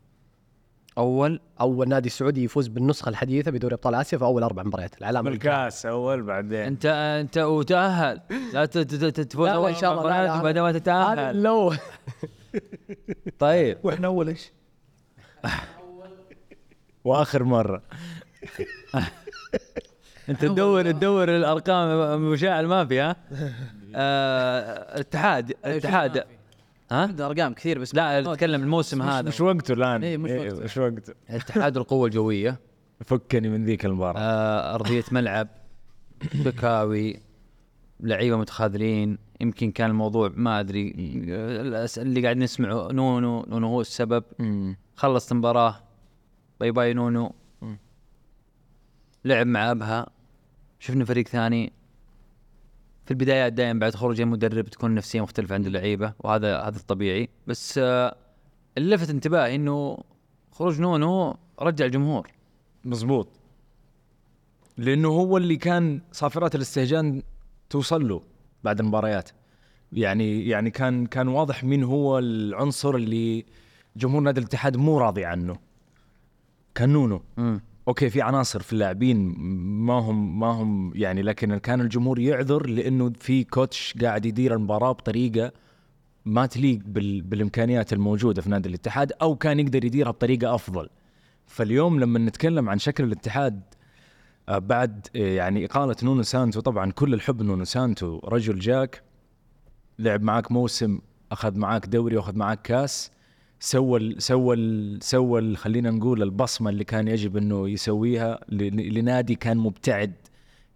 أول 0.98 1.40
أول 1.60 1.88
نادي 1.88 2.08
سعودي 2.08 2.44
يفوز 2.44 2.68
بالنسخة 2.68 3.08
الحديثة 3.08 3.50
بدوري 3.50 3.74
أبطال 3.74 3.94
آسيا 3.94 4.18
في 4.18 4.24
أول 4.24 4.42
أربع 4.42 4.62
مباريات. 4.62 4.98
العلامه. 4.98 5.30
بالكاس 5.30 5.86
أول 5.86 6.22
بعدين. 6.22 6.58
أنت 6.60 6.86
أنت 7.20 7.38
وتأهل. 7.38 8.20
لا 8.52 8.64
تفوز 8.64 9.48
أول 9.48 9.68
إن 9.70 9.76
شاء 9.76 9.92
الله، 9.92 10.40
وبعدين 10.40 10.62
ما 10.62 10.72
تتأهل. 10.72 11.42
لو 11.42 11.74
طيب. 13.38 13.78
وإحنا 13.82 14.06
أول 14.06 14.28
إيش؟ 14.28 14.52
وآخر 17.04 17.44
مرة. 17.44 17.82
أنت 20.28 20.40
تدور 20.40 20.90
تدور 20.90 21.36
الأرقام 21.36 22.20
مشاعل 22.32 22.66
ما 22.66 22.84
في 22.86 23.00
ها؟ 23.00 23.16
آه، 23.94 25.00
اتحاد 25.00 25.52
اتحاد 25.64 26.24
ها؟ 26.94 27.26
أرقام 27.26 27.54
كثير 27.54 27.78
بس 27.78 27.94
لا 27.94 28.32
أتكلم 28.32 28.62
الموسم 28.62 29.02
هذا. 29.02 29.28
مش 29.28 29.40
وقته 29.40 29.72
الآن. 29.72 30.04
إيه، 30.04 30.16
مش 30.16 30.30
وقته. 30.30 30.64
مش 30.64 30.76
وقته. 30.78 31.14
اتحاد 31.28 31.76
القوة 31.76 32.06
الجوية. 32.06 32.60
فكني 33.06 33.48
من 33.48 33.64
ذيك 33.64 33.86
المباراة. 33.86 34.20
آه، 34.20 34.74
أرضية 34.74 35.04
ملعب 35.12 35.48
بكاوي 36.34 37.20
لعيبة 38.00 38.36
متخاذلين. 38.36 39.18
يمكن 39.40 39.70
كان 39.70 39.90
الموضوع 39.90 40.32
ما 40.34 40.62
الأس- 40.62 41.98
اللي 41.98 42.22
قاعد 42.22 42.36
نسمعه 42.36 42.88
نونو 42.92 43.44
نونو 43.48 43.66
هو 43.68 43.80
السبب. 43.80 44.24
خلصت 44.96 45.32
المباراة. 45.32 45.80
bye 46.60 46.70
bye 46.70 46.94
نونو. 46.94 47.34
لعب 49.24 49.46
مع 49.46 49.70
أبها. 49.70 50.06
شفنا 50.78 51.04
فريق 51.04 51.28
ثاني. 51.28 51.72
في 53.04 53.10
البدايات 53.10 53.52
دائما 53.52 53.80
بعد 53.80 53.94
خروج 53.94 54.20
المدرب 54.20 54.68
تكون 54.68 54.90
النفسية 54.90 55.20
مختلفة 55.20 55.54
عند 55.54 55.66
اللعيبة 55.66 56.12
وهذا 56.18 56.58
هذا 56.60 56.76
الطبيعي. 56.76 57.28
بس 57.46 57.78
آه، 57.78 58.16
اللي 58.78 58.94
لفت 58.94 59.10
انتباهي 59.10 59.54
إنه 59.54 59.98
خروج 60.52 60.80
نونو 60.80 61.36
رجع 61.60 61.84
الجمهور. 61.84 62.28
مزبوط. 62.84 63.28
لأنه 64.76 65.08
هو 65.08 65.36
اللي 65.36 65.56
كان 65.56 66.00
صافرات 66.12 66.54
الاستهجان 66.54 67.22
توصل 67.70 68.08
له 68.08 68.22
بعد 68.64 68.80
المباريات. 68.80 69.30
يعني 69.92 70.48
يعني 70.48 70.70
كان 70.70 71.06
كان 71.06 71.28
واضح 71.28 71.64
مين 71.64 71.84
هو 71.84 72.18
العنصر 72.18 72.94
اللي 72.94 73.44
جمهور 73.96 74.22
نادي 74.22 74.40
الاتحاد 74.40 74.76
مو 74.76 74.98
راضي 74.98 75.24
عنه. 75.24 75.56
كان 76.74 76.88
نونو. 76.88 77.22
okay 77.88 78.10
في 78.10 78.22
عناصر 78.22 78.62
في 78.62 78.72
اللاعبين 78.72 79.34
ما 79.86 79.94
هم 79.94 80.40
ما 80.40 80.46
هم 80.46 80.92
يعني 80.94 81.22
لكن 81.22 81.58
كان 81.58 81.80
الجمهور 81.80 82.18
يعذر 82.18 82.66
لأنه 82.66 83.12
في 83.20 83.44
coach 83.44 83.94
قاعد 84.02 84.26
يدير 84.26 84.54
المباراة 84.54 84.92
بطريقة 84.92 85.52
ما 86.24 86.46
تليق 86.46 86.78
بال 86.86 87.22
بالإمكانيات 87.22 87.92
الموجودة 87.92 88.42
في 88.42 88.50
نادي 88.50 88.68
الاتحاد 88.68 89.12
أو 89.22 89.36
كان 89.36 89.60
يقدر 89.60 89.84
يديرها 89.84 90.10
بطريقة 90.10 90.54
أفضل. 90.54 90.88
فاليوم 91.46 92.00
لما 92.00 92.18
نتكلم 92.18 92.68
عن 92.68 92.78
شكل 92.78 93.04
الاتحاد 93.04 93.62
آه، 94.48 94.58
بعد 94.58 95.06
آه، 95.16 95.18
يعني 95.18 95.64
إقالة 95.64 95.96
نونو 96.02 96.22
سانتو 96.22 96.60
طبعا 96.60 96.92
كل 96.92 97.14
الحب 97.14 97.42
نونو 97.42 97.64
سانتو 97.64 98.20
رجل 98.24 98.58
جاك 98.58 99.02
لعب 99.98 100.22
معاك 100.22 100.52
موسم 100.52 100.98
أخذ 101.32 101.58
معاك 101.58 101.86
دوري 101.86 102.16
وأخذ 102.16 102.36
معاك 102.36 102.62
كاس. 102.62 103.10
سوى 103.64 104.00
ال 104.00 104.22
سوى 104.22 104.56
ال 104.56 104.98
سوى 105.02 105.40
ال 105.40 105.56
خلينا 105.56 105.90
نقول 105.90 106.22
البصمة 106.22 106.70
اللي 106.70 106.84
كان 106.84 107.08
يجب 107.08 107.36
إنه 107.36 107.68
يسويها 107.68 108.40
لنادي 108.48 109.34
كان 109.34 109.56
مبتعد 109.56 110.12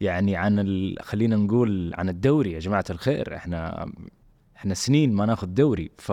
يعني 0.01 0.37
عن 0.37 0.95
خلينا 1.01 1.37
نقول 1.37 1.95
عن 1.95 2.09
الدوري. 2.09 2.53
يا 2.53 2.59
جماعة 2.59 2.85
الخير 2.91 3.37
إحنا 3.37 3.91
إحنا 4.57 4.75
سنين 4.75 5.13
ما 5.13 5.27
ناخذ 5.27 5.47
دوري. 5.47 5.91
ف 5.99 6.13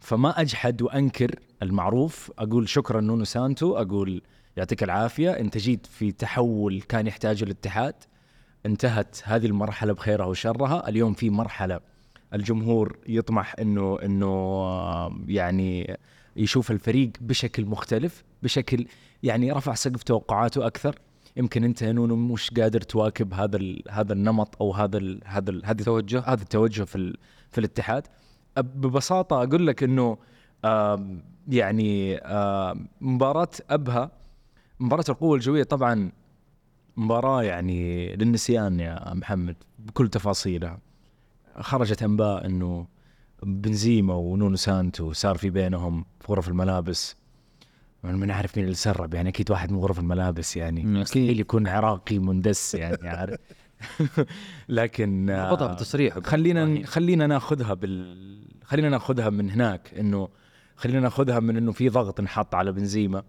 فما 0.00 0.40
أجحد 0.40 0.82
وأنكر 0.82 1.34
المعروف. 1.62 2.32
أقول 2.38 2.68
شكرا 2.68 3.00
نونو 3.00 3.24
سانتو 3.24 3.76
أقول 3.76 4.22
يعطيك 4.56 4.82
العافية. 4.82 5.30
انت 5.30 5.58
جيت 5.58 5.86
في 5.86 6.12
تحول 6.12 6.80
كان 6.80 7.06
يحتاجه 7.06 7.44
الاتحاد 7.44 7.94
انتهت 8.66 9.16
هذه 9.24 9.46
المرحلة 9.46 9.92
بخيرها 9.92 10.26
وشرها. 10.26 10.88
اليوم 10.88 11.12
في 11.12 11.30
مرحلة 11.30 11.80
الجمهور 12.34 12.98
يطمح 13.08 13.54
إنه 13.60 13.98
إنه 14.04 14.26
آه، 14.26 15.18
يعني 15.28 15.98
يشوف 16.36 16.70
الفريق 16.70 17.10
بشكل 17.20 17.66
مختلف 17.66 18.24
بشكل 18.42 18.86
يعني 19.22 19.52
رفع 19.52 19.74
سقف 19.74 20.02
توقعاته 20.02 20.66
أكثر. 20.66 20.98
يمكن 21.36 21.64
أنت 21.64 21.82
يا 21.82 21.92
نونو 21.92 22.16
مش 22.16 22.50
قادر 22.50 22.80
تواكب 22.80 23.34
هذا 23.34 23.58
هذا 23.90 24.12
النمط 24.12 24.56
أو 24.60 24.72
هذا 24.72 24.98
ال 24.98 25.20
هذا 25.24 25.50
ال 25.50 25.66
هذا 25.66 25.80
التوجه. 25.80 26.20
هذا 26.20 26.42
التوجه 26.42 26.82
في 26.82 27.16
في 27.50 27.58
الاتحاد. 27.58 28.06
ببساطة 28.56 29.42
أقول 29.42 29.66
لك 29.66 29.82
إنه 29.82 30.18
يعني 31.48 32.20
مباراة 33.00 33.48
أبها 33.70 34.10
مباراة 34.80 35.04
القوة 35.08 35.36
الجوية 35.36 35.62
طبعا 35.62 36.12
مباراة 36.96 37.42
يعني 37.42 38.08
للنسيان 38.16 38.80
يا 38.80 39.14
محمد 39.14 39.56
بكل 39.78 40.08
تفاصيلها. 40.08 40.85
خرجت 41.60 42.02
أنباء 42.02 42.46
إنه 42.46 42.86
بنزيما 43.42 44.14
ونونو 44.14 44.56
سانتو 44.56 45.12
صار 45.12 45.36
في 45.36 45.50
بينهم 45.50 46.04
في 46.20 46.32
غرف 46.32 46.48
الملابس. 46.48 47.16
ما 48.02 48.26
نعرف 48.26 48.56
مين 48.56 48.64
اللي 48.64 48.76
سرب 48.76 49.14
يعني 49.14 49.28
أكيد 49.28 49.50
واحد 49.50 49.72
من 49.72 49.78
غرف 49.78 49.98
الملابس 49.98 50.56
يعني. 50.56 50.82
مستحيل 50.84 51.40
يكون 51.40 51.68
عراقي 51.68 52.18
مندس 52.18 52.74
يعني 52.74 53.08
عارف. 53.08 53.40
لكن 54.68 55.30
آه، 55.30 55.50
ربطها 55.50 55.74
بتصريح 55.74 56.18
خلينا 56.18 56.86
خلينا 56.86 57.26
ناخذها 57.26 57.74
بال 57.74 58.48
خلينا 58.64 58.88
ناخذها 58.88 59.30
من 59.30 59.50
هناك 59.50 59.94
إنه 59.98 60.28
خلينا 60.76 61.00
ناخذها 61.00 61.40
من 61.40 61.56
إنه 61.56 61.72
في 61.72 61.88
ضغط 61.88 62.20
انحط 62.20 62.54
على 62.54 62.72
بنزيما 62.72 63.22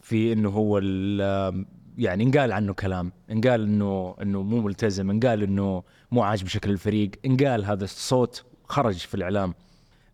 في 0.00 0.32
إنه 0.32 0.48
هو 0.48 0.78
ال- 0.78 1.66
يعني 1.98 2.24
انقال 2.24 2.52
عنه 2.52 2.72
كلام 2.72 3.12
انقال 3.30 3.62
إنه 3.62 4.16
إنه 4.22 4.42
مو 4.42 4.60
ملتزم 4.60 5.10
انقال 5.10 5.42
إنه 5.42 5.82
مو 6.10 6.22
عاجب 6.22 6.46
شكل 6.46 6.70
الفريق 6.70 7.10
انقال 7.26 7.64
هذا 7.64 7.84
الصوت 7.84 8.44
خرج 8.64 8.96
في 8.96 9.14
الإعلام. 9.14 9.54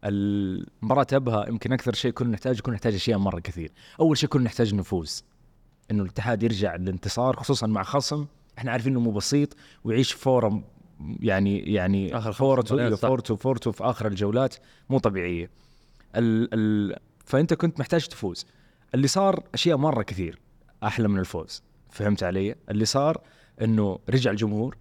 المباراة 0.05 1.07
أبها 1.13 1.49
يمكن 1.49 1.73
أكثر 1.73 1.95
شيء 1.95 2.11
كنا 2.11 2.29
نحتاج 2.29 2.61
كنا 2.61 2.75
نحتاج 2.75 2.95
أشياء 2.95 3.19
مرة 3.19 3.41
كثير. 3.41 3.73
أول 4.01 4.19
شيء 4.19 4.29
كنا 4.29 4.45
نحتاج 4.45 4.75
نفوز. 4.75 5.25
إنه 5.91 6.03
الاتحاد 6.03 6.43
يرجع 6.43 6.77
للانتصار 6.77 7.37
خصوصا 7.37 7.67
مع 7.67 7.83
خصم. 7.83 8.27
إحنا 8.59 8.73
عارفين 8.73 8.93
إنه 8.93 9.01
مو 9.01 9.11
بسيط 9.11 9.57
ويعيش 9.85 10.13
form 10.13 10.65
يعني 11.21 11.59
يعني 11.59 12.19
آخر 12.19 12.33
خمس 12.33 12.37
فورتو. 12.37 12.97
فورتو 12.97 13.37
فورتو 13.37 13.73
في 13.73 13.85
آخر 13.85 14.07
الجولات 14.07 14.55
مو 14.91 14.99
طبيعية. 14.99 15.51
ال 16.17 16.49
ال 16.55 16.97
فأنت 17.25 17.55
كنت 17.55 17.81
محتاج 17.81 18.07
تفوز. 18.07 18.47
اللي 18.95 19.07
صار 19.07 19.43
أشياء 19.55 19.77
مرة 19.77 20.03
كثير 20.03 20.39
أحلى 20.83 21.09
من 21.09 21.19
الفوز. 21.19 21.63
فهمت 21.91 22.23
علي؟ 22.23 22.55
اللي 22.71 22.85
صار 22.85 23.21
إنه 23.63 23.99
رجع 24.11 24.31
الجمهور 24.31 24.77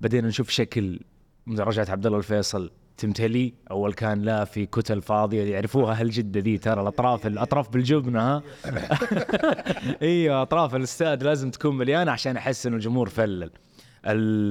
بدينا 0.00 0.28
نشوف 0.28 0.50
شكل 0.50 1.00
رجعت 1.48 1.90
عبد 1.90 2.06
الله 2.06 2.18
الفيصل 2.18 2.70
تمتلي. 2.96 3.54
أول 3.70 3.92
كان 3.92 4.22
لا 4.22 4.44
في 4.44 4.66
كتل 4.66 5.02
فاضية 5.02 5.52
يعرفوها 5.54 5.92
أهل 5.92 6.10
جده 6.10 6.40
ذي 6.40 6.58
ترى 6.58 6.80
الاطراف 6.82 7.26
الأطراف 7.26 7.68
بالجبنة 7.68 8.20
ها؟ 8.20 8.42
أيوه 10.02 10.42
أطراف 10.42 10.74
الاستاد 10.74 11.22
لازم 11.22 11.50
تكون 11.50 11.76
مليانة 11.78 12.12
عشان 12.12 12.36
أحس 12.36 12.66
إنه 12.66 12.76
الجمهور 12.76 13.08
فلل. 13.08 13.42
ال- 13.42 13.50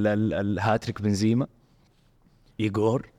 ال- 0.07 0.33
الهاتريك 0.33 1.01
بنزيما 1.01 1.47
ايجور 2.59 3.09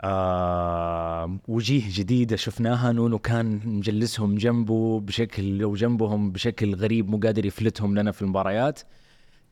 آه 0.00 1.38
وجيه 1.48 1.82
جديدة 1.90 2.36
شفناها. 2.36 2.92
نونو 2.92 3.18
كان 3.18 3.60
مجلسهم 3.64 4.34
جنبه 4.34 5.00
بشكل 5.00 5.62
أو 5.62 5.74
جنبهم 5.74 6.32
بشكل 6.32 6.74
غريب 6.74 7.08
مو 7.08 7.18
قادر 7.18 7.46
يفلتهم 7.46 7.98
لنا 7.98 8.12
في 8.12 8.22
المباريات. 8.22 8.80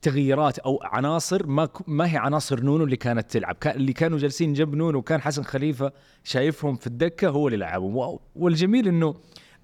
تغييرات 0.02 0.58
أو 0.58 0.80
عناصر 0.82 1.46
ما 1.46 1.68
ما 1.86 2.12
هي 2.12 2.16
عناصر 2.16 2.60
نونو 2.60 2.84
اللي 2.84 2.96
كانت 2.96 3.30
تلعب. 3.30 3.54
كان 3.54 3.76
اللي 3.76 3.92
كانوا 3.92 4.18
جالسين 4.18 4.52
جنب 4.52 4.74
نونو 4.74 4.98
وكان 4.98 5.20
حسن 5.20 5.42
خليفة 5.42 5.92
شايفهم 6.24 6.76
في 6.76 6.86
الدكة 6.86 7.28
هو 7.28 7.48
اللي 7.48 7.58
لعبهم. 7.58 8.18
والجميل 8.36 8.88
إنه 8.88 9.14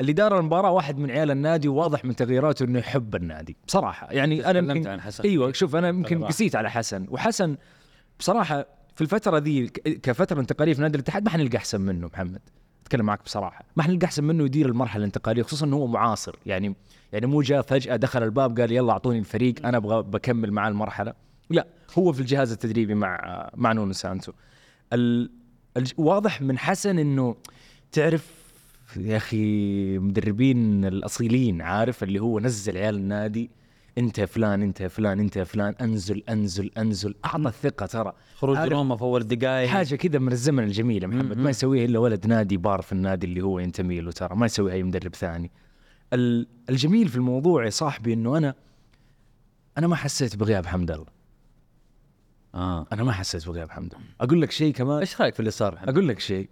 اللي 0.01 0.13
دار 0.13 0.39
المباراة 0.39 0.71
واحد 0.71 0.99
من 0.99 1.11
عيال 1.11 1.31
النادي 1.31 1.69
وواضح 1.69 2.05
من 2.05 2.17
تغييراته 2.17 2.65
إنه 2.65 2.79
يحب 2.79 3.15
النادي. 3.15 3.57
بصراحة 3.67 4.13
يعني 4.13 4.51
أنا 4.51 4.61
تكلمت 4.61 4.87
عن 4.87 5.01
حسن. 5.01 5.25
أيوه 5.25 5.53
شوف 5.53 5.77
أنا 5.77 5.89
يمكن. 5.89 6.25
قسيت 6.25 6.57
على 6.57 6.71
حسن. 6.71 7.07
وحسن 7.11 7.57
بصراحة 8.19 8.80
في 9.01 9.05
الفترة 9.05 9.39
ذي 9.39 9.67
كفترة 10.03 10.41
انتقالية 10.41 10.75
في 10.75 10.81
نادي 10.81 10.95
الاتحاد 10.95 11.25
ما 11.25 11.31
حنلقى 11.31 11.57
أحسن 11.57 11.81
منه 11.81 12.07
محمد. 12.07 12.41
أتكلم 12.83 13.07
معك 13.07 13.25
بصراحة. 13.25 13.65
ما 13.77 13.83
حنلقى 13.83 14.05
أحسن 14.05 14.25
منه 14.25 14.45
يدير 14.45 14.69
المرحلة 14.69 14.99
الانتقالية 14.99 15.43
خصوصا 15.43 15.67
إنه 15.67 15.77
هو 15.77 15.87
معاصر. 15.87 16.37
يعني 16.47 16.75
يعني 17.13 17.27
مو 17.27 17.43
جاء 17.43 17.63
فجأة 17.63 17.97
دخل 17.97 18.23
الباب 18.23 18.61
قال 18.61 18.73
يلا 18.73 18.93
أعطوني 18.93 19.19
الفريق 19.19 19.67
أنا 19.67 19.77
أبغى 19.77 20.03
بكمل 20.03 20.53
معاه 20.53 20.69
المرحلة. 20.69 21.15
لا 21.51 21.67
هو 21.99 22.13
في 22.13 22.21
الجهاز 22.21 22.53
التدريبي 22.53 22.95
مع 22.95 23.51
مع 23.55 23.73
نونو 23.73 23.93
سانتو. 23.93 24.33
ال... 24.93 25.31
الج... 25.77 25.93
واضح 25.99 26.43
من 26.43 26.59
حسن 26.59 26.99
إنه 26.99 27.37
تعرف 27.93 28.27
يا 28.97 29.17
أخي 29.17 29.99
مدربين 29.99 30.85
الأصيلين 30.85 31.63
عارف 31.63 32.03
اللي 32.03 32.19
هو 32.19 32.41
نزل 32.41 32.77
عيال 32.77 32.95
النادي 32.95 33.51
انت 33.99 34.19
يا 34.19 34.27
فلان 34.27 34.63
انت 34.63 34.81
يا 34.81 34.89
فلان 34.89 35.21
انت 35.21 35.37
يا 35.37 35.45
فلان 35.45 35.75
انزل 35.81 36.23
انزل 36.29 36.71
انزل. 36.79 37.15
أعطى 37.25 37.49
الثقة 37.49 37.87
ترى. 37.87 38.13
خروج 38.37 38.59
روما 38.59 38.97
في 38.97 39.03
أول 39.03 39.23
دقائق 39.23 39.69
حاجة 39.69 39.95
كذا 39.97 40.19
من 40.19 40.33
الزمن 40.33 40.65
الجميل 40.65 41.09
محمد. 41.09 41.37
ما 41.37 41.51
يسويها 41.51 41.85
إلا 41.85 41.99
ولد 41.99 42.27
نادي 42.27 42.57
بار 42.57 42.83
في 42.83 42.93
النادي 42.93 43.27
اللي 43.27 43.41
هو 43.41 43.59
ينتمي 43.59 44.01
له 44.01 44.13
ترى. 44.13 44.37
ما 44.37 44.47
يسويها 44.47 44.75
أي 44.75 44.83
مدرب 44.83 45.15
ثاني. 45.15 45.51
ال- 46.13 46.47
الجميل 46.71 47.09
في 47.09 47.17
الموضوع 47.17 47.65
يا 47.65 47.71
صاحبي 47.71 48.13
إنه 48.13 48.37
أنا 48.37 48.55
أنا 49.79 49.87
ما 49.87 49.97
حسيت 49.97 50.37
بغياب 50.37 50.67
حمد 50.67 50.91
الله. 50.91 51.07
آه. 52.55 52.87
أنا 52.93 53.05
ما 53.05 53.13
حسيت 53.13 53.47
بغياب 53.49 53.71
حمد 53.71 53.95
الله. 53.95 54.07
أقول 54.21 54.43
لك 54.43 54.51
شيء 54.51 54.75
كمان. 54.75 54.99
إيش 54.99 55.21
رأيك 55.21 55.35
في 55.35 55.41
اللي 55.41 55.51
صار؟ 55.51 55.79
أقول 55.83 56.09
لك 56.09 56.19
شيء. 56.21 56.49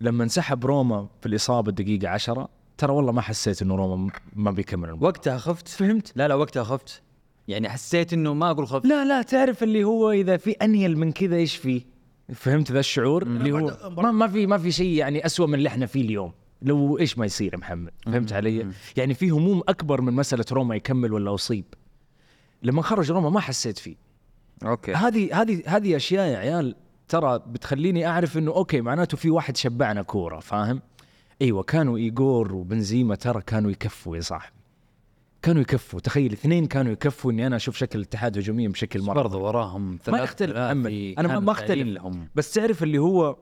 لما 0.00 0.24
انسحب 0.24 0.66
روما 0.66 1.08
في 1.20 1.26
الإصابة 1.26 1.68
الدقيقة 1.68 2.08
عشرة 2.08 2.48
ترى 2.78 2.92
والله 2.92 3.12
ما 3.12 3.20
حسيت 3.20 3.62
إنه 3.62 3.74
روما 3.74 4.10
ما 4.34 4.50
بيكمل 4.50 4.88
المباراة. 4.88 5.10
وقتها 5.10 5.38
خفت؟ 5.38 5.68
فهمت؟ 5.68 6.12
لا 6.16 6.28
لا 6.28 6.34
وقتها 6.34 6.64
خفت. 6.64 7.02
يعني 7.48 7.68
حسيت 7.68 8.12
إنه 8.12 8.34
ما 8.34 8.50
أقول 8.50 8.66
خفت. 8.66 8.86
لا 8.86 9.04
لا 9.04 9.22
تعرف 9.22 9.62
اللي 9.62 9.84
هو 9.84 10.10
إذا 10.10 10.36
في 10.36 10.50
أنيل 10.50 10.98
من 10.98 11.12
كذا 11.12 11.36
إيش 11.36 11.56
فيه 11.56 11.82
فهمت 12.34 12.72
ذا 12.72 12.80
الشعور؟ 12.80 13.22
اللي 13.22 13.52
هو 13.52 13.90
ما, 13.96 14.10
ما 14.10 14.28
في 14.28 14.46
ما 14.46 14.58
في 14.58 14.72
شيء 14.72 14.88
يعني 14.88 15.26
أسوأ 15.26 15.46
من 15.46 15.54
اللي 15.54 15.68
إحنا 15.68 15.86
فيه 15.86 16.02
اليوم. 16.02 16.32
لو 16.62 16.98
إيش 16.98 17.18
ما 17.18 17.26
يصير 17.26 17.52
يا 17.52 17.58
محمد؟ 17.58 17.92
فهمت 18.06 18.32
علي؟ 18.32 18.66
يعني 18.96 19.14
في 19.14 19.30
هموم 19.30 19.62
أكبر 19.68 20.00
من 20.00 20.12
مسألة 20.12 20.44
روما 20.52 20.76
يكمل 20.76 21.12
ولا 21.12 21.34
أصيب. 21.34 21.64
لما 22.62 22.82
خرج 22.82 23.12
روما 23.12 23.30
ما 23.30 23.40
حسيت 23.40 23.78
فيه. 23.78 23.96
okay. 24.62 24.94
هذه 24.94 25.42
هذه 25.42 25.62
هذه 25.66 25.96
أشياء 25.96 26.28
يا 26.28 26.38
عيال 26.38 26.74
ترى 27.08 27.42
بتخليني 27.46 28.06
أعرف 28.06 28.38
إنه 28.38 28.50
okay 28.50 28.80
معناته 28.80 29.16
في 29.16 29.30
واحد 29.30 29.56
شبعنا 29.56 30.02
كورة 30.02 30.40
فاهم؟ 30.40 30.82
أيوه 31.42 31.62
كانوا 31.62 31.96
ايجور 31.96 32.54
وبنزيما 32.54 33.14
ترى 33.14 33.42
كانوا 33.42 33.70
يكفوا 33.70 34.16
يا 34.16 34.20
صاحبي. 34.20 34.54
كانوا 35.42 35.62
يكفوا. 35.62 36.00
تخيل 36.00 36.32
اثنين 36.32 36.66
كانوا 36.66 36.92
يكفوا 36.92 37.32
إني 37.32 37.46
أنا 37.46 37.56
أشوف 37.56 37.76
شكل 37.76 37.98
الاتحاد 37.98 38.38
هجوميا 38.38 38.68
بشكل 38.68 39.02
مرة. 39.02 39.14
برضو 39.14 39.40
وراهم 39.40 39.98
ثلاث 40.04 40.42
محمد. 40.42 40.90
ما- 40.90 41.14
كانوا 41.14 41.40
ما 41.40 41.52
أختلف. 41.52 41.68
سائلين 41.68 41.94
لهم. 41.94 42.28
بس 42.34 42.52
تعرف 42.52 42.82
اللي 42.82 42.98
هو 42.98 43.36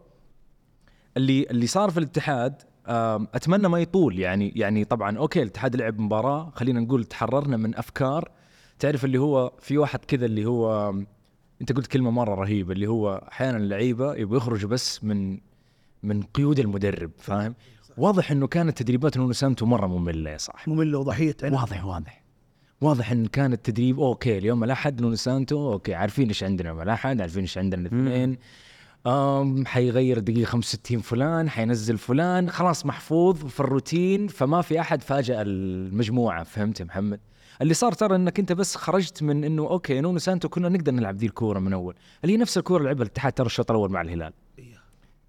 اللي 1.17 1.43
اللي 1.51 1.67
صار 1.67 1.91
في 1.91 1.99
الاتحاد 1.99 2.63
أتمنى 2.87 3.69
ما 3.69 3.79
يطول. 3.81 4.19
يعني 4.19 4.53
يعني 4.57 4.85
طبعا 4.85 5.19
أوكي 5.19 5.43
الاتحاد 5.43 5.77
لعب 5.77 5.99
مباراة 6.01 6.51
خلينا 6.55 6.81
نقول 6.81 7.05
تحررنا 7.05 7.57
من 7.57 7.77
أفكار. 7.77 8.31
تعرف 8.79 9.05
اللي 9.05 9.19
هو 9.19 9.53
في 9.61 9.79
واحد 9.79 10.05
كذا 10.05 10.27
اللي 10.27 10.45
هو 10.47 10.95
أنت 11.61 11.73
قلت 11.73 11.87
كلمة 11.87 12.11
مرة 12.11 12.35
رهيبة 12.35 12.73
اللي 12.73 12.87
هو 12.87 13.29
أحيانا 13.33 13.57
اللعيبة 13.57 14.15
يبغوا 14.15 14.37
يخرجوا 14.37 14.71
بس 14.71 15.05
من 15.05 15.39
من 16.03 16.23
قيود 16.23 16.59
المدرب 16.59 17.11
فاهم؟ 17.19 17.55
واضح 17.97 18.31
إنه 18.31 18.47
كانت 18.47 18.83
تدريبات 18.83 19.17
نونو 19.17 19.33
سانتو 19.33 19.67
مرة 19.67 19.87
مملة 19.87 20.31
يا 20.31 20.39
صاحبي 20.39 20.73
مملة 20.73 20.99
وضحية 20.99 21.37
عنب. 21.43 21.53
واضح 21.53 21.85
واضح. 21.85 22.23
واضح 22.81 23.13
إن 23.13 23.27
كان 23.27 23.53
التدريب 23.53 24.01
أوكي 24.01 24.39
اليوم 24.39 24.65
الاحد 24.65 25.01
نونو 25.01 25.15
سانتو 25.15 25.73
أوكي 25.73 25.95
عارفين 25.95 26.29
إيش 26.29 26.45
عندنا 26.45 26.69
يوم 26.69 26.83
الاحد 26.83 27.21
عارفين 27.21 27.41
إيش 27.43 27.59
عندنا 27.59 27.81
الاثنين. 27.81 28.39
أم 29.07 29.67
حيغير 29.67 30.19
دقيقة 30.19 30.45
65 30.45 31.01
فلان 31.01 31.51
حينزل 31.51 31.99
فلان 31.99 32.51
خلاص 32.51 32.87
محفوظ 32.87 33.47
في 33.47 33.61
الروتين 33.61 34.29
فما 34.29 34.63
في 34.63 34.81
أحد 34.81 35.03
فاجأ 35.03 35.43
المجموعة. 35.43 36.45
فهمت 36.45 36.81
يا 36.81 36.85
محمد؟ 36.85 37.21
اللي 37.63 37.75
صار 37.75 37.93
ترى 37.93 38.17
إنك 38.17 38.39
أنت 38.39 38.53
بس 38.53 38.77
خرجت 38.77 39.23
من 39.23 39.45
إنه 39.45 39.63
أوكي 39.63 40.01
نونو 40.01 40.19
سانتو 40.19 40.49
كنا 40.49 40.69
نقدر 40.69 40.93
نلعب 40.93 41.17
ذي 41.17 41.27
الكورة 41.27 41.59
من 41.59 41.73
أول. 41.73 41.95
اللي 42.25 42.33
هي 42.35 42.39
نفس 42.39 42.59
الكورة 42.59 42.79
اللي 42.79 42.89
لعبها 42.89 43.03
الاتحاد 43.03 43.33
ترى 43.33 43.47
الشوط 43.47 43.71
الأول 43.71 43.91
مع 43.91 44.01
الهلال. 44.01 44.33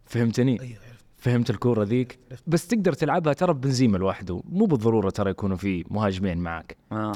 فهمتني؟ 0.06 0.78
فهمت 1.24 1.50
الكورة 1.50 1.84
ذيك؟ 1.84 2.20
بس 2.48 2.68
تقدر 2.68 2.94
تلعبها 2.94 3.34
ترى 3.34 3.54
بنزيما 3.54 3.98
لوحده. 3.98 4.42
مو 4.50 4.66
بالضرورة 4.66 5.10
ترى 5.10 5.32
يكونوا 5.32 5.58
في 5.58 5.86
مهاجمين 5.90 6.38
معك. 6.38 6.78
آه. 6.92 7.14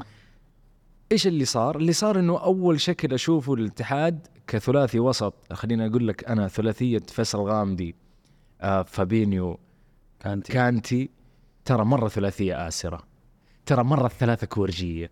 إيش 1.11 1.27
اللي 1.27 1.45
صار؟ 1.45 1.75
اللي 1.75 1.93
صار 1.93 2.19
إنه 2.19 2.43
أول 2.43 2.81
شكل 2.81 3.13
أشوفه 3.13 3.55
للاتحاد 3.55 4.27
كثلاثي 4.47 4.99
وسط. 4.99 5.33
خليني 5.53 5.87
أقول 5.87 6.07
لك 6.07 6.29
أنا 6.29 6.47
ثلاثية 6.47 6.99
فيصل 7.07 7.39
غامدي 7.39 7.95
آه 8.61 8.83
فابينيو 8.83 9.59
كانت 10.19 10.51
كانتي. 10.51 11.09
ترى 11.65 11.85
مرة 11.85 12.07
ثلاثية 12.07 12.67
آسرة. 12.67 13.03
ترى 13.65 13.83
مرة 13.83 14.05
الثلاثه 14.05 14.47
كورجية. 14.47 15.11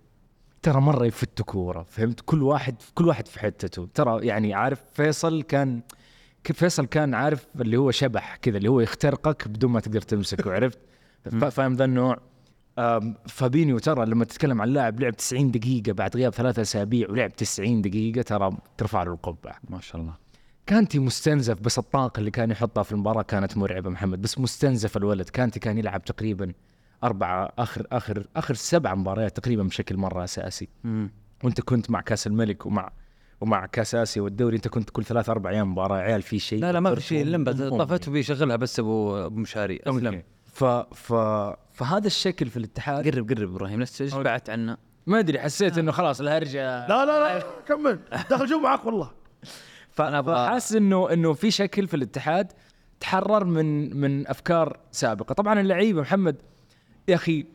ترى 0.61 0.81
مرة 0.81 1.05
يفتوا 1.05 1.45
كورة. 1.45 1.83
فهمت؟ 1.83 2.19
كل 2.25 2.43
واحد 2.43 2.75
كل 2.93 3.07
واحد 3.07 3.27
في 3.27 3.39
حتته. 3.39 3.87
ترى 3.93 4.27
يعني 4.27 4.53
عارف 4.53 4.81
فيصل 4.93 5.41
كان 5.41 5.81
فيصل 6.51 6.85
كان 6.85 7.13
عارف 7.13 7.47
اللي 7.61 7.77
هو 7.77 7.91
شبح 7.91 8.35
كذا 8.35 8.57
اللي 8.57 8.69
هو 8.69 8.79
يخترقك 8.79 9.47
بدون 9.47 9.71
ما 9.71 9.79
تقدر 9.79 10.01
تمسكه 10.01 10.51
عرفت؟ 10.53 10.79
فا- 11.41 11.49
فاهم 11.49 11.73
ذا 11.73 11.85
النوع. 11.85 12.17
فابينيو 13.27 13.79
ترى 13.79 14.05
لما 14.05 14.25
تتكلم 14.25 14.61
عن 14.61 14.67
لاعب 14.69 14.99
لعب 14.99 15.15
90 15.15 15.51
دقيقة 15.51 15.91
بعد 15.91 16.15
غياب 16.17 16.33
ثلاثة 16.33 16.61
أسابيع 16.61 17.09
ولعب 17.09 17.35
90 17.35 17.81
دقيقة 17.81 18.21
ترى 18.21 18.57
ترفع 18.77 19.03
له 19.03 19.13
القبعة. 19.13 19.55
ما 19.69 19.79
شاء 19.81 20.01
الله. 20.01 20.13
كانتي 20.65 20.99
مستنزف 20.99 21.59
بس 21.61 21.77
الطاقة 21.79 22.19
اللي 22.19 22.31
كان 22.31 22.51
يحطها 22.51 22.83
في 22.83 22.91
المباراة 22.91 23.21
كانت 23.21 23.57
مرعبة 23.57 23.89
محمد 23.89 24.21
بس 24.21 24.39
مستنزف 24.39 24.97
الولد. 24.97 25.29
كانتي 25.29 25.59
كان 25.59 25.77
يلعب 25.77 26.03
تقريبا 26.03 26.53
أربعة 27.03 27.49
آخر 27.59 27.87
آخر 27.91 28.27
آخر 28.35 28.53
سبع 28.53 28.95
مباريات 28.95 29.37
تقريبا 29.39 29.63
بشكل 29.63 29.97
مرة 29.97 30.23
أساسي. 30.23 30.67
مم. 30.83 31.11
وأنت 31.43 31.61
كنت 31.61 31.91
مع 31.91 32.01
كأس 32.01 32.27
الملك 32.27 32.65
ومع 32.65 32.91
ومع 33.41 33.65
كأس 33.65 33.95
آسيا 33.95 34.21
والدوري 34.21 34.55
أنت 34.55 34.67
كنت 34.67 34.89
كل 34.89 35.05
ثلاث 35.05 35.29
أربع 35.29 35.49
أيام 35.49 35.71
مباراة 35.71 35.97
عيال 35.97 36.21
في 36.21 36.39
شيء 36.39 36.59
لا 36.59 36.71
لا 36.71 36.79
ما 36.79 36.95
في 36.95 37.01
شيء 37.01 37.21
اللمبه 37.21 37.51
مفهوم. 37.51 37.83
طفته 37.83 38.11
بيشغلها 38.11 38.55
بس 38.55 38.79
أبو 38.79 39.17
أبو 39.25 39.39
مشاري 39.39 39.79
أسلم. 39.87 40.23
ف 40.45 40.63
ف 40.63 41.13
فهذا 41.73 42.07
الشكل 42.07 42.45
في 42.49 42.57
الاتحاد. 42.57 43.07
قرب 43.07 43.29
قرب 43.29 43.49
إبراهيم 43.49 43.79
لا 43.79 43.85
شبعت 43.85 44.49
عنا 44.49 44.77
ما 45.07 45.19
أدري 45.19 45.39
حسيت 45.39 45.77
إنه 45.77 45.91
خلاص 45.91 46.21
الهرجه 46.21 46.87
لا 46.87 47.05
لا 47.05 47.37
لا 47.37 47.43
كمل. 47.67 47.99
دخل 48.29 48.45
جو 48.45 48.59
معك 48.59 48.85
والله. 48.85 49.11
فانا 49.91 50.19
أبغى 50.19 50.35
فحاس 50.35 50.73
إنه 50.73 51.13
إنه 51.13 51.33
في 51.33 51.51
شكل 51.51 51.87
في 51.87 51.93
الاتحاد 51.93 52.51
تحرر 52.99 53.45
من 53.45 53.97
من 53.97 54.27
أفكار 54.27 54.79
سابقة. 54.91 55.33
طبعا 55.33 55.59
اللعيبة 55.59 56.01
محمد 56.01 56.35
يا 57.07 57.15
أخي 57.15 57.45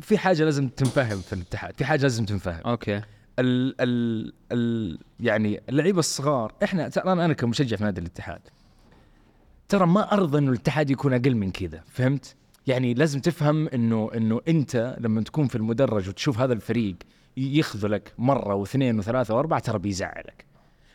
في 0.00 0.18
حاجة 0.18 0.44
لازم 0.44 0.68
تنفهم 0.68 1.20
في 1.20 1.32
الاتحاد 1.32 1.76
في 1.76 1.84
حاجة 1.84 2.02
لازم 2.02 2.24
تنفهم. 2.24 2.60
أوكي. 2.66 3.02
ال 3.38 3.74
ال 3.80 4.32
ال 4.52 4.98
يعني 5.20 5.60
اللعيبة 5.68 5.98
الصغار 5.98 6.52
إحنا 6.62 6.88
ترى 6.88 7.12
أنا 7.12 7.32
كمشجع 7.32 7.76
في 7.76 7.84
نادي 7.84 8.00
الاتحاد 8.00 8.40
ترى 9.68 9.86
ما 9.86 10.12
أرضى 10.12 10.38
إنه 10.38 10.50
الاتحاد 10.50 10.90
يكون 10.90 11.12
أقل 11.12 11.34
من 11.34 11.50
كذا 11.50 11.82
فهمت؟ 11.86 12.36
يعني 12.66 12.94
لازم 12.94 13.20
تفهم 13.20 13.68
إنه 13.68 14.10
إنه 14.16 14.40
أنت 14.48 14.96
لما 15.00 15.22
تكون 15.22 15.48
في 15.48 15.56
المدرج 15.56 16.08
وتشوف 16.08 16.38
هذا 16.38 16.52
الفريق 16.52 16.96
يخذلك 17.36 18.12
مرة 18.18 18.54
واثنين 18.54 18.98
وثلاثة 18.98 19.34
وأربعة 19.34 19.60
ترى 19.60 19.78
بيزعلك. 19.78 20.44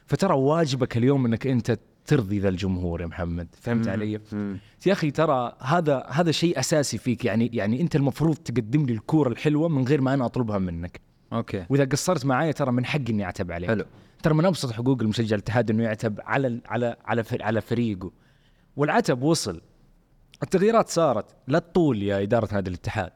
فترى 0.05 0.33
واجبك 0.33 0.97
اليوم 0.97 1.25
إنك 1.25 1.47
أنت 1.47 1.79
ترضي 2.05 2.39
ذا 2.39 2.49
الجمهور 2.49 3.01
يا 3.01 3.05
محمد 3.05 3.47
فهمت 3.61 3.87
علي؟ 3.87 4.19
يا 4.85 4.93
أخي 4.93 5.11
ترى 5.11 5.55
هذا 5.59 6.05
هذا 6.09 6.31
شيء 6.31 6.59
أساسي 6.59 6.97
فيك 6.97 7.25
يعني 7.25 7.49
يعني 7.53 7.81
أنت 7.81 7.95
المفروض 7.95 8.35
تقدم 8.35 8.85
لي 8.85 8.93
الكورة 8.93 9.29
الحلوة 9.29 9.67
من 9.69 9.87
غير 9.87 10.01
ما 10.01 10.13
أنا 10.13 10.25
أطلبها 10.25 10.57
منك. 10.57 11.01
أوكي. 11.33 11.65
وإذا 11.69 11.85
قصرت 11.85 12.25
معايا 12.25 12.51
ترى 12.51 12.71
من 12.71 12.85
حقي 12.85 13.09
إني 13.09 13.23
أعتب 13.23 13.51
عليك. 13.51 13.69
حلو. 13.69 13.85
ترى 14.23 14.33
من 14.33 14.45
أبسط 14.45 14.71
حقوق 14.71 15.01
المشجع 15.01 15.35
الاتحاد 15.35 15.69
إنه 15.69 15.83
يعتب 15.83 16.19
على 16.23 16.61
على 16.65 16.95
على 17.05 17.23
على 17.41 17.61
فريقه. 17.61 18.11
والعتب 18.75 19.21
وصل. 19.21 19.61
التغييرات 20.43 20.89
صارت. 20.89 21.35
لا 21.47 21.59
تطول 21.59 22.03
يا 22.03 22.23
إدارة 22.23 22.53
نادي 22.53 22.69
الاتحاد. 22.69 23.11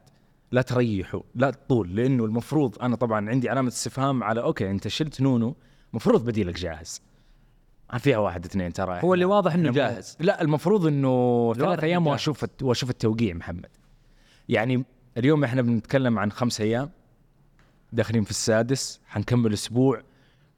لا 0.51 0.61
تريحوا. 0.61 1.21
لا 1.35 1.51
تطول. 1.51 1.95
لأنه 1.95 2.25
المفروض 2.25 2.81
أنا 2.81 2.95
طبعا 2.95 3.29
عندي 3.29 3.49
علامة 3.49 3.67
استفهام 3.67 4.23
على 4.23 4.41
أوكي 4.41 4.71
أنت 4.71 4.87
شلت 4.87 5.21
نونو 5.21 5.55
المفروض 5.91 6.25
بديلك 6.25 6.59
جاهز. 6.59 7.01
فيها 7.97 8.17
واحد 8.17 8.45
اثنين 8.45 8.73
ترى. 8.73 8.99
هو 9.03 9.13
اللي 9.13 9.25
واضح 9.25 9.53
إنه 9.53 9.71
جاهز. 9.71 10.17
لا 10.19 10.41
المفروض 10.41 10.85
إنه 10.85 11.53
ثلاث 11.53 11.83
أيام 11.83 12.07
وأشوف 12.07 12.45
وأشوف 12.61 12.89
التوقيع 12.89 13.33
محمد. 13.33 13.69
يعني 14.49 14.85
اليوم 15.17 15.43
إحنا 15.43 15.61
بنتكلم 15.61 16.19
عن 16.19 16.31
خمس 16.31 16.61
أيام. 16.61 16.89
داخلين 17.93 18.23
في 18.23 18.31
السادس 18.31 18.99
حنكمل 19.07 19.53
أسبوع. 19.53 20.01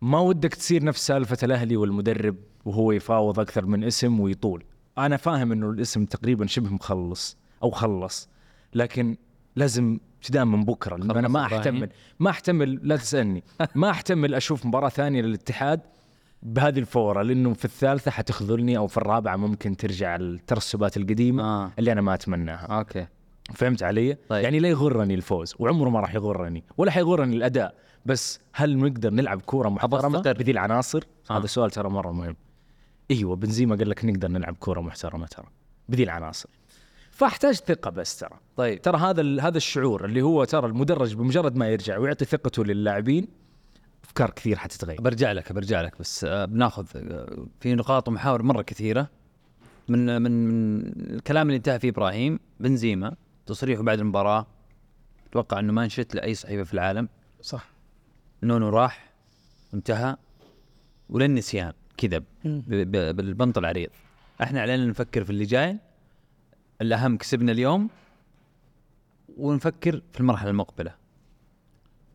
ما 0.01 0.19
ودك 0.19 0.53
تصير 0.53 0.83
نفس 0.83 1.07
سالفة 1.07 1.37
الأهلي 1.43 1.77
والمدرب 1.77 2.35
وهو 2.65 2.91
يفاوض 2.91 3.39
أكثر 3.39 3.65
من 3.65 3.83
اسم 3.83 4.19
ويطول. 4.19 4.63
أنا 4.97 5.17
فاهم 5.17 5.51
إنه 5.51 5.69
الاسم 5.69 6.05
تقريبا 6.05 6.47
شبه 6.47 6.69
مخلص 6.69 7.37
أو 7.63 7.71
خلص 7.71 8.29
لكن 8.73 9.17
لازم 9.55 9.99
ابتداء 10.17 10.45
من 10.45 10.65
بكرة. 10.65 10.95
لأن 10.95 11.17
أنا 11.17 11.27
ما. 11.27 11.45
أحتمل 11.45 11.89
ما 12.19 12.29
أحتمل 12.29 12.79
لا 12.83 12.97
تسألني. 12.97 13.43
ما 13.75 13.89
أحتمل 13.89 14.35
أشوف 14.35 14.65
مباراة 14.65 14.89
ثانية 14.89 15.21
للاتحاد 15.21 15.81
بهذه 16.43 16.79
الفورة 16.79 17.21
لأنه 17.21 17.53
في 17.53 17.65
الثالثة 17.65 18.11
حتخذلني 18.11 18.77
أو 18.77 18.87
في 18.87 18.97
الرابعة 18.97 19.35
ممكن 19.35 19.77
ترجع 19.77 20.15
الترسبات 20.15 20.97
القديمة 20.97 21.43
آه. 21.43 21.71
اللي 21.79 21.91
أنا 21.91 22.01
ما 22.01 22.13
أتمناها. 22.13 22.65
أوكي. 22.65 23.07
فهمت 23.53 23.83
علي؟ 23.83 24.17
طيب. 24.29 24.43
يعني 24.43 24.59
لا 24.59 24.69
يغرني 24.69 25.13
الفوز 25.13 25.55
وعمره 25.59 25.89
ما 25.89 25.99
راح 25.99 26.15
يغرني 26.15 26.63
ولا 26.77 26.91
حيغرني 26.91 27.35
الأداء 27.35 27.75
بس 28.05 28.39
هل 28.53 28.77
نقدر 28.77 29.13
نلعب 29.13 29.41
كورة 29.41 29.69
محترمة. 29.69 30.21
بذي 30.21 30.51
العناصر؟ 30.51 31.03
آه. 31.31 31.37
هذا 31.37 31.45
سؤال 31.45 31.71
ترى 31.71 31.89
مرة 31.89 32.11
مهم. 32.11 32.35
إيوه 33.11 33.35
بنزيما 33.35 33.75
قال 33.75 33.89
لك 33.89 34.05
نقدر 34.05 34.27
نلعب 34.27 34.55
كورة 34.55 34.81
محترمة 34.81 35.25
ترى 35.25 35.45
بذي 35.89 36.03
العناصر. 36.03 36.49
فاحتاج 37.11 37.55
ثقة 37.55 37.91
بس 37.91 38.19
ترى. 38.19 38.39
طيب 38.55 38.81
ترى 38.81 38.97
هذا 38.97 39.41
هذا 39.41 39.57
الشعور 39.57 40.05
اللي 40.05 40.21
هو 40.21 40.43
ترى 40.43 40.67
المدرج 40.67 41.13
بمجرد 41.15 41.55
ما 41.55 41.69
يرجع 41.69 41.97
ويعطي 41.97 42.25
ثقته 42.25 42.63
للاعبين 42.63 43.27
أفكار 44.03 44.29
كثير 44.29 44.57
حتتغير. 44.57 45.01
برجع 45.01 45.31
لك 45.31 45.53
برجع 45.53 45.81
لك 45.81 45.99
بس 45.99 46.23
آه، 46.23 46.45
بناخذ 46.45 46.85
آه، 46.95 47.47
في 47.59 47.75
نقاط 47.75 48.07
ومحاور 48.07 48.43
مرة 48.43 48.61
كثيرة 48.61 49.09
من 49.87 50.21
من 50.21 50.47
من 50.47 50.81
الكلام 51.15 51.47
اللي 51.47 51.57
انتهى 51.57 51.79
فيه 51.79 51.89
إبراهيم 51.89 52.39
بنزيما 52.59 53.15
تصريحه 53.45 53.83
بعد 53.83 53.99
المباراة 53.99 54.47
أتوقع 55.29 55.59
إنه 55.59 55.73
ما 55.73 55.83
انشت 55.83 56.15
لأي 56.15 56.35
صحيفة 56.35 56.63
في 56.63 56.73
العالم. 56.73 57.09
صح. 57.41 57.69
نونو 58.43 58.69
راح 58.69 59.11
انتهى 59.73 60.17
وللنسيان 61.09 61.73
كذا 61.97 62.23
بالبنط 63.11 63.57
العريض. 63.57 63.89
إحنا 64.41 64.61
علينا 64.61 64.85
نفكر 64.85 65.23
في 65.23 65.29
اللي 65.29 65.45
جاي 65.45 65.77
الأهم 66.81 67.17
كسبنا 67.17 67.51
اليوم 67.51 67.89
ونفكر 69.37 70.01
في 70.13 70.19
المرحلة 70.19 70.49
المقبلة. 70.49 70.95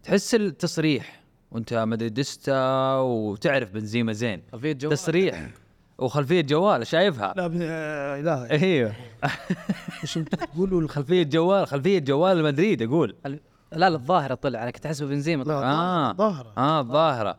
تحس 0.02 0.34
التصريح 0.34 1.20
وأنت 1.50 1.74
مدريدستا 1.74 2.94
وتعرف 2.96 3.72
بنزيما 3.72 4.12
زين. 4.12 4.42
تصريح. 4.78 5.50
وخلفية 6.00 6.40
جوال 6.40 6.86
شايفها؟ 6.86 7.34
لا 7.36 7.46
ب- 7.46 7.58
آه، 7.62 8.20
لا 8.20 8.50
أيوه 8.50 8.92
إيش 10.02 10.16
أنت 10.18 10.34
تقولوا؟ 10.34 10.88
خلفية 10.96 11.22
جوال 11.22 11.66
خلفية 11.66 11.98
جوال 11.98 12.42
مدريد 12.42 12.82
أقول. 12.82 13.16
لا 13.24 13.38
لا 13.72 13.88
الظاهرة 13.88 14.34
طلع 14.34 14.62
أنا 14.62 14.70
كنت 14.70 14.86
احسبه 14.86 15.08
بنزيما. 15.08 15.42
لا 15.44 15.58
طلع. 15.60 15.70
آه. 15.72 16.12
ظاهره 16.12 16.52
آه 16.58 16.80
الظاهرة. 16.80 17.38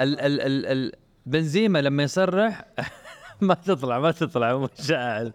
ال 0.00 0.20
ال 0.20 0.40
ال 0.40 0.66
ال 0.66 0.92
بنزيما 1.26 1.78
لما 1.82 2.02
يصرح 2.02 2.64
ما 3.40 3.54
تطلع 3.54 3.98
ما 3.98 4.10
تطلع 4.10 4.68
مشاعل 4.80 5.32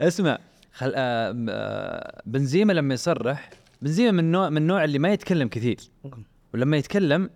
اسمع 0.00 0.38
خل 0.72 0.92
آه 0.96 1.46
آه 1.50 2.22
بنزيما 2.26 2.72
لما 2.72 2.94
يصرح 2.94 3.50
بنزيما 3.82 4.10
من 4.10 4.18
النوع 4.18 4.48
من 4.50 4.56
النوع 4.56 4.84
اللي 4.84 4.98
ما 4.98 5.12
يتكلم 5.12 5.48
كثير. 5.48 5.76
ولما 6.54 6.76
يتكلم 6.76 7.30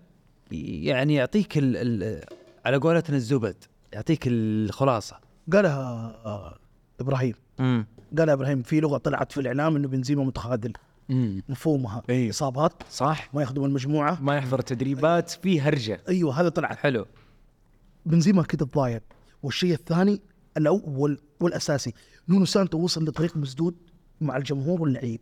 يعني 0.50 1.14
يعطيك 1.14 1.58
ال 1.58 1.76
ال 1.76 2.20
على 2.66 2.76
قولتنا 2.76 3.16
الزبد. 3.16 3.56
يعطيك 3.96 4.24
الخلاصة. 4.26 5.16
قالها 5.52 5.80
آه، 6.24 6.58
إبراهيم. 7.00 7.34
امم 7.60 7.86
قالها 8.18 8.34
إبراهيم 8.34 8.62
في 8.62 8.80
لغة 8.80 8.98
طلعت 8.98 9.32
في 9.32 9.40
الإعلام 9.40 9.76
إنه 9.76 9.88
بنزيما 9.88 10.24
متخاذل. 10.24 10.72
مفهومها. 11.48 12.02
إيه. 12.08 12.30
إصابات. 12.30 12.72
صح. 12.90 13.34
ما 13.34 13.42
يخدم 13.42 13.64
المجموعة. 13.64 14.22
ما 14.22 14.36
يحضر 14.36 14.58
التدريبات 14.58 15.30
في 15.30 15.60
هرجة. 15.60 16.00
أيوه 16.08 16.40
هذا 16.40 16.48
طلعت 16.48 16.76
حلو. 16.76 17.06
بنزيما 18.06 18.42
كده 18.42 18.64
الضايع. 18.64 19.00
والشيء 19.42 19.74
الثاني 19.74 20.20
الأول 20.56 21.20
والأساسي 21.40 21.92
نونو 22.28 22.44
سانتو 22.44 22.78
وصل 22.78 23.04
لطريق 23.04 23.36
مسدود 23.36 23.74
مع 24.20 24.36
الجمهور 24.36 24.82
واللعيب. 24.82 25.20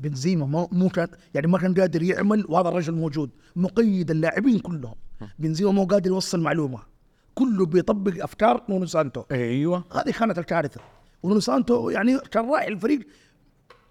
بنزيما 0.00 0.46
ما 0.46 0.68
مو 0.72 0.88
كان 0.88 1.08
يعني 1.34 1.46
ما 1.46 1.58
كان 1.58 1.74
قادر 1.74 2.02
يعمل 2.02 2.44
وهذا 2.48 2.68
الرجل 2.68 2.94
موجود 2.94 3.30
مقيد 3.56 4.10
اللاعبين 4.10 4.58
كلهم. 4.58 4.94
بنزيما 5.38 5.72
مو 5.72 5.84
قادر 5.84 6.10
يوصل 6.10 6.40
معلومة. 6.40 6.97
كله 7.38 7.66
بيطبق 7.66 8.22
أفكار 8.22 8.64
نونو 8.68 8.86
سانتو. 8.86 9.24
أيوه. 9.30 9.84
هذه 9.92 10.10
كانت 10.10 10.38
الكارثة. 10.38 10.80
ونونو 11.22 11.40
سانتو 11.40 11.90
يعني 11.90 12.18
كان 12.18 12.50
راعي 12.50 12.68
الفريق 12.68 13.06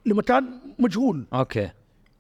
لمكان 0.06 0.60
مجهول. 0.80 1.28
أوكي. 1.34 1.72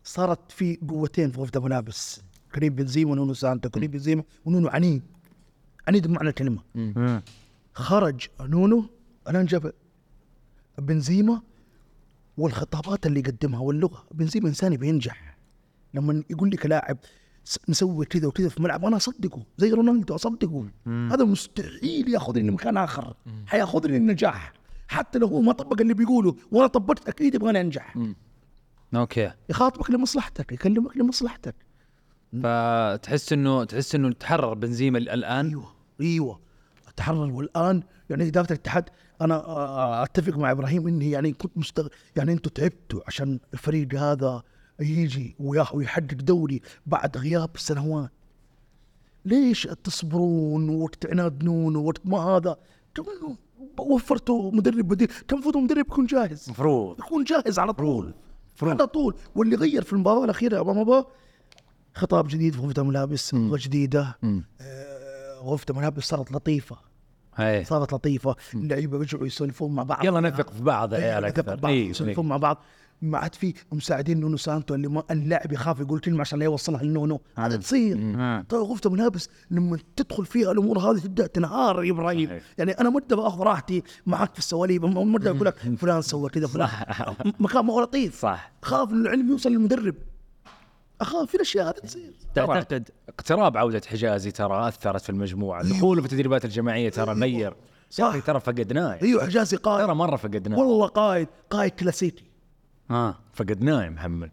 صارت 0.04 0.52
في 0.52 0.80
قوتين 0.90 1.32
في 1.32 1.40
غرفه 1.40 1.60
ملابس 1.60 2.22
كريم 2.56 2.76
بنزيما 2.76 3.12
ونونو 3.12 3.34
سانتو 3.34 3.70
كريم 3.70 3.92
بنزيما 3.92 4.24
ونونو 4.46 4.68
عنيد. 4.68 5.04
عنيد 5.88 6.08
بمعنى 6.08 6.30
الكلمة. 6.30 6.62
مم. 6.76 7.22
خرج 7.74 8.28
نونو 8.42 8.90
الان 9.30 9.46
جاب 9.46 9.74
بنزيما 10.78 11.42
والخطابات 12.38 13.06
اللي 13.06 13.20
يقدمها 13.20 13.60
واللغة. 13.60 14.08
بنزيما 14.12 14.48
إنسان 14.50 14.78
بينجح. 14.78 15.38
لما 15.94 16.24
يقول 16.30 16.50
لك 16.50 16.66
لاعب 16.66 16.98
نسوي 17.70 18.06
كذا 18.06 18.28
وكذا 18.28 18.50
في 18.50 18.58
الملعب 18.58 18.86
أنا 18.86 18.98
أصدقه 18.98 19.44
زي 19.58 19.72
رونالدو 19.72 20.16
أصدقه. 20.16 20.70
هذا 20.86 21.26
مستحيل 21.26 22.10
ياخذني 22.10 22.50
لمكان 22.50 22.78
آخر. 22.78 23.14
حياخذني 23.48 23.98
النجاح. 23.98 24.54
حتى 24.88 25.20
لو 25.20 25.28
هو 25.28 25.42
ما 25.42 25.52
طبق 25.52 25.82
اللي 25.82 25.94
بيقوله 25.94 26.36
وأنا 26.52 26.68
طبقت 26.68 27.10
أكيد 27.10 27.36
يبغاني 27.36 27.62
أنجح. 27.62 27.98
أوكي. 28.96 29.32
يخاطبك 29.50 29.90
لمصلحتك 29.92 30.52
يكلمك 30.52 30.98
لمصلحتك. 30.98 31.56
فتحس 32.44 33.34
انه 33.34 33.64
تحس 33.64 33.96
إنه 33.96 34.12
تحرر 34.12 34.54
بنزيما 34.54 34.98
الآن؟ 34.98 35.48
أيوه 35.48 35.74
أيوه. 36.02 36.40
تحرر 36.96 37.32
والآن؟ 37.32 37.84
يعني 38.10 38.28
اداره 38.28 38.46
الاتحاد 38.46 38.90
أنا 39.22 40.04
أتفق 40.04 40.38
مع 40.38 40.52
إبراهيم 40.52 40.88
إني 40.88 41.12
يعني 41.12 41.34
كنت 41.34 41.58
مستغ... 41.58 41.88
يعني 42.16 42.32
أنتم 42.32 42.50
تعبتوا 42.50 43.02
عشان 43.08 43.40
الفريق 43.54 43.96
هذا. 43.96 44.44
يجي 44.80 45.36
ويحقق 45.40 46.14
دوري 46.14 46.62
بعد 46.86 47.18
غياب 47.18 47.50
سنوات. 47.56 48.12
ليش 49.26 49.68
تصبرون 49.84 50.70
وقت 50.70 51.06
عناد 51.06 51.44
نون 51.44 51.76
ووقت 51.76 52.02
ما 52.06 52.18
هذا؟ 52.18 52.58
وفرتوا 53.80 54.52
مدرب 54.52 54.88
بديل. 54.88 55.08
كان 55.08 55.24
المفروض 55.32 55.58
المدرب 55.58 55.80
يكون 55.80 56.06
جاهز. 56.06 56.44
المفروض 56.46 57.00
يكون 57.00 57.24
جاهز 57.24 57.60
على 57.60 57.74
طول. 57.74 58.14
على 58.62 58.88
طول. 58.88 59.16
واللي 59.36 59.56
غير 59.56 59.84
في 59.84 59.94
المباراة 59.94 60.24
الأخيرة 60.24 60.62
امام 60.62 60.78
مباراه 60.78 61.08
خطاب 61.94 62.28
جديد 62.28 62.54
في 62.54 62.60
غرفه 62.60 62.82
الملابس 62.82 63.34
لغه 63.34 63.58
جديدة. 63.62 64.18
آه، 64.62 65.40
غرفه 65.40 65.66
الملابس 65.70 66.04
صارت 66.04 66.32
لطيفة. 66.32 66.78
هاي 67.36 67.66
صارت 67.66 67.94
لطيفة. 67.94 68.36
اللعيبة 68.54 68.98
رجعوا 68.98 69.28
يسولفون 69.28 69.76
مع 69.76 69.84
بعض. 69.84 70.06
يلا 70.06 70.22
نثق 70.22 70.50
في 70.50 70.64
بعض 70.64 70.94
يا 70.94 70.98
عيال 70.98 71.26
أيوة، 71.26 71.28
نثق 71.28 71.40
أكثر. 71.40 71.56
في 71.56 71.62
بعض. 71.62 71.72
إيه، 71.72 71.90
يسولفون 71.90 72.28
مع 72.28 72.38
بعض. 72.38 72.64
ما 73.02 73.18
عاد 73.18 73.36
في 73.36 73.54
مساعدين 73.72 74.20
نونو 74.20 74.38
سانتو 74.38 74.76
اللي 74.76 74.88
ما 74.88 75.04
اللاعب 75.12 75.52
يخاف 75.52 75.80
يقول 75.80 76.00
كلمة 76.00 76.22
عشان 76.22 76.40
لا 76.40 76.46
يوصلها 76.46 76.84
لنونو. 76.84 77.22
هذا 77.38 77.58
تصير. 77.58 77.96
طيب 78.50 78.62
غرفه 78.62 78.90
ملابس 78.90 79.30
لما 79.52 79.78
تدخل 79.96 80.26
فيها 80.26 80.52
الأمور 80.52 80.80
هذه 80.80 81.00
تبدأ 81.00 81.28
تنهار 81.28 81.84
يا 81.84 81.92
إبراهيم. 81.92 82.40
يعني 82.58 82.72
أنا 82.72 82.90
مرة 82.90 83.16
باخذ 83.16 83.42
راحتي 83.42 83.84
معك 84.06 84.34
في 84.34 84.40
السواليف 84.40 84.84
مرة 84.84 85.32
أقول 85.32 85.46
لك 85.46 85.58
فلان 85.78 86.02
سوى 86.02 86.30
كذا 86.30 86.48
فلان. 86.48 86.70
مكان 87.40 87.66
ما 87.66 87.74
هو 87.74 87.82
لطيف. 87.82 88.22
صح. 88.22 88.52
خاف 88.62 88.92
إن 88.92 89.02
العلم 89.02 89.30
يوصل 89.30 89.50
للمدرب. 89.50 89.96
أخاف 91.02 91.30
في 91.30 91.36
الأشياء 91.36 91.70
هذه 91.70 91.74
تصير. 91.74 92.14
تعتقد 92.36 92.90
اقتراب 93.10 93.58
عودة 93.58 93.82
حجازي 93.88 94.32
ترى 94.32 94.68
أثرت 94.68 95.02
في 95.02 95.10
المجموعة. 95.10 95.64
دخوله 95.64 96.02
في 96.02 96.08
التدريبات 96.08 96.46
الجماعية 96.46 96.90
ترى 96.90 97.20
نير 97.20 97.56
صح. 97.90 98.04
يا 98.04 98.10
أخي 98.10 98.22
ترى 98.22 98.40
فقدناه. 98.40 99.00
أيوه 99.02 99.26
حجازي 99.26 99.58
قائد. 99.58 99.86
ترى 99.86 99.96
مرة 99.96 100.16
فقدناه. 100.16 100.60
والله 100.60 100.88
قائد 100.88 101.28
قائد 101.50 101.72
كلاسيكي. 101.72 102.27
آه 102.92 103.16
فقدناه 103.34 103.84
يا 103.84 103.90
محمد. 103.90 104.32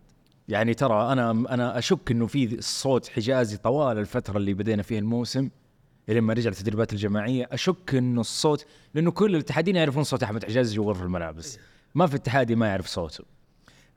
يعني 0.49 0.75
ترى 0.75 1.13
أنا 1.13 1.31
أنا 1.31 1.79
أشك 1.79 2.11
إنه 2.11 2.27
في 2.27 2.61
صوت 2.61 3.09
حجازي 3.09 3.57
طوال 3.57 3.99
الفترة 3.99 4.37
اللي 4.37 4.55
بدينا 4.55 4.83
فيها 4.83 4.99
الموسم 4.99 5.51
لما 6.09 6.33
رجع 6.33 6.51
التدريبات 6.51 6.93
الجماعية 6.93 7.49
أشك 7.53 7.95
إنه 7.95 8.21
الصوت 8.21 8.67
لأنه 8.95 9.11
كل 9.11 9.35
الاتحادين 9.35 9.77
يعرفون 9.77 10.03
صوت 10.05 10.23
أحمد 10.23 10.45
حجازي 10.45 10.77
جوا 10.77 10.85
غرف 10.85 11.03
الملابس. 11.03 11.59
ما 11.95 12.07
في 12.07 12.17
اتحادي 12.17 12.55
ما 12.55 12.67
يعرف 12.67 12.87
صوته. 12.87 13.25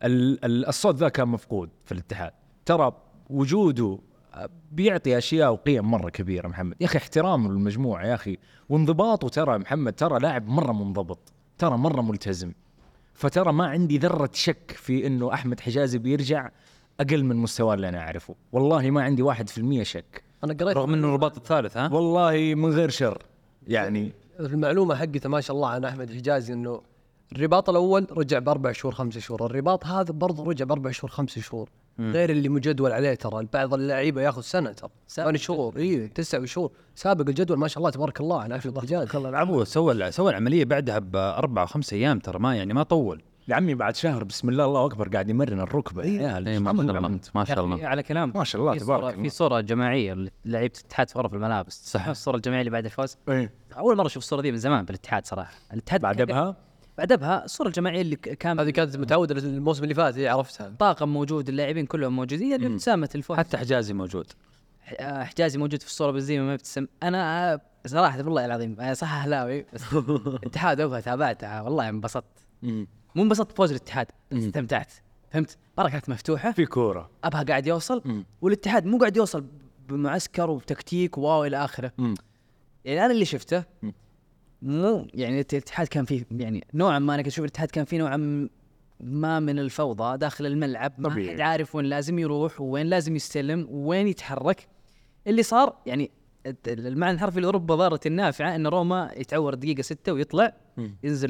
ال- 0.03 0.45
ال- 0.45 0.65
الصوت 0.65 0.95
ذا 0.95 1.09
كان 1.09 1.27
مفقود 1.27 1.69
في 1.85 1.91
الاتحاد. 1.91 2.31
ترى 2.65 2.91
وجوده 3.29 3.99
بيعطي 4.71 5.17
أشياء 5.17 5.51
وقيم 5.53 5.91
مرة 5.91 6.09
كبيرة 6.09 6.47
محمد. 6.47 6.75
يا 6.81 6.85
أخي 6.85 6.97
احترام 6.97 7.47
للمجموعه 7.51 8.05
يا 8.05 8.13
أخي 8.15 8.37
وانضباطه 8.69 9.29
ترى 9.29 9.57
محمد 9.57 9.93
ترى 9.93 10.19
لاعب 10.19 10.47
مرة 10.47 10.71
منضبط 10.71 11.19
ترى 11.57 11.77
مرة 11.77 12.01
ملتزم. 12.01 12.51
فترى 13.17 13.53
ما 13.53 13.67
عندي 13.67 13.97
ذرة 13.97 14.29
شك 14.33 14.71
في 14.75 15.07
إنه 15.07 15.33
أحمد 15.33 15.59
حجازي 15.59 15.97
بيرجع 15.97 16.49
أقل 16.99 17.23
من 17.23 17.35
مستواه 17.35 17.73
اللي 17.73 17.89
أنا 17.89 17.99
أعرفه. 17.99 18.35
والله 18.51 18.91
ما 18.91 19.03
عندي 19.03 19.21
واحد 19.21 19.49
في 19.49 19.57
المية 19.57 19.83
شك. 19.83 20.23
أنا 20.43 20.53
قريت 20.53 20.77
رغم 20.77 20.93
إنه 20.93 21.07
الرباط 21.07 21.37
الثالث 21.37 21.77
ها؟ 21.77 21.93
والله 21.93 22.55
من 22.55 22.69
غير 22.69 22.89
شر 22.89 23.23
يعني. 23.67 24.11
المعلومة 24.39 24.95
حقته 24.95 25.29
ما 25.29 25.41
شاء 25.41 25.55
الله 25.55 25.69
عن 25.69 25.85
أحمد 25.85 26.13
حجازي 26.13 26.53
إنه 26.53 26.81
الرباط 27.31 27.69
الأول 27.69 28.07
رجع 28.11 28.39
بأربع 28.39 28.71
شهور 28.71 28.93
خمسة 28.93 29.19
شهور. 29.19 29.45
الرباط 29.45 29.85
هذا 29.85 30.11
برضه 30.11 30.43
رجع 30.43 30.65
بأربع 30.65 30.91
شهور 30.91 31.11
خمسة 31.11 31.41
شهور. 31.41 31.69
غير 31.99 32.29
اللي 32.29 32.49
مجدول 32.49 32.91
عليه 32.91 33.13
ترى. 33.15 33.47
بعض 33.53 33.73
اللعيبة 33.73 34.21
ياخذ 34.21 34.41
سنة 34.41 34.71
ترى. 34.71 34.89
ثمان 35.09 35.37
شهور. 35.37 35.77
اي 35.77 36.07
تسع 36.07 36.45
شهور. 36.45 36.71
سابق 36.95 37.29
الجدول 37.29 37.57
ما 37.57 37.67
شاء 37.67 37.77
الله 37.77 37.89
تبارك 37.89 38.19
الله 38.21 38.41
على 38.41 38.55
احمد 38.55 38.79
حجازي 38.79 39.17
الله. 39.17 39.43
هو 39.43 39.63
سوى 39.63 40.11
سوى 40.11 40.31
العملية 40.31 40.65
بعدها 40.65 40.99
بأربع 40.99 41.61
أو 41.61 41.67
خمس 41.67 41.93
أيام 41.93 42.19
ترى 42.19 42.39
ما 42.39 42.55
يعني 42.55 42.73
ما 42.73 42.83
طول. 42.83 43.21
يا 43.47 43.55
عمي 43.55 43.75
بعد 43.75 43.95
شهر 43.95 44.23
بسم 44.23 44.49
الله 44.49 44.65
الله 44.65 44.85
أكبر 44.85 45.09
قاعد 45.09 45.29
يمرن 45.29 45.59
الركبة. 45.59 46.03
يا 46.03 46.27
عيال 46.27 46.47
اي 46.47 46.59
ما 46.59 46.73
شاء 46.73 46.81
الله 46.81 47.19
ما 47.35 47.45
شاء 47.45 47.57
يا 47.57 47.63
الله 47.63 47.87
على 47.87 48.03
كلام. 48.03 48.31
ما 48.35 48.43
شاء 48.43 48.61
الله 48.61 48.73
في 48.73 48.79
تبارك 48.79 49.13
الله 49.13 49.23
في 49.23 49.29
صورة 49.29 49.61
جماعية 49.61 50.13
لعيبة 50.45 50.73
الاتحاد 50.79 51.09
في 51.09 51.19
غرف 51.19 51.33
الملابس. 51.33 51.91
صح. 51.91 52.07
الصورة 52.07 52.35
الجماعية 52.35 52.61
اللي 52.61 52.71
بعد 52.71 52.85
الفوز. 52.85 53.17
إيه. 53.29 53.53
أول 53.77 53.97
مرة 53.97 54.05
أشوف 54.05 54.23
الصورة 54.23 54.41
دي 54.41 54.51
من 54.51 54.57
زمان 54.57 54.85
بالاتحاد 54.85 55.25
صراحة. 55.25 55.53
الاتحاد 55.73 56.01
بعد 56.01 56.21
ابها 56.21 56.55
بعدها 56.97 57.45
الصورة 57.45 57.67
الجماعية 57.67 58.01
اللي 58.01 58.15
كان 58.15 58.59
هذه 58.59 58.69
كانت 58.69 58.97
متعودة 58.97 59.35
الموسم 59.35 59.83
اللي 59.83 59.93
فات 59.95 60.17
هي 60.17 60.27
عرفتها. 60.27 60.75
طاقم 60.79 61.09
موجود 61.09 61.49
اللاعبين 61.49 61.85
كلهم 61.85 62.15
موجودين 62.15 62.51
يعني 62.51 62.67
ابتسامة 62.67 63.09
الفوز. 63.15 63.37
حتى 63.37 63.57
حجازي 63.57 63.93
موجود. 63.93 64.25
آه، 64.99 65.23
حجازي 65.23 65.57
موجود 65.57 65.81
في 65.81 65.87
الصورة 65.87 66.11
بنزيما 66.11 66.45
ما 66.45 66.53
يبتسم 66.53 66.87
أنا 67.03 67.53
آه، 67.53 67.61
صراحة 67.85 68.17
والله 68.17 68.45
العظيم 68.45 68.81
أنا 68.81 68.93
صح 68.93 69.13
اهلاوي 69.13 69.65
بس 69.73 69.81
اتحاد 70.47 70.79
ابها 70.81 70.99
تابعتها 70.99 71.61
والله 71.61 71.89
انبسطت. 71.89 72.47
مو 73.15 73.23
انبسطت 73.23 73.51
بفوز 73.53 73.69
الاتحاد 73.71 74.07
استمتعت. 74.33 74.93
فهمت؟ 75.31 75.57
كانت 75.77 76.09
مفتوحة. 76.09 76.51
في 76.51 76.65
كورة. 76.65 77.09
أبها 77.23 77.43
قاعد 77.43 77.67
يوصل 77.67 78.23
والاتحاد 78.41 78.85
مو 78.85 78.97
قاعد 78.97 79.17
يوصل 79.17 79.45
بمعسكر 79.89 80.49
وبتكتيك 80.49 81.17
واو 81.17 81.45
إلى 81.45 81.57
آخره. 81.65 81.91
مم. 81.97 82.15
يعني 82.85 83.05
أنا 83.05 83.13
اللي 83.13 83.25
شفته 83.25 83.63
مو 84.61 85.07
يعني 85.13 85.39
الاتحاد 85.41 85.87
كان 85.87 86.05
فيه 86.05 86.25
يعني 86.31 86.63
نوعا 86.73 86.99
ما 86.99 87.13
أنا 87.13 87.21
كنت 87.21 87.31
أشوف 87.31 87.45
الاتحاد 87.45 87.71
كان 87.71 87.85
فيه 87.85 87.97
نوعا 87.97 88.47
ما 88.99 89.39
من 89.39 89.59
الفوضى 89.59 90.17
داخل 90.17 90.45
الملعب 90.45 90.93
ما. 90.97 91.09
حد 91.33 91.39
عارف 91.41 91.75
وين 91.75 91.85
لازم 91.85 92.19
يروح 92.19 92.61
وين 92.61 92.85
لازم 92.87 93.15
يستلم 93.15 93.67
وين 93.69 94.07
يتحرك. 94.07 94.67
اللي 95.27 95.43
صار 95.43 95.75
يعني 95.85 96.11
المعنى 96.67 97.13
الحرفي 97.13 97.39
لرب 97.39 97.65
ضارة 97.71 97.99
النافعة 98.05 98.55
إن 98.55 98.67
روما 98.67 99.11
يتعور 99.17 99.53
دقيقة 99.55 99.81
ستة 99.81 100.13
ويطلع 100.13 100.53
ينزل 101.03 101.29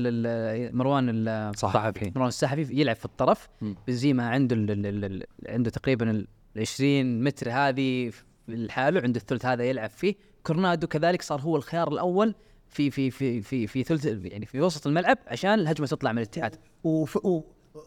مروان 0.75 1.09
ال- 1.09 1.57
صحفي. 1.57 2.11
مروان 2.15 2.27
السحفي 2.27 2.61
يلعب 2.81 2.95
في 2.95 3.05
الطرف. 3.05 3.49
بنزيما 3.87 4.29
عنده 4.29 4.55
ال 4.55 4.71
ال 4.71 4.85
ال 4.85 5.05
ال 5.05 5.23
عنده 5.47 5.69
تقريبا 5.69 6.11
ال 6.11 6.27
20 6.57 7.23
متر 7.23 7.51
هذه 7.51 8.11
لحاله 8.47 9.01
عنده 9.01 9.19
الثلث 9.19 9.45
هذا 9.45 9.63
يلعب 9.63 9.89
فيه. 9.89 10.15
كورنادو 10.43 10.87
كذلك 10.87 11.21
صار 11.21 11.41
هو 11.41 11.55
الخيار 11.55 11.87
الأول. 11.93 12.35
في 12.69 12.91
في 12.91 13.11
في 13.11 13.41
في 13.41 13.67
في 13.67 13.83
ثلث 13.83 14.05
يعني 14.05 14.45
في 14.45 14.61
وسط 14.61 14.87
الملعب 14.87 15.17
عشان 15.27 15.53
الهجمة 15.53 15.87
تطلع 15.87 16.11
من 16.11 16.17
الاتحاد. 16.17 16.55
وف... 16.83 17.25
و... 17.25 17.43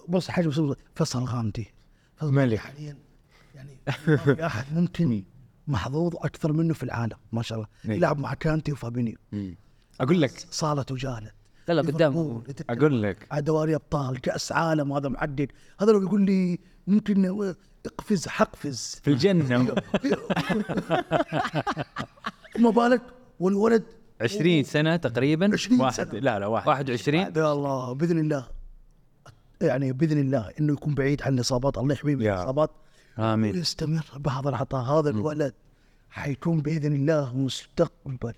بص 0.09 0.29
حاجة 0.29 0.49
بس 0.49 0.61
فيصل 0.95 1.25
غامدي 1.25 1.73
ملك. 2.23 2.59
حاليا 2.59 2.97
يعني 3.55 3.79
أحد. 4.47 4.65
ممكن 4.75 5.25
محظوظ 5.69 6.17
أكثر 6.17 6.53
منه 6.53 6.75
في 6.75 6.83
العالم 6.83 7.17
ما 7.33 7.43
شاء 7.43 7.59
الله. 7.59 7.69
إيه. 7.85 7.97
يلعب 7.97 8.19
مع 8.19 8.35
كانتي 8.35 8.73
وفابينيو. 8.73 9.17
أقول 10.01 10.23
لك. 10.23 10.47
صالت 10.51 10.93
وجالت. 10.93 11.35
لا 11.69 11.75
لا 11.75 11.83
قدام 11.83 12.43
أقول 12.71 13.03
لك. 13.03 13.27
على 13.31 13.43
دوري 13.43 13.75
أبطال 13.75 14.21
كأس 14.21 14.53
عالم 14.53 14.93
هذا 14.93 15.09
معدل. 15.09 15.49
هذا 15.81 15.93
لو 15.93 16.03
يقول 16.03 16.23
لي 16.23 16.59
ممكن 16.87 17.55
اقفز 17.87 18.29
حقفز. 18.29 19.01
في 19.03 19.11
الجنة. 19.11 19.65
ما 22.59 22.71
بالك 22.71 23.03
والولد 23.41 23.85
20 24.21 24.63
سنة 24.65 24.97
تقريبا؟ 24.97 25.51
20 25.53 25.81
واحد 25.81 25.95
سنة. 25.95 26.21
لا 26.21 26.39
لا 26.39 26.47
واحد. 26.47 26.69
21 26.69 27.21
يا 27.21 27.53
الله 27.53 27.93
بإذن 27.93 28.19
الله. 28.19 28.47
يعني 29.61 29.93
بإذن 29.93 30.21
الله 30.21 30.51
إنه 30.61 30.73
يكون 30.73 30.95
بعيد 30.95 31.23
عن 31.23 31.35
الإصابات. 31.35 31.79
الله 31.79 31.95
يحميه 31.95 32.17
من. 32.17 32.27
الإصابات. 32.27 32.71
آمين. 33.19 33.55
ويستمر 33.57 34.05
بهذا 34.17 34.49
العطاء. 34.49 34.83
هذا 34.85 35.11
الولد 35.11 35.55
حيكون 36.11 36.61
بإذن 36.61 36.93
الله 36.93 37.37
مستقبل 37.37 38.35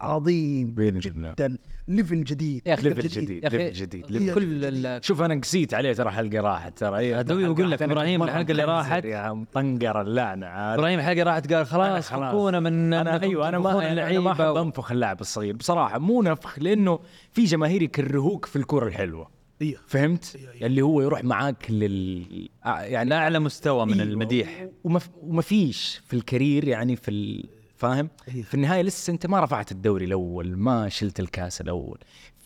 عظيم. 0.00 0.74
جدا 0.76 1.56
ليفل 1.88 2.24
جديد 2.24 2.62
يا 2.66 2.74
أخي 2.74 2.88
ليفل 2.88 3.08
جديد. 3.08 3.44
ليفل 3.44 3.72
جديد 3.72 4.10
ليفل 4.10 4.34
كل 4.34 5.04
شوف 5.04 5.22
أنا 5.22 5.40
قسيت 5.40 5.74
عليه 5.74 5.92
ترى 5.92 6.10
حلقة 6.10 6.40
راحت 6.40 6.78
ترى 6.78 6.98
إيه، 6.98 7.22
دوي 7.22 7.44
حلقة 7.44 7.54
بقول 7.54 7.70
لك 7.70 7.82
مرة 7.82 8.02
الحلقة 8.02 8.50
اللي 8.50 8.64
راحت. 8.64 9.04
يا 9.04 9.32
مطنقر 9.32 10.00
اللعنه 10.00 10.46
عاد 10.46 10.78
إبراهيم 10.78 10.98
الحلقة 10.98 11.22
راحت 11.22 11.52
قال 11.52 11.66
خلاص 11.66 12.08
خلاص. 12.08 12.32
فكونا 12.32 12.60
من 12.60 12.92
أنا 12.92 13.22
أيوه 13.22 13.48
أنا 13.48 13.58
ما 13.58 13.92
أنا 13.92 14.20
ما 14.20 14.32
أحب 14.32 14.56
أنفخ 14.56 14.92
اللاعب 14.92 15.20
الصغير 15.20 15.56
بصراحة 15.56 15.98
مو 15.98 16.22
نفخ 16.22 16.58
لأنه 16.58 16.98
في 17.32 17.44
جماهير 17.44 17.82
يكرهوك 17.82 18.44
في 18.44 18.56
الكرة 18.56 18.86
الحلوة 18.86 19.36
إيه. 19.62 19.76
فهمت؟ 19.86 20.38
اللي 20.62 20.82
هو 20.82 21.00
يروح 21.00 21.24
معاك 21.24 21.70
لل 21.70 22.48
يعني 22.64 23.10
لاعلى 23.10 23.38
مستوى 23.38 23.86
من 23.86 23.92
أيوة. 23.92 24.04
المديح 24.04 24.68
وما 24.84 25.00
وما 25.22 25.42
فيش 25.42 26.02
في 26.06 26.16
الكارير 26.16 26.68
يعني 26.68 26.96
في 26.96 27.10
ال... 27.10 27.44
فاهم؟ 27.76 28.08
أيوة. 28.34 28.42
في 28.44 28.54
النهاية 28.54 28.82
لسه 28.82 29.10
أنت 29.10 29.26
ما 29.26 29.40
رفعت 29.40 29.72
الدوري 29.72 30.04
الأول 30.04 30.56
ما 30.56 30.88
شلت 30.88 31.20
الكاس 31.20 31.60
الأول. 31.60 31.98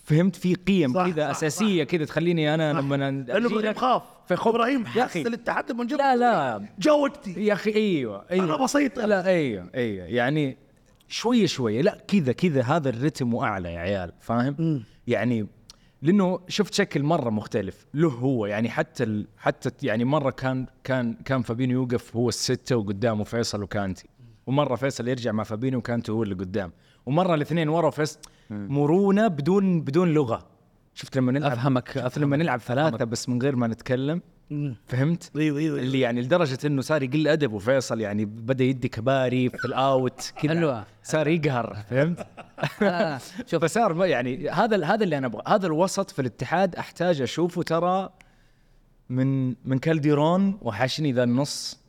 فهمت؟ 0.04 0.36
في 0.36 0.54
قيم 0.54 0.94
صح، 0.94 1.08
كذا 1.10 1.24
صح، 1.24 1.36
أساسية 1.36 1.84
كذا 1.84 2.04
تخليني 2.04 2.54
أنا 2.54 2.72
لما 2.72 2.96
لأنه 2.96 3.46
إبراهيم 3.48 3.74
خاف 3.74 4.02
فخب- 4.26 4.48
إبراهيم 4.48 4.86
حس. 4.86 5.16
الاتحاد 5.16 5.72
من 5.72 5.86
جد؟ 5.86 5.98
لا 5.98 6.16
لا. 6.16 6.68
جا 6.78 6.92
وقتي 6.92 7.44
يا 7.44 7.52
أخي 7.52 7.74
أيوه 7.74 8.24
أيوه. 8.30 8.44
أنا 8.44 8.64
بسيط 8.64 8.98
لا 8.98 9.26
أيوه 9.26 9.70
أيوه. 9.74 10.06
يعني 10.06 10.56
شوية 11.08 11.46
شوية. 11.46 11.82
لا 11.82 11.98
كذا 12.08 12.32
كذا. 12.32 12.62
هذا 12.62 12.88
الرتم 12.88 13.34
وأعلى 13.34 13.72
يا 13.72 13.78
عيال 13.78 14.12
فاهم؟ 14.20 14.84
يعني 15.06 15.46
لأنه 16.02 16.40
شفت 16.48 16.74
شكل 16.74 17.02
مرة 17.02 17.30
مختلف. 17.30 17.86
له 17.94 18.08
هو 18.08 18.46
يعني 18.46 18.70
حتى 18.70 19.04
ال... 19.04 19.26
حتى 19.38 19.70
يعني 19.82 20.04
مرة 20.04 20.30
كان 20.30 20.66
كان 20.84 21.14
كان 21.24 21.42
فابينو 21.42 21.72
يوقف 21.72 22.16
هو 22.16 22.28
الستة 22.28 22.76
وقدامه 22.76 23.24
فيصل 23.24 23.62
وكانتي. 23.62 24.08
ومرة 24.50 24.76
فيصل 24.76 25.08
يرجع 25.08 25.32
مع 25.32 25.42
فابينو 25.44 25.78
وكانتي 25.78 26.12
هو 26.12 26.22
اللي 26.22 26.34
قدام. 26.34 26.72
ومرة 27.06 27.34
الاثنين 27.34 27.68
ورا 27.68 27.90
فيصل 27.90 28.18
مرونة 28.50 29.28
بدون 29.28 29.80
بدون 29.80 30.14
لغة. 30.14 30.46
شفت 30.94 31.16
لما 31.16 31.32
نلعب 31.32 31.52
أفهمك- 31.58 31.94
شفت 31.94 32.18
لما 32.18 32.36
نلعب 32.36 32.60
ثلاثة 32.60 33.04
بس 33.04 33.28
من 33.28 33.42
غير 33.42 33.56
ما 33.56 33.66
نتكلم. 33.66 34.22
فهمت؟ 34.86 35.30
أيوه 35.36 35.58
أيوه 35.58 35.78
اللي 35.78 36.00
يعني 36.00 36.22
لدرجة 36.22 36.58
إنه 36.66 36.82
صار 36.82 37.02
يقل 37.02 37.28
أدب 37.28 37.52
وفيصل 37.52 38.00
يعني 38.00 38.24
بدأ 38.24 38.64
يدي 38.64 38.88
كباري 38.88 39.48
في 39.50 39.64
الأوت 39.64 40.32
كذا. 40.42 40.54
حلوة. 40.54 40.84
صار 41.02 41.28
يقهر 41.28 41.76
فهمت؟ 41.90 42.26
لا، 42.80 43.18
شوف. 43.50 43.64
فصار 43.64 43.94
ما 43.94 44.06
يعني 44.06 44.48
هذا 44.48 44.84
هذا 44.86 45.04
اللي 45.04 45.18
أنا 45.18 45.26
أبغى. 45.26 45.42
هذا 45.46 45.66
الوسط 45.66 46.10
في 46.10 46.18
الاتحاد 46.18 46.76
أحتاج 46.76 47.20
أشوفه 47.20 47.62
ترى 47.62 48.10
من 49.08 49.48
من 49.64 49.78
كالديرون 49.78 50.58
وحشني 50.62 51.12
ذا 51.12 51.24
النص. 51.24 51.80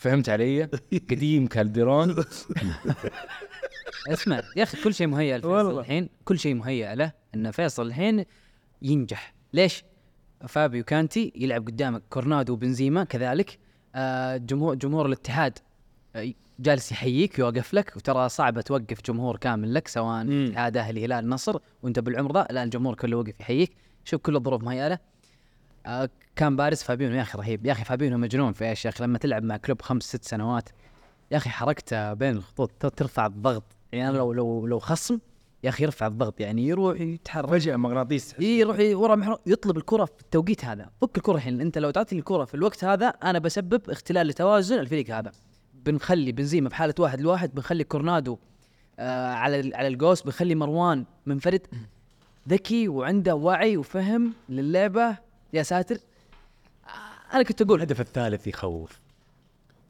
فهمت 0.00 0.28
علي؟ 0.28 0.62
قديم 1.10 1.46
كالديرون 1.46 2.16
اسمع 4.12 4.42
يا 4.56 4.62
أخي 4.62 4.82
كل 4.82 4.94
شيء 4.94 5.06
مهيأ 5.06 5.38
لفيصل 5.38 5.78
الحين 5.78 6.08
كل 6.24 6.38
شيء 6.38 6.54
مهيأ 6.54 6.94
له 6.94 7.12
إن 7.34 7.50
فيصل 7.50 7.86
الحين 7.86 8.24
ينجح. 8.82 9.34
ليش؟ 9.52 9.84
فابيو 10.48 10.84
كانتي 10.84 11.32
يلعب 11.36 11.66
قدامك 11.66 12.02
كورنادو 12.10 12.52
وبنزيما 12.52 13.04
كذلك. 13.04 13.58
آه 13.94 14.36
جمهور 14.36 14.74
جمهور 14.74 15.06
الاتحاد 15.06 15.58
آه، 16.16 16.32
جالس 16.58 16.92
يحييك 16.92 17.38
يوقف 17.38 17.74
لك 17.74 17.96
وترى 17.96 18.28
صعبة 18.28 18.60
توقف 18.60 19.02
جمهور 19.06 19.36
كامل 19.36 19.74
لك 19.74 19.88
سواء 19.88 20.26
اتحاد 20.48 20.76
أهلي 20.76 21.04
هلال 21.04 21.28
نصر 21.28 21.58
وأنت 21.82 21.98
بالعمر 21.98 22.32
ذا 22.34 22.46
لا 22.50 22.62
الجمهور 22.62 22.94
كله 22.94 23.16
وقف 23.16 23.40
يحييك. 23.40 23.72
شوف 24.04 24.20
كل 24.20 24.36
الظروف 24.36 24.62
مهيئة 24.62 24.88
له. 24.88 24.98
آه 25.86 26.10
كان 26.40 26.56
بارز 26.56 26.82
فابينو. 26.82 27.14
يا 27.14 27.22
أخي 27.22 27.38
رهيب. 27.38 27.66
يا 27.66 27.72
أخي 27.72 27.84
فابينو 27.84 28.18
مجنون 28.18 28.52
في 28.52 28.68
إيش 28.68 28.84
يا 28.84 28.90
أخي 28.90 29.04
لما 29.04 29.18
تلعب 29.18 29.42
مع 29.42 29.56
كلوب 29.56 29.82
خمس 29.82 30.02
ست 30.02 30.24
سنوات. 30.24 30.68
يا 31.30 31.36
أخي 31.36 31.50
حركته 31.50 32.14
بين 32.14 32.36
الخطوط 32.36 32.70
ترفع 32.86 33.26
الضغط. 33.26 33.64
يعني 33.92 34.08
أنا 34.08 34.16
لو 34.18 34.32
لو 34.32 34.66
لو 34.66 34.78
خصم 34.78 35.18
يا 35.64 35.68
أخي 35.68 35.84
يرفع 35.84 36.06
الضغط. 36.06 36.40
يعني 36.40 36.66
يروح 36.66 37.00
يتحرك. 37.00 37.50
فجاه 37.50 37.76
مغناطيس. 37.76 38.34
يروح 38.40 38.78
ي- 38.78 38.94
ورا. 38.94 39.38
يطلب 39.46 39.76
الكرة 39.76 40.04
في 40.04 40.20
التوقيت 40.20 40.64
هذا. 40.64 40.90
فك 41.00 41.16
الكرة 41.16 41.34
الحين. 41.34 41.60
أنت 41.60 41.78
لو 41.78 41.90
تعطي 41.90 42.18
الكرة 42.18 42.44
في 42.44 42.54
الوقت 42.54 42.84
هذا 42.84 43.06
أنا 43.06 43.38
بسبب 43.38 43.90
اختلال 43.90 44.26
لتوازن 44.26 44.78
الفريق 44.78 45.10
هذا. 45.16 45.32
بنخلي 45.74 46.32
بنزيما 46.32 46.68
في 46.68 46.74
حاله 46.74 46.94
واحد 46.98 47.20
لواحد 47.20 47.54
بنخلي 47.54 47.84
كورونادو 47.84 48.38
آه 48.98 49.32
على 49.32 49.76
على 49.76 49.88
الجوس 49.88 50.22
بنخلي 50.22 50.54
مروان 50.54 51.04
منفرد 51.26 51.66
ذكي 52.48 52.88
وعنده 52.88 53.34
وعي 53.34 53.76
وفهم 53.76 54.32
للعبة. 54.48 55.18
يا 55.52 55.62
ساتر. 55.62 55.96
أنا 57.34 57.42
كنت 57.42 57.62
أقول 57.62 57.76
الهدف 57.76 58.00
الثالث 58.00 58.46
يخوف. 58.46 58.98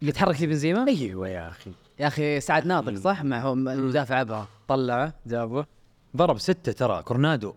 اللي 0.00 0.12
تحرك 0.12 0.40
لي 0.40 0.46
بنزيما 0.46 0.86
أيوه 0.88 1.28
يا 1.28 1.48
أخي. 1.48 1.72
يا 1.98 2.06
أخي 2.06 2.40
سعد 2.40 2.66
ناطق 2.66 2.94
صح؟ 2.94 3.24
مع 3.24 3.54
مدافع 3.54 4.20
ابها 4.20 4.48
طلعه 4.68 5.14
جابه. 5.26 5.66
ضرب 6.16 6.38
ستة 6.38 6.72
ترى 6.72 7.02
كورونادو. 7.02 7.55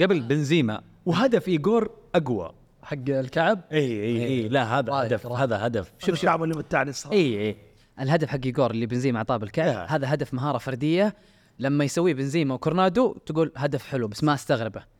قبل 0.00 0.20
بنزيما 0.20 0.82
وهدف 1.06 1.48
ايجور 1.48 1.90
أقوى. 2.14 2.52
حق 2.82 2.96
الكعب؟ 3.08 3.60
إي 3.72 3.78
إي 3.78 4.26
إي. 4.26 4.48
لا 4.48 4.78
هذا 4.78 4.92
رايك، 4.92 5.12
هدف 5.12 5.26
رايك. 5.26 5.40
هذا 5.40 5.66
هدف. 5.66 5.92
شوف 5.98 6.10
الشعب 6.10 6.42
اللي 6.42 6.54
متعني 6.54 6.90
الصراحه 6.90 7.16
إي 7.16 7.46
إي. 7.46 7.56
الهدف 8.00 8.28
حق 8.28 8.40
ايجور 8.44 8.70
اللي 8.70 8.86
بنزيما 8.86 9.18
اعطاه 9.18 9.36
بالكعب 9.36 9.66
يا. 9.66 9.86
هذا 9.88 10.14
هدف 10.14 10.34
مهارة 10.34 10.58
فردية. 10.58 11.14
لما 11.58 11.84
يسويه 11.84 12.14
بنزيما 12.14 12.54
وكورونادو 12.54 13.16
تقول 13.26 13.52
هدف 13.56 13.86
حلو 13.86 14.08
بس 14.08 14.24
ما 14.24 14.34
أستغربه. 14.34 14.93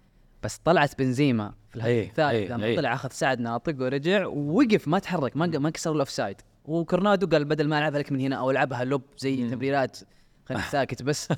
بس 0.45 0.57
طلعت 0.65 0.99
بنزيما 0.99 1.55
في 1.71 1.77
الهدف 1.77 1.89
إيه، 1.89 2.09
الثالث 2.09 2.35
إيه، 2.35 2.49
لما 2.49 2.65
إيه. 2.65 2.77
طلع 2.77 2.95
أخذ 2.95 3.09
سعد 3.13 3.41
ناطق 3.41 3.75
ورجع 3.81 4.27
ووقف 4.27 4.89
ما 4.89 4.99
تحرك 4.99 5.37
ما 5.37 5.47
ما 5.47 5.71
كسر 5.71 5.93
ال 5.93 6.11
offside. 6.11 6.37
وكورونادو 6.65 7.27
قال 7.27 7.45
بدل 7.45 7.69
ما 7.69 7.79
العبها 7.79 7.99
لك 7.99 8.13
من 8.13 8.21
هنا 8.21 8.37
أو 8.37 8.51
ألعبها 8.51 8.85
lob 8.85 9.03
زي 9.19 9.51
تمريرات 9.51 9.99
خليك 10.47 10.65
ساكت 10.73 11.03
بس. 11.03 11.29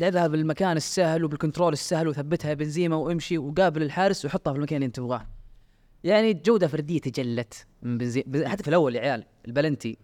لعبها 0.00 0.26
بالمكان 0.26 0.76
السهل 0.76 1.24
وبال 1.24 1.38
control 1.38 1.72
السهل 1.72 2.08
وثبتها 2.08 2.48
يا 2.48 2.54
بنزيما 2.54 2.96
وامشي 2.96 3.38
وقابل 3.38 3.82
الحارس 3.82 4.24
وحطها 4.24 4.52
في 4.52 4.56
المكان 4.56 4.76
اللي 4.76 4.86
انت 4.86 4.96
تبغاه. 4.96 5.26
يعني 6.04 6.32
جودة 6.34 6.66
فردية 6.66 7.00
تجلت 7.00 7.66
من 7.82 7.98
بنزيما 7.98 8.26
الهدف 8.38 8.68
الأول 8.68 8.96
يا 8.96 9.00
عيال 9.00 9.24
البلنتي. 9.48 9.98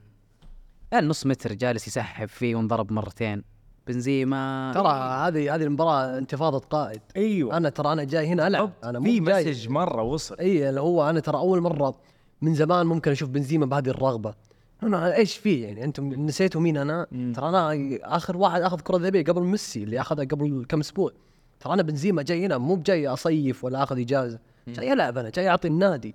يعني 0.92 1.06
نص 1.06 1.26
متر 1.26 1.52
جالس 1.52 1.86
يسحب 1.86 2.28
فيه 2.28 2.56
وانضرب 2.56 2.92
مرتين. 2.92 3.55
بنزيما. 3.86 4.72
ترى 4.74 4.88
هذه 4.88 5.54
هذه 5.54 5.62
المباراة 5.62 6.18
انتفاضة 6.18 6.58
قائد. 6.58 7.00
أيوه. 7.16 7.56
أنا 7.56 7.68
ترى 7.68 7.92
أنا 7.92 8.04
جاي 8.04 8.26
هنا 8.26 8.46
ألعب. 8.46 8.70
أنا 8.84 8.98
مو 8.98 9.04
في 9.04 9.20
جاي. 9.20 9.50
مسج 9.50 9.68
مرة 9.68 10.02
وصل. 10.02 10.36
اي 10.38 10.68
اللي 10.68 10.80
هو 10.80 11.10
أنا 11.10 11.20
ترى 11.20 11.36
أول 11.36 11.60
مرة 11.60 11.94
من 12.42 12.54
زمان 12.54 12.86
ممكن 12.86 13.10
أشوف 13.10 13.28
بنزيما 13.28 13.66
بهذه 13.66 13.88
الرغبة. 13.88 14.34
أنا 14.82 15.16
إيش 15.16 15.36
فيه 15.36 15.66
يعني؟ 15.66 15.84
أنتم 15.84 16.08
نسيتوا 16.08 16.60
مين 16.60 16.76
أنا؟ 16.76 17.06
ترى 17.34 17.48
أنا 17.48 17.72
آخر 18.02 18.36
واحد 18.36 18.62
أخذ 18.62 18.80
كرة 18.80 18.96
ذهبية 18.96 19.24
قبل 19.24 19.42
ميسي 19.42 19.82
اللي 19.82 20.00
أخذها 20.00 20.24
قبل 20.24 20.66
كم 20.68 20.80
أسبوع. 20.80 21.10
ترى 21.60 21.74
أنا 21.74 21.82
بنزيما 21.82 22.22
جاي 22.22 22.46
هنا 22.46 22.58
مو 22.58 22.74
بجاي 22.74 23.08
أصيف 23.08 23.64
ولا 23.64 23.82
أخذ 23.82 24.00
إجازة. 24.00 24.38
جاي 24.68 24.92
ألعب 24.92 25.18
أنا 25.18 25.30
جاي 25.30 25.48
أعطي 25.48 25.68
النادي. 25.68 26.14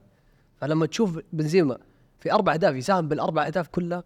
فلما 0.57 0.85
تشوف 0.85 1.19
بنزيما 1.33 1.77
في 2.19 2.33
أربع 2.33 2.53
أهداف 2.53 2.75
يساهم 2.75 3.07
بالأربع 3.07 3.47
أهداف 3.47 3.67
كلها 3.67 4.03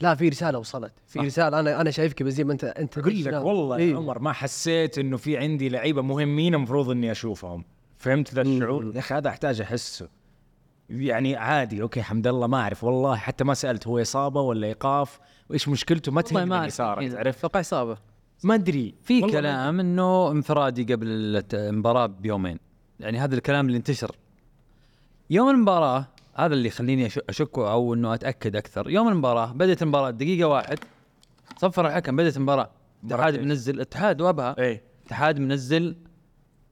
لا 0.00 0.14
في 0.14 0.28
رسالة 0.28 0.58
وصلت. 0.58 0.92
في 1.06 1.18
رسالة 1.18 1.60
أنا 1.60 1.80
أنا 1.80 1.90
شايفك 1.90 2.22
بنزيما 2.22 2.52
أنت 2.52 2.64
أنت 2.64 2.98
أقول 2.98 3.20
لك 3.20 3.26
ناوي؟ 3.26 3.44
والله 3.48 3.76
إيه. 3.76 3.96
عمر 3.96 4.18
ما 4.18 4.32
حسيت 4.32 4.98
إنه 4.98 5.16
في 5.16 5.36
عندي 5.38 5.68
لعيبة 5.68 6.02
مهمين 6.02 6.54
المفروض 6.54 6.90
إني 6.90 7.10
أشوفهم. 7.12 7.64
فهمت 7.98 8.34
ذا 8.34 8.42
الشعور؟ 8.42 8.92
يا 8.94 8.98
أخي 8.98 9.14
هذا 9.14 9.28
أحتاج 9.28 9.60
أحسه. 9.60 10.08
يعني 10.90 11.36
عادي 11.36 11.82
أوكي 11.82 12.02
حمد 12.02 12.26
الله 12.26 12.46
ما 12.46 12.60
أعرف 12.60 12.84
والله 12.84 13.16
حتى 13.16 13.44
ما 13.44 13.54
سألت 13.54 13.86
هو 13.86 14.00
إصابة 14.02 14.40
ولا 14.40 14.66
إيقاف 14.66 15.18
وإيش 15.50 15.68
مشكلته؟ 15.68 16.12
ما 16.12 16.20
تهمني 16.22 16.46
ما 16.46 16.68
صارت. 16.68 16.98
إيه، 17.02 17.18
عرفت 17.18 17.38
أتوقع 17.38 17.60
إصابة. 17.60 17.96
ما 18.44 18.54
أدري. 18.54 18.94
في 19.02 19.20
ما 19.20 19.30
كلام 19.30 19.80
إنه 19.80 20.30
انفرادي 20.30 20.94
قبل 20.94 21.06
الت- 21.08 21.54
المباراة 21.54 22.06
بيومين. 22.06 22.58
يعني 23.00 23.18
هذا 23.18 23.34
الكلام 23.34 23.66
اللي 23.66 23.76
انتشر. 23.78 24.16
يوم 25.30 25.50
المباراة 25.50 26.06
هذا 26.36 26.54
اللي 26.54 26.68
يخليني 26.68 27.10
أش- 27.10 27.18
اشك 27.28 27.58
أو 27.58 27.94
إنه 27.94 28.14
أتأكد 28.14 28.56
أكثر. 28.56 28.90
يوم 28.90 29.08
المباراة 29.08 29.52
بدأت 29.52 29.82
المباراة 29.82 30.10
دقيقة 30.10 30.48
واحد 30.48 30.78
صفر 31.56 31.86
الحكم 31.86 32.16
بدأت 32.16 32.36
المباراة. 32.36 32.70
الاتحاد 33.04 33.34
إيش؟ 33.34 33.44
منزل 33.44 33.74
الاتحاد 33.74 34.20
وابها. 34.20 34.54
إيه 34.58 34.82
الاتحاد 35.00 35.38
منزل 35.38 35.96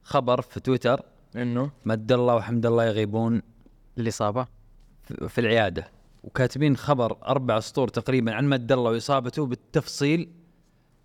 خبر 0.03 0.41
في 0.41 0.59
تويتر. 0.59 1.01
إنه؟ 1.35 1.71
مد 1.85 2.11
الله 2.11 2.35
وحمد 2.35 2.65
الله 2.65 2.85
يغيبون 2.85 3.41
الإصابة 3.97 4.45
في 5.03 5.29
في 5.29 5.41
العيادة. 5.41 5.87
وكاتبين 6.23 6.77
خبر 6.77 7.17
أربع 7.27 7.59
سطور 7.59 7.87
تقريبا 7.87 8.33
عن 8.33 8.45
مد 8.49 8.71
الله 8.71 8.91
وإصابته 8.91 9.45
بالتفصيل. 9.45 10.29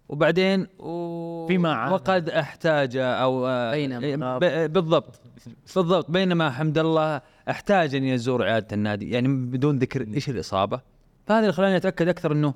وبعدين 0.09 0.67
و... 0.79 1.47
فيما 1.47 1.73
عاد. 1.75 1.93
وقد 1.93 2.29
أحتاج 2.31 2.97
أو 2.97 3.47
آه، 3.47 3.71
بينما. 3.73 4.39
إيه، 4.43 4.67
ب- 4.67 4.73
بالضبط. 4.73 5.21
بالضبط. 5.77 6.11
بينما 6.11 6.51
حمد 6.51 6.79
الله 6.79 7.21
أحتاج 7.51 7.95
أن 7.95 8.05
يزور 8.05 8.43
عياده 8.43 8.67
النادي 8.73 9.11
يعني 9.11 9.29
بدون 9.29 9.79
ذكر 9.79 10.07
إيش 10.15 10.29
الإصابة. 10.29 10.81
فهذا 11.27 11.41
اللي 11.41 11.53
خلاني 11.53 11.77
أتأكد 11.77 12.09
أكثر 12.09 12.33
إنه 12.33 12.55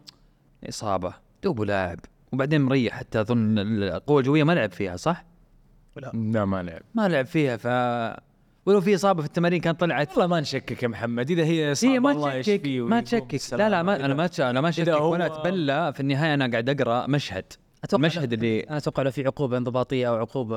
إصابة 0.69 1.14
دوبه 1.43 1.64
لاعب 1.64 1.98
وبعدين 2.32 2.60
مريح 2.60 2.94
حتى 2.94 3.20
أظن 3.20 3.59
القوة 3.59 4.20
الجوية 4.20 4.44
ما 4.44 4.52
لعب 4.52 4.73
فيها 4.73 4.97
صح؟ 4.97 5.24
لا. 5.97 6.10
ما 6.44 6.62
لعب. 6.62 6.82
ما 6.94 7.09
لعب 7.09 7.27
فيها 7.27 7.56
ف 7.56 7.66
ولو 8.66 8.81
في 8.81 8.94
إصابة 8.94 9.20
في 9.23 9.27
التمارين 9.27 9.60
كانت 9.60 9.81
طلعت. 9.81 10.10
والله 10.10 10.27
ما 10.27 10.40
نشكك 10.40 10.82
يا 10.82 10.89
محمد 10.89 11.31
إذا 11.31 11.44
هي 11.44 11.73
إصابة 11.73 11.94
هي 11.94 12.01
ما 12.01 12.10
الله 12.10 12.40
تشكك 12.40 12.48
يشفيه 12.48 12.86
ما 12.86 13.01
تشكك. 13.01 13.40
لا 13.52 13.69
لا 13.69 13.82
ما 13.82 13.97
أنا 14.05 14.14
ما 14.14 14.31
أنا 14.39 14.60
ما 14.60 14.69
أشكك 14.69 15.01
ولا 15.01 15.27
أتبلى. 15.27 15.93
في 15.93 16.01
النهاية 16.01 16.35
أنا 16.35 16.51
قاعد 16.51 16.69
أقرأ 16.69 17.06
مشهد 17.06 17.44
أتوقع 17.85 18.02
المشهد 18.02 18.32
اللي 18.32 18.60
أنا 18.60 18.77
أتوقع 18.77 19.02
لو 19.02 19.10
في 19.10 19.27
عقوبة 19.27 19.56
انضباطية 19.56 20.09
أو 20.09 20.14
عقوبة 20.14 20.56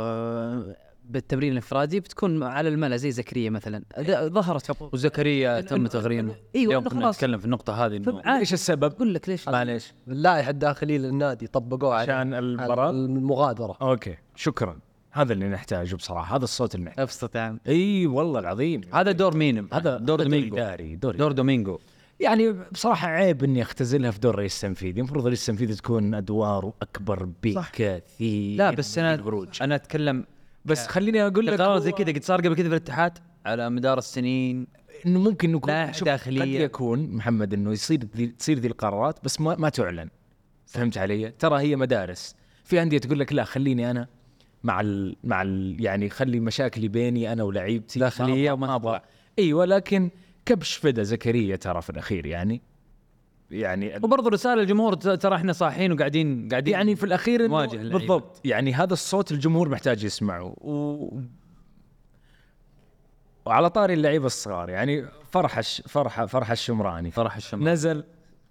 بالتمرين 1.10 1.52
الانفرادي 1.52 1.99
بتكون 1.99 2.44
على 2.44 2.69
الملأ 2.69 2.98
زي 2.98 3.11
زكريا 3.11 3.49
مثلا. 3.49 3.84
ظهرت 4.10 4.69
عقوبه 4.69 4.91
وزكريا 4.94 5.61
تم 5.61 5.88
تغريمه 5.88 6.36
إيوه 6.56 6.72
اليوم 6.72 6.84
كنا 6.84 7.02
خلاص. 7.02 7.15
نتكلم 7.15 7.40
في 7.40 7.45
النقطة 7.45 7.86
هذه 7.86 7.98
إنه 7.98 8.38
إيش 8.38 8.53
السبب؟ 8.53 8.84
أقول 8.84 9.14
لك 9.14 9.30
ليش. 9.30 9.48
معليش. 9.48 9.94
اللائحة 10.07 10.49
الداخلية 10.49 10.98
للنادي 10.98 11.48
طبقوها 11.48 11.95
على 11.95 12.11
عشان 12.11 12.34
المباراة؟ 12.34 12.90
المغادرة. 12.90 13.77
أوكي. 13.82 14.18
شكرا. 14.36 14.80
هذا 15.11 15.34
اللي 15.34 15.49
نحتاجه 15.49 15.95
بصراحة. 15.95 16.36
هذا 16.36 16.44
الصوت 16.44 16.76
اللي 16.76 16.86
نحتاجه 16.86 17.03
أبسط 17.03 17.36
يا 17.36 17.41
عم 17.41 17.60
إي 17.68 18.07
والله 18.07 18.40
العظيم. 18.40 18.82
هذا 18.94 19.11
دور 19.11 19.38
مين 19.38 19.68
هذا 19.73 19.98
دور 19.98 20.23
دومينغو. 20.23 20.57
إداري 20.57 20.95
دور, 20.95 21.15
دور 21.15 21.32
دومينغو. 21.32 21.80
يعني 22.19 22.52
بصراحة 22.52 23.07
عيب 23.07 23.44
إني 23.44 23.61
أختزلها 23.61 24.11
في 24.11 24.19
دور 24.19 24.36
رئيس 24.36 24.61
تنفيذي. 24.61 24.99
المفروض 24.99 25.27
رئيس 25.27 25.45
تنفيذي 25.45 25.76
تكون 25.76 26.14
أدواره 26.14 26.73
أكبر 26.82 27.30
بكثير 27.44 28.57
لا 28.57 28.72
بس 28.72 28.98
أنا 28.98 29.45
أنا 29.61 29.76
أتكلم 29.76 30.26
بس 30.66 30.88
خليني 30.88 31.28
أقول 31.28 31.46
لك 31.46 31.62
هو- 31.62 31.80
زي 31.80 31.92
كذا 31.92 32.12
قد 32.14 32.24
صار 32.24 32.40
قبل 32.40 32.56
كذا 32.56 32.64
في 32.70 32.76
الاتحاد 32.76 33.18
على 33.46 33.70
مدار 33.70 33.98
السنين. 33.98 34.68
إنه 35.06 35.20
ممكن 35.20 35.60
شوف، 35.92 36.04
داخلية. 36.04 36.42
قد 36.42 36.48
يكون 36.48 37.10
محمد 37.10 37.54
إنه 37.54 37.72
يصير 37.72 38.00
ذي 38.16 38.28
تصير 38.28 38.60
ذي 38.60 38.68
القرارات 38.68 39.20
بس 39.24 39.42
ما, 39.42 39.56
ما 39.56 39.70
تعلن. 39.70 40.10
فهمت 40.66 40.98
علي؟ 40.98 41.30
ترى 41.40 41.60
هي 41.62 41.76
مدارس. 41.76 42.36
في 42.64 42.82
انديه 42.82 42.98
تقول 42.98 43.20
لك 43.20 43.34
لا 43.34 43.44
خليني 43.44 43.92
أنا 43.92 44.08
مع 44.64 44.82
ال 44.82 45.16
مع 45.24 45.42
ال 45.42 45.76
يعني 45.80 46.10
خلي 46.10 46.40
مشاكلي 46.40 46.88
بيني 46.88 47.34
أنا 47.34 47.44
ولعيبتي. 47.44 48.00
داخلية 48.00 48.50
ما- 48.50 48.54
وما 48.54 48.68
ما 48.68 48.76
أبغى. 48.76 49.02
إيوه 49.40 49.66
لكن 49.66 50.10
كبش 50.46 50.74
فدا 50.76 51.04
زكريا 51.04 51.56
ترى 51.56 51.82
في 51.82 51.90
الأخير 51.90 52.26
يعني. 52.26 52.62
يعني 53.52 53.96
وبرضه 54.04 54.30
رسالة 54.30 54.62
للجمهور 54.62 54.94
ترى 54.94 55.36
إحنا 55.36 55.54
صاحيين 55.54 55.92
وقاعدين 55.92 56.48
قاعدين 56.50 56.74
يعني 56.74 56.96
في 56.96 57.04
الأخير 57.04 57.48
نواجه. 57.48 57.78
بالضبط. 57.78 58.42
يعني 58.46 58.74
هذا 58.74 58.94
الصوت 58.94 59.32
الجمهور 59.32 59.70
محتاج 59.70 60.04
يسمعه. 60.04 60.56
و... 60.58 61.20
وعلى 63.46 63.70
طاري 63.70 63.94
اللعيبه 63.94 64.26
الصغار 64.26 64.70
يعني 64.70 65.06
فرح 65.32 65.58
الش... 65.58 65.82
فرح 65.88 66.26
فرح 66.26 66.52
الشمراني. 66.52 67.12
فرح 67.12 67.36
الشمال 67.36 67.64
نزل 67.64 68.04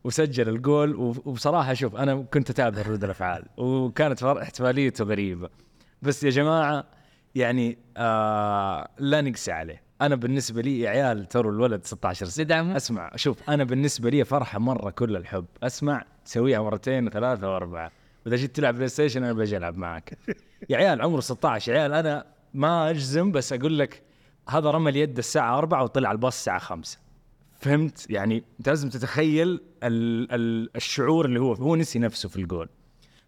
وسجل 0.04 0.48
الجول 0.48 0.94
وبصراحة 0.96 1.74
شوف 1.74 1.96
أنا 1.96 2.22
كنت 2.22 2.50
أتابع 2.50 2.82
ردود 2.82 3.04
الأفعال 3.04 3.44
وكانت 3.56 4.22
احتفاليته 4.22 5.04
غريبه 5.04 5.48
بس 6.02 6.24
يا 6.24 6.30
جماعة 6.30 6.84
يعني 7.34 7.78
آه 7.96 8.88
لا 8.98 9.20
نقسي 9.20 9.52
عليه. 9.52 9.83
أنا 10.00 10.14
بالنسبة 10.14 10.62
لي 10.62 10.80
يا 10.80 10.90
عيال 10.90 11.28
ترى 11.28 11.48
الولد 11.48 11.84
16 11.84 12.26
سنة. 12.26 12.44
ندعمه 12.44 12.76
أسمع 12.76 13.10
شوف 13.16 13.50
أنا 13.50 13.64
بالنسبة 13.64 14.10
لي 14.10 14.24
فرحة 14.24 14.58
مرة 14.58 14.90
كل 14.90 15.16
الحب. 15.16 15.46
أسمع 15.62 16.04
تسويها 16.24 16.62
مرتين 16.62 17.06
وثلاثه 17.06 17.52
وأربعة. 17.52 17.90
وإذا 18.26 18.36
جيت 18.36 18.56
تلعب 18.56 18.74
PlayStation 18.74 19.24
أنا 19.24 19.32
بجي 19.32 19.56
ألعب 19.56 19.76
معك 19.76 20.18
يا 20.70 20.76
عيال 20.76 21.02
عمره 21.02 21.20
16 21.20 21.72
يا 21.72 21.78
عيال 21.78 21.92
أنا 21.92 22.26
ما 22.54 22.90
أجزم 22.90 23.32
بس 23.32 23.52
أقول 23.52 23.78
لك 23.78 24.02
هذا 24.48 24.70
رمى 24.70 24.90
اليد 24.90 25.18
الساعة 25.18 25.58
4 25.58 25.82
وطلع 25.82 26.12
الباص 26.12 26.36
الساعة 26.36 26.58
5 26.58 26.98
فهمت؟ 27.60 28.10
يعني 28.10 28.44
أنت 28.58 28.68
لازم 28.68 28.88
تتخيل 28.88 29.60
ال 29.82 30.32
ال 30.32 30.70
الشعور 30.76 31.24
اللي 31.24 31.40
هو 31.40 31.52
هو 31.52 31.76
نسي 31.76 31.98
نفسه 31.98 32.28
في 32.28 32.36
الجول. 32.36 32.68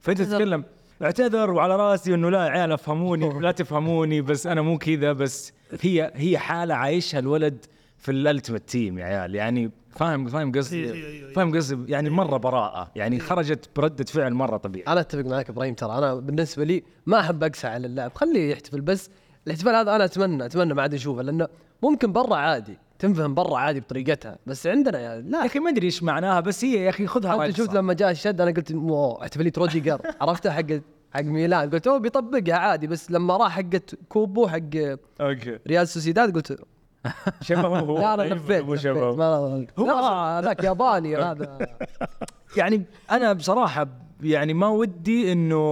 فأنت 0.01 0.23
تتكلم 0.23 0.65
اعتذر 1.02 1.51
وعلى 1.51 1.77
راسي 1.77 2.14
إنه 2.14 2.31
لا 2.31 2.47
يا 2.47 2.51
عيال 2.51 2.73
أفهموني 2.73 3.28
لا 3.40 3.51
تفهموني 3.52 4.20
بس 4.20 4.47
أنا 4.47 4.62
مو 4.62 4.78
كذا 4.78 5.12
بس 5.12 5.52
هي 5.81 6.12
هي 6.14 6.39
حالة 6.39 6.74
عايشها 6.74 7.18
الولد 7.18 7.66
في 7.98 8.10
ال 8.12 8.19
ultimate 8.19 8.69
team 8.69 8.99
يا 8.98 9.05
عيال. 9.05 9.35
يعني 9.35 9.70
فاهم 9.90 10.28
فاهم 10.28 10.52
قصدي؟ 10.52 10.93
فاهم 11.35 11.56
قصدي؟ 11.56 11.93
يعني 11.93 12.10
مرة 12.10 12.36
براءة 12.36 12.90
يعني 12.97 13.20
خرجت 13.20 13.68
بردة 13.77 14.05
فعل 14.05 14.35
مرة 14.35 14.56
طبيعي. 14.56 14.86
أنا 14.89 15.01
أتفق 15.01 15.24
معك 15.24 15.51
إبراهيم 15.51 15.74
ترى 15.74 15.98
أنا 15.98 16.14
بالنسبة 16.14 16.64
لي 16.64 16.82
ما 17.06 17.20
أحب 17.20 17.44
اقسى 17.44 17.66
على 17.66 17.86
اللاعب 17.86 18.12
خليه 18.14 18.51
يحتفل 18.52 18.81
بس 18.81 19.10
الاحتفال 19.47 19.74
هذا 19.74 19.97
أنا 19.97 20.05
أتمنى 20.05 20.47
أتمنى 20.47 20.74
ما 20.74 20.82
عاد 20.82 20.94
نشوفه 20.94 21.23
لأنه 21.23 21.48
ممكن 21.82 22.12
برا 22.12 22.36
عادي. 22.36 22.78
تنفهم 22.98 23.35
برا 23.35 23.56
عادي 23.59 23.81
بطريقتها. 23.81 24.39
بس 24.47 24.66
عندنا 24.66 24.98
يا 25.01 25.14
يا 25.14 25.20
لا 25.20 25.47
أخي 25.47 25.59
ما 25.59 25.70
أدري 25.70 25.86
إيش 25.86 26.02
معناها 26.02 26.40
بس 26.40 26.64
هي 26.64 26.85
يا 26.85 26.89
أخي 26.90 27.06
خذها 27.06 27.47
أنت 27.47 27.56
شفت. 27.56 27.74
لما 27.74 27.93
جاء 27.94 28.10
الشد 28.10 28.40
أنا 28.40 28.51
قلت 28.51 28.73
wow 28.73 29.23
احتفاليه 29.23 29.52
روديجر 29.59 30.01
عرفتها 30.20 30.52
حق 30.52 30.66
حق 31.14 31.23
ميلان. 31.23 31.70
قلت 31.70 31.89
هو 31.89 31.98
بيطبقها 31.98 32.55
عادي 32.56 32.86
بس 32.86 33.10
لما 33.10 33.36
راح 33.36 33.52
حقت 33.52 33.94
كوبو 34.09 34.48
حق 34.48 34.60
okay. 35.20 35.59
ريال 35.68 35.89
سوسيداد 35.89 36.35
قلت 36.35 36.60
شبهه 37.40 37.81
هو. 37.81 37.98
لا 37.98 38.14
أنا 38.14 38.23
أيوة،. 38.23 39.14
ما 39.16 39.93
هو 39.94 40.36
هذاك 40.39 40.64
ياباني 40.64 41.16
هذا. 41.31 41.59
يعني 42.56 42.82
أنا 43.10 43.32
بصراحة 43.32 43.86
يعني 44.23 44.55
ما 44.55 44.68
ودي 44.68 45.32
إنه 45.32 45.62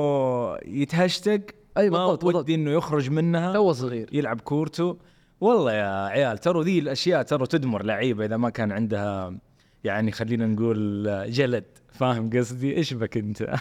يتهشتق 0.67 1.41
أي 1.79 1.91
ما 1.91 1.99
بالضبط، 1.99 2.25
بالضبط. 2.25 2.43
ودي 2.43 2.55
إنه 2.55 2.71
يخرج 2.71 3.11
منها. 3.11 3.53
تو 3.53 3.73
صغير. 3.73 4.09
يلعب 4.13 4.41
كورته 4.41 4.97
والله 5.45 5.73
يا 5.73 6.07
عيال 6.07 6.39
ترى 6.39 6.65
ذي 6.65 6.79
الأشياء 6.79 7.23
ترى 7.23 7.47
تدمر 7.47 7.83
لعيبة 7.83 8.25
إذا 8.25 8.37
ما 8.37 8.51
كان 8.51 8.73
عندها 8.73 9.39
يعني 9.85 10.13
خلينا 10.13 10.47
نقول 10.47 11.05
جلد. 11.31 11.65
فاهم 11.93 12.31
قصدي؟ 12.31 12.77
إيش 12.77 12.95
بك 12.95 13.17
أنت؟ 13.17 13.55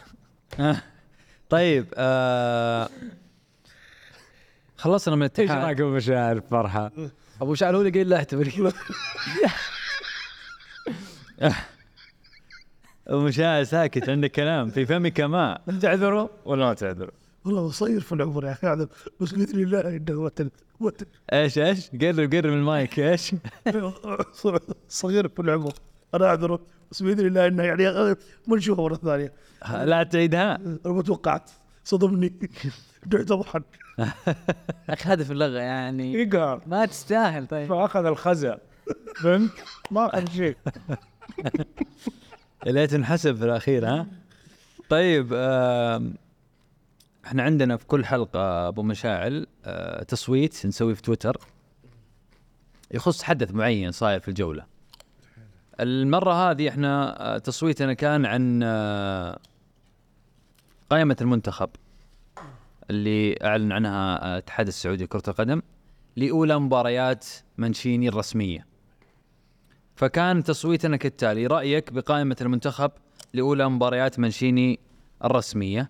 طيب 1.50 1.86
آه 1.96 2.90
خلصنا 4.78 5.16
من 5.16 5.22
إيش 5.22 5.40
الاتحاد 5.40 5.64
رايك 5.64 5.82
بمشاعر 5.82 6.42
فرحة. 6.42 6.92
أبو 7.42 7.56
شعل 7.56 7.76
هو 7.76 7.82
اللي 7.82 7.92
قايل 7.92 8.10
لا 8.10 8.18
احتفل 8.18 8.72
ومشاعر 13.10 13.64
ساكت 13.64 14.10
عندك 14.10 14.32
كلام. 14.32 14.70
في 14.70 14.86
فمك 14.86 15.22
ماء 15.22 15.62
تعذروا 15.82 16.28
ولا 16.46 16.66
ما 16.66 16.74
تعذروا 16.74 17.12
والله 17.46 17.68
بصير 17.68 18.02
في 18.02 18.12
العمر 18.12 18.46
يا 18.46 18.52
أخي 18.52 18.68
هذا 18.68 18.88
بس 19.20 19.32
باذن 19.32 19.60
الله 19.64 19.80
إنه 19.80 20.32
إيش 21.34 21.58
إيش؟ 21.58 21.90
قرب 21.90 22.34
قرب 22.34 22.46
من 22.46 22.58
المايك 22.58 23.00
إيش؟ 23.00 23.36
صغير 24.90 25.28
في 25.28 25.40
العمر 25.40 25.74
أنا 26.14 26.26
أعذره 26.26 26.60
بس 26.92 27.04
بإذن 27.04 27.28
الله 27.28 27.48
إنه 27.48 27.64
يعني 27.64 27.88
آه، 27.88 28.18
ما 28.48 28.58
نشوفها 28.58 28.84
مرة 28.84 28.96
ثانية. 28.96 29.34
لا 29.72 30.04
تعيدها. 30.04 30.56
أنا 30.56 30.80
ما 30.94 31.02
توقعت 31.02 31.52
صدمني. 31.84 32.34
قعدت 33.14 33.32
اضحك 33.32 33.64
أخي 34.90 35.14
هدف 35.14 35.32
اللغة 35.32 35.60
يعني. 35.60 36.14
يقهر. 36.14 36.62
ما 36.68 36.86
تستاهل 36.86 37.48
طيب. 37.48 37.70
فأخذ 37.70 38.06
الخزع. 38.06 38.58
فهمت؟ 39.16 39.52
ما 39.92 40.06
أخذ 40.06 40.30
شيء. 40.30 40.58
اللي 42.68 42.88
تنحسب 42.88 43.36
في 43.36 43.46
الأخير 43.46 43.88
ها؟ 43.88 44.08
طيب 44.90 45.30
آم، 45.34 46.14
إحنا 47.26 47.44
عندنا 47.44 47.78
في 47.78 47.86
كل 47.86 48.06
حلقة 48.06 48.68
أبو 48.68 48.84
مشاعل 48.84 49.48
آه، 49.66 50.04
تصويت 50.04 50.66
نسويه 50.66 50.94
في 50.94 51.02
تويتر. 51.02 51.38
يخص 52.91 53.24
حدث 53.24 53.52
معين 53.52 53.91
صاير 53.91 54.20
في 54.20 54.28
الجولة. 54.28 54.66
المرة 55.80 56.52
هذه 56.52 56.70
إحنا 56.70 57.22
آه، 57.36 57.38
تصويتنا 57.38 57.94
كان 57.94 58.26
عن 58.26 58.60
آه، 58.64 59.40
قائمة 60.90 61.18
المنتخب 61.22 61.70
اللي 62.90 63.38
أعلن 63.44 63.72
عنها 63.72 64.34
الاتحاد 64.34 64.68
السعودي 64.68 65.04
لكرة 65.04 65.24
القدم 65.28 65.62
لأولى 66.16 66.60
مباريات 66.60 67.26
منشيني 67.58 68.10
الرسمية. 68.10 68.66
فكان 69.95 70.44
تصويتنا 70.44 70.98
كالتالي 70.98 71.48
رأيك 71.48 71.94
بقائمة 71.94 72.38
المنتخب 72.41 72.91
لأولى 73.34 73.70
مباريات 73.70 74.20
منشيني 74.20 74.80
الرسمية؟ 75.24 75.90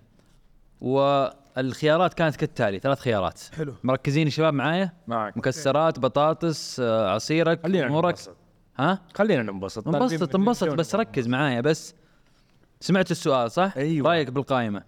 والخيارات 0.84 2.14
كانت 2.14 2.36
كالتالي 2.36 2.80
ثلاث 2.80 3.00
خيارات. 3.00 3.42
حلو. 3.58 3.74
مركزين 3.84 4.28
الشباب 4.28 4.54
معايا؟ 4.54 4.94
معك. 5.08 5.38
مكسرات 5.38 6.00
بطاطس 6.00 6.80
آه، 6.80 7.10
عصيرك 7.10 7.64
خلينا 7.64 7.88
أمورك. 7.88 8.06
ننبسط. 8.06 8.36
ها؟ 8.80 9.02
خلينا 9.16 9.44
ننبسط. 9.44 9.88
انبسط 9.88 10.36
انبسط 10.36 10.68
بس 10.68 10.96
ركز 10.96 11.28
معايا 11.28 11.62
بس. 11.62 11.96
سمعت 12.80 13.12
السؤال 13.12 13.52
صح؟ 13.52 13.74
أيوة. 13.78 14.10
رأيك 14.10 14.30
بالقائمة. 14.30 14.84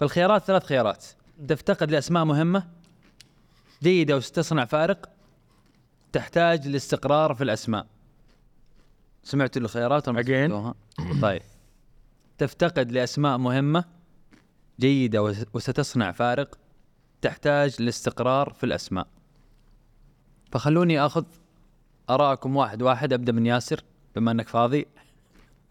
فالخيارات 0.00 0.42
ثلاث 0.44 0.64
خيارات. 0.64 1.06
تفتقد 1.48 1.90
لأسماء 1.90 2.24
مهمة؟ 2.24 2.66
جيدة 3.82 4.16
وستصنع 4.16 4.64
فارق؟ 4.64 5.08
تحتاج 6.12 6.68
لاستقرار 6.68 7.34
في 7.34 7.44
الأسماء. 7.44 7.86
سمعتوا 9.22 9.62
الخيارات 9.62 10.08
ولا 10.08 10.16
ما 10.16 10.22
Again. 10.22 10.26
سمعتوها؟ 10.50 10.74
طيب. 11.22 11.42
تفتقد 12.38 12.92
لأسماء 12.92 13.38
مهمة؟ 13.38 13.84
جيدة 14.80 15.22
وس- 15.22 15.44
وستصنع 15.54 16.12
فارق 16.12 16.58
تحتاج 17.22 17.82
لاستقرار 17.82 18.52
في 18.52 18.64
الأسماء. 18.64 19.06
فخلوني 20.52 21.00
أخذ 21.00 21.24
آراءكم 22.10 22.56
واحد 22.56 22.82
واحد 22.82 23.12
أبدأ 23.12 23.32
من 23.32 23.46
ياسر 23.46 23.84
بما 24.16 24.30
أنك 24.30 24.48
فاضي. 24.48 24.86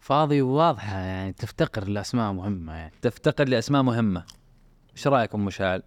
فاضي 0.00 0.42
وواضحة 0.42 0.96
يعني 0.98 1.32
تفتقر 1.32 1.88
لأسماء 1.88 2.32
مهمة 2.32 2.72
يعني. 2.72 2.92
تفتقد 3.02 3.48
لأسماء 3.48 3.82
مهمة. 3.82 4.24
إيش 4.96 5.06
رأيكم 5.06 5.44
مشاعل 5.44 5.82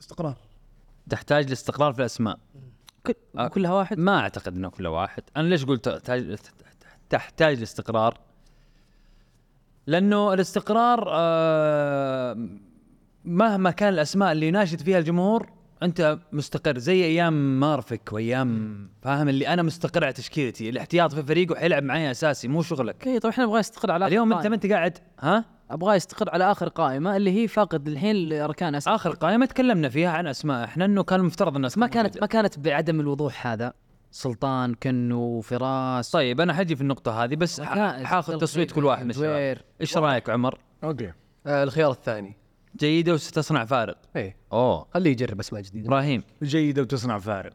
استقرار. 0.00 0.36
تحتاج 1.10 1.48
لاستقرار 1.48 1.92
في 1.92 1.98
الأسماء. 1.98 2.38
كل. 3.06 3.48
كلها 3.48 3.72
واحد؟ 3.72 3.98
ما 3.98 4.18
أعتقد 4.18 4.56
إنه 4.56 4.68
كل 4.68 4.86
واحد. 4.86 5.22
أنا 5.36 5.48
ليش 5.48 5.64
قلت 5.64 5.88
تحتاج 5.88 6.38
تحتاج 7.10 7.58
لاستقرار؟ 7.58 8.18
لأنه 9.86 10.34
الاستقرار 10.34 11.04
آه 11.08 12.48
مهما 13.24 13.70
كان 13.70 13.92
الأسماء 13.92 14.32
اللي 14.32 14.50
ناشد 14.50 14.80
فيها 14.80 14.98
الجمهور 14.98 15.50
أنت 15.82 16.18
مستقر. 16.32 16.78
زي 16.78 17.04
أيام 17.04 17.60
مارفك 17.60 18.12
وأيام 18.12 18.88
فاهم؟ 19.02 19.28
اللي 19.28 19.48
أنا 19.48 19.62
مستقر 19.62 20.04
على 20.04 20.12
تشكيلتي. 20.12 20.68
الاحتياط 20.68 21.14
في 21.14 21.22
فريق 21.22 21.52
وحيلعب 21.52 21.82
معي 21.82 22.10
أساسي 22.10 22.48
مو 22.48 22.62
شغلك. 22.62 22.94
أوكي 22.94 23.18
طيب 23.18 23.32
إحنا 23.32 23.44
نبغى 23.44 23.60
يستقر 23.60 23.90
على 23.90 24.06
اليوم 24.06 24.32
أنت. 24.32 24.46
ما 24.46 24.54
انت 24.54 24.66
قاعد 24.66 24.98
ها؟ 25.20 25.44
ابغاه 25.70 25.94
يستقر 25.94 26.30
على 26.30 26.52
آخر 26.52 26.68
قائمة 26.68 27.16
اللي 27.16 27.42
هي 27.42 27.48
فاقد 27.48 27.88
الحين 27.88 28.32
اركان 28.32 28.74
أسماء. 28.74 28.96
آخر 28.96 29.10
قائمة 29.10 29.46
تكلمنا 29.46 29.88
فيها 29.88 30.10
عن 30.10 30.26
أسماء. 30.26 30.64
إحنا 30.64 30.84
إنه 30.84 31.02
كان 31.02 31.20
المفترض 31.20 31.56
أن 31.56 31.68
ما 31.76 31.86
كانت 31.86 32.20
ما 32.20 32.26
كانت 32.26 32.58
بعدم 32.58 33.00
الوضوح 33.00 33.46
هذا. 33.46 33.72
سلطان 34.10 34.74
كنو 34.74 35.40
فراس. 35.40 36.10
طيب 36.10 36.40
أنا 36.40 36.54
حجي 36.54 36.76
في 36.76 36.82
النقطة 36.82 37.24
هذه 37.24 37.34
بس 37.36 37.60
حاخذ 37.60 38.38
تصويت 38.38 38.72
كل 38.72 38.84
واحد 38.84 39.04
من 39.04 39.10
الشباب. 39.10 39.58
إيش 39.80 39.96
رأيك 39.96 40.30
عمر؟ 40.30 40.58
okay. 40.84 41.12
آه 41.46 41.62
الخيار 41.62 41.90
الثاني. 41.90 42.36
جيدة 42.76 43.14
وستصنع 43.14 43.64
فارق. 43.64 43.96
إيه. 44.16 44.36
أوه. 44.52 44.86
خليه 44.94 45.10
يجرب 45.10 45.40
اسماء 45.40 45.62
جديده 45.62 45.86
إبراهيم. 45.88 46.22
جيدة 46.42 46.82
وتصنع 46.82 47.18
فارق. 47.18 47.52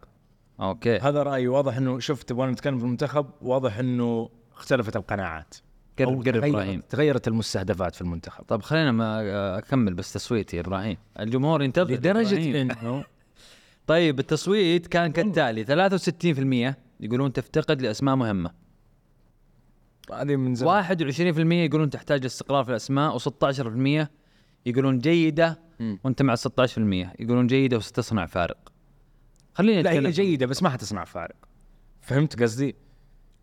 okay. 0.62 0.98
هذا 0.98 1.24
رأيي. 1.24 1.48
واضح 1.48 1.78
إنه 1.78 2.00
شفت 2.00 2.30
تبغى 2.30 2.52
نتكلم 2.52 2.78
في 2.78 2.84
المنتخب 2.86 3.26
واضح 3.42 3.78
إنه 3.78 4.30
اختلفت 4.56 4.96
القناعات. 4.96 5.56
قرب 6.00 6.08
قرب 6.08 6.24
تغيرت- 6.24 6.44
إبراهيم. 6.44 6.84
تغيرت 6.90 7.28
المستهدفات 7.28 7.96
في 7.96 8.02
المنتخب. 8.02 8.44
طب 8.44 8.62
خلينا 8.62 8.92
ما 8.92 9.58
أكمل 9.58 9.94
بس 9.94 10.14
تصويتي 10.14 10.58
يا 10.58 10.62
إبراهيم. 10.62 10.98
الجمهور 11.20 11.64
ينتظر 11.64 11.94
لدرجة. 11.94 12.62
إنه 12.62 13.04
طيب 13.88 14.20
التصويت 14.20 14.88
كان 14.88 15.12
كالتالي 15.12 15.66
63% 16.72 16.76
يقولون 17.00 17.34
تفتقد 17.34 17.82
لأسماء 17.82 18.16
مهمة. 18.16 18.52
هذه 20.14 20.36
من 20.36 20.56
زمان. 20.56 20.84
21% 20.84 21.54
يقولون 21.54 21.90
تحتاج 21.90 22.26
استقرار 22.26 22.64
في 22.64 22.70
الأسماء 22.70 23.18
و16% 23.18 24.08
يقولون 24.66 25.00
جيدة 25.00 25.60
مم. 25.80 26.00
وأنت 26.04 26.22
مع 26.22 26.36
16% 26.36 27.14
يقولون 27.20 27.48
جيدة 27.48 27.78
وستصنع 27.78 28.26
فارق. 28.26 28.72
خليني 29.54 29.82
لا 29.82 29.92
هي 29.92 30.12
جيدة 30.12 30.46
بس 30.46 30.64
ما 30.64 30.70
حتصنع 30.70 31.04
فارق. 31.04 31.36
فهمت 32.02 32.42
قصدي؟ 32.42 32.76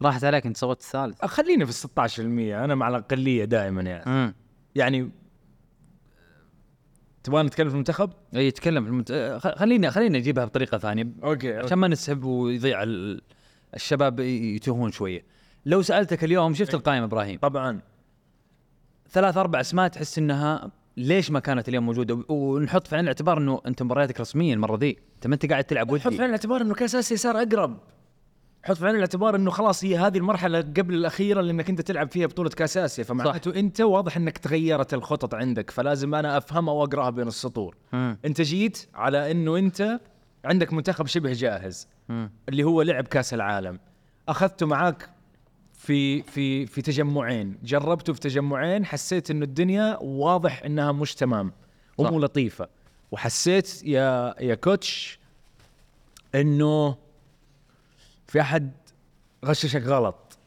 راحت 0.02 0.24
عليك 0.24 0.46
أنت 0.46 0.56
صوت 0.56 0.80
الثالث. 0.80 1.24
خليني 1.24 1.66
في 1.66 1.72
16% 1.72 2.20
أنا 2.64 2.74
مع 2.74 2.88
الأقلية 2.88 3.44
دائما 3.44 3.82
يعني. 3.82 4.06
امم 4.06 4.34
يعني 4.74 5.10
تبغى 7.24 7.42
نتكلم 7.42 7.68
في 7.68 7.74
المنتخب؟ 7.74 8.10
اي 8.36 8.46
يتكلم 8.46 8.84
في 8.84 8.90
المنت... 8.90 9.10
آه، 9.10 9.38
خ- 9.38 9.58
خليني 9.58 9.90
خليني 9.90 10.18
أجيبها 10.18 10.44
بطريقة 10.44 10.78
ثانية. 10.78 11.08
أوكي 11.24 11.56
عشان 11.56 11.78
ما 11.78 11.88
نسحب 11.88 12.24
ويضيع 12.24 12.82
ال... 12.82 13.20
الشباب 13.74 14.20
يتوهون 14.20 14.92
شوية. 14.92 15.24
لو 15.66 15.82
سألتك 15.82 16.24
اليوم 16.24 16.54
شفت 16.54 16.74
القائمة 16.74 17.04
إبراهيم؟ 17.04 17.38
طبعا. 17.38 17.80
ثلاث 19.10 19.36
أربع 19.36 19.60
أسماء 19.60 19.88
تحس 19.88 20.18
إنها 20.18 20.70
ليش 20.96 21.30
ما 21.30 21.40
كانت 21.40 21.68
اليوم 21.68 21.86
موجودة؟ 21.86 22.24
ونحط 22.28 22.86
في 22.86 22.94
عين 22.96 23.04
الاعتبار 23.04 23.38
إنه 23.38 23.60
أنت 23.66 23.82
مبارياتك 23.82 24.20
رسميا 24.20 24.54
المرة 24.54 24.76
ذي 24.76 24.96
أنت 25.14 25.26
ما 25.26 25.34
أنت 25.34 25.46
قاعد 25.46 25.64
تلعب 25.64 25.90
حط 25.90 25.96
في 25.96 26.08
ودي 26.08 26.16
عين 26.16 26.26
الاعتبار 26.26 26.60
إنه 26.60 26.74
كأس 26.74 26.94
آسيا 26.94 27.16
صار 27.16 27.42
أقرب. 27.42 27.78
حط 28.64 28.76
في 28.76 28.86
عين 28.86 28.94
الاعتبار 28.94 29.36
إنه 29.36 29.50
خلاص 29.50 29.84
هي 29.84 29.98
هذه 29.98 30.18
المرحلة 30.18 30.60
قبل 30.60 30.94
الأخيرة 30.94 31.40
اللي 31.40 31.52
إنك 31.52 31.70
أنت 31.70 31.80
تلعب 31.80 32.10
فيها 32.10 32.26
بطولة 32.26 32.50
كأس 32.50 32.76
آسيا. 32.76 33.04
فمعناته 33.04 33.58
أنت 33.60 33.80
واضح 33.80 34.16
إنك 34.16 34.38
تغيرت 34.38 34.94
الخطط 34.94 35.34
عندك 35.34 35.70
فلازم 35.70 36.14
أنا 36.14 36.36
افهمها 36.38 36.74
واقراها 36.74 37.10
بين 37.10 37.28
السطور. 37.28 37.76
مم. 37.92 38.18
أنت 38.24 38.40
جيت 38.40 38.88
على 38.94 39.30
إنه 39.30 39.56
أنت 39.56 40.00
عندك 40.44 40.72
منتخب 40.72 41.06
شبه 41.06 41.32
جاهز 41.32 41.88
مم. 42.08 42.30
اللي 42.48 42.64
هو 42.64 42.82
لعب 42.82 43.04
كأس 43.06 43.34
العالم. 43.34 43.78
أخذته 44.28 44.66
معاك 44.66 45.08
في 45.72 46.22
في 46.22 46.66
في 46.66 46.82
تجمعين. 46.82 47.58
جربته 47.62 48.12
في 48.12 48.20
تجمعين 48.20 48.84
حسيت 48.84 49.30
إنه 49.30 49.44
الدنيا 49.44 49.98
واضح 50.00 50.62
إنها 50.64 50.92
مش 50.92 51.14
تمام 51.14 51.52
ومو 51.98 52.18
لطيفة. 52.20 52.68
وحسيت 53.12 53.84
يا 53.84 54.34
يا 54.40 54.54
كوتش 54.54 55.18
إنه 56.34 56.96
في 58.32 58.40
أحد 58.40 58.72
غششك 59.44 59.82
غلط؟ 59.82 60.38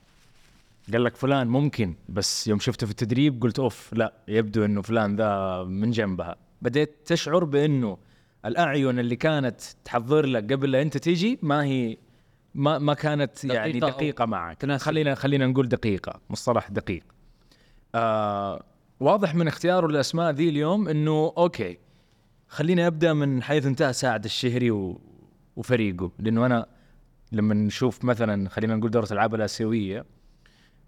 قال 0.94 1.04
لك 1.04 1.16
فلان 1.16 1.48
ممكن 1.48 1.96
بس 2.10 2.48
يوم 2.48 2.60
شفته 2.60 2.86
في 2.86 2.92
التدريب 2.92 3.42
قلت 3.42 3.60
أوف 3.60 3.94
لا 3.94 4.14
يبدو 4.28 4.66
إنه 4.66 4.82
فلان 4.82 5.16
ذا 5.16 5.64
من 5.64 5.92
جنبها. 5.92 6.36
بديت 6.62 6.96
تشعر 7.06 7.44
بإنه 7.44 7.98
الأعين 8.46 9.00
اللي 9.00 9.16
كانت 9.16 9.62
تحضر 9.84 10.26
لك 10.26 10.54
قبل 10.54 10.72
لا 10.72 10.82
أنت 10.82 10.98
تيجي 10.98 11.40
ما 11.42 11.64
هي 11.64 11.98
ما 12.56 12.80
ما 12.80 12.94
كانت 12.94 13.44
يعني 13.44 13.72
دقيقة 13.72 13.86
أو 13.86 13.98
دقيقة 13.98 14.26
معك. 14.26 14.58
تناسب. 14.58 14.86
خلينا 14.86 15.16
خلينا 15.16 15.48
نقول 15.48 15.68
دقيقة 15.68 16.20
مصطلح 16.30 16.70
دقيق. 16.70 17.04
آه 17.96 18.64
واضح 19.00 19.36
من 19.36 19.48
اختياره 19.48 19.86
الأسماء 19.86 20.32
ذي 20.32 20.50
اليوم 20.50 20.88
إنه 20.88 21.34
أوكي 21.38 21.78
خليني 22.48 22.88
أبدأ 22.88 23.14
من 23.14 23.44
حيث 23.44 23.66
انتهى 23.66 23.94
سعد 23.94 24.26
الشهري 24.26 24.72
و... 24.72 25.02
وفريقه 25.56 26.12
لأنه 26.20 26.46
أنا 26.46 26.75
لما 27.36 27.54
نشوف 27.54 28.06
مثلا 28.06 28.50
خلينا 28.50 28.76
نقول 28.76 28.92
دورة 28.92 29.06
الألعاب 29.06 29.36
الآسيوية 29.36 30.06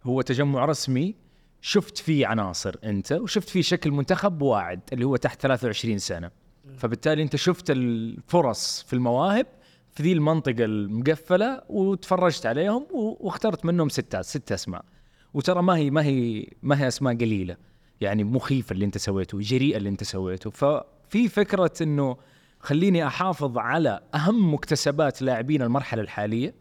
هو 0.03 0.21
تجمع 0.21 0.65
رسمي 0.65 1.15
شفت 1.61 1.97
فيه 1.97 2.27
عناصر 2.27 2.75
أنت 2.83 3.11
وشفت 3.11 3.49
فيه 3.49 3.61
شكل 3.61 3.91
منتخب 3.91 4.41
واعد 4.41 4.79
اللي 4.93 5.05
هو 5.05 5.15
تحت 5.15 5.41
23 5.41 5.97
سنة. 5.97 6.31
فبالتالي 6.77 7.23
أنت 7.23 7.35
شفت 7.35 7.71
الفرص 7.71 8.83
في 8.83 8.93
المواهب 8.93 9.47
في 9.91 10.03
ذي 10.03 10.13
المنطقة 10.13 10.65
المقفلة 10.65 11.61
وتفرجت 11.69 12.45
عليهم 12.45 12.87
واخترت 12.91 13.65
منهم 13.65 13.89
ستة 13.89 14.21
ست 14.21 14.51
أسماء. 14.51 14.85
وترى 15.33 15.61
ما 15.61 15.77
هي 15.77 15.89
ما 15.89 16.03
هي 16.03 16.47
ما 16.61 16.81
هي 16.81 16.87
أسماء 16.87 17.15
قليلة. 17.15 17.57
يعني 18.01 18.23
مخيفة 18.23 18.73
اللي 18.73 18.85
أنت 18.85 18.97
سويته 18.97 19.39
جريئة 19.39 19.77
اللي 19.77 19.89
أنت 19.89 20.03
سويته. 20.03 20.49
ففي 20.49 21.27
فكرة 21.29 21.73
إنه 21.81 22.17
خليني 22.59 23.07
أحافظ 23.07 23.57
على 23.57 23.99
أهم 24.15 24.53
مكتسبات 24.53 25.21
لاعبين 25.21 25.61
المرحلة 25.61 26.01
الحالية 26.01 26.55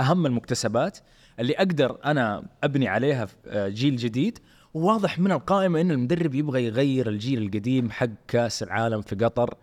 أهم 0.00 0.26
المكتسبات 0.26 0.98
اللي 1.38 1.54
أقدر 1.54 1.98
أنا 2.04 2.46
أبني 2.64 2.88
عليها 2.88 3.26
آه، 3.46 3.68
جيل 3.68 3.96
جديد. 3.96 4.38
وواضح 4.74 5.18
من 5.18 5.32
القائمة 5.32 5.80
إن 5.80 5.90
المدرب 5.90 6.34
يبغى 6.34 6.64
يغير 6.66 7.08
الجيل 7.08 7.42
القديم 7.42 7.90
حق 7.90 8.08
كأس 8.28 8.62
العالم 8.62 9.00
في 9.00 9.16
قطر 9.16 9.54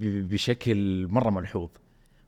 بشكل 0.00 1.06
مرة 1.10 1.30
ملحوظ. 1.30 1.68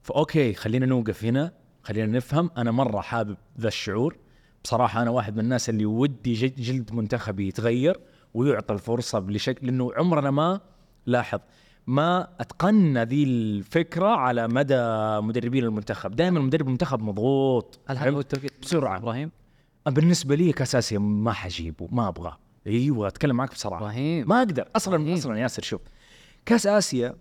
فأوكي 0.02 0.54
خلينا 0.54 0.86
نوقف 0.86 1.24
هنا. 1.24 1.52
خلينا 1.82 2.16
نفهم. 2.16 2.50
أنا 2.56 2.70
مرة 2.70 3.00
حابب 3.00 3.36
ذا 3.60 3.68
الشعور. 3.68 4.16
بصراحة 4.64 5.02
أنا 5.02 5.10
واحد 5.10 5.36
من 5.36 5.40
الناس 5.40 5.68
اللي 5.68 5.86
ودي 5.86 6.34
جلد 6.34 6.92
منتخبي 6.92 7.48
يتغير 7.48 8.00
ويعطى 8.34 8.74
الفرصة 8.74 9.20
لشكل 9.20 9.66
لأنه 9.66 9.92
عمرنا 9.94 10.30
ما 10.30 10.60
لاحظ 11.06 11.40
ما 11.90 12.28
اتقنا 12.40 13.04
ذي 13.04 13.24
الفكرة 13.24 14.06
على 14.06 14.48
مدى 14.48 14.80
مدربين 15.20 15.64
المنتخب. 15.64 16.16
دائما 16.16 16.40
مدرب 16.40 16.66
المنتخب 16.66 17.02
مضغوط. 17.02 17.78
هل 17.86 17.96
هذا؟ 17.96 18.10
هو 18.10 18.20
التوقيت؟ 18.20 18.52
بسرعة. 18.62 18.96
إبراهيم. 18.96 19.30
بالنسبة 19.86 20.34
لي 20.34 20.52
كاس 20.52 20.74
اسيا 20.74 20.98
ما 20.98 21.32
حجيبه 21.32 21.88
ما 21.92 22.08
أبغاه. 22.08 22.38
أيوه 22.66 23.08
أتكلم 23.08 23.36
معك 23.36 23.50
بصراحه 23.52 23.82
إبراهيم. 23.82 24.28
ما 24.28 24.38
أقدر. 24.38 24.68
أصلا 24.76 24.96
إبراهيم. 24.96 25.14
أصلا 25.14 25.38
ياسر 25.38 25.62
شوف. 25.62 25.80
كاس 26.46 26.66
اسيا 26.66 27.16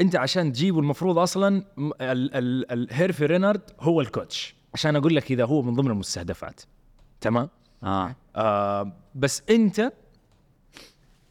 أنت 0.00 0.16
عشان 0.16 0.52
تجيبه 0.52 0.78
المفروض 0.78 1.18
أصلا 1.18 1.64
م- 1.76 1.90
ال- 2.00 2.34
ال- 2.34 2.72
الهيرفي 2.72 3.26
رينارد 3.26 3.62
هو 3.80 4.00
ال 4.00 4.08
coach. 4.08 4.54
عشان 4.74 4.96
أقول 4.96 5.16
لك 5.16 5.32
إذا 5.32 5.44
هو 5.44 5.62
من 5.62 5.74
ضمن 5.74 5.90
المستهدفات. 5.90 6.60
تمام؟ 7.20 7.48
آه. 7.84 8.16
آه 8.36 8.92
بس 9.14 9.42
أنت 9.50 9.92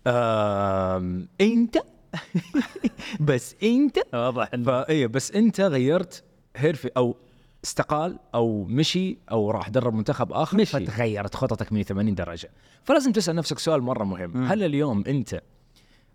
آه 0.08 1.22
أنت 1.42 1.78
بس 3.20 3.56
انت 3.64 3.98
واضح 4.14 4.50
فايه 4.66 5.08
بس 5.08 5.32
انت 5.32 5.62
غيرت 5.62 6.24
هيرفي 6.56 6.90
أو 6.98 7.18
استقال 7.64 8.20
أو 8.36 8.64
مشي 8.64 9.18
أو 9.32 9.52
راح 9.52 9.70
درب 9.70 9.94
منتخب 9.94 10.32
آخر 10.34 10.58
مشي. 10.58 10.86
فتغيرت 10.86 11.36
خططك 11.36 11.74
180 11.74 12.16
درجة. 12.16 12.50
فلازم 12.84 13.12
تسأل 13.12 13.36
نفسك 13.36 13.60
سؤال 13.60 13.82
مرة 13.82 14.04
مهم. 14.04 14.44
هل 14.46 14.64
اليوم 14.64 15.04
انت 15.08 15.42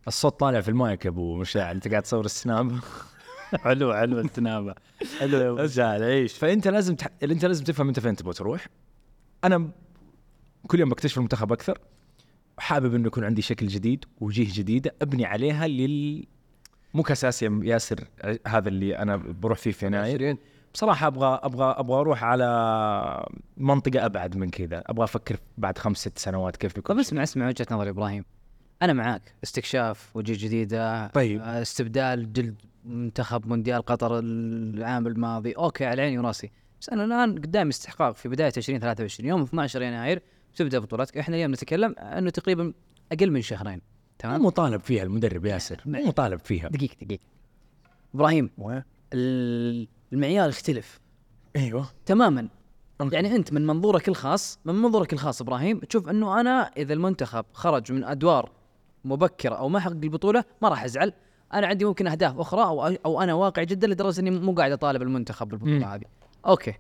الصوت 0.08 0.40
طالع 0.40 0.60
في 0.60 0.68
المايك 0.68 1.06
أبو 1.06 1.36
مشاعل 1.36 1.74
انت 1.74 1.88
قاعد 1.88 2.02
تصور 2.02 2.24
السناب 2.24 2.72
حلو 3.64 3.94
حلو 3.94 4.20
التنابه 4.20 4.74
حلو 5.20 5.54
مشاعل 5.54 6.02
عيش. 6.02 6.32
فانت 6.32 6.68
لازم 6.68 6.94
تح... 6.94 7.08
انت 7.22 7.44
لازم 7.44 7.64
تفهم 7.64 7.88
انت 7.88 8.00
فين 8.00 8.16
تبغى 8.16 8.32
تروح. 8.34 8.66
أنا 9.44 9.70
كل 10.66 10.80
يوم 10.80 10.88
بكتشف 10.88 11.16
المنتخب 11.18 11.52
أكثر. 11.52 11.78
حابب 12.58 12.94
إنه 12.94 13.06
يكون 13.06 13.24
عندي 13.24 13.42
شكل 13.42 13.66
جديد 13.66 14.04
وجيه 14.20 14.48
جديده 14.52 14.94
أبني 15.02 15.24
عليها 15.24 15.66
لل 15.68 16.24
مو 16.94 17.02
كاس 17.02 17.24
اسيا 17.24 17.60
ياسر 17.62 18.04
هذا 18.46 18.68
اللي 18.68 18.98
أنا 18.98 19.16
بروح 19.16 19.58
فيه 19.58 19.70
في 19.70 19.86
يناير. 19.86 20.16
20 20.16 20.38
بصراحة 20.74 21.06
أبغى 21.06 21.40
أبغى 21.42 21.74
أبغى 21.78 22.00
أروح 22.00 22.24
على 22.24 23.26
منطقة 23.56 24.06
أبعد 24.06 24.36
من 24.36 24.50
كذا. 24.50 24.82
أبغى 24.86 25.04
أفكر 25.04 25.36
بعد 25.58 25.78
خمس 25.78 25.96
ست 25.98 26.18
سنوات 26.18 26.56
كيف 26.56 26.74
بيكون 26.74 26.96
طيب 26.96 27.04
اسمع 27.04 27.22
اسمع 27.22 27.48
وجهة 27.48 27.66
نظر 27.70 27.88
إبراهيم. 27.88 28.24
أنا 28.82 28.92
معاك. 28.92 29.34
استكشاف 29.44 30.16
وجهه 30.16 30.36
جديدة 30.44 31.06
طيب. 31.06 31.40
آه، 31.40 31.62
استبدال 31.62 32.32
جلد 32.32 32.54
منتخب 32.84 33.46
مونديال 33.46 33.82
قطر 33.82 34.18
العام 34.18 35.06
الماضي. 35.06 35.52
أوكي 35.52 35.84
على 35.86 36.02
عيني 36.02 36.18
وراسي. 36.18 36.50
بس 36.80 36.88
أنا 36.88 37.04
الآن 37.04 37.34
قدامي 37.38 37.70
استحقاق 37.70 38.14
في 38.14 38.28
بداية 38.28 38.52
2023 38.56 39.28
يوم 39.28 39.42
12 39.42 39.82
يناير. 39.82 40.22
تبدأ 40.58 40.78
بطولتك 40.78 41.18
إحنا 41.18 41.36
اليوم 41.36 41.52
نتكلم 41.52 41.94
إنه 41.98 42.30
تقريبا 42.30 42.72
أقل 43.12 43.30
من 43.30 43.42
شهرين. 43.42 43.80
تمام؟ 44.18 44.44
مطالب 44.44 44.80
فيها 44.80 45.02
المدرب 45.02 45.46
ياسر. 45.46 45.82
مو 45.86 46.06
مطالب 46.06 46.40
فيها. 46.40 46.68
دقيقة 46.68 46.96
دقيقة. 47.02 47.22
إبراهيم 48.14 48.50
ال- 49.14 49.88
المعيار 50.12 50.48
يختلف. 50.48 51.00
أيوه. 51.56 51.88
تماما. 52.06 52.48
يعني 53.12 53.36
أنت 53.36 53.52
من 53.52 53.66
منظورك 53.66 54.08
الخاص 54.08 54.58
من 54.64 54.74
منظورك 54.74 55.12
الخاص 55.12 55.40
إبراهيم 55.40 55.78
تشوف 55.78 56.08
إنه 56.08 56.40
أنا 56.40 56.70
إذا 56.76 56.94
المنتخب 56.94 57.44
خرج 57.52 57.92
من 57.92 58.04
أدوار 58.04 58.52
مبكرة 59.04 59.54
أو 59.54 59.68
ما 59.68 59.80
حقق 59.80 59.92
البطولة 59.92 60.44
ما 60.62 60.68
راح 60.68 60.84
أزعل. 60.84 61.12
أنا 61.54 61.66
عندي 61.66 61.84
ممكن 61.84 62.06
أهداف 62.06 62.38
أخرى 62.38 62.62
أو 62.62 62.86
أو 62.86 63.22
أنا 63.22 63.34
واقعي 63.34 63.66
جدا 63.66 63.86
لدرجة 63.86 64.20
إني 64.20 64.30
مو 64.30 64.52
قاعد 64.52 64.72
أطالب 64.72 65.02
المنتخب. 65.02 65.48
بالبطولة 65.48 65.94
هذه. 65.94 66.04
أوكي. 66.46 66.74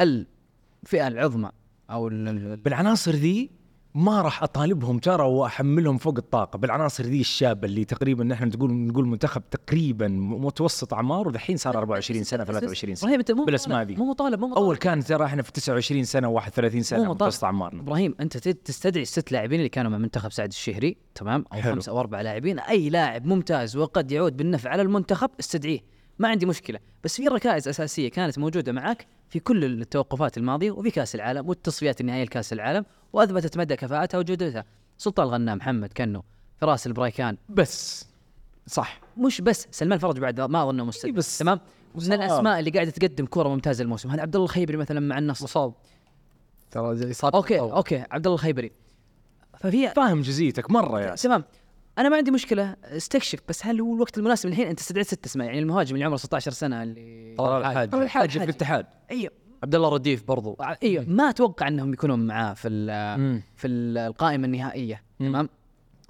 الفئة 0.00 1.08
العظمى. 1.08 1.50
أو 1.90 2.08
ال- 2.08 2.28
ال- 2.28 2.56
بالعناصر 2.56 3.10
ذي 3.12 3.50
ما 3.94 4.22
راح 4.22 4.42
أطالبهم 4.42 4.98
ترى 4.98 5.22
وأحملهم 5.22 5.98
فوق 5.98 6.14
الطاقة. 6.18 6.56
بالعناصر 6.56 7.04
ذي 7.04 7.20
الشابه 7.20 7.66
اللي 7.68 7.84
تقريبا 7.84 8.24
نحن 8.24 8.48
نقول 8.48 8.72
نقول 8.72 9.06
منتخب 9.06 9.42
تقريبا 9.50 10.08
متوسط 10.08 10.94
أعمار 10.94 11.28
ودحين 11.28 11.56
صار 11.56 11.78
24 11.78 12.24
سنة 12.24 12.44
23 12.44 12.94
سنة. 12.94 13.02
إبراهيم 13.08 13.20
أنت 13.20 13.32
مو 13.32 13.44
بالأسماء 13.44 13.78
مطالب- 13.84 13.88
ذي. 13.88 13.96
مو 13.96 14.10
مطالب 14.10 14.40
مو 14.40 14.46
مطالب. 14.48 14.64
أول 14.64 14.76
كان 14.76 15.04
ترى 15.04 15.24
إحنا 15.24 15.42
في 15.42 15.52
29 15.52 16.04
سنة 16.04 16.40
و31 16.40 16.80
سنة. 16.80 17.10
متوسط 17.12 17.44
أعمارنا. 17.44 17.80
إبراهيم 17.82 18.14
أنت 18.20 18.36
تستدعي 18.48 19.02
الست 19.02 19.32
لاعبين 19.32 19.58
اللي 19.58 19.68
كانوا 19.68 19.90
مع 19.90 19.98
منتخب 19.98 20.32
سعد 20.32 20.48
الشهري 20.48 20.96
تمام؟ 21.14 21.44
أو 21.52 21.60
حلو. 21.60 21.74
خمسة 21.74 21.92
أو 21.92 22.00
أربع 22.00 22.20
لاعبين. 22.20 22.58
أي 22.58 22.90
لاعب 22.90 23.26
ممتاز 23.26 23.76
وقد 23.76 24.12
يعود 24.12 24.36
بالنفع 24.36 24.70
على 24.70 24.82
المنتخب 24.82 25.30
استدعيه. 25.40 25.80
ما 26.18 26.28
عندي 26.28 26.46
مشكلة. 26.46 26.78
بس 27.04 27.16
في 27.16 27.28
ركائز 27.28 27.68
أساسية 27.68 28.08
كانت 28.10 28.38
موجودة 28.38 28.72
معك 28.72 29.06
في 29.28 29.40
كل 29.40 29.64
التوقفات 29.64 30.38
الماضية 30.38 30.70
وفي 30.70 30.90
كأس 30.90 31.14
العالم 31.14 31.48
والتصفيات 31.48 32.00
النهائية 32.00 32.24
لكأس 32.24 32.52
العالم 32.52 32.84
وأثبتت 33.12 33.58
مدى 33.58 33.76
كفاءتها 33.76 34.18
وجودتها. 34.18 34.64
سلطان 34.98 35.26
الغنام 35.26 35.58
محمد 35.58 35.92
كنو 35.92 36.24
فراس 36.56 36.86
البريكان 36.86 37.36
بس. 37.48 38.06
صح. 38.66 39.00
مش 39.16 39.40
بس 39.40 39.68
سلمان 39.70 39.98
فرج 39.98 40.18
بعد 40.18 40.40
ما 40.40 40.62
اظنه 40.62 40.84
مستدعي 40.84 41.10
إي 41.10 41.16
بس. 41.16 41.38
تمام؟ 41.38 41.60
من. 41.94 42.12
الأسماء 42.12 42.58
اللي 42.58 42.70
قاعدة 42.70 42.90
تقدم 42.90 43.26
كره 43.26 43.48
ممتازة 43.48 43.82
الموسم. 43.82 44.10
هذا 44.10 44.22
عبد 44.22 44.34
الله 44.34 44.44
الخيبري 44.44 44.76
مثلا 44.76 45.00
مع 45.00 45.18
النصر؟ 45.18 45.44
مصاب. 45.44 45.74
ترى 46.70 47.12
صار 47.12 47.34
okay 47.34 47.60
okay 47.60 48.04
عبد 48.10 48.26
الله 48.26 48.34
الخيبري. 48.34 48.72
ففي 49.58 49.88
فاهم 49.88 50.20
جزيتك 50.20 50.70
مرة 50.70 51.00
يا 51.00 51.14
تمام. 51.14 51.44
أنا 51.98 52.08
ما 52.08 52.16
عندي 52.16 52.30
مشكلة. 52.30 52.76
استكشف. 52.84 53.38
بس 53.48 53.66
هل 53.66 53.80
هو 53.80 53.94
الوقت 53.94 54.18
المناسب؟ 54.18 54.48
الحين 54.48 54.66
أنت 54.66 54.80
استدعيت 54.80 55.06
ست 55.06 55.24
أسماء. 55.26 55.46
يعني 55.46 55.58
المهاجم 55.58 55.94
اللي 55.94 56.04
عمره 56.04 56.16
16 56.16 56.50
سنة 56.50 56.82
اللي 56.82 57.34
طلال 57.38 57.64
الحاج. 57.64 57.90
طلال 57.90 58.02
الحاج 58.02 58.30
في 58.38 58.44
الاتحاد. 58.44 58.86
أيوه. 59.10 59.32
عبد 59.62 59.74
الله 59.74 59.88
رديف 59.88 60.24
برضو. 60.28 60.56
أيوه. 60.82 61.04
ما 61.08 61.30
أتوقع 61.30 61.68
أنهم 61.68 61.92
يكونون 61.92 62.26
معاه 62.26 62.54
في. 62.54 62.68
في 63.56 63.66
ال- 63.66 63.98
القائمة 63.98 64.44
النهائية. 64.46 65.02
تمام؟ 65.18 65.48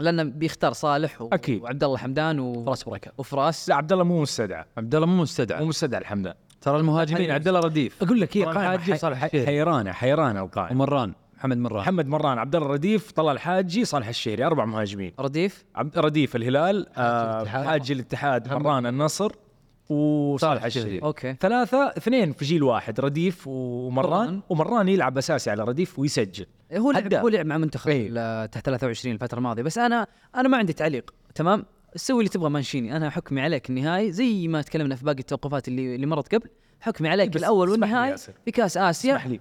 لأنه 0.00 0.22
بيختار 0.22 0.72
صالح 0.72 1.22
و... 1.22 1.28
أكيد. 1.32 1.62
وعبد 1.62 1.84
الله 1.84 1.96
حمدان 1.96 2.40
و... 2.40 2.64
فراس 2.64 2.84
بركة. 2.84 3.12
وفراس. 3.18 3.68
لا 3.68 3.74
عبد 3.74 3.92
الله 3.92 4.04
مو 4.04 4.22
مستدعى. 4.22 4.64
عبد 4.76 4.94
الله 4.94 5.06
مو 5.06 5.22
مستدعى. 5.22 5.60
مو 5.60 5.66
مستدعى 5.66 6.00
الحمد 6.00 6.34
ترى 6.60 6.76
المهاجمين 6.76 7.30
عبد 7.30 7.48
الله 7.48 7.60
رديف. 7.60 8.02
أقول 8.02 8.20
لك 8.20 8.36
هي 8.36 8.44
طلال 8.44 8.56
قائمه 8.56 9.14
حي-. 9.14 9.46
حيرانة 9.46 9.92
حيرانة 9.92 10.40
القائمة. 10.40 10.80
ومران. 10.82 11.12
محمد 11.38 11.56
مران. 11.56 11.80
محمد 11.80 12.06
مران 12.06 12.38
عبد 12.38 12.56
الله 12.56 12.68
رديف 12.68 13.10
طلال 13.12 13.32
الحاجي 13.34 13.84
صالح 13.84 14.08
الشهري 14.08 14.44
أربع 14.44 14.64
مهاجمين. 14.64 15.12
رديف؟ 15.20 15.64
عبد 15.76 15.98
رديف 15.98 16.36
الهلال 16.36 16.86
آه 16.96 17.36
الاتحاد. 17.36 17.66
حاج 17.66 17.90
الاتحاد 17.90 18.48
مران 18.52 18.86
النصر 18.86 19.32
وصالح 19.90 20.64
الشهري 20.64 20.98
okay. 21.02 21.36
ثلاثة 21.40 21.86
اثنين 21.96 22.32
في 22.32 22.44
جيل 22.44 22.62
واحد 22.62 23.00
رديف 23.00 23.42
ومران. 23.46 24.10
مران. 24.10 24.40
ومران 24.48 24.88
يلعب 24.88 25.18
أساسي 25.18 25.50
على 25.50 25.64
رديف 25.64 25.98
ويسجل. 25.98 26.46
هو 26.76 26.90
لعب. 26.90 27.14
هو 27.14 27.28
لعب 27.28 27.46
مع 27.46 27.58
منتخب. 27.58 27.90
ال- 27.90 28.50
تحت 28.50 28.66
23 28.66 29.14
الفترة 29.14 29.38
الماضية. 29.38 29.62
بس 29.62 29.78
أنا 29.78 30.06
أنا 30.36 30.48
ما 30.48 30.56
عندي 30.56 30.72
تعليق 30.72 31.14
تمام؟ 31.34 31.64
سوي 31.96 32.18
اللي 32.18 32.28
تبغى 32.28 32.50
مانشيني. 32.50 32.96
أنا 32.96 33.10
حكمي 33.10 33.40
عليك 33.40 33.70
النهائي 33.70 34.12
زي 34.12 34.48
ما 34.48 34.62
تكلمنا 34.62 34.94
في 34.96 35.04
باقي 35.04 35.18
التوقفات 35.18 35.68
اللي 35.68 35.94
اللي 35.94 36.06
مرت 36.06 36.34
قبل 36.34 36.48
حكمي 36.80 37.08
عليك 37.08 37.36
الأول 37.36 37.68
اسمح 37.72 37.82
والنهائي. 37.88 38.16
في 38.44 38.50
كأس 38.50 38.76
آسيا. 38.76 39.12
تسمح 39.14 39.26
لي. 39.26 39.40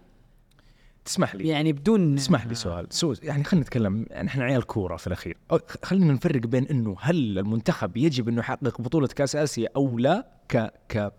تسمح 1.07 1.35
لي. 1.35 1.47
يعني 1.47 1.73
بدون 1.73 2.15
اسمح 2.15 2.47
لي 2.47 2.55
سؤال. 2.55 2.87
so 2.89 3.13
يعني 3.23 3.43
خلينا 3.43 3.65
نتكلم 3.65 4.05
يعني 4.09 4.27
إحنا 4.27 4.43
عيال 4.43 4.63
كورة 4.63 4.95
في 4.95 5.07
الأخير. 5.07 5.37
خلينا 5.83 6.13
نفرق 6.13 6.41
بين 6.41 6.67
إنه 6.67 6.95
هل 6.99 7.39
المنتخب 7.39 7.97
يجب 7.97 8.29
إنه 8.29 8.39
يحقق 8.39 8.81
بطولة 8.81 9.07
كأس 9.07 9.35
آسيا 9.35 9.69
أو 9.75 9.97
لا 9.97 10.27
ك 10.49 10.57
ك 10.89 11.13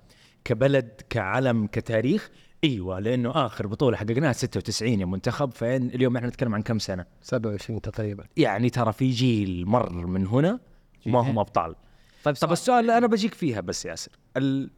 كبلد 0.44 0.90
كعلم 1.10 1.66
كتاريخ؟ 1.66 2.30
إيوه 2.64 2.98
لأنه 2.98 3.46
آخر 3.46 3.66
بطولة 3.66 3.96
حققناها 3.96 4.32
96 4.32 5.00
يا 5.00 5.06
منتخب 5.06 5.52
فين 5.52 5.86
اليوم 5.86 6.16
إحنا 6.16 6.28
نتكلم 6.28 6.54
عن 6.54 6.62
كم 6.62 6.78
سنة؟ 6.78 7.04
27 7.22 7.80
تقريبا. 7.80 8.24
يعني 8.36 8.70
ترى 8.70 8.92
في 8.92 9.10
جيل 9.10 9.66
مر 9.66 10.06
من 10.06 10.26
هنا 10.26 10.60
ما 11.06 11.20
هم 11.20 11.38
أبطال. 11.38 11.74
طيب 12.24 12.34
طب 12.34 12.52
السؤال 12.52 12.80
اللي 12.80 12.98
أنا 12.98 13.06
بجيك 13.06 13.34
فيها 13.34 13.60
بس 13.60 13.86
ياسر 13.86 14.10
ال... 14.36 14.70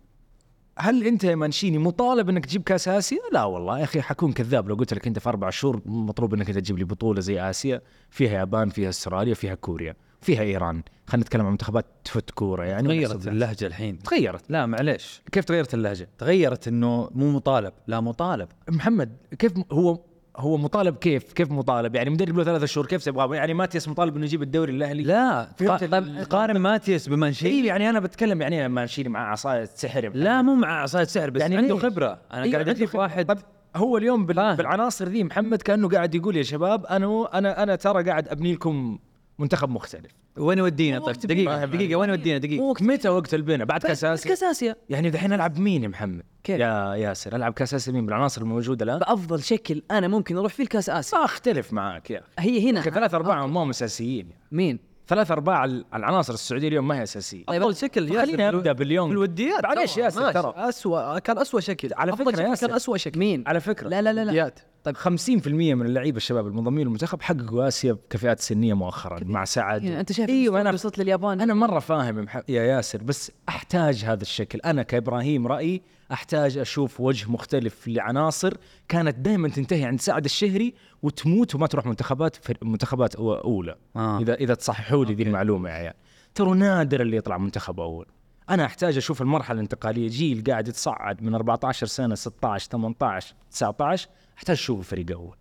هل 0.80 1.06
أنت 1.06 1.24
يا 1.24 1.34
مانشيني 1.34 1.78
مطالب 1.78 2.28
إنك 2.28 2.46
تجيب 2.46 2.62
كأس 2.62 2.88
آسيا؟ 2.88 3.18
لا 3.32 3.44
والله 3.44 3.78
يا 3.78 3.84
أخي 3.84 4.00
حكون 4.02 4.32
كذاب 4.32 4.68
لو 4.68 4.74
قلت 4.74 4.94
لك 4.94 5.06
أنت 5.06 5.18
في 5.18 5.28
أربع 5.28 5.50
شهور 5.50 5.80
مطلوب 5.86 6.34
إنك 6.34 6.48
انت 6.48 6.58
تجيب 6.58 6.78
لي 6.78 6.84
بطولة 6.84 7.20
زي 7.20 7.40
آسيا 7.50 7.82
فيها 8.10 8.30
يابان 8.32 8.68
فيها 8.68 8.88
أستراليا 8.88 9.34
فيها 9.34 9.54
كوريا 9.54 9.96
فيها 10.20 10.42
إيران. 10.42 10.82
خلينا 11.06 11.24
نتكلم 11.24 11.44
عن 11.46 11.50
منتخبات 11.52 11.86
تفت 12.04 12.30
كوره 12.30 12.64
يعني 12.64 12.88
تغيرت 12.88 13.14
ونحسب- 13.14 13.28
اللهجة 13.28 13.66
الحين. 13.66 13.98
تغيرت. 13.98 14.42
لا 14.48 14.66
معليش. 14.66 15.22
كيف 15.32 15.44
تغيرت 15.44 15.74
اللهجة؟ 15.74 16.08
تغيرت 16.18 16.68
إنه 16.68 17.10
مو 17.14 17.30
مطالب. 17.30 17.72
لا 17.86 18.00
مطالب. 18.00 18.48
محمد 18.68 19.16
كيف 19.38 19.52
هو 19.72 19.98
هو 20.36 20.56
مطالب 20.56 20.96
كيف؟ 20.96 21.32
كيف 21.32 21.50
مطالب؟ 21.52 21.94
يعني 21.94 22.10
مدرب 22.10 22.36
له 22.38 22.44
ثلاثة 22.44 22.66
شهور 22.66 22.86
كيف 22.86 23.04
تبغاه 23.04 23.34
يعني 23.34 23.54
ماتياس 23.54 23.88
مطالب 23.88 24.16
إنه 24.16 24.24
يجيب 24.24 24.42
الدوري 24.42 24.72
الأهلي. 24.72 25.02
لا 25.02 25.48
ال- 25.60 26.26
تقارن 26.28 26.56
ماتيس 26.58 27.08
بمانشيني. 27.08 27.66
يعني 27.66 27.90
أنا 27.90 28.00
بتكلم 28.00 28.42
يعني 28.42 28.68
مانشيني 28.68 29.08
مع 29.08 29.30
عصاية 29.30 29.64
سحر. 29.64 30.10
لا 30.14 30.42
مو 30.42 30.54
مع 30.54 30.82
عصاية 30.82 31.04
سحر 31.04 31.30
بس 31.30 31.40
يعني 31.40 31.56
عنده؟ 31.56 31.76
خبرة. 31.78 32.18
أنا 32.32 32.42
إيه، 32.44 32.52
قاعد 32.52 32.84
خبرة. 32.84 33.00
واحد. 33.00 33.26
طب 33.26 33.38
هو 33.76 33.96
اليوم 33.98 34.26
بال... 34.26 34.56
بالعناصر 34.56 35.08
ذي 35.08 35.24
محمد 35.24 35.62
كأنه 35.62 35.88
قاعد 35.88 36.14
يقول 36.14 36.36
يا 36.36 36.42
شباب 36.42 36.86
أنا 36.86 37.38
أنا 37.38 37.62
أنا 37.62 37.76
ترى 37.76 38.02
قاعد 38.02 38.28
أبني 38.28 38.52
لكم 38.54 38.98
منتخب 39.40 39.70
مختلف. 39.70 40.12
وين 40.36 40.58
يودينا؟ 40.58 40.98
طيب 40.98 41.16
دقيقة 41.16 41.64
دقيقة 41.64 41.96
وين 41.96 42.10
يودينا؟ 42.10 42.38
دقيقة. 42.38 42.60
مو 42.62 42.74
متى 42.80 43.08
وقت 43.08 43.34
البناء؟ 43.34 43.66
بعد 43.66 43.80
كاس 43.80 44.04
اسيا 44.04 44.28
كاس 44.28 44.42
اسيا 44.42 44.76
يعني 44.90 45.10
دحين 45.10 45.32
ألعب 45.32 45.58
مين 45.58 45.82
يا 45.82 45.88
محمد؟ 45.88 46.22
كيف؟ 46.44 46.60
يا 46.60 46.94
ياسر 46.94 47.36
ألعب 47.36 47.52
كاس 47.52 47.74
اسيا 47.74 47.92
مين؟ 47.92 48.06
بالعناصر 48.06 48.42
الموجودة 48.42 48.84
الآن؟ 48.84 48.98
بأفضل 48.98 49.42
شكل 49.42 49.82
أنا 49.90 50.08
ممكن 50.08 50.36
أروح 50.36 50.52
فيه 50.52 50.62
الكاس 50.62 50.90
اسيا 50.90 51.24
أختلف 51.24 51.72
معاك 51.72 52.10
يا 52.10 52.22
أخي. 52.38 52.50
هي 52.50 52.70
هنا. 52.70 52.80
ثلاث 52.80 53.14
أرباع 53.14 53.46
ما 53.46 53.62
هم 53.62 53.70
أساسيين. 53.70 54.28
مين؟ 54.52 54.78
ثلاث 55.08 55.30
أرباع 55.30 55.64
ال- 55.64 55.84
العناصر 55.94 56.34
السعودية 56.34 56.68
اليوم 56.68 56.88
ما 56.88 56.98
هي 56.98 57.02
أساسية. 57.02 57.44
طيب 57.44 57.62
أفضل 57.62 57.76
شكل 57.76 58.16
الو- 58.16 58.58
ابدا 58.58 58.72
باليوم. 58.72 59.10
الوديات 59.10 59.64
معليش. 59.64 59.96
ياسر. 59.96 60.32
ترى. 60.32 60.54
اسوء 60.56 61.18
كان 61.18 61.38
اسوء 61.38 61.60
شكل. 61.60 61.88
على 61.94 62.12
شكل 62.12 62.40
ياسر. 62.40 62.66
كان 62.66 62.76
اسوء 62.76 62.96
شكل. 62.96 63.18
مين؟ 63.18 63.44
على 63.46 63.60
فكرة. 63.60 63.88
لا 63.88 64.02
لا 64.02 64.12
لا 64.12 64.24
لا. 64.24 64.52
طيب 64.84 64.96
50% 64.96 65.48
من 65.48 65.86
اللعيبة 65.86 66.16
الشباب 66.16 66.46
المنضمين 66.46 66.86
للمنتخب 66.86 67.22
حققوا 67.22 67.68
آسيا 67.68 67.92
بكفاءات 67.92 68.40
سنية 68.40 68.74
مؤخرا 68.74 69.20
مع 69.24 69.44
سعد 69.44 69.84
يعني 69.84 70.00
أنت 70.00 70.12
شايف 70.12 70.28
إيوه 70.30 70.60
أنا 70.60 70.72
وصلت 70.72 70.98
لليابان؟ 70.98 71.40
أنا 71.40 71.54
مرة 71.54 71.78
فاهم 71.78 72.26
يا 72.48 72.62
ياسر 72.62 73.02
بس 73.02 73.32
أحتاج 73.48 74.04
هذا 74.04 74.22
الشكل. 74.22 74.60
أنا 74.64 74.82
كإبراهيم 74.82 75.46
رأيي 75.46 75.82
أحتاج 76.12 76.58
أشوف 76.58 77.00
وجه 77.00 77.30
مختلف 77.30 77.88
لعناصر 77.88 78.56
كانت 78.88 79.18
دائما 79.18 79.48
تنتهي 79.48 79.84
عند 79.84 80.00
سعد 80.00 80.24
الشهري 80.24 80.74
وتموت 81.02 81.54
وما 81.54 81.66
تروح 81.66 81.86
منتخبات 81.86 82.36
منتخبات 82.62 83.14
أولى. 83.14 83.76
آه. 83.96 84.20
اذا 84.20 84.34
إذا 84.34 84.54
تصححوا 84.54 85.04
لي 85.04 85.14
ذي 85.14 85.22
المعلومة 85.22 85.68
يا 85.68 85.74
عيال. 85.74 85.94
ترى 86.34 86.50
نادر 86.50 87.00
اللي 87.02 87.16
يطلع 87.16 87.38
منتخب 87.38 87.80
أول. 87.80 88.06
أنا 88.50 88.64
أحتاج 88.64 88.96
أشوف 88.96 89.22
المرحلة 89.22 89.54
الانتقالية. 89.54 90.08
جيل 90.08 90.44
قاعد 90.46 90.68
يتصعد 90.68 91.22
من 91.22 91.34
14 91.34 91.86
سنة 91.86 92.14
16 92.14 92.70
18 92.70 93.34
19 93.50 94.08
أحتاج 94.40 94.56
أشوف 94.56 94.90
فريق 94.90 95.12
اول 95.12 95.36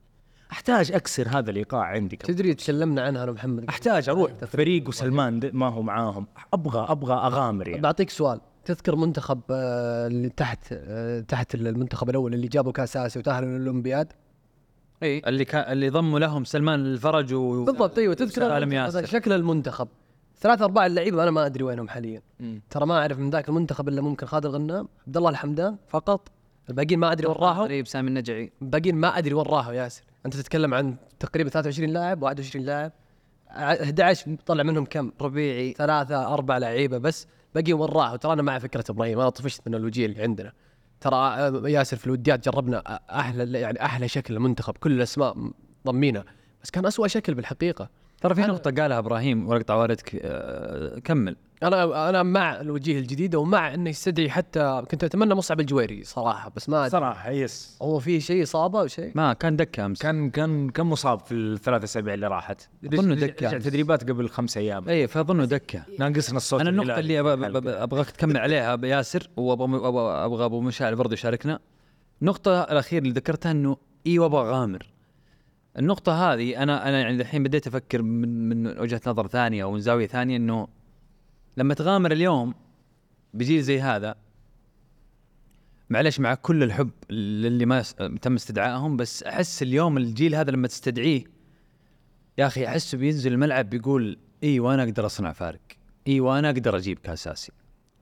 أحتاج 0.52 0.92
أكسر 0.92 1.28
هذا 1.28 1.52
الايقاع 1.52 1.84
عندي. 1.84 2.16
كمان. 2.16 2.36
تدري 2.36 2.54
تكلمنا 2.54 3.02
عنها 3.02 3.24
أنا 3.24 3.32
ومحمد؟ 3.32 3.66
أحتاج 3.70 4.10
أروح 4.10 4.32
فريق 4.32 4.88
وسلمان 4.88 5.40
ما 5.54 5.68
هو 5.68 5.82
معاهم. 5.82 6.28
أبغى 6.54 6.86
أبغى 6.90 7.14
أغامر 7.14 7.68
يعني. 7.68 7.82
بعطيك 7.82 8.10
سؤال. 8.10 8.42
تذكر 8.66 8.96
منتخب 8.96 9.42
آه، 9.52 10.08
اللي 10.08 10.30
تحت 10.30 10.60
آه، 10.72 11.20
تحت 11.20 11.56
المنتخب 11.56 12.10
الأول 12.10 12.34
اللي 12.34 12.48
جابوا 12.48 12.72
كأس 12.72 12.98
آسيا 12.98 13.22
وتأهلوا 13.22 13.58
للاولمبياد 13.58 14.14
إي. 15.04 15.22
اللي 15.28 15.46
كان 15.46 15.72
اللي 15.72 15.90
ضموا 15.90 16.20
لهم 16.20 16.44
سلمان 16.44 16.80
الفرج 16.80 17.34
و 17.34 17.64
بالضبط 17.64 17.98
أيوه 17.98 18.14
تذكر 18.14 19.06
شكل 19.06 19.34
المنتخب. 19.34 19.88
ثلاث 20.40 20.62
أرباع 20.62 20.86
اللعيبة 20.86 21.24
أنا 21.24 21.32
ما 21.32 21.46
أدري 21.46 21.64
وينهم 21.64 21.88
حاليا. 21.88 22.22
ترى 22.70 22.86
ما 22.86 23.00
أعرف 23.00 23.20
من 23.20 23.30
ذاك 23.30 23.50
المنتخب 23.50 23.90
إلا 23.90 24.02
ممكن 24.02 24.26
خالد 24.26 24.46
الغنام 24.46 24.88
عبد 25.08 25.18
الله 25.18 25.30
الحمدان 25.30 25.78
فقط 25.88 26.32
الباقيين 26.70 27.00
ما 27.00 27.12
أدري 27.12 27.28
وين 27.28 27.36
راحوا. 27.38 27.64
قريب 27.64 27.88
سامي 27.88 28.08
النجعي. 28.08 28.52
الباقيين 28.62 28.96
ما 28.96 29.18
أدري 29.18 29.34
وين 29.34 29.46
راحوا 29.46 29.74
ياسر. 29.74 30.04
أنت 30.26 30.38
تتكلم 30.38 30.74
عن 30.74 30.96
تقريبا 31.20 31.50
23 31.50 31.90
لاعب 31.90 32.22
21 32.24 32.66
لاعب. 32.66 32.92
ع- 33.50 33.74
11 33.84 34.36
طلع 34.46 34.64
منهم 34.64 34.86
كم؟ 34.86 35.12
ربيعي 35.22 35.74
ثلاثة 35.74 36.34
أربع 36.34 36.58
لعيبة 36.58 36.98
بس. 36.98 37.28
باقي 37.56 37.74
وين 37.74 37.90
راحوا؟ 37.90 38.18
ترى 38.18 38.34
أنا 38.34 38.42
مع 38.42 38.60
فكرة 38.60 38.84
إبراهيم 38.90 39.20
أنا 39.20 39.30
طفشت 39.30 39.62
من 39.68 39.76
الوجيه 39.76 40.06
اللي 40.06 40.22
عندنا. 40.22 40.52
ترى 41.02 41.16
آه، 41.16 41.62
ياسر 41.70 41.98
في 41.98 42.08
الوديات 42.08 42.46
جربنا 42.50 42.80
أ- 42.80 43.14
أحلى 43.14 43.60
يعني 43.60 43.86
أحلى 43.86 44.08
شكل 44.08 44.34
المنتخب. 44.36 44.78
كل 44.78 44.92
الأسماء 44.92 45.52
ضمينا 45.88 46.24
بس 46.64 46.70
كان 46.72 46.86
أسوأ 46.86 47.08
شكل 47.08 47.34
بالحقيقة. 47.34 47.90
ترى 48.22 48.36
في 48.36 48.42
نقطة 48.42 48.72
قالها 48.82 49.00
إبراهيم 49.00 49.48
ورقة 49.48 49.72
عوارضك 49.74 50.20
آه، 50.24 51.00
كمل. 51.00 51.36
أنا 51.64 52.10
أنا 52.10 52.24
مع 52.24 52.62
الوجيه 52.62 53.00
الجديدة 53.00 53.40
ومع 53.40 53.74
إنه 53.74 53.90
يستدعي 53.90 54.30
حتى 54.30 54.84
كنت 54.92 55.04
أتمنى 55.04 55.36
مصعب 55.36 55.60
الجويري 55.60 56.04
صراحة 56.04 56.52
بس 56.56 56.70
ما 56.70 56.78
أدري. 56.80 56.90
صراحة 56.90 57.30
يس. 57.32 57.78
هو 57.82 58.00
في 58.00 58.22
شيء 58.22 58.44
إصابة 58.44 58.80
أو 58.80 58.88
شيء؟ 58.88 59.12
ما 59.16 59.34
كان 59.34 59.56
دكة 59.56 59.86
أمس. 59.86 60.00
كان 60.02 60.30
كان 60.30 60.70
كان 60.70 60.86
مصاب 60.86 61.20
في 61.20 61.34
الثلاث 61.34 61.84
اسابيع 61.84 62.14
اللي 62.14 62.28
راحت. 62.28 62.62
أظنه 62.86 63.14
رجع- 63.14 63.26
دكة. 63.28 63.48
رجع 63.48 63.58
تدريبات 63.58 64.10
قبل 64.10 64.30
خمس 64.30 64.58
أيام. 64.58 64.90
اي 64.90 65.08
فاظنه 65.08 65.46
دكة. 65.46 65.84
ناقصنا 66.00 66.38
الصوت 66.38 66.62
أنا 66.62 66.70
النقطة 66.70 67.00
الهلالي 67.00 67.34
اللي. 67.34 67.70
أبغاك 67.84 68.10
تكمل 68.12 68.38
عليها 68.38 68.76
بياسر 68.76 69.30
وابغى 69.38 70.46
أبو 70.46 70.62
مشعل 70.62 70.96
برضه 70.96 71.14
يشاركنا. 71.14 71.60
النقطة 72.22 72.62
الأخيرة 72.64 73.02
اللي 73.02 73.14
ذكرتها 73.14 73.52
إنه 73.52 73.78
أيوه 74.08 74.26
أبغى 74.26 74.42
اغامر 74.50 74.86
النقطة 75.80 76.34
هذه 76.34 76.64
أنا 76.64 76.90
أنا 76.90 77.00
يعني 77.02 77.22
الحين 77.22 77.44
بديت 77.44 77.68
أفكر 77.68 78.02
من 78.02 78.50
من 78.50 78.80
وجهة 78.80 79.02
نظر 79.08 79.28
ثانية 79.28 79.64
أو 79.64 79.72
من 79.72 79.80
زاوية 79.80 80.08
ثانية 80.08 80.38
إنه 80.38 80.68
لما 81.60 81.74
تغامر 81.74 82.12
اليوم 82.12 82.54
بجيل 83.34 83.62
زي 83.62 83.82
هذا 83.82 84.16
معلش 85.90 86.20
مع 86.20 86.36
كل 86.36 86.64
الحب 86.64 86.90
للي 87.10 87.66
ما 87.66 87.82
تم 88.22 88.36
استدعائهم 88.36 88.98
بس 88.98 89.24
أحس 89.24 89.64
اليوم 89.64 89.98
الجيل 89.98 90.36
هذا 90.36 90.52
لما 90.52 90.68
تستدعيه 90.68 91.24
يا 92.38 92.48
أخي 92.48 92.68
أحسه 92.68 92.98
بينزل 92.98 93.34
الملعب 93.34 93.70
بيقول 93.70 94.18
أيوه 94.44 94.74
أنا 94.74 94.84
أقدر 94.84 95.06
أصنع 95.06 95.32
فارق 95.32 95.60
أيوه 96.08 96.40
أنا 96.40 96.50
أقدر 96.50 96.78
أجيب 96.78 97.00
كاس 97.00 97.28
اسيا 97.28 97.54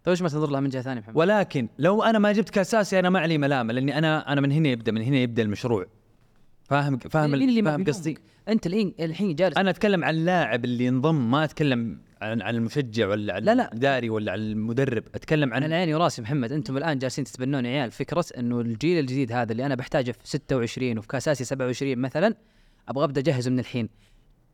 طيب 0.03 0.11
إيش 0.11 0.21
ما 0.21 0.29
تنظر 0.29 0.49
لها 0.49 0.59
من 0.59 0.69
جهة 0.69 0.81
ثانية 0.81 1.01
محمد؟ 1.01 1.17
ولكن 1.17 1.69
لو 1.79 2.03
أنا 2.03 2.19
ما 2.19 2.31
جبت 2.31 2.49
كاس 2.49 2.75
اسيا 2.75 2.99
أنا 2.99 3.09
ما 3.09 3.19
علي 3.19 3.37
ملامة 3.37 3.73
لأني 3.73 3.97
أنا 3.97 4.31
أنا 4.33 4.41
من 4.41 4.51
هنا 4.51 4.69
يبدأ 4.69 4.91
من 4.91 5.01
هنا 5.01 5.17
يبدأ 5.17 5.41
المشروع 5.41 5.85
فاهم 6.63 6.97
فاهم 6.97 7.33
اللي 7.33 7.63
فاهم؟ 7.63 7.83
قصدي 7.83 8.17
أنت 8.47 8.67
الحين 8.67 8.93
الحين 8.99 9.35
جالس 9.35 9.57
أنا 9.57 9.69
أتكلم 9.69 10.03
عن 10.03 10.15
اللاعب 10.15 10.65
اللي 10.65 10.85
ينضم 10.85 11.31
ما 11.31 11.43
أتكلم 11.43 12.06
عن 12.21 12.41
عن 12.41 12.55
المشجع 12.55 13.07
ولا 13.07 13.33
عن 13.33 13.43
لا، 13.43 13.55
لا. 13.55 13.67
الإداري 13.67 14.09
ولا 14.09 14.31
عن 14.31 14.39
المدرب؟ 14.39 15.03
أتكلم 15.15 15.53
عن 15.53 15.63
أنا 15.63 15.75
عيني 15.75 15.93
وراسي 15.93 16.21
محمد 16.21 16.51
أنتم 16.51 16.77
الآن 16.77 16.99
جالسين 16.99 17.23
تتبنون 17.25 17.65
يا 17.65 17.69
عيال 17.69 17.91
فكرة 17.91 18.25
إنه 18.37 18.61
الجيل 18.61 18.99
الجديد 18.99 19.31
هذا 19.31 19.51
اللي 19.51 19.65
أنا 19.65 19.75
بحتاجه 19.75 20.11
في 20.11 20.19
26 20.23 20.97
وفي 20.97 21.07
كأس 21.07 21.27
آسيا 21.27 21.45
27 21.45 21.97
مثلا 21.97 22.35
أبغى 22.89 23.03
أبدأ 23.03 23.21
اجهزه 23.21 23.51
من 23.51 23.59
الحين. 23.59 23.89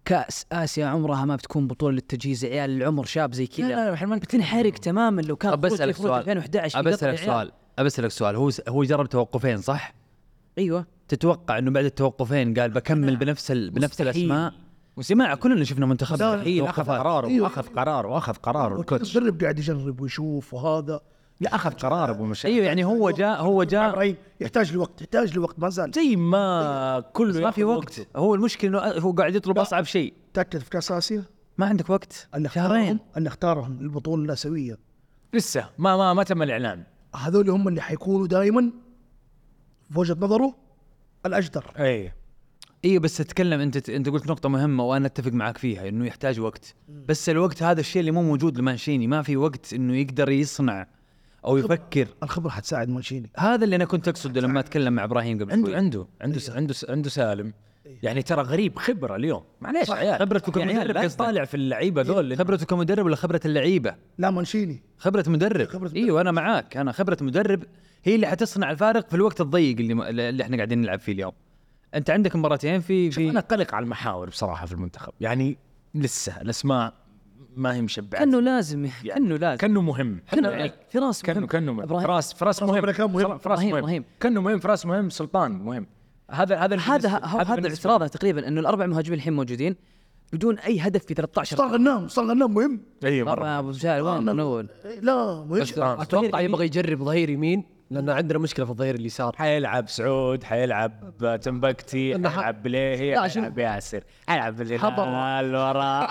كأس 0.05 0.45
آسيا 0.51 0.85
عمرها 0.85 1.25
ما 1.25 1.35
بتكون 1.35 1.67
بطولة 1.67 1.95
للتجهيز 1.95 2.45
يا 2.45 2.49
عيال 2.49 2.69
العمر 2.69 3.05
شاب 3.05 3.33
زي 3.33 3.47
كذا. 3.47 3.67
لا، 3.67 3.95
لا، 3.95 4.05
ما 4.05 4.15
بتنحرق 4.15 4.73
تماما 4.73 5.21
لو 5.21 5.35
كان 5.35 5.55
بسالك 5.55 5.95
سؤال. 5.95 6.19
2011 6.19 6.79
ابى 6.79 6.89
في 6.91 6.95
قطر 6.95 7.13
أسألك. 7.13 7.25
سؤال. 7.25 7.51
ابى 7.79 7.87
أسألك 7.87 8.11
سؤال. 8.11 8.35
هو 8.35 8.51
هو 8.69 8.83
جرب 8.83 9.09
توقفين 9.09 9.57
صح؟ 9.57 9.93
أيوه. 10.57 10.85
تتوقع 11.07 11.57
إنه 11.57 11.71
بعد 11.71 11.85
التوقفين 11.85 12.53
قال 12.53 12.71
بكمل 12.71 13.15
بنفس 13.15 13.51
ال... 13.51 13.69
بنفس. 13.71 14.01
الأسماء؟ 14.01 14.53
جماعة 14.99 15.35
كلنا 15.35 15.63
شفنا 15.63 15.85
منتخب 15.85 16.13
مستحيل 16.13 16.65
أخذ. 16.65 16.83
قراره 16.83 17.27
أيوه. 17.27 17.47
اخذ 17.47 17.67
قراره 17.67 18.17
اخذ 18.17 18.33
قراره 18.33 18.79
الكوتش 18.79 19.17
المدرب 19.17 19.41
قاعد 19.41 19.59
يجرب 19.59 20.01
ويشوف 20.01 20.53
وهذا. 20.53 20.99
لا 21.39 21.55
أخذ 21.55 21.71
قرار 21.71 22.09
أبو 22.09 22.25
مشعل. 22.25 22.51
أيوه 22.51 22.65
يعني 22.65 22.85
هو 22.85 23.11
جاء 23.11 23.41
هو 23.41 23.63
جاء. 23.63 23.89
إبراهيم 23.89 24.15
يحتاج 24.39 24.73
لوقت 24.73 25.01
يحتاج 25.01 25.35
لوقت 25.35 25.59
ما 25.59 25.69
زال. 25.69 25.91
زي 25.95 26.15
ما 26.15 27.03
كله 27.13 27.41
ما 27.41 27.51
في 27.51 27.63
وقت. 27.63 28.07
هو 28.15 28.35
المشكلة 28.35 28.69
إنه 28.69 29.01
هو 29.01 29.11
قاعد 29.11 29.35
يطلب 29.35 29.59
أصعب 29.59 29.83
شيء. 29.83 30.13
تأكد 30.33 30.59
في 30.59 30.69
كأس 30.69 30.91
آسيا؟ 30.91 31.23
ما 31.57 31.65
عندك 31.65 31.89
وقت. 31.89 32.27
أن 32.35 32.49
شهرين. 32.49 32.99
أن 33.17 33.27
اختارهم 33.27 33.77
للبطوله 33.81 34.25
الآسيوية. 34.25 34.77
لسه 35.33 35.69
ما 35.77 35.97
ما 35.97 36.13
ما 36.13 36.23
تم 36.23 36.41
الإعلان. 36.41 36.83
هذول 37.15 37.49
هم 37.49 37.67
اللي 37.67 37.81
حيكونوا 37.81 38.27
دائما 38.27 38.71
في 39.89 39.99
وجهة 39.99 40.17
نظره 40.19 40.55
الأجدر. 41.25 41.65
اي 41.79 42.13
أيوه 42.85 42.99
بس 42.99 43.21
أتكلم 43.21 43.59
أنت 43.59 43.89
أنت 43.89 44.09
قلت 44.09 44.27
نقطة 44.27 44.49
مهمة 44.49 44.83
وأنا 44.83 45.05
أتفق 45.05 45.31
معك 45.31 45.57
فيها 45.57 45.89
إنه 45.89 46.05
يحتاج 46.05 46.39
وقت. 46.39 46.75
بس 47.07 47.29
الوقت 47.29 47.63
هذا 47.63 47.79
الشيء 47.79 47.99
اللي 47.99 48.11
مو 48.11 48.23
موجود 48.23 48.57
لمانشيني. 48.57 49.07
ما 49.07 49.21
في 49.21 49.37
وقت 49.37 49.73
إنه 49.73 49.97
يقدر 49.97 50.29
يصنع 50.29 50.87
أو 51.45 51.57
يفكر. 51.57 52.07
الخبرة 52.23 52.49
حتساعد 52.49 52.89
مانشيني. 52.89 53.29
هذا 53.37 53.65
اللي 53.65 53.75
أنا 53.75 53.85
كنت 53.85 54.07
أقصده 54.07 54.41
لما 54.41 54.59
أتكلم 54.59 54.93
مع 54.93 55.03
إبراهيم 55.03 55.39
قبل 55.39 55.51
عنده. 55.51 55.75
عنده 55.77 56.07
عنده 56.21 56.39
عنده 56.49 56.75
عنده 56.89 57.09
سالم. 57.09 57.53
يعني 58.03 58.21
ترى 58.21 58.41
غريب 58.41 58.79
خبرة 58.79 59.15
اليوم. 59.15 59.43
معليش 59.61 59.89
يا 59.89 59.93
عيال. 59.93 60.19
خبرته 60.19 60.61
عيال 60.61 60.73
كمدرب 60.73 60.97
قصدك. 60.97 61.15
تطالع 61.15 61.45
في 61.45 61.53
اللعيبة 61.57 62.01
ذول. 62.01 62.37
خبرته 62.37 62.65
كمدرب 62.65 63.05
ولا 63.05 63.15
خبرة 63.15 63.41
اللعيبة؟ 63.45 63.95
لا 64.17 64.31
مانشيني. 64.31 64.83
خبرة 64.97 65.23
مدرب. 65.27 65.67
خبرة 65.67 65.87
مدرب. 65.87 65.95
إيوه 65.97 66.21
أنا 66.21 66.31
معاك. 66.31 66.77
أنا 66.77 66.91
خبرة 66.91 67.17
مدرب 67.21 67.63
هي 68.03 68.15
اللي 68.15 68.27
حتصنع 68.27 68.71
الفارق 68.71 69.09
في 69.09 69.15
الوقت 69.15 69.41
الضيق 69.41 69.79
اللي 69.79 70.09
اللي 70.29 70.43
إحنا 70.43 70.57
قاعدين 70.57 70.81
نلعب 70.81 70.99
فيه 70.99 71.11
اليوم. 71.13 71.33
انت 71.95 72.09
عندك 72.09 72.35
مباراتين 72.35 72.79
في 72.79 73.11
شوف 73.11 73.23
في 73.23 73.29
أنا 73.29 73.39
قلق 73.39 73.75
على 73.75 73.83
المحاور 73.83 74.29
بصراحة 74.29 74.65
في 74.65 74.71
المنتخب. 74.73 75.11
يعني 75.21 75.57
لسه 75.95 76.41
الأسماء 76.41 76.93
ما 77.55 77.75
هي 77.75 77.81
مشبعة. 77.81 78.19
كأنه 78.19 78.39
لازم 78.39 78.85
يعني 78.85 79.09
كأنه 79.09 79.35
لازم. 79.37 79.57
كأنه 79.57 79.81
مهم. 79.81 80.19
كأنه 80.31 80.71
فراس 80.93 81.21
كانه 81.23 81.39
مهم. 81.39 81.47
كانه 81.47 81.73
مهم. 81.73 81.81
إبراهيم. 81.83 82.07
فراس 82.07 82.33
فراس 82.33 82.63
مهم. 82.63 82.91
كان 82.91 83.11
مهم. 83.11 83.37
فراس 83.37 83.59
مهم. 83.59 83.75
إبراهيم. 83.75 84.03
كأنه 84.19 84.41
مهم 84.41 84.59
فراس 84.59 84.85
مهم 84.85 85.09
سلطان 85.09 85.51
مهم. 85.51 85.87
هذا 86.31 86.57
هذا 86.57 86.75
هذا 86.77 87.09
هذا 87.09 87.55
بالنسبة 87.55 87.89
اعتراضه 87.91 88.07
تقريبا 88.07 88.47
إنه 88.47 88.59
الأربع 88.61 88.85
مهاجمين 88.85 89.19
الحين 89.19 89.33
موجودين 89.33 89.75
بدون 90.33 90.59
أي 90.59 90.79
هدف 90.79 91.05
في 91.05 91.13
13 91.13 91.57
صار 91.57 91.67
غنام 91.73 92.07
صار 92.07 92.25
غنام 92.25 92.53
مهم. 92.53 92.81
اي 93.05 93.23
مرة. 93.23 93.59
ابو 93.59 93.69
مشعل 93.69 94.01
وين 94.01 94.17
أنا- 94.17 94.21
من 94.21 94.39
أول؟ 94.39 94.67
لا 95.01 95.43
مهم 95.43 95.61
أتوقع 96.01 96.39
يبغى 96.39 96.65
يجرب 96.65 97.03
ظهير 97.03 97.29
يمين. 97.29 97.63
لأن 97.93 98.09
عندنا 98.09 98.39
مشكلة 98.39 98.65
في 98.65 98.71
الظهير 98.71 98.95
اليسار. 98.95 99.35
حيلعب 99.37 99.89
سعود 99.89 100.43
حيلعب 100.43 101.13
تنبكتي 101.41 102.03
إنه 102.15 102.29
ح- 102.29 102.35
حيلعب 102.35 102.63
بليهي 102.63 103.13
لا،. 103.13 103.21
حيلعب 103.27 103.57
ياسر 103.59 104.03
حيلعب 104.27 104.53
حضر. 104.53 104.63
بالهلال 105.03 105.55
وراه 105.55 106.07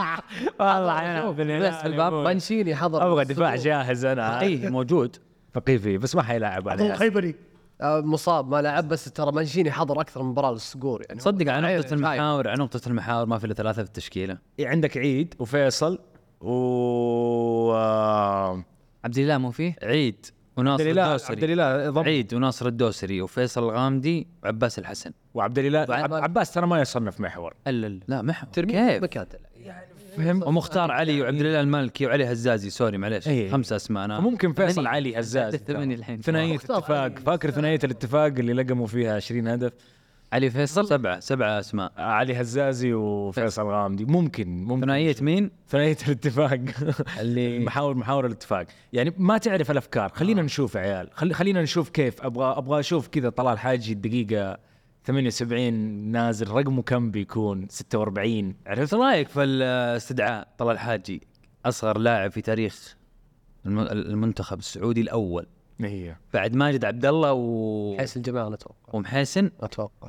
والله 0.60 0.96
حيلعب 0.98 1.36
بالهلال 1.36 1.70
بس 1.72 1.84
الباب 1.84 2.12
يموت. 2.12 2.24
مانشيني 2.24 2.74
حضر. 2.74 3.06
أبغى 3.06 3.24
دفاع 3.24 3.56
جاهز 3.56 4.04
أنا. 4.04 4.38
فقيه 4.38 4.68
موجود. 4.78 5.16
فقيه 5.54 5.78
فيه 5.78 5.98
بس 5.98 6.16
ما 6.16 6.22
حيلعب 6.22 6.68
على 6.68 6.82
ياسر. 6.82 6.94
الخيبري 6.94 7.34
آه، 7.80 8.00
مصاب 8.00 8.48
ما 8.48 8.62
لعب 8.62 8.88
بس 8.88 9.04
ترى 9.04 9.32
مانشيني 9.32 9.70
حضر 9.70 10.00
أكثر 10.00 10.22
من 10.22 10.28
مباراة 10.30 10.50
للصقور 10.52 11.02
يعني. 11.08 11.20
صدق 11.20 11.52
على 11.52 11.66
هو- 11.74 11.78
نقطة 11.78 11.94
المحاور 11.94 12.48
على 12.48 12.62
نقطة 12.62 12.80
المحاور 12.88 13.26
ما 13.26 13.38
في 13.38 13.44
إلا 13.46 13.54
ثلاثة 13.54 13.82
في 13.82 13.88
التشكيلة. 13.88 14.38
عندك 14.60 14.96
عيد 14.98 15.34
وفيصل 15.38 15.98
و 16.40 17.72
آه، 17.72 18.64
عبد 19.04 19.18
الله 19.18 19.38
مو 19.38 19.50
فيه؟ 19.50 19.76
عيد. 19.82 20.26
وناصر 20.56 20.82
عبد 20.82 20.98
الاله 20.98 21.02
عبد 21.02 21.20
الدوسري. 21.20 21.52
الاله 21.52 21.90
ضم. 21.90 22.02
عيد 22.02 22.34
وناصر 22.34 22.66
الدوسري 22.66 23.22
وفيصل 23.22 23.62
الغامدي 23.62 24.26
وعباس 24.44 24.78
الحسن. 24.78 25.10
وعبد 25.34 25.58
الاله 25.58 25.94
عباس 25.94 26.52
ترى 26.52 26.66
ما 26.66 26.80
يصنف 26.80 27.20
محور. 27.20 27.54
الا 27.66 27.86
لا 27.86 28.00
لا. 28.08 28.22
محور. 28.22 28.50
ترمي 28.52 28.72
كيف؟ 28.72 29.02
مكان 29.02 29.26
تلعب. 29.28 29.42
فهمت 30.16 30.46
ومختار 30.46 30.90
علي 30.90 31.22
وعبد 31.22 31.40
الاله 31.40 31.60
المالكي 31.60 32.06
وعلي 32.06 32.32
هزازي. 32.32 32.70
سوري 32.70 32.98
معليش. 32.98 33.28
إيه. 33.28 33.50
خمسة 33.50 33.76
أسماء. 33.76 34.04
أنا 34.04 34.20
ممكن 34.20 34.52
فيصل 34.52 34.74
ثمانية. 34.74 34.90
علي 34.90 35.20
هزاز 35.20 35.54
الثمانية 35.54 35.94
الحين. 35.94 36.20
ثنائية 36.20 36.54
مختار 36.54 36.78
اتفاق. 36.78 36.98
علي. 36.98 37.16
فاكر 37.16 37.50
ثنائية 37.50 37.80
الاتفاق 37.84 38.24
اللي 38.24 38.52
لقموا 38.52 38.86
فيها 38.86 39.16
20 39.16 39.48
هدف؟ 39.48 39.72
علي 40.32 40.50
فيصل. 40.50 40.86
سبعة 40.86 41.20
سبعة 41.20 41.58
أسماء. 41.60 41.92
علي 41.96 42.40
هزازي 42.40 42.92
وفيصل 42.94 43.62
غامدي. 43.62 44.04
ممكن 44.04 44.64
ممكن. 44.64 44.80
ثنائية 44.80 45.16
مين؟ 45.20 45.50
ثنائية 45.68 45.96
الاتفاق. 46.06 46.60
اللي 47.20 47.58
محاور 47.66 47.94
محاور 47.94 48.26
الاتفاق. 48.26 48.66
يعني 48.92 49.14
ما 49.18 49.38
تعرف 49.38 49.70
الأفكار. 49.70 50.08
خلينا 50.08 50.42
نشوف 50.42 50.74
يا 50.74 50.80
عيال. 50.80 51.08
خلي 51.12 51.34
خلينا 51.34 51.62
نشوف 51.62 51.88
كيف. 51.90 52.22
أبغى 52.22 52.44
أبغى 52.58 52.80
أشوف 52.80 53.08
كذا 53.08 53.28
طلال 53.28 53.58
حاجي 53.58 53.92
الدقيقة 53.92 54.58
78 55.04 55.74
نازل. 56.12 56.48
رقمه 56.50 56.82
كم 56.82 57.10
بيكون؟ 57.10 57.66
46 57.68 58.54
عرفت؟ 58.66 58.80
إيش 58.80 58.94
رأيك 58.94 59.28
في 59.28 59.42
الاستدعاء 59.44 60.48
طلال 60.58 60.70
الحاجي 60.72 61.22
أصغر 61.66 61.98
لاعب 61.98 62.30
في 62.30 62.40
تاريخ 62.40 62.96
الم- 63.66 63.78
المنتخب 63.80 64.58
السعودي 64.58 65.00
الأول. 65.00 65.46
هي 65.80 66.16
بعد 66.34 66.54
ماجد 66.56 66.84
عبد 66.84 67.06
الله 67.06 67.32
و... 67.32 67.96
الجماعه 68.16 68.46
أنا 68.46 68.54
أتوقع. 68.54 68.76
ومحسن. 68.92 69.50
أتوقع. 69.60 70.08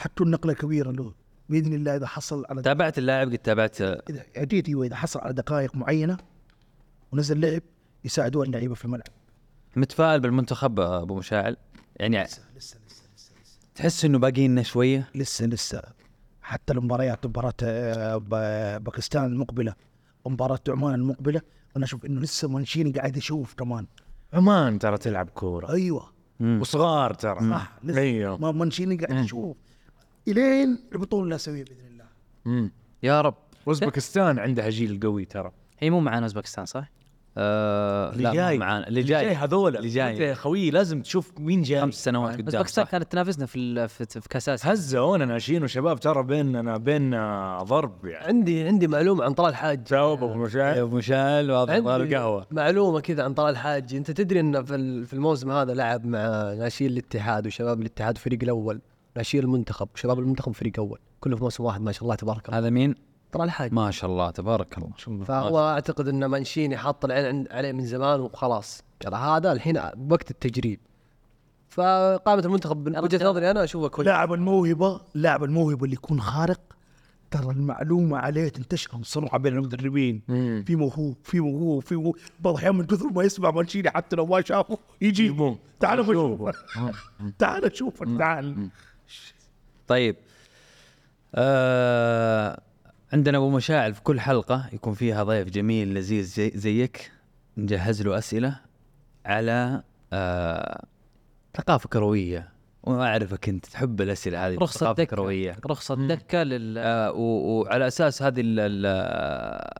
حتى 0.00 0.24
النقلة 0.24 0.52
كبيرة 0.52 0.90
له. 0.90 1.12
بإذن 1.48 1.72
الله 1.72 1.96
إذا 1.96 2.06
حصل 2.06 2.44
على 2.50 2.62
تابعت 2.62 2.98
اللاعب؟ 2.98 3.28
قد 3.28 3.38
تابعت. 3.38 3.80
إذا 3.80 4.24
عديت 4.36 4.68
أيوه 4.68 4.86
إذا 4.86 4.96
حصل 4.96 5.20
على 5.20 5.32
دقائق 5.32 5.76
معينة 5.76 6.16
ونزل 7.12 7.40
لعب 7.40 7.62
يساعدوه 8.04 8.44
اللعيبه 8.44 8.74
في 8.74 8.84
الملعب. 8.84 9.08
متفائل 9.76 10.20
بالمنتخب 10.20 10.80
أبو 10.80 11.14
مشاعل؟ 11.14 11.56
يعني 11.96 12.24
لسه 12.24 12.42
لسه 12.56 12.78
لسه 13.16 13.32
تحس 13.74 14.04
إنه 14.04 14.18
باقي 14.18 14.48
لنا 14.48 14.62
شوية؟ 14.62 15.08
لسه 15.14 15.46
لسه. 15.46 15.82
حتى 16.42 16.72
المباريات 16.72 17.26
مباراة 17.26 17.54
آه، 17.62 18.16
باكستان 18.78 19.24
المقبلة 19.24 19.74
ومباراة 20.24 20.60
عمان 20.68 20.94
المقبلة 20.94 21.40
أنا 21.76 21.84
أشوف 21.84 22.04
إنه 22.04 22.20
لسه 22.20 22.48
مانشيني 22.48 22.92
قاعد 22.92 23.16
يشوف 23.16 23.54
كمان. 23.54 23.86
عمان 24.32 24.78
ترى 24.78 24.98
تلعب 24.98 25.30
كورة. 25.30 25.72
أيوه. 25.72 26.12
وصغار 26.40 27.14
ترى. 27.14 27.50
صح 27.50 27.78
لسه. 27.84 28.00
أيوه. 28.00 28.36
ما 28.36 28.52
مانشيني 28.52 28.96
قاعد 28.96 29.24
يشوف. 29.24 29.56
إلين 30.28 30.78
البطولة 30.92 31.28
الآسيوية 31.28 31.64
بإذن 31.64 31.86
الله. 31.92 32.04
مم. 32.44 32.72
يا 33.02 33.20
رب. 33.20 33.34
اوزبكستان 33.68 34.38
عندها 34.38 34.68
جيل 34.70 35.00
قوي 35.02 35.24
ترى. 35.24 35.52
هي 35.78 35.90
مو 35.90 36.00
معانا 36.00 36.22
أوزبكستان 36.26 36.66
صح؟ 36.66 36.90
آه 37.38 38.12
اللي 38.12 38.22
لا 38.22 38.32
جاي. 38.34 38.58
معانا. 38.58 38.88
اللي 38.88 39.02
جاي. 39.02 39.34
هذول. 39.34 39.76
اللي 39.76 39.88
جاي. 39.88 40.10
أنت 40.12 40.20
يا 40.20 40.34
خوي 40.34 40.70
لازم 40.70 41.02
تشوف 41.02 41.32
مين 41.38 41.62
جاي. 41.62 41.80
خمس 41.80 42.04
سنوات 42.04 42.32
قدام 42.32 42.44
أوزبكستان 42.46 42.84
صح؟ 42.84 42.90
كانت 42.90 43.12
تنافسنا 43.12 43.46
في 43.46 43.58
ال- 43.58 43.88
في, 43.88 44.06
في 44.20 44.28
كاس 44.28 44.48
اسيا 44.48 44.72
هزونا 44.72 45.24
ناشئين 45.24 45.62
وشباب 45.64 46.00
ترى 46.00 46.22
بيننا 46.22 46.76
بيننا 46.76 47.58
ضرب 47.62 48.04
يعني. 48.06 48.26
عندي 48.26 48.62
عندي 48.66 48.86
معلومة 48.88 49.24
عن 49.24 49.34
طلال 49.34 49.48
الحاج 49.50 49.84
جاوب 49.84 50.24
أبو 50.24 50.34
مشاعر 50.34 50.82
أبو 50.82 50.96
مشاعل 50.96 51.50
واضح 51.50 51.72
عندي 51.74 51.84
ضارب 51.86 52.12
قهوة. 52.14 52.46
معلومة 52.50 53.00
كذا 53.00 53.24
عن 53.24 53.34
طلال 53.34 53.50
الحاج 53.50 53.94
أنت 53.94 54.10
تدري 54.10 54.40
انه 54.40 54.62
في 54.62 54.74
ال- 54.74 55.06
في 55.06 55.12
الموسم 55.12 55.50
هذا 55.50 55.74
لعب 55.74 56.06
مع 56.06 56.52
ناشئين 56.54 56.90
الاتحاد 56.90 57.46
وشباب 57.46 57.80
الاتحاد 57.80 58.14
الفريق 58.16 58.38
الأول. 58.42 58.80
ناشئين 59.16 59.44
المنتخب 59.44 59.88
وشباب 59.94 60.18
المنتخب 60.18 60.52
فريق 60.52 60.72
أول 60.78 60.98
كله 61.20 61.36
في 61.36 61.42
موسم 61.42 61.64
واحد 61.64 61.80
ما 61.80 61.92
شاء 61.92 62.02
الله 62.02 62.14
تبارك 62.14 62.48
الله. 62.48 62.58
هذا 62.58 62.70
مين؟ 62.70 62.94
طلال 63.32 63.44
الحاج. 63.44 63.72
ما 63.72 63.90
شاء 63.90 64.10
الله 64.10 64.30
تبارك 64.30 64.78
الله. 64.78 65.24
فهو 65.24 65.68
أعتقد 65.68 66.08
إن 66.08 66.24
مانشيني 66.24 66.76
حط 66.76 67.04
العين 67.04 67.48
عليه 67.50 67.72
من 67.72 67.86
زمان 67.86 68.20
وخلاص. 68.20 68.82
ترى 69.00 69.16
هذا 69.16 69.52
الحين 69.52 69.80
وقت 70.10 70.30
التجريب. 70.30 70.80
فقامة 71.68 72.44
المنتخب 72.44 72.88
من 72.88 72.98
وجهة 72.98 73.24
نظري 73.24 73.50
أنا 73.50 73.64
أشوفه 73.64 73.88
كويس. 73.88 74.06
لاعب 74.08 74.32
الموهبة 74.32 75.00
لاعب 75.14 75.44
الموهبة 75.44 75.84
اللي 75.84 75.94
يكون 75.94 76.20
خارق 76.20 76.60
ترى 77.30 77.50
المعلومة 77.50 78.18
عليه 78.18 78.48
تنتشر 78.48 78.96
بسرعة 78.96 79.38
بين 79.38 79.52
المدربين. 79.52 80.22
في 80.66 80.76
موهوب 80.76 81.16
في 81.24 81.40
موهوب 81.40 81.82
في 81.82 81.96
موهوب 81.96 82.16
بعض 82.40 82.54
الأحيان 82.54 82.74
من 82.74 82.86
كثر 82.86 83.06
ما 83.06 83.22
يسمع 83.22 83.50
مانشيني 83.50 83.90
حتى 83.90 84.16
لو 84.16 84.26
ما 84.26 84.40
شافه 84.40 84.78
يجي. 85.00 85.56
تعال 85.80 86.02
بشوفك 86.02 86.54
تعال 87.38 87.76
شوفك 87.76 88.18
تعال. 88.18 88.68
طيب. 89.90 90.16
آه 91.34 92.60
عندنا 93.12 93.38
أبو 93.38 93.50
مشاعل 93.50 93.94
في 93.94 94.02
كل 94.02 94.20
حلقة 94.20 94.68
يكون 94.72 94.94
فيها 94.94 95.22
ضيف 95.24 95.48
جميل 95.50 95.94
لذيذ 95.94 96.24
زي 96.24 96.50
زيك. 96.54 97.12
نجهز 97.56 98.02
له 98.02 98.18
أسئلة 98.18 98.60
على 99.26 99.82
آه 100.12 100.84
ثقافة 101.56 101.88
كروية. 101.88 102.48
واعرفك 102.82 103.48
أنت 103.48 103.66
تحب 103.66 104.00
الأسئلة 104.00 104.46
هذه 104.46 104.56
رخصة 104.58 104.78
ثقافة 104.80 105.02
دكة 105.02 105.16
كروية. 105.16 105.56
رخصة 105.66 105.94
دكة 105.94 106.42
لل. 106.42 106.78
آه 106.78 107.12
وعلى 107.12 107.86
أساس 107.86 108.22
هذه 108.22 108.40
ال- 108.40 108.60
ال- 108.60 108.86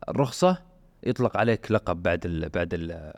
الرخصة 0.08 0.62
يطلق 1.02 1.36
عليك 1.36 1.72
لقب 1.72 2.02
بعد 2.02 2.26
ال 2.26 2.48
بعد 2.48 2.74
ال 2.74 3.12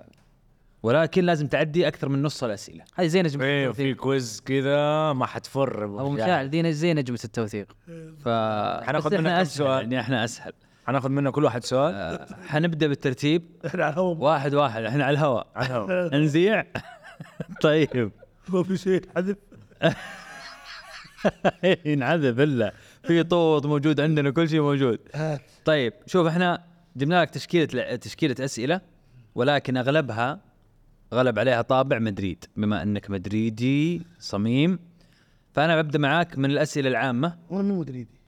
ولكن 0.82 1.24
لازم 1.24 1.46
تعدي 1.46 1.88
أكثر 1.88 2.08
من 2.08 2.22
نص 2.22 2.44
الأسئلة. 2.44 2.84
هذه 2.94 3.06
زي 3.06 3.22
نجمة 3.22 3.44
أيوه 3.44 3.72
في 3.72 3.94
كويز 3.94 4.42
كذا 4.46 5.12
ما 5.12 5.26
حتفر. 5.26 5.84
أبو 5.84 6.10
مشاعل 6.10 6.50
دي 6.50 6.72
زي 6.72 6.94
نجمة 6.94 7.18
التوثيق. 7.24 7.72
ف 8.24 8.28
حناخذ 8.84 9.18
منك 9.18 9.36
كم 9.38 9.44
سؤال؟ 9.44 9.82
يعني 9.82 10.00
إحنا 10.00 10.24
أسهل. 10.24 10.52
حناخذ 10.86 11.08
منا 11.08 11.30
كل 11.30 11.44
واحد 11.44 11.64
سؤال؟ 11.64 11.94
آه 11.94 12.26
حنبدأ 12.46 12.86
بالترتيب. 12.86 13.42
إحنا 13.66 13.84
على 13.84 13.92
الهواء. 13.92 14.16
واحد 14.16 14.54
واحد 14.54 14.84
إحنا 14.84 15.04
على 15.04 15.14
الهواء. 15.14 15.46
عنهم. 15.56 15.90
نزيع؟ 16.24 16.64
طيب. 17.62 18.12
ما 18.48 18.62
في 18.62 18.76
شيء 18.76 19.02
حذف 19.16 19.36
ينعذب 21.84 22.40
إلا. 22.40 22.72
في 23.02 23.22
طوط 23.22 23.66
موجود 23.66 24.00
عندنا 24.00 24.30
كل 24.30 24.48
شيء 24.48 24.60
موجود. 24.60 24.98
طيب 25.64 25.92
شوف 26.06 26.26
إحنا 26.26 26.64
جبنا 26.96 27.22
لك 27.22 27.30
تشكيلة 27.30 27.96
تشكيلة 27.96 28.36
أسئلة 28.40 28.80
ولكن 29.34 29.76
أغلبها 29.76 30.40
غلب 31.12 31.38
عليها 31.38 31.62
طابع 31.62 31.98
مدريد 31.98 32.44
بما 32.56 32.82
أنك 32.82 33.10
مدريدي 33.10 34.02
صميم. 34.18 34.78
فأنا 35.52 35.82
ببدا 35.82 35.98
معاك 35.98 36.38
من 36.38 36.50
الأسئلة 36.50 36.88
العامة. 36.88 37.38
وأنا 37.50 37.68
مو 37.68 37.80
مدريدي. 37.80 38.20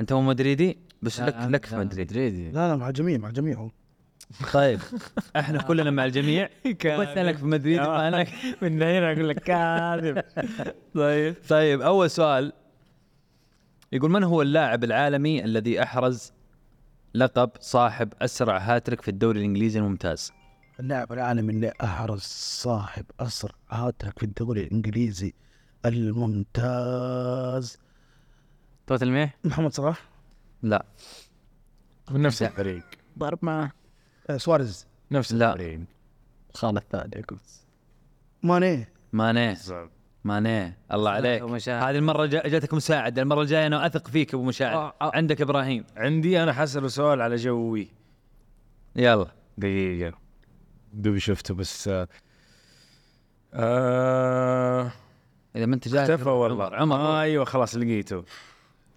أنت 0.00 0.12
مو 0.12 0.22
مدريدي؟ 0.22 0.78
بس 1.02 1.20
لا، 1.20 1.26
لك 1.26 1.34
لك 1.50 1.64
في 1.66 1.74
لا، 1.74 1.80
مدريد. 1.80 2.06
مدريدي 2.10 2.50
لا 2.50 2.68
لا 2.68 2.76
مع 2.76 2.88
الجميع 2.88 3.18
مع 3.18 3.28
الجميع 3.28 3.58
هو. 3.58 3.70
طيب 4.52 4.80
إحنا 5.36 5.62
كلنا 5.62 5.90
مع 5.90 6.04
الجميع. 6.04 6.48
بس 6.84 7.08
لك 7.18 7.36
في 7.36 7.44
مدريد؟ 7.44 7.78
فانا 7.82 8.26
من 8.62 8.82
هنا 8.82 9.12
أقول 9.12 9.28
لك 9.28 9.38
كاذب. 9.40 10.22
طيب. 10.94 11.34
طيب 11.48 11.80
أول 11.80 12.10
سؤال. 12.10 12.52
يقول 13.92 14.10
من 14.10 14.24
هو 14.24 14.42
اللاعب 14.42 14.84
العالمي 14.84 15.44
الذي 15.44 15.82
أحرز 15.82 16.32
لقب 17.14 17.50
صاحب 17.60 18.12
أسرع 18.22 18.58
هاتريك 18.58 19.02
في 19.02 19.08
الدوري 19.08 19.38
الإنجليزي 19.38 19.78
الممتاز؟ 19.78 20.32
اللاعب 20.80 21.12
العالمي 21.12 21.52
اللي 21.52 21.72
احرز 21.84 22.20
صاحب 22.62 23.04
اسرع 23.20 23.54
هاتريك 23.70 24.18
في 24.18 24.24
الدوري 24.24 24.62
الإنجليزي 24.62 25.32
الممتاز. 25.86 27.78
توت 28.86 29.02
الميح 29.02 29.34
محمد 29.44 29.72
صلاح؟ 29.72 30.02
لا. 30.62 30.84
من 32.10 32.22
نفس 32.22 32.42
الفريق. 32.42 32.82
ضرب 33.18 33.38
معه 33.42 33.72
آه 34.30 34.36
سواريز. 34.36 34.86
نفس 35.10 35.32
لا. 35.32 35.52
الفريق. 35.52 35.80
خان 36.54 36.76
الثاني 36.76 37.24
ماني. 38.42 38.86
ماني. 39.12 39.56
ماني. 40.24 40.74
الله 40.92 41.10
عليك. 41.10 41.42
أبو 41.42 41.54
مشاعر. 41.54 41.90
هذه 41.90 41.96
المرة 41.98 42.26
جا- 42.26 42.48
جاتك 42.48 42.74
مساعده 42.74 43.22
المرة 43.22 43.42
الجاية 43.42 43.66
أنا 43.66 43.86
أثق 43.86 44.08
فيك 44.08 44.34
أبو 44.34 44.44
مشاعر. 44.44 44.74
آه، 44.76 44.94
آه. 45.00 45.10
عندك 45.14 45.40
إبراهيم. 45.40 45.84
عندي 45.96 46.42
أنا 46.42 46.52
حسأله 46.52 46.88
سؤال 46.88 47.20
على 47.20 47.36
جوي. 47.36 47.88
يلا. 48.96 49.26
دقيقة. 49.58 50.18
دوبي 50.92 51.20
شفته 51.20 51.54
بس 51.54 51.88
آه 51.88 52.08
آه 53.54 54.92
إذا 55.56 55.66
ما 55.66 55.74
أنت 55.74 55.88
جاهز 55.88 56.10
اختفى 56.10 56.28
والله. 56.28 56.64
عمر, 56.64 56.76
عمر. 56.76 56.96
آه 56.96 57.20
أيوه 57.20 57.44
خلاص 57.44 57.76
لقيته. 57.76 58.24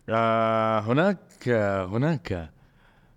آه 0.09 0.79
هناك 0.79 1.19
آه 1.47 1.85
هناك 1.85 2.49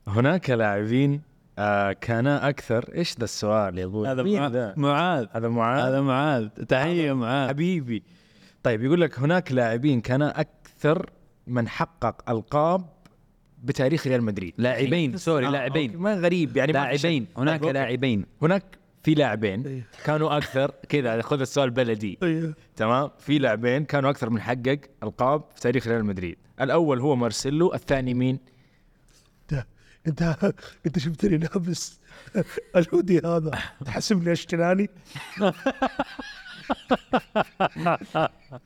هناك 0.08 0.50
لاعبين 0.50 1.22
آه 1.58 1.92
كان 1.92 2.26
أكثر. 2.26 2.94
إيش 2.94 3.18
ذا 3.18 3.24
السؤال 3.24 3.78
يا 3.78 3.84
أبوي؟ 3.84 4.08
هذا 4.08 4.22
مين 4.22 4.40
معاذ. 4.40 4.52
ذا؟ 4.52 4.74
معاذ. 4.76 5.26
هذا 5.32 5.48
معاذ؟ 5.48 5.88
هذا 5.88 6.00
معاذ. 6.00 6.48
تحية 6.48 7.12
معاذ. 7.12 7.48
حبيبي. 7.48 8.02
طيب 8.62 8.82
يقول 8.84 9.00
لك 9.00 9.18
هناك 9.18 9.52
لاعبين 9.52 10.00
كان 10.00 10.22
أكثر 10.22 11.10
من 11.46 11.68
حقق 11.68 12.30
ألقاب 12.30 12.95
بتاريخ 13.62 14.06
ريال 14.06 14.22
مدريد. 14.22 14.54
لاعبين 14.58 15.16
سوري 15.16 15.46
آه، 15.46 15.50
لاعبين. 15.50 15.96
ما 15.96 16.14
غريب 16.14 16.56
يعني. 16.56 16.72
لاعبين 16.72 17.26
هناك. 17.36 17.62
لاعبين. 17.62 18.26
هناك 18.42 18.78
في 19.02 19.14
لاعبين 19.14 19.84
كانوا 20.04 20.36
أكثر 20.36 20.70
كذا 20.88 21.22
خذ 21.22 21.40
السؤال 21.40 21.70
بلدي. 21.70 22.18
تمام؟ 22.76 23.10
في 23.18 23.38
لاعبين 23.38 23.84
كانوا 23.84 24.10
أكثر 24.10 24.30
من 24.30 24.40
حقق 24.40 24.78
ألقاب 25.02 25.44
في 25.54 25.60
تاريخ 25.60 25.86
ريال 25.86 26.04
مدريد. 26.04 26.36
الأول 26.60 27.00
هو 27.00 27.16
مارسيلو 27.16 27.74
الثاني 27.74 28.14
مين؟ 28.14 28.38
أنت 30.06 30.54
أنت 30.86 30.98
شفتني 30.98 31.36
لابس 31.38 32.00
الهودي 32.76 33.18
هذا. 33.18 33.58
تحسبني 33.84 34.32
أشتراني؟ 34.32 34.90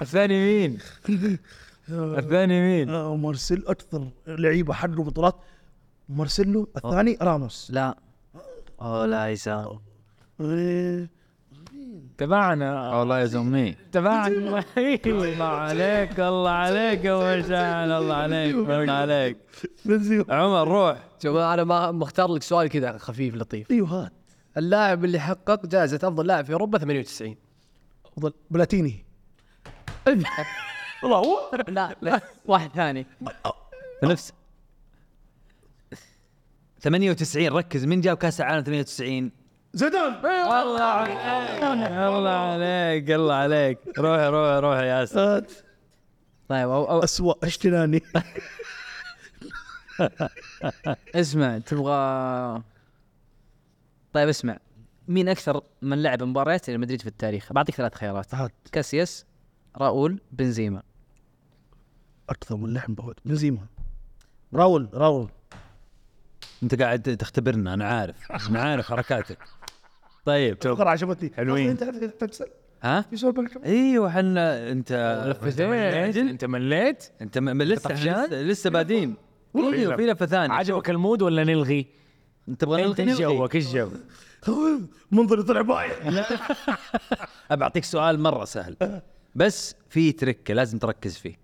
الثاني 0.02 0.38
مين؟ 0.46 0.78
الثاني 1.88 2.60
مين؟ 2.60 2.90
آه، 2.90 3.16
مارسيل 3.16 3.66
أكثر 3.66 4.08
لعيبة 4.26 4.74
حققوا 4.74 5.04
بطولات. 5.04 5.36
مارسيلو 6.08 6.68
الثاني 6.76 7.18
راموس. 7.22 7.70
لا. 7.70 7.98
اوه 8.80 9.06
لا 9.06 9.26
إيه، 10.40 11.10
تبعنا. 12.18 12.94
والله 12.94 13.20
يا 13.20 13.24
زمي 13.24 13.76
تبعنا. 13.92 14.26
الله 14.26 14.64
عليك 15.46 16.20
الله 16.20 16.50
عليك 16.50 17.04
يا 17.04 17.36
ابو 17.36 17.44
مشاعل 17.46 17.92
الله 17.92 18.14
عليك 18.14 18.54
الله 18.54 18.92
عليك. 18.92 19.36
عمر 20.30 20.68
روح. 20.68 20.98
شوف 21.22 21.36
أنا 21.36 21.64
ما 21.64 21.90
مختار 21.92 22.34
لك 22.34 22.42
سؤال 22.42 22.68
كذا 22.68 22.98
خفيف 22.98 23.34
لطيف. 23.34 23.70
أيوه 23.70 23.88
هات. 23.88 24.12
اللاعب 24.56 25.04
اللي 25.04 25.20
حقق 25.20 25.66
جائزة 25.66 25.96
أفضل 25.96 26.26
لاعب 26.26 26.44
في 26.44 26.52
أوروبا 26.52 26.78
98 26.78 27.36
أفضل 28.06 28.32
بلاتيني. 28.50 29.04
لا 31.68 31.96
لا. 32.02 32.20
واحد 32.46 32.70
ثاني. 32.70 33.06
نفس 34.04 34.32
98 36.80 37.48
ركز 37.48 37.84
مين 37.84 38.00
جاب 38.00 38.16
كاس 38.16 38.40
العالم 38.40 38.64
98 38.64 39.30
زيدان. 39.74 40.14
الله 40.24 40.82
عليك. 40.82 41.16
الله 41.92 42.30
عليك 42.30 43.10
الله 43.10 43.34
عليك. 43.34 43.78
روح 43.98 44.20
روح 44.20 44.58
روح 44.58 44.78
يا 44.78 44.84
ياسر. 44.84 45.36
هات 45.36 45.52
طيب 46.48 46.68
أو 46.70 46.90
أو 46.90 47.04
اسوء 47.04 47.38
اشتراني 47.46 48.02
اسمع 51.14 51.58
تبغى 51.58 52.62
طيب 54.12 54.28
اسمع. 54.28 54.58
مين 55.08 55.28
أكثر 55.28 55.60
من 55.82 56.02
لعب 56.02 56.22
مباريات 56.22 56.70
لمدريد 56.70 57.00
في 57.02 57.06
التاريخ؟ 57.06 57.52
بعطيك 57.52 57.74
ثلاث 57.74 57.94
خيارات. 57.94 58.26
كاسياس 58.72 59.26
راؤول 59.76 60.20
بنزيما. 60.32 60.82
أكثر 62.30 62.56
من 62.56 62.74
لحم 62.74 62.94
بهود 62.94 63.14
بنزيما 63.24 63.66
راول 64.54 64.88
راول. 64.94 65.28
أنت 66.62 66.82
قاعد 66.82 67.02
تختبرنا 67.16 67.74
أنا 67.74 67.84
عارف 67.88 68.32
أنا 68.50 68.62
عارف 68.62 68.86
حركاتك. 68.88 69.38
طيب 70.24 70.56
فقرة 70.64 70.90
عجبتني. 70.90 71.32
حلوين. 71.36 71.68
أنت 71.70 71.84
تسأل. 72.24 72.46
ها؟ 72.82 73.00
في 73.00 73.16
سؤال 73.16 73.32
بالك 73.32 73.64
أيوه 73.64 74.10
حنا 74.10 74.70
أنت 74.72 74.92
مليت 75.60 76.16
أنت 76.16 76.44
مليت. 76.44 77.10
أنت 77.22 77.38
م- 77.38 77.62
لسه؟ 77.62 77.92
لسه, 77.92 78.26
لسه 78.26 78.70
بادين. 78.70 79.14
أيوه 79.56 79.96
في 79.96 80.06
لفة 80.06 80.26
ثانية. 80.26 80.54
عجبك 80.54 80.90
المود 80.90 81.22
ولا 81.22 81.44
نلغي؟ 81.44 81.86
أنت 82.48 82.60
تبغى 82.60 82.82
نلغي؟ 82.82 83.10
إيش. 83.10 83.18
جوك 83.20 83.54
إيش 83.54 83.72
جو؟ 83.74 83.88
منظري 85.12 85.42
طلع 85.42 85.60
بايع. 85.60 85.92
ابى 87.50 87.62
اعطيك 87.64 87.84
سؤال 87.84 88.20
مرة 88.20 88.44
سهل. 88.44 88.76
بس 89.34 89.74
في 89.88 90.12
تركة 90.12 90.54
لازم 90.54 90.78
تركز 90.78 91.16
فيه. 91.16 91.34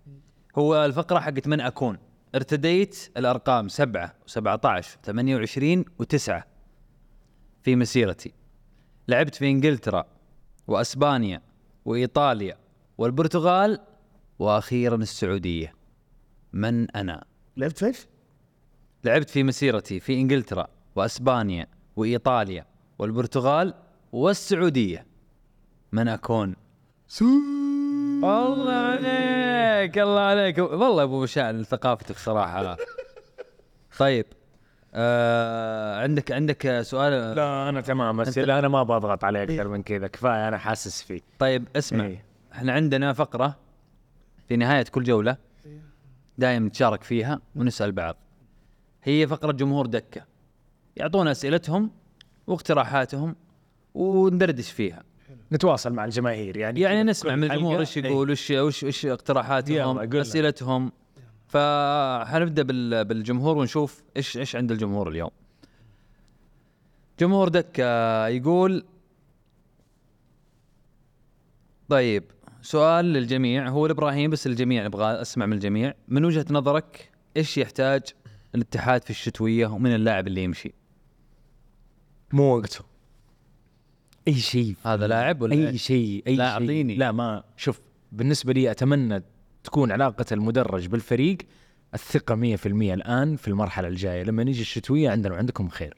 هو 0.57 0.85
الفقرة 0.85 1.19
حقت 1.19 1.47
من 1.47 1.61
أكون. 1.61 1.97
ارتديت 2.35 3.11
الأرقام 3.17 3.67
7 3.67 4.13
و17 4.27 4.81
28 5.03 5.85
و9 6.03 6.41
في 7.63 7.75
مسيرتي. 7.75 8.33
لعبت 9.07 9.35
في 9.35 9.49
إنجلترا 9.49 10.05
وأسبانيا 10.67 11.41
وإيطاليا 11.85 12.57
والبرتغال 12.97 13.79
وأخيرا 14.39 14.95
السعودية. 14.95 15.73
من 16.53 16.91
أنا؟ 16.91 17.25
لعبت 17.57 17.77
فيش؟ 17.77 18.07
لعبت 19.03 19.29
في 19.29 19.43
مسيرتي 19.43 19.99
في 19.99 20.13
إنجلترا 20.13 20.67
وأسبانيا 20.95 21.67
وإيطاليا 21.95 22.65
والبرتغال 22.99 23.73
والسعودية. 24.11 25.05
من 25.91 26.07
أكون؟ 26.07 26.55
الله 28.23 28.71
عليك 28.71 29.97
الله 29.97 30.21
عليك. 30.21 30.57
والله 30.57 31.03
أبو 31.03 31.23
مشاعل 31.23 31.65
ثقافتك 31.65 32.17
صراحة. 32.17 32.77
طيب 33.99 34.25
آه 34.93 36.01
عندك 36.01 36.31
عندك 36.31 36.81
سؤال؟ 36.81 37.35
لا 37.35 37.69
أنا 37.69 37.81
تمام 37.81 38.17
بس 38.17 38.37
لا 38.37 38.59
أنا 38.59 38.67
ما 38.67 38.83
بضغط 38.83 39.23
عليه 39.23 39.43
أكثر 39.43 39.67
من 39.67 39.83
كذا 39.83 40.07
كفاية 40.07 40.47
أنا 40.47 40.57
حاسس 40.57 41.01
فيه. 41.01 41.21
طيب 41.39 41.67
اسمع. 41.75 42.05
إيه. 42.05 42.25
إحنا 42.53 42.73
عندنا 42.73 43.13
فقرة 43.13 43.57
في 44.47 44.55
نهاية 44.55 44.85
كل 44.91 45.03
جولة 45.03 45.37
دائما 46.37 46.67
نتشارك 46.67 47.03
فيها 47.03 47.41
ونسأل 47.55 47.91
بعض. 47.91 48.15
هي 49.03 49.27
فقرة 49.27 49.51
جمهور 49.51 49.85
دكة. 49.85 50.21
يعطونا 50.95 51.31
أسئلتهم 51.31 51.91
واقتراحاتهم 52.47 53.35
وندردش 53.93 54.71
فيها. 54.71 55.03
نتواصل 55.51 55.93
مع 55.93 56.05
الجماهير 56.05 56.57
يعني 56.57 56.79
يعني 56.81 57.03
نسمع 57.03 57.35
من 57.35 57.43
الجمهور 57.43 57.71
حلقة. 57.71 57.79
إيش 57.79 57.97
إيه. 57.97 58.05
يقول 58.05 58.31
وش 58.31 58.51
وش 58.51 58.83
وش 58.83 59.03
يلا، 59.03 59.13
اقتراحاتهم. 59.13 59.99
أسئلتهم 60.15 60.91
فحنبدا 61.47 62.63
بال- 62.63 63.05
بالجمهور 63.05 63.57
ونشوف 63.57 64.03
إيش 64.17 64.37
إيش 64.37 64.55
عند 64.55 64.71
الجمهور 64.71 65.09
اليوم 65.09 65.29
جمهور 67.19 67.49
دكة 67.49 68.27
يقول 68.27 68.85
طيب 71.89 72.23
سؤال 72.61 73.05
للجميع 73.05 73.69
هو 73.69 73.87
لإبراهيم 73.87 74.31
بس 74.31 74.47
الجميع 74.47 74.85
نبغى 74.85 75.21
أسمع 75.21 75.45
من 75.45 75.53
الجميع 75.53 75.93
من 76.07 76.25
وجهة 76.25 76.45
نظرك 76.49 77.11
إيش 77.37 77.57
يحتاج 77.57 78.01
الاتحاد 78.55 79.03
في 79.03 79.09
الشتوية 79.09 79.67
ومن 79.67 79.95
اللاعب 79.95 80.27
اللي 80.27 80.43
يمشي 80.43 80.73
مو 82.33 82.57
وقته 82.57 82.79
أي 84.27 84.33
شيء 84.33 84.75
هذا 84.85 85.07
لاعب 85.07 85.41
ولا 85.41 85.53
أي 85.69 85.77
شيء 85.77 86.23
أي 86.27 86.35
لا، 86.35 86.45
شيء. 86.45 86.53
أعطيني. 86.53 86.95
لا 86.95 87.11
ما 87.11 87.43
شوف 87.57 87.81
بالنسبة 88.11 88.53
لي 88.53 88.71
أتمنى 88.71 89.23
تكون 89.63 89.91
علاقة 89.91 90.25
المدرج 90.31 90.87
بالفريق 90.87 91.37
الثقة 91.93 92.35
100% 92.35 92.65
الآن 92.65 93.35
في 93.35 93.47
المرحلة 93.47 93.87
الجاية. 93.87 94.23
لما 94.23 94.43
نيجي 94.43 94.61
الشتوية 94.61 95.09
عندنا 95.09 95.33
وعندكم 95.33 95.69
خير. 95.69 95.97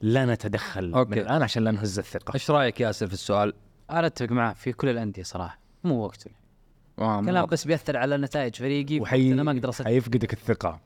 لا 0.00 0.26
نتدخل 0.26 0.94
أوكي. 0.94 1.10
من 1.10 1.18
الآن 1.18 1.42
عشان 1.42 1.64
لا 1.64 1.70
نهز 1.70 1.98
الثقة. 1.98 2.34
إيش 2.34 2.50
رأيك 2.50 2.80
ياسر 2.80 3.06
في 3.06 3.12
السؤال؟ 3.12 3.52
أنا 3.90 4.06
أتفق 4.06 4.32
معاه 4.32 4.52
في 4.52 4.72
كل 4.72 4.88
الأندية 4.88 5.22
صراحة. 5.22 5.58
مو 5.84 6.04
وقته 6.04 6.30
كلام 6.96 7.46
بس 7.46 7.64
بيأثر 7.64 7.96
على 7.96 8.16
نتائج 8.16 8.54
فريقي 8.54 9.00
وحي 9.00 9.32
أنا 9.32 9.42
ما 9.42 9.52
أقدر 9.52 9.68
اسجل 9.68 9.84
حيفقدك 9.84 10.32
الثقة 10.32 10.80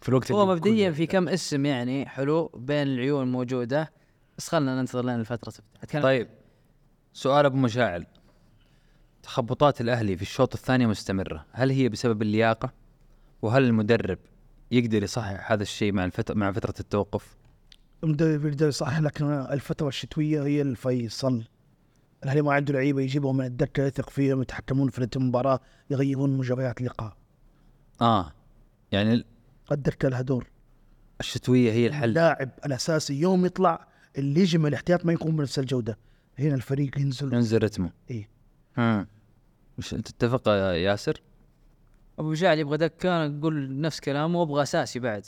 في 0.00 0.08
الوقت 0.08 0.32
هو 0.32 0.46
مبدئيا 0.46 0.90
في 0.90 1.06
كم 1.06 1.28
اسم 1.28 1.66
يعني 1.66 2.06
حلو 2.06 2.46
بين 2.54 2.82
العيون 2.82 3.32
موجودة. 3.32 3.92
بس 4.38 4.48
خلنا 4.48 4.80
ننتظر 4.80 5.04
لين 5.04 5.20
الفترة 5.20 5.50
تفتح 5.50 6.02
طيب 6.02 6.28
سؤال 7.12 7.46
أبو 7.46 7.56
مشاعل 7.56 8.06
تخبطات 9.22 9.80
الأهلي 9.80 10.16
في 10.16 10.22
الشوط 10.22 10.54
الثاني 10.54 10.86
مستمرة، 10.86 11.46
هل 11.52 11.70
هي 11.70 11.88
بسبب 11.88 12.22
اللياقة؟ 12.22 12.72
وهل 13.42 13.64
المدرب 13.64 14.18
يقدر 14.70 15.02
يصحح 15.02 15.52
هذا 15.52 15.62
الشيء 15.62 15.92
مع 15.92 16.04
الفترة 16.04 16.34
مع 16.34 16.52
فترة 16.52 16.74
التوقف؟ 16.80 17.36
المدرب 18.04 18.46
يقدر 18.46 18.68
يصحح 18.68 19.00
لكن 19.00 19.24
الفترة 19.30 19.88
الشتوية 19.88 20.42
هي 20.42 20.62
الفيصل 20.62 21.44
الأهلي 22.24 22.42
ما 22.42 22.52
عنده 22.52 22.72
لعيبة 22.74 23.02
يجيبهم 23.02 23.36
من 23.36 23.44
الدكة 23.44 23.82
يثق 23.82 24.10
فيهم 24.10 24.42
يتحكمون 24.42 24.88
في 24.88 25.00
رتم 25.00 25.20
المباراة 25.20 25.60
يغيرون 25.90 26.36
مجريات 26.36 26.80
اللقاء. 26.80 27.16
آه 28.00 28.32
يعني 28.92 29.24
الدكة 29.72 30.08
لها 30.08 30.20
دور. 30.20 30.50
الشتوية 31.20 31.72
هي 31.72 31.86
الحل. 31.86 32.08
اللاعب 32.08 32.50
الأساسي 32.66 33.20
يوم 33.20 33.46
يطلع 33.46 33.88
اللي 34.18 34.40
يجي 34.40 34.58
من 34.58 34.66
الاحتياط 34.66 35.06
ما 35.06 35.12
يكون 35.12 35.36
بنفس 35.36 35.58
الجودة. 35.58 35.98
هنا 36.38 36.54
الفريق 36.54 36.98
ينزل. 36.98 37.34
ينزل 37.34 37.62
رتمه. 37.62 37.90
إيه. 38.10 38.28
امم 38.78 39.06
مش 39.78 39.90
تتفق 39.90 40.48
يا 40.48 40.72
ياسر؟ 40.72 41.20
أبو 42.18 42.30
مشاعل 42.30 42.58
يبغى 42.58 42.76
دكه 42.76 43.08
أنا 43.24 43.38
أقول 43.38 43.80
نفس 43.80 44.00
كلامه 44.00 44.40
وأبغى 44.40 44.62
أساسي 44.62 44.98
بعد. 44.98 45.26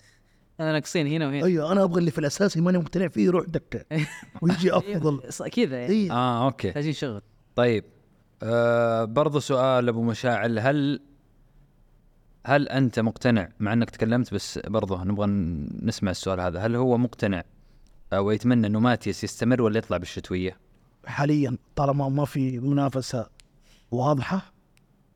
أنا 0.60 0.72
ناقصين 0.72 1.06
هنا 1.06 1.26
وهنا. 1.26 1.44
أيوه 1.44 1.72
أنا 1.72 1.82
أبغى 1.82 1.98
اللي 2.00 2.10
في 2.10 2.18
الأساسي 2.18 2.60
ماني 2.60 2.78
مقتنع 2.78 3.08
فيه 3.08 3.24
يروح 3.24 3.46
دكة. 3.48 3.84
ويجي 4.42 4.72
أفضل. 4.76 5.22
ص- 5.32 5.42
كذا 5.42 5.76
يعني. 5.80 5.92
إيه. 5.92 6.12
آه 6.12 6.44
أوكي. 6.46 6.68
محتاجين 6.68 6.92
شغل. 6.92 7.22
طيب. 7.56 7.84
آه 8.42 9.04
برضو 9.04 9.40
سؤال 9.40 9.88
أبو 9.88 10.02
مشاعل. 10.02 10.58
هل 10.58 11.00
هل 12.46 12.68
أنت 12.68 13.00
مقتنع 13.00 13.48
مع 13.60 13.72
إنك 13.72 13.90
تكلمت 13.90 14.34
بس 14.34 14.58
برضو 14.58 14.96
نبغى 15.04 15.26
نسمع 15.82 16.10
السؤال 16.10 16.40
هذا. 16.40 16.60
هل 16.60 16.76
هو 16.76 16.98
مقتنع 16.98 17.38
آه، 17.38 17.44
ويتمنى 18.14 18.66
إنه 18.66 18.80
ماتيس 18.80 19.24
يستمر 19.24 19.62
ولا 19.62 19.78
يطلع 19.78 19.96
بالشتوية؟ 19.96 20.56
حاليا 21.06 21.58
طالما 21.76 22.08
ما 22.08 22.24
في 22.24 22.58
منافسة 22.60 23.26
واضحة 23.90 24.52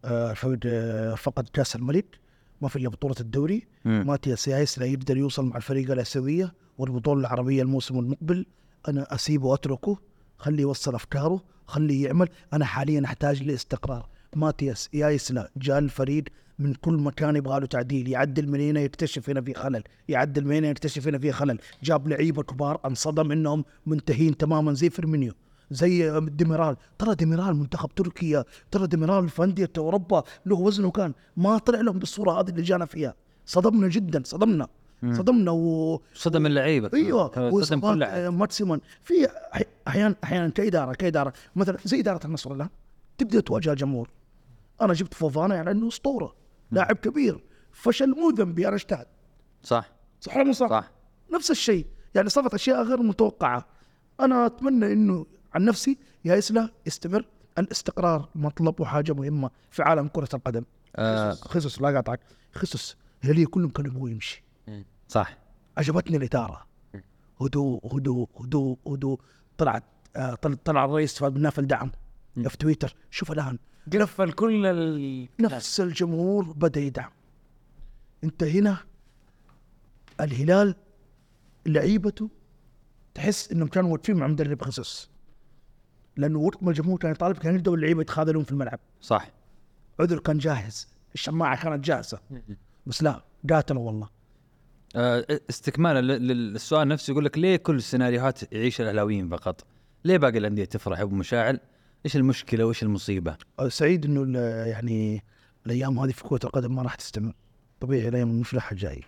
آه، 0.04 0.32
فقد 0.32 0.60
آه، 0.66 1.14
فقد 1.14 1.48
كأس 1.48 1.76
الملك 1.76 2.20
ما 2.60 2.68
في 2.68 2.76
إلا 2.76 2.88
بطولة 2.88 3.14
الدوري 3.20 3.66
مم. 3.84 4.04
ماتياس 4.06 4.48
يايس 4.48 4.78
لا 4.78 4.86
يقدر 4.86 5.16
يوصل 5.16 5.44
مع 5.44 5.56
الفريق 5.56 5.90
الأسيوية 5.90 6.54
والبطولة 6.78 7.20
العربية 7.20 7.62
الموسم 7.62 7.98
المقبل. 7.98 8.46
أنا 8.88 9.14
اسيبه 9.14 9.46
وأتركه 9.46 9.98
خليه 10.38 10.62
يوصل 10.62 10.94
أفكاره 10.94 11.44
خليه 11.66 12.04
يعمل. 12.06 12.28
أنا 12.52 12.64
حاليا 12.64 13.04
أحتاج 13.04 13.42
لإستقرار. 13.42 14.08
ماتياس 14.36 14.88
يايس 14.92 15.32
لا 15.32 15.50
جاء 15.56 15.78
الفريق 15.78 16.24
من 16.61 16.74
كل 16.74 16.93
مكان 16.93 17.37
يبغى 17.37 17.61
له 17.61 17.66
تعديل 17.66 18.09
يعدل 18.09 18.49
من 18.49 18.61
هنا 18.61 18.81
يكتشف 18.81 19.31
هنا 19.31 19.41
في 19.41 19.55
خلل 19.55 19.82
يعدل 20.09 20.45
من 20.45 20.57
هنا 20.57 20.69
يكتشف 20.69 21.09
هنا 21.09 21.19
في 21.19 21.32
خلل. 21.32 21.59
جاب 21.82 22.09
لعيبة 22.09 22.43
كبار 22.43 22.81
انصدم 22.85 23.32
إنهم 23.32 23.65
منتهين 23.87 24.37
تماما 24.37 24.73
زي 24.73 24.91
فيرمينيو 24.91 25.32
زي 25.70 26.20
ديميرال. 26.20 26.77
ترى 26.99 27.15
ديميرال 27.15 27.57
منتخب 27.57 27.89
تركيا 27.89 28.45
ترى 28.70 28.87
ديميرال 28.87 29.28
في 29.28 29.45
أندية 29.45 29.70
أوروبا 29.78 30.23
له 30.47 30.57
وزنه 30.57 30.91
كان 30.91 31.12
ما 31.37 31.59
طلع 31.59 31.81
لهم 31.81 31.99
بالصورة 31.99 32.41
هذه 32.41 32.49
اللي 32.49 32.62
جانا 32.62 32.85
فيها. 32.85 33.15
صدمنا 33.47 33.89
جدا 33.89 34.23
صدمنا 34.24 34.69
صدمنا 35.12 35.51
و 35.51 36.01
صدم 36.15 36.47
اللعيبة. 36.47 36.91
أيوه 36.95 37.61
صدم 37.61 37.81
كل 37.81 38.28
ماكسيمون 38.28 38.81
في 39.03 39.28
أحيانا 39.89 40.15
أحيانا 40.24 40.49
كإدارة 40.49 40.93
كإدارة. 40.93 41.32
مثلا 41.57 41.77
زي 41.85 42.01
إدارة 42.01 42.27
النصر 42.27 42.53
الآن. 42.53 42.69
تبدأ 43.19 43.41
تواجه 43.41 43.73
الجمهور. 43.73 44.11
أنا 44.82 44.93
جبت 44.93 45.15
فوفانا 45.15 45.55
يعني 45.55 45.70
إنه 45.70 45.89
أسطورة. 45.89 46.39
لاعب 46.70 46.97
كبير. 46.97 47.44
فشل 47.72 48.10
مو 48.10 48.30
ذنبي 48.30 48.68
أنا 48.68 48.76
اجتهد 48.76 49.06
صح. 49.62 49.90
صح 50.20 50.36
ولا 50.36 50.52
صح؟ 50.52 50.68
صح. 50.70 50.90
نفس 51.32 51.51
الشيء. 51.51 51.86
يعني 52.14 52.28
صارت 52.28 52.55
أشياء 52.55 52.82
غير 52.82 53.02
متوقعة. 53.02 53.66
أنا 54.20 54.47
أتمنى 54.47 54.92
إنه 54.92 55.26
عن 55.55 55.64
نفسي 55.64 55.98
يا 56.24 56.38
اسلا 56.38 56.70
يستمر 56.86 57.24
الاستقرار 57.59 58.28
مطلب 58.34 58.80
وحاجة 58.80 59.12
مهمة 59.12 59.51
في 59.70 59.82
عالم 59.82 60.09
كرة 60.09 60.28
القدم. 60.34 60.64
آه. 60.97 61.32
خصوص 61.32 61.82
لا 61.82 61.88
قاطعك. 61.88 62.20
خصوص 62.52 62.97
هلي 63.20 63.47
كلهم 63.47 63.70
كانوا 63.70 63.90
يبغوا 63.90 64.10
يمشي. 64.10 64.44
صح. 65.09 65.38
عجبتني 65.76 66.16
الاداره 66.16 66.66
هدوء 67.40 67.97
هدوء 67.97 68.28
هدوء 68.40 68.78
هدوء. 68.86 69.20
طلعت 69.59 69.84
آه 70.16 70.34
طلع, 70.34 70.84
الرئيس 70.84 71.18
فهد 71.18 71.34
بن 71.34 71.42
نافل 71.42 71.66
دعم. 71.66 71.90
في 72.48 72.56
تويتر. 72.56 72.94
شوف 73.10 73.32
الآن. 73.32 73.58
قفل 73.92 74.32
كل 74.32 74.66
ال... 74.66 75.28
نفس 75.40 75.80
الجمهور 75.80 76.44
بدأ 76.44 76.80
يدعم. 76.80 77.10
انت 78.24 78.42
هنا 78.42 78.78
الهلال 80.20 80.74
لعيبته 81.66 82.30
تحس 83.14 83.52
إنهم 83.52 83.68
كانوا 83.68 83.92
واقفين 83.92 84.16
مع 84.16 84.26
مدرب 84.26 84.62
خصوص. 84.62 85.10
لأنه 86.16 86.38
وقت 86.38 86.62
ما 86.62 86.70
الجمهور 86.70 86.98
كان 86.98 87.10
يطالب 87.10 87.38
كان 87.38 87.54
يبداوا 87.54 87.76
اللعيبة 87.76 88.00
يتخاذلون 88.00 88.44
في 88.44 88.52
الملعب. 88.52 88.80
صح 89.00 89.30
عذر 90.00 90.18
كان 90.18 90.38
جاهز. 90.38 90.88
الشماعة 91.14 91.62
كانت 91.62 91.84
جاهزه 91.84 92.20
بس 92.86 93.02
لا 93.02 93.24
قاتلوا 93.50 93.86
والله. 93.86 94.08
آه 94.96 95.26
استكمالا 95.50 96.00
لل- 96.00 96.26
لل- 96.28 96.52
للسؤال 96.52 96.88
نفسه 96.88 97.10
يقول 97.10 97.24
لك 97.24 97.38
ليه 97.38 97.56
كل 97.56 97.76
السيناريوهات 97.76 98.52
يعيش 98.52 98.80
الأهلاويين 98.80 99.28
فقط؟ 99.28 99.64
ليه 100.04 100.16
باقي 100.16 100.38
الأندية 100.38 100.64
تفرح؟ 100.64 101.00
أبو 101.00 101.14
مشاعل؟ 101.16 101.60
إيش 102.05 102.16
المشكلة 102.16 102.64
وإيش 102.64 102.82
المصيبة؟ 102.82 103.36
سعيد 103.68 104.05
إنه 104.05 104.22
ال- 104.22 104.68
يعني 104.68 105.24
الأيام 105.66 105.98
هذه 105.98 106.10
في 106.10 106.22
كرة 106.24 106.40
القدم 106.44 106.74
ما 106.77 106.82
راح 106.82 106.94
تستمر. 106.94 107.32
طبيعي 107.81 108.09
الأيام 108.09 108.31
المفلحة 108.31 108.77
جاية 108.77 109.02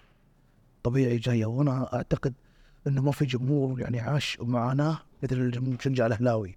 طبيعي 0.83 1.17
جاية 1.17 1.47
وأنا 1.47 1.95
أعتقد 1.95 2.35
إنه 2.87 3.03
ما 3.03 3.13
في 3.13 3.25
جمهور 3.25 3.81
يعني 3.81 4.01
عاش 4.01 4.39
معاناه 4.41 4.99
مثل 5.23 5.37
الجمهور 5.37 5.69
المشجع 5.69 6.07
الأهلاوي. 6.07 6.57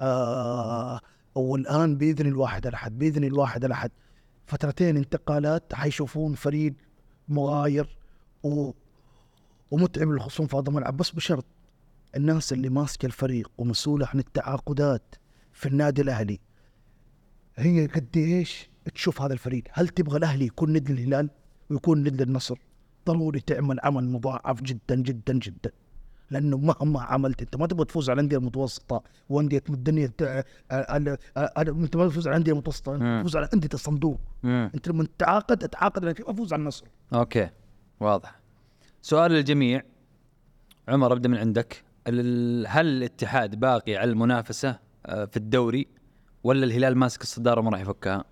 آه 0.00 1.00
والآن 1.34 1.96
بإذن 1.96 2.26
الواحد 2.26 2.66
الأحد 2.66 2.98
بإذن 2.98 3.24
الواحد 3.24 3.64
الأحد. 3.64 3.90
فترتين 4.46 4.96
انتقالات 4.96 5.74
حيشوفون 5.74 6.34
فريق 6.34 6.74
مغاير 7.28 7.98
و 8.42 8.70
ومتعب 9.70 10.08
للخصوم 10.08 10.46
في 10.46 10.56
هذا 10.56 10.68
الملعب. 10.68 10.96
بس 10.96 11.10
بشرط 11.10 11.44
الناس 12.16 12.52
اللي 12.52 12.68
ماسكة 12.68 13.06
الفريق 13.06 13.50
ومسؤولة 13.58 14.06
عن 14.06 14.18
التعاقدات 14.18 15.14
في 15.52 15.66
النادي 15.68 16.02
الأهلي. 16.02 16.40
هي 17.56 17.86
قد 17.86 18.16
إيش 18.16 18.70
تشوف 18.94 19.22
هذا 19.22 19.32
الفريق؟ 19.32 19.64
هل 19.72 19.88
تبغى 19.88 20.18
الأهلي 20.18 20.46
يكون 20.46 20.72
ند 20.72 20.90
الهلال 20.90 21.30
ويكون 21.70 22.02
ند 22.08 22.20
النصر؟ 22.22 22.58
ضروري 23.06 23.40
تعمل 23.40 23.80
عمل 23.82 24.04
مضاعف 24.08 24.62
جدا 24.62 24.94
جدا 24.94 25.32
جدا. 25.38 25.70
لأنه 26.30 26.56
مهما 26.58 27.02
عملت 27.02 27.42
أنت 27.42 27.56
ما 27.56 27.66
تبغى 27.66 27.84
تفوز 27.84 28.10
على 28.10 28.14
الأندية 28.14 28.36
المتوسطة 28.36 29.02
وأندية 29.28 29.62
الدنيا 29.68 30.06
تع- 30.06 30.42
ال- 30.72 31.08
ال- 31.36 31.68
أنت 31.68 31.96
ما 31.96 32.08
تفوز 32.08 32.26
على 32.28 32.34
الأندية 32.34 32.52
المتوسطة 32.52 32.94
أنت. 32.94 33.20
تفوز 33.20 33.36
على 33.36 33.48
أندية 33.54 33.68
الصندوق. 33.74 34.20
أنت 34.44 34.88
لما 34.88 35.04
تتعاقد 35.04 35.64
اتعاقد 35.64 36.04
إنك 36.04 36.20
افوز 36.20 36.52
على 36.52 36.60
النصر. 36.60 36.86
أوكي. 37.14 37.48
واضح. 38.00 38.40
سؤال 39.02 39.32
للجميع. 39.32 39.82
عمر 40.88 41.12
أبدأ 41.12 41.28
من 41.28 41.36
عندك. 41.38 41.84
هل 42.66 42.86
الاتحاد 42.86 43.60
باقي 43.60 43.96
على 43.96 44.10
المنافسة؟ 44.10 44.68
آه، 44.68 44.78
في 45.08 45.36
الدوري 45.36 45.86
ولا 46.44 46.64
الهلال 46.64 46.96
ماسك 46.98 47.22
الصدارة 47.22 47.60
وما 47.60 47.70
راح 47.70 47.80
يفكها؟ 47.80 48.24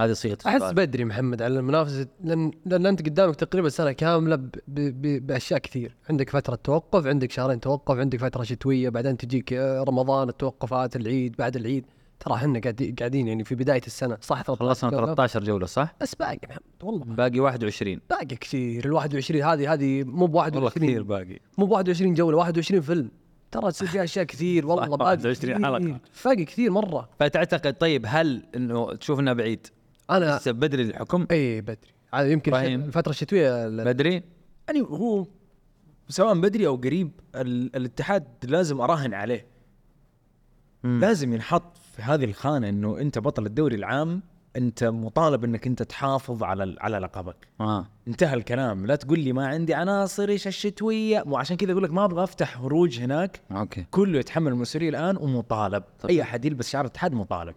هذه 0.00 0.12
صيغة 0.12 0.38
أحس 0.46 0.54
السؤال. 0.54 0.74
بدري 0.74 1.04
محمد 1.04 1.42
على 1.42 1.58
المنافسة 1.58 2.06
لأن 2.24 2.50
لأن 2.66 2.86
أنت 2.86 3.02
قدامك 3.06 3.36
تقريبا 3.36 3.68
سنة 3.68 3.92
كاملة 3.92 4.36
ب 4.36 4.50
ب 4.68 4.80
ب 5.02 5.26
بأشياء 5.26 5.60
كثير. 5.60 5.96
عندك 6.10 6.30
فترة 6.30 6.54
توقف 6.54 7.06
عندك 7.06 7.30
شهرين 7.30 7.60
توقف 7.60 7.98
عندك 7.98 8.18
فترة 8.20 8.42
شتوية 8.42 8.88
بعدين 8.88 9.16
تجيك 9.16 9.52
آه، 9.52 9.82
رمضان 9.82 10.28
التوقفات 10.28 10.96
العيد 10.96 11.36
بعد 11.36 11.56
العيد. 11.56 11.84
ترى 12.20 12.34
إحنا 12.34 12.60
قاعدين 12.98 13.28
يعني 13.28 13.44
في 13.44 13.54
بداية 13.54 13.82
السنة. 13.86 14.18
صح 14.20 14.42
13 14.42 14.56
خلصنا 14.58 14.90
جولة. 14.90 15.06
13 15.06 15.44
جولة 15.44 15.66
صح؟ 15.66 15.94
بس 16.00 16.14
باقي 16.14 16.38
محمد 16.48 16.60
والله. 16.82 17.04
باقي 17.04 17.40
21 17.40 18.00
باقي 18.10 18.24
كثير. 18.26 18.84
ال 18.84 18.92
21 18.92 19.42
هذه 19.42 19.72
هذه 19.72 20.04
مو 20.04 20.26
ب 20.26 20.34
والله 20.34 20.70
كثير 20.70 21.02
21 21.02 21.02
باقي. 21.02 21.40
مو 21.58 21.66
ب 21.66 21.70
21 21.70 22.14
جولة 22.14 22.36
21 22.38 22.80
فيلم. 22.80 23.10
ترى 23.60 23.70
تصير 23.72 23.88
فيها 23.88 24.04
أشياء 24.04 24.24
كثير 24.24 24.66
والله 24.66 24.96
باقي 24.96 25.10
21 25.10 25.34
كثير. 25.34 25.64
حلقة. 25.66 26.00
باقي 26.24 26.44
كثير 26.44 26.70
مرة 26.70 27.08
فتعتقد 27.20 27.74
طيب 27.74 28.04
هل 28.08 28.42
إنه 28.56 28.94
تشوف 28.94 29.20
إنه 29.20 29.32
بعيد؟ 29.32 29.66
أنا 30.10 30.36
لسه 30.36 30.52
بدري 30.52 30.82
الحكم 30.82 31.26
اي 31.30 31.60
بدري 31.60 31.76
هذا 32.14 32.28
يمكن 32.32 32.52
إبراهيم. 32.54 32.80
الفترة 32.82 33.10
الشتوية 33.10 33.66
ال- 33.66 33.84
بدري؟ 33.84 34.22
يعني 34.68 34.80
هو 34.80 35.26
سواء 36.08 36.34
بدري 36.40 36.66
أو 36.66 36.76
قريب 36.76 37.10
ال- 37.34 37.76
الاتحاد 37.76 38.24
لازم 38.44 38.80
أراهن 38.80 39.14
عليه 39.14 39.46
مم. 40.84 41.00
لازم 41.00 41.32
ينحط 41.34 41.76
في 41.96 42.02
هذه 42.02 42.24
الخانة 42.24 42.68
إنه 42.68 42.98
أنت 42.98 43.18
بطل 43.18 43.46
الدوري 43.46 43.76
العام 43.76 44.22
أنت 44.56 44.84
مطالب 44.84 45.44
أنك 45.44 45.66
أنت 45.66 45.82
تحافظ 45.82 46.42
على 46.42 46.76
على 46.80 46.98
لقبك. 46.98 47.36
آه. 47.60 47.86
انتهى 48.08 48.34
الكلام. 48.34 48.86
لا 48.86 48.96
تقول 48.96 49.18
لي 49.20 49.32
ما 49.32 49.46
عندي 49.46 49.74
عناصر 49.74 50.28
إيش 50.28 50.46
الشتويه 50.46 51.22
مو 51.26 51.36
عشان 51.36 51.56
كذا 51.56 51.72
أقول 51.72 51.82
لك 51.82 51.90
ما 51.90 52.04
أبغى 52.04 52.24
أفتح 52.24 52.58
هروج 52.58 53.00
هناك. 53.00 53.40
أوكي. 53.52 53.86
كله 53.90 54.18
يتحمل 54.18 54.52
المسؤولية 54.52 54.88
الآن 54.88 55.16
ومطالب. 55.16 55.82
طب. 56.00 56.08
أي 56.08 56.22
أحد 56.22 56.44
يلبس 56.44 56.70
شعار 56.70 56.84
الاتحاد 56.84 57.12
مطالب. 57.12 57.54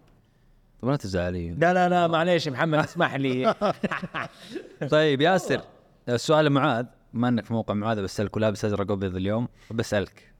طب 0.82 0.88
لا 0.88 0.96
تزعلي. 0.96 1.50
لا 1.50 1.74
لا 1.74 1.88
لا 1.88 2.06
معليش 2.06 2.46
يا 2.46 2.52
محمد 2.52 2.78
اسمح 2.78 3.14
لي. 3.14 3.54
طيب 4.90 5.20
ياسر 5.20 5.60
السؤال 6.08 6.44
لمعاذ 6.44 6.86
ما 7.12 7.28
أنك 7.28 7.44
في 7.44 7.52
موقع 7.52 7.74
معاذ 7.74 8.02
بسالك 8.02 8.36
ولابس 8.36 8.64
أزرق 8.64 8.90
وابيض 8.90 9.16
اليوم 9.16 9.48
بسألك. 9.70 10.32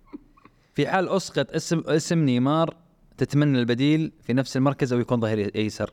في 0.74 0.86
حال 0.86 1.08
أسقط 1.08 1.52
اسم 1.52 1.82
اسم 1.86 2.18
نيمار 2.18 2.76
تتمنى 3.16 3.58
البديل 3.58 4.12
في 4.22 4.32
نفس 4.32 4.56
المركز 4.56 4.92
أو 4.92 5.00
يكون 5.00 5.20
ظهير 5.20 5.50
ايسر 5.56 5.90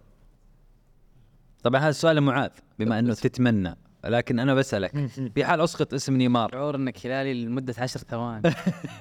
طبعا 1.69 1.81
هذا 1.81 1.89
السؤال 1.89 2.15
لمعاذ 2.15 2.49
بما 2.79 2.99
أنه 2.99 3.13
تتمنى. 3.13 3.75
لكن 4.05 4.39
أنا 4.39 4.55
بسألك 4.55 5.07
في 5.35 5.45
حال 5.45 5.61
أسقط 5.61 5.93
اسم 5.93 6.15
نيمار؟ 6.17 6.51
شعور 6.51 6.75
إنك 6.75 7.05
هلالي 7.05 7.45
لمدة 7.45 7.73
عشر 7.77 7.99
ثواني. 7.99 8.51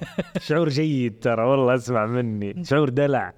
شعور 0.47 0.69
جيد 0.69 1.19
ترى 1.19 1.43
والله 1.43 1.75
أسمع 1.75 2.05
مني. 2.05 2.63
شعور 2.65 2.89
دلع. 2.89 3.33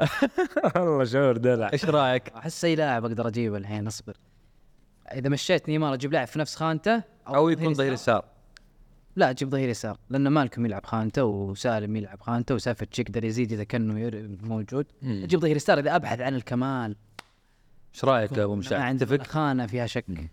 والله 0.76 1.04
شعور 1.04 1.36
دلع. 1.36 1.70
إيش 1.72 1.84
رأيك؟ 1.84 2.28
أحس 2.28 2.64
أي 2.64 2.74
لاعب 2.74 3.04
أقدر 3.04 3.28
أجيبه 3.28 3.56
الحين 3.56 3.86
أصبر. 3.86 4.16
إذا 5.12 5.28
مشيت 5.28 5.68
نيمار 5.68 5.94
أجيب 5.94 6.12
لاعب 6.12 6.26
في 6.26 6.38
نفس 6.38 6.56
خانته؟ 6.56 7.02
أو 7.28 7.48
يكون 7.48 7.74
ظهير 7.74 7.92
يسار. 7.92 8.24
لا 9.16 9.30
أجيب 9.30 9.48
ظهير 9.50 9.68
يسار 9.68 9.98
لأن 10.10 10.28
مالكم 10.28 10.66
يلعب 10.66 10.86
خانته 10.86 11.24
وسالم 11.24 11.96
يلعب 11.96 12.20
خانته 12.20 12.54
وسافيتش 12.54 12.98
يقدر 12.98 13.24
يزيد 13.24 13.52
إذا 13.52 13.64
كأنه 13.64 14.00
ير- 14.00 14.36
موجود. 14.42 14.86
أجيب 15.02 15.40
ظهير 15.40 15.56
يسار 15.56 15.78
إذا 15.78 15.96
أبحث 15.96 16.20
عن 16.20 16.34
الكمال. 16.34 16.96
إيش 17.94 18.04
رأيك 18.04 18.32
يا 18.32 18.44
أبو 18.44 18.52
ما 18.54 18.58
مشاعر؟ 18.58 18.82
عندي؟ 18.82 19.18
خانة 19.18 19.66
فيها 19.66 19.86
شك. 19.86 20.30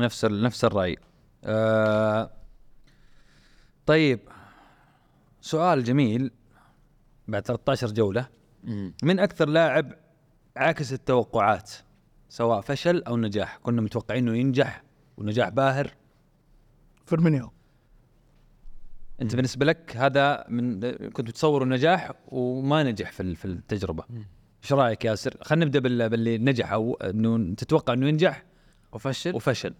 نفس 0.00 0.24
ال- 0.24 0.42
نفس 0.42 0.64
الرأي. 0.64 0.96
آه 1.44 2.30
طيب 3.86 4.20
سؤال 5.40 5.84
جميل 5.84 6.30
بعد 7.28 7.42
13 7.46 7.86
جولة. 7.92 8.28
من 9.02 9.18
أكثر 9.20 9.48
لاعب 9.48 9.92
عكس 10.56 10.92
التوقعات 10.92 11.72
سواء 12.28 12.60
فشل 12.60 13.02
أو 13.02 13.16
نجاح؟ 13.16 13.56
كنا 13.62 13.80
متوقعين 13.82 14.28
إنه 14.28 14.38
ينجح 14.38 14.82
ونجاح 15.16 15.48
باهر. 15.48 15.90
فيرمينيو. 17.06 17.52
أنت 19.22 19.36
بالنسبة 19.36 19.66
لك 19.66 19.96
هذا 19.96 20.44
من 20.48 20.80
كنت 21.10 21.30
تصور 21.30 21.62
النجاح 21.62 22.12
وما 22.28 22.82
نجح 22.82 23.12
في 23.12 23.20
ال- 23.22 23.36
في 23.36 23.44
التجربة. 23.44 24.04
إيش 24.64 24.72
رايك 24.72 25.04
ياسر؟ 25.04 25.36
خلينا 25.42 25.64
نبدأ 25.64 25.78
بال- 25.78 26.08
باللي 26.08 26.38
نجح 26.38 26.72
أو 26.72 26.94
إنه 26.94 27.54
تتوقع 27.54 27.92
إنه 27.92 28.08
ينجح؟ 28.08 28.42
وفشل؟ 28.92 29.34
وفشل. 29.36 29.74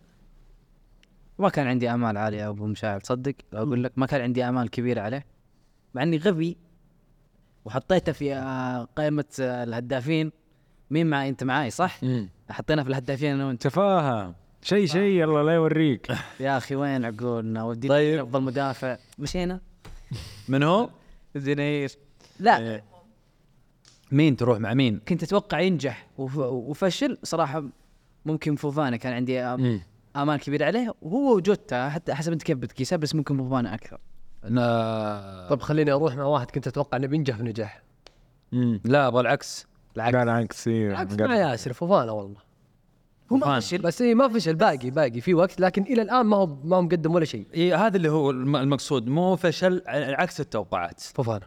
ما 1.38 1.48
كان 1.48 1.66
عندي 1.66 1.90
آمال 1.90 2.16
عالية 2.16 2.38
يا 2.38 2.48
أبو 2.48 2.66
مشاعر 2.66 3.00
تصدق؟ 3.00 3.34
أقول 3.52 3.84
لك 3.84 3.92
ما 3.96 4.06
كان 4.06 4.20
عندي 4.20 4.44
آمال 4.48 4.70
كبيرة 4.70 5.00
عليه 5.00 5.26
مع 5.94 6.02
إني 6.02 6.16
غبي 6.16 6.56
وحطيته 7.64 8.12
في 8.12 8.34
آه، 8.34 8.88
قائمة 8.96 9.24
آه، 9.40 9.64
الهدافين. 9.64 10.32
مين 10.90 11.06
معي 11.06 11.28
أنت 11.28 11.44
معاي 11.44 11.70
صح؟ 11.70 12.00
حطينا 12.50 12.82
في 12.82 12.88
الهدافين 12.88 13.34
أنا 13.34 13.46
وأنت. 13.46 13.62
تفاهه 13.62 14.34
شيء 14.62 14.86
شيء 14.86 15.02
يلا 15.22 15.42
لا 15.42 15.52
يوريك. 15.54 16.08
يا 16.40 16.56
أخي 16.56 16.76
وين 16.76 17.04
عقولنا؟ 17.04 17.64
ودينا 17.64 17.94
طيب. 17.94 18.20
أفضل 18.20 18.42
مدافع. 18.42 18.96
مشينا؟ 19.18 19.60
من 20.48 20.62
هو؟ 20.62 20.90
زنير 21.36 21.90
لا. 22.40 22.82
مين 24.12 24.36
تروح 24.36 24.58
مع 24.58 24.74
مين؟ 24.74 25.00
كنت 25.08 25.22
أتوقع 25.22 25.60
ينجح. 25.60 26.06
وف- 26.18 26.36
وفشل 26.38 27.18
صراحة 27.22 27.64
ممكن 28.26 28.56
فوفانا 28.56 28.96
كان 28.96 29.12
عندي 29.12 29.40
امال 30.16 30.40
كبيره 30.40 30.64
عليه. 30.64 30.94
وهو 31.02 31.34
وجوتا 31.36 31.88
حتى 31.88 32.14
حسب 32.14 32.32
أنت 32.32 32.42
كيف 32.42 32.58
بتقيسها 32.58 32.96
بس 32.96 33.14
ممكن 33.14 33.36
فوفانا 33.36 33.74
أكثر. 33.74 33.98
أنا 34.44 35.46
طب 35.50 35.60
خليني 35.62 35.92
أروح 35.92 36.16
مع 36.16 36.24
واحد 36.24 36.50
كنت 36.50 36.66
أتوقع 36.66 36.96
إنه 36.98 37.06
بينجح 37.06 37.40
ونجح 37.40 37.82
لا 38.84 39.06
أبغى 39.06 39.20
العكس. 39.20 39.66
العكس. 39.96 40.14
لا 40.14 40.22
العكس 40.22 40.68
إيه، 40.68 40.90
العكس. 40.90 41.14
مع 41.20 41.36
ياسر 41.36 41.72
فوفانا 41.72 42.12
والله. 42.12 42.40
هو 43.32 43.36
ما. 43.36 43.60
فشل. 43.60 43.78
بس 43.78 44.02
إيه 44.02 44.14
ما 44.14 44.28
فشل 44.28 44.54
باقي 44.54 44.90
باقي 44.90 45.20
في 45.20 45.34
وقت 45.34 45.60
لكن 45.60 45.82
إلى 45.82 46.02
الآن 46.02 46.26
ما 46.26 46.36
هو 46.36 46.46
ما 46.64 46.76
هو 46.76 46.82
مقدم 46.82 47.14
ولا 47.14 47.24
شيء. 47.24 47.46
إيه 47.54 47.86
هذا 47.86 47.96
اللي 47.96 48.08
هو 48.10 48.30
الم- 48.30 48.56
المقصود. 48.56 49.06
مو 49.08 49.36
فشل 49.36 49.82
ع- 49.86 50.20
عكس 50.22 50.40
التوقعات. 50.40 51.00
فوفانا. 51.00 51.46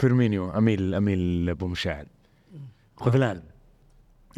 فيرمينيو 0.00 0.50
أميل 0.50 0.94
أميل 0.94 1.48
ابو 1.50 1.66
مشاعل. 1.66 2.06
خذلان 2.96 3.42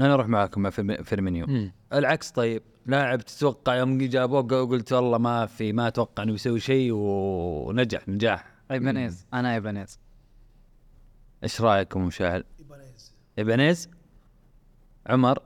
أنا 0.00 0.14
أروح 0.14 0.26
معاكم 0.28 0.62
مع 0.62 0.70
فيرمي- 0.70 1.04
فيرمينيو. 1.04 1.70
العكس 1.92 2.30
طيب. 2.30 2.62
لاعب 2.86 3.20
تتوقع 3.20 3.74
يوم 3.76 3.98
جابوه 3.98 4.42
قلت 4.42 4.92
والله 4.92 5.18
ما 5.18 5.46
في 5.46 5.72
ما 5.72 5.88
أتوقع 5.88 6.22
إنه 6.22 6.32
يسوي 6.32 6.60
شيء 6.60 6.92
ونجح 6.92 8.08
نجاح. 8.08 8.46
إيبانيز. 8.70 9.26
أنا 9.34 9.54
إيبانيز. 9.54 9.98
إيش 11.42 11.60
رأيكم 11.60 12.04
مشاهد؟ 12.06 12.44
إيبانيز. 13.38 13.88
عمر؟ 15.06 15.38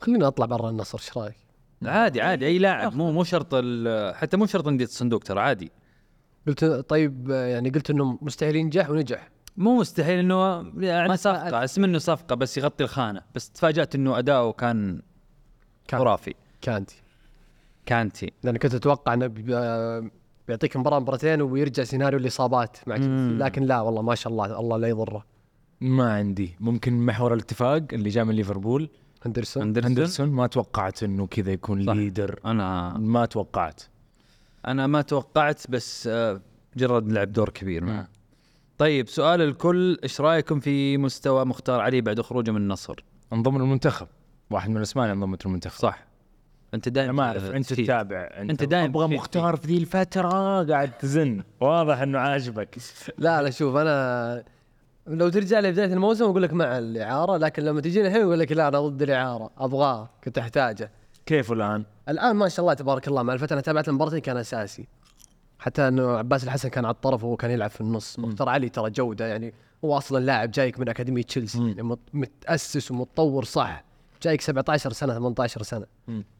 خلينا 0.00 0.26
أطلع 0.26 0.46
برا 0.46 0.70
النصر 0.70 0.98
إيش 0.98 1.16
رأيك؟ 1.18 1.36
عادي 1.84 2.20
عادي. 2.20 2.46
أي 2.46 2.58
لاعب. 2.58 2.94
مو 2.96 3.12
مو 3.12 3.24
شرط 3.24 3.48
ال- 3.54 4.14
حتى 4.14 4.36
مو 4.36 4.46
شرط 4.46 4.68
انديه 4.68 4.84
الصندوق 4.84 5.22
ترى 5.22 5.40
عادي. 5.40 5.70
قلت 6.46 6.64
طيب 6.64 7.30
يعني 7.30 7.70
قلت 7.70 7.90
إنه 7.90 8.18
مستحيل 8.22 8.56
ينجح 8.56 8.90
ونجح. 8.90 9.30
مو 9.56 9.76
مستحيل 9.80 10.18
إنه 10.18 10.64
يعني 10.78 11.08
ما 11.08 11.16
صفقة 11.16 11.64
أسم 11.64 11.84
إنه 11.84 11.98
صفقة 11.98 12.34
بس 12.34 12.58
يغطي 12.58 12.84
الخانة. 12.84 13.22
بس 13.34 13.50
تفاجأت 13.50 13.94
إنه 13.94 14.18
أداؤه 14.18 14.52
كان. 14.52 15.02
خرافي. 15.92 16.34
كانتي. 16.60 17.02
كانتي. 17.86 18.32
لأن 18.42 18.56
كنت 18.56 18.74
أتوقع 18.74 19.14
إنه 19.14 19.26
بي- 19.26 20.10
بيعطيك 20.48 20.76
مباراة 20.76 20.98
مباراتين 20.98 21.42
ويرجع 21.42 21.84
سيناريو 21.84 22.18
الإصابات 22.18 22.76
مع 22.86 22.96
لكن 23.46 23.62
لا 23.62 23.80
والله 23.80 24.02
ما 24.02 24.14
شاء 24.14 24.32
الله 24.32 24.60
الله 24.60 24.76
لا 24.76 24.88
يضره. 24.88 25.24
ما 25.80 26.12
عندي. 26.12 26.56
ممكن 26.60 27.06
محور 27.06 27.34
الاتفاق 27.34 27.82
اللي 27.92 28.08
جاء 28.08 28.24
من 28.24 28.34
ليفربول. 28.34 28.88
هندرسون. 29.26 29.62
هندرسون. 29.62 29.90
هندرسون. 29.90 30.28
ما 30.28 30.46
توقعت 30.46 31.02
إنه 31.02 31.26
كذا 31.26 31.52
يكون 31.52 31.86
صح. 31.86 31.92
leader 31.92 32.40
أنا 32.44 32.98
ما 32.98 33.26
توقعت. 33.26 33.82
أنا 34.66 34.86
ما 34.86 35.02
توقعت 35.02 35.70
بس 35.70 36.06
آه، 36.06 36.40
جرد 36.76 37.12
لعب 37.12 37.32
دور 37.32 37.48
كبير 37.48 37.84
معه. 37.84 38.08
طيب 38.78 39.08
سؤال 39.08 39.40
الكل 39.42 39.98
إيش 40.02 40.20
رأيكم 40.20 40.60
في 40.60 40.98
مستوى 40.98 41.44
مختار 41.44 41.80
علي 41.80 42.00
بعد 42.00 42.20
خروجه 42.20 42.50
من 42.50 42.56
النصر؟ 42.56 43.04
انضم 43.32 43.58
للمنتخب. 43.58 44.06
واحد 44.50 44.70
من 44.70 44.76
الأسماء 44.76 45.04
اللي 45.04 45.14
انضمت 45.14 45.46
للمنتخب. 45.46 45.80
صح. 45.80 46.06
أنت 46.74 46.88
دائما 46.88 47.12
ما 47.12 47.22
أعرف. 47.22 47.50
أنت 47.50 47.72
تتابع. 47.72 48.18
أنت 48.18 48.64
دايم 48.64 48.84
أبغى 48.84 49.06
تفيد 49.06 49.18
مختار 49.18 49.56
في 49.56 49.66
ذي 49.66 49.78
الفترة 49.78 50.62
قاعد 50.64 50.98
تزن. 50.98 51.42
واضح 51.60 51.98
إنه 51.98 52.18
عاجبك. 52.18 52.78
لا 53.18 53.42
لا 53.42 53.50
شوف 53.50 53.76
أنا 53.76 54.44
لو 55.06 55.28
ترجع 55.28 55.60
لي 55.60 55.72
بداية 55.72 55.92
الموسم 55.92 56.24
أقول 56.24 56.42
لك 56.42 56.52
مع 56.52 56.78
الإعارة 56.78 57.36
لكن 57.36 57.62
لما 57.62 57.80
تجيني 57.80 58.08
الحين 58.08 58.22
أقول 58.22 58.38
لك 58.38 58.52
لا 58.52 58.68
أنا 58.68 58.80
ضد 58.80 59.02
الإعارة. 59.02 59.50
أبغاه 59.58 60.10
كنت 60.24 60.38
أحتاجه. 60.38 60.90
كيف 61.26 61.52
الآن؟ 61.52 61.84
الآن 62.10 62.36
ما 62.36 62.48
شاء 62.48 62.60
الله 62.64 62.74
تبارك 62.74 63.08
الله 63.08 63.22
مع 63.22 63.32
الفترة 63.32 63.52
أنا 63.54 63.60
تابعت 63.60 63.88
المباراتين 63.88 64.18
كان 64.18 64.36
أساسي. 64.36 64.88
حتى 65.58 65.88
إنه 65.88 66.16
عباس 66.16 66.44
الحسن 66.44 66.68
كان 66.68 66.84
على 66.84 66.94
الطرف 66.94 67.24
وهو 67.24 67.36
كان 67.36 67.50
يلعب 67.50 67.70
في 67.70 67.80
النص. 67.80 68.18
مختار 68.18 68.48
علي 68.48 68.68
ترى 68.68 68.90
جودة 68.90 69.26
يعني 69.26 69.54
هو 69.84 69.96
أصلا 69.98 70.24
لاعب 70.24 70.50
جايك 70.50 70.80
من 70.80 70.88
أكاديمية 70.88 71.22
تشيلسي 71.22 71.58
يعني 71.68 71.82
مت- 71.82 71.98
متأسس 72.14 72.90
ومتطور 72.90 73.44
صح. 73.44 73.84
جايك 74.22 74.40
17 74.40 74.92
سنة 74.92 75.14
18 75.14 75.62
سنة. 75.62 75.86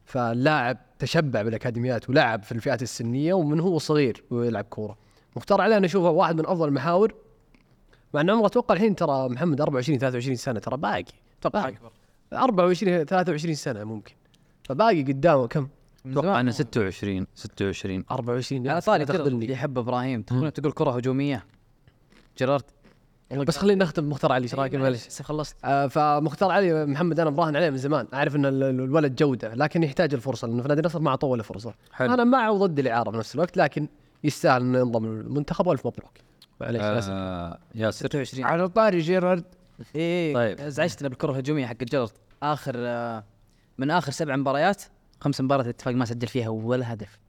فاللاعب 0.05 0.77
تشبع 0.99 1.41
بالأكاديميات 1.41 2.09
ولعب 2.09 2.43
في 2.43 2.51
الفئات 2.51 2.81
السنية 2.81 3.33
ومن 3.33 3.59
هو 3.59 3.77
صغير 3.79 4.23
ويلعب 4.31 4.63
كورة. 4.65 4.97
مختار 5.35 5.61
علي 5.61 5.77
أنا 5.77 5.85
أشوفه 5.85 6.09
واحد 6.09 6.35
من 6.35 6.45
أفضل 6.45 6.67
المحاور. 6.67 7.13
مع 8.13 8.21
ان 8.21 8.29
عمره 8.29 8.45
أتوقع 8.45 8.75
الحين 8.75 8.95
ترى 8.95 9.29
محمد 9.29 9.61
24 9.61 9.99
23 9.99 10.35
سنة 10.35 10.59
ترى 10.59 10.77
باقي. 10.77 11.05
أتوقع 11.39 11.71
24 12.33 13.05
23 13.05 13.55
سنة 13.55 13.83
ممكن. 13.83 14.13
فباقي 14.71 15.03
قدامه 15.03 15.47
كم؟ 15.47 15.67
أتوقع 16.05 16.39
إنه 16.39 16.51
26 16.51 17.27
26 17.35 18.03
24 18.11 18.67
على 18.67 18.81
طاري 18.81 18.99
لا 18.99 19.05
تخذلني 19.05 19.23
تخذلني 19.29 19.51
يحب 19.51 19.77
إبراهيم. 19.77 20.21
تقول 20.21 20.51
تقول 20.51 20.71
كرة 20.71 20.91
هجومية. 20.91 21.45
جيرارد. 22.37 22.63
بس 23.31 23.57
خلينا 23.57 23.83
نختم 23.85 24.05
بمختار 24.05 24.31
علي 24.31 24.43
إيش 24.43 24.55
رأيك؟ 24.55 24.75
معلش 24.75 25.07
بس 25.07 25.21
خلصت. 25.21 25.55
آه 25.65 25.87
فمختار 25.87 26.51
علي 26.51 26.85
محمد 26.85 27.19
أنا 27.19 27.29
مراهن 27.29 27.55
عليه 27.55 27.69
من 27.69 27.77
زمان. 27.77 28.07
أعرف 28.13 28.35
إن 28.35 28.45
ال- 28.45 28.63
ال- 28.63 28.79
الولد 28.81 29.15
جودة 29.15 29.53
لكن 29.55 29.83
يحتاج 29.83 30.13
الفرصة 30.13 30.47
لأنه 30.47 30.61
في 30.61 30.67
نادي 30.67 30.79
النصر 30.81 30.99
ما 30.99 31.09
اعطوه 31.09 31.29
ولا 31.29 31.43
فرصه 31.43 31.73
حلو. 31.91 32.13
أنا 32.13 32.23
معه 32.23 32.51
وضد 32.51 32.79
الإعارة 32.79 33.09
بنفس 33.11 33.35
الوقت 33.35 33.57
لكن 33.57 33.87
يستاهل 34.23 34.61
إنه 34.61 34.79
ينضم 34.79 35.05
للمنتخب 35.05 35.67
والف 35.67 35.87
مبروك. 35.87 36.11
معليش 36.61 36.81
آه 36.83 37.59
ياسر. 37.75 38.05
26 38.07 38.45
على 38.45 38.69
طاري 38.69 38.99
جيرارد. 38.99 39.43
إيه 39.95 40.33
طيب. 40.33 40.57
طيب 40.57 40.67
ازعجتنا 40.67 41.09
بالكرة 41.09 41.31
الهجومية 41.31 41.65
حق 41.65 41.83
جيرارد. 41.83 42.11
آخر 42.43 42.73
آه، 42.77 43.23
من 43.77 43.91
آخر 43.91 44.11
سبع 44.11 44.35
مباريات 44.35 44.83
خمس 45.19 45.41
مباريات 45.41 45.65
الاتفاق 45.65 45.93
ما 45.93 46.05
سجل 46.05 46.27
فيها 46.27 46.49
ولا 46.49 46.93
هدف. 46.93 47.19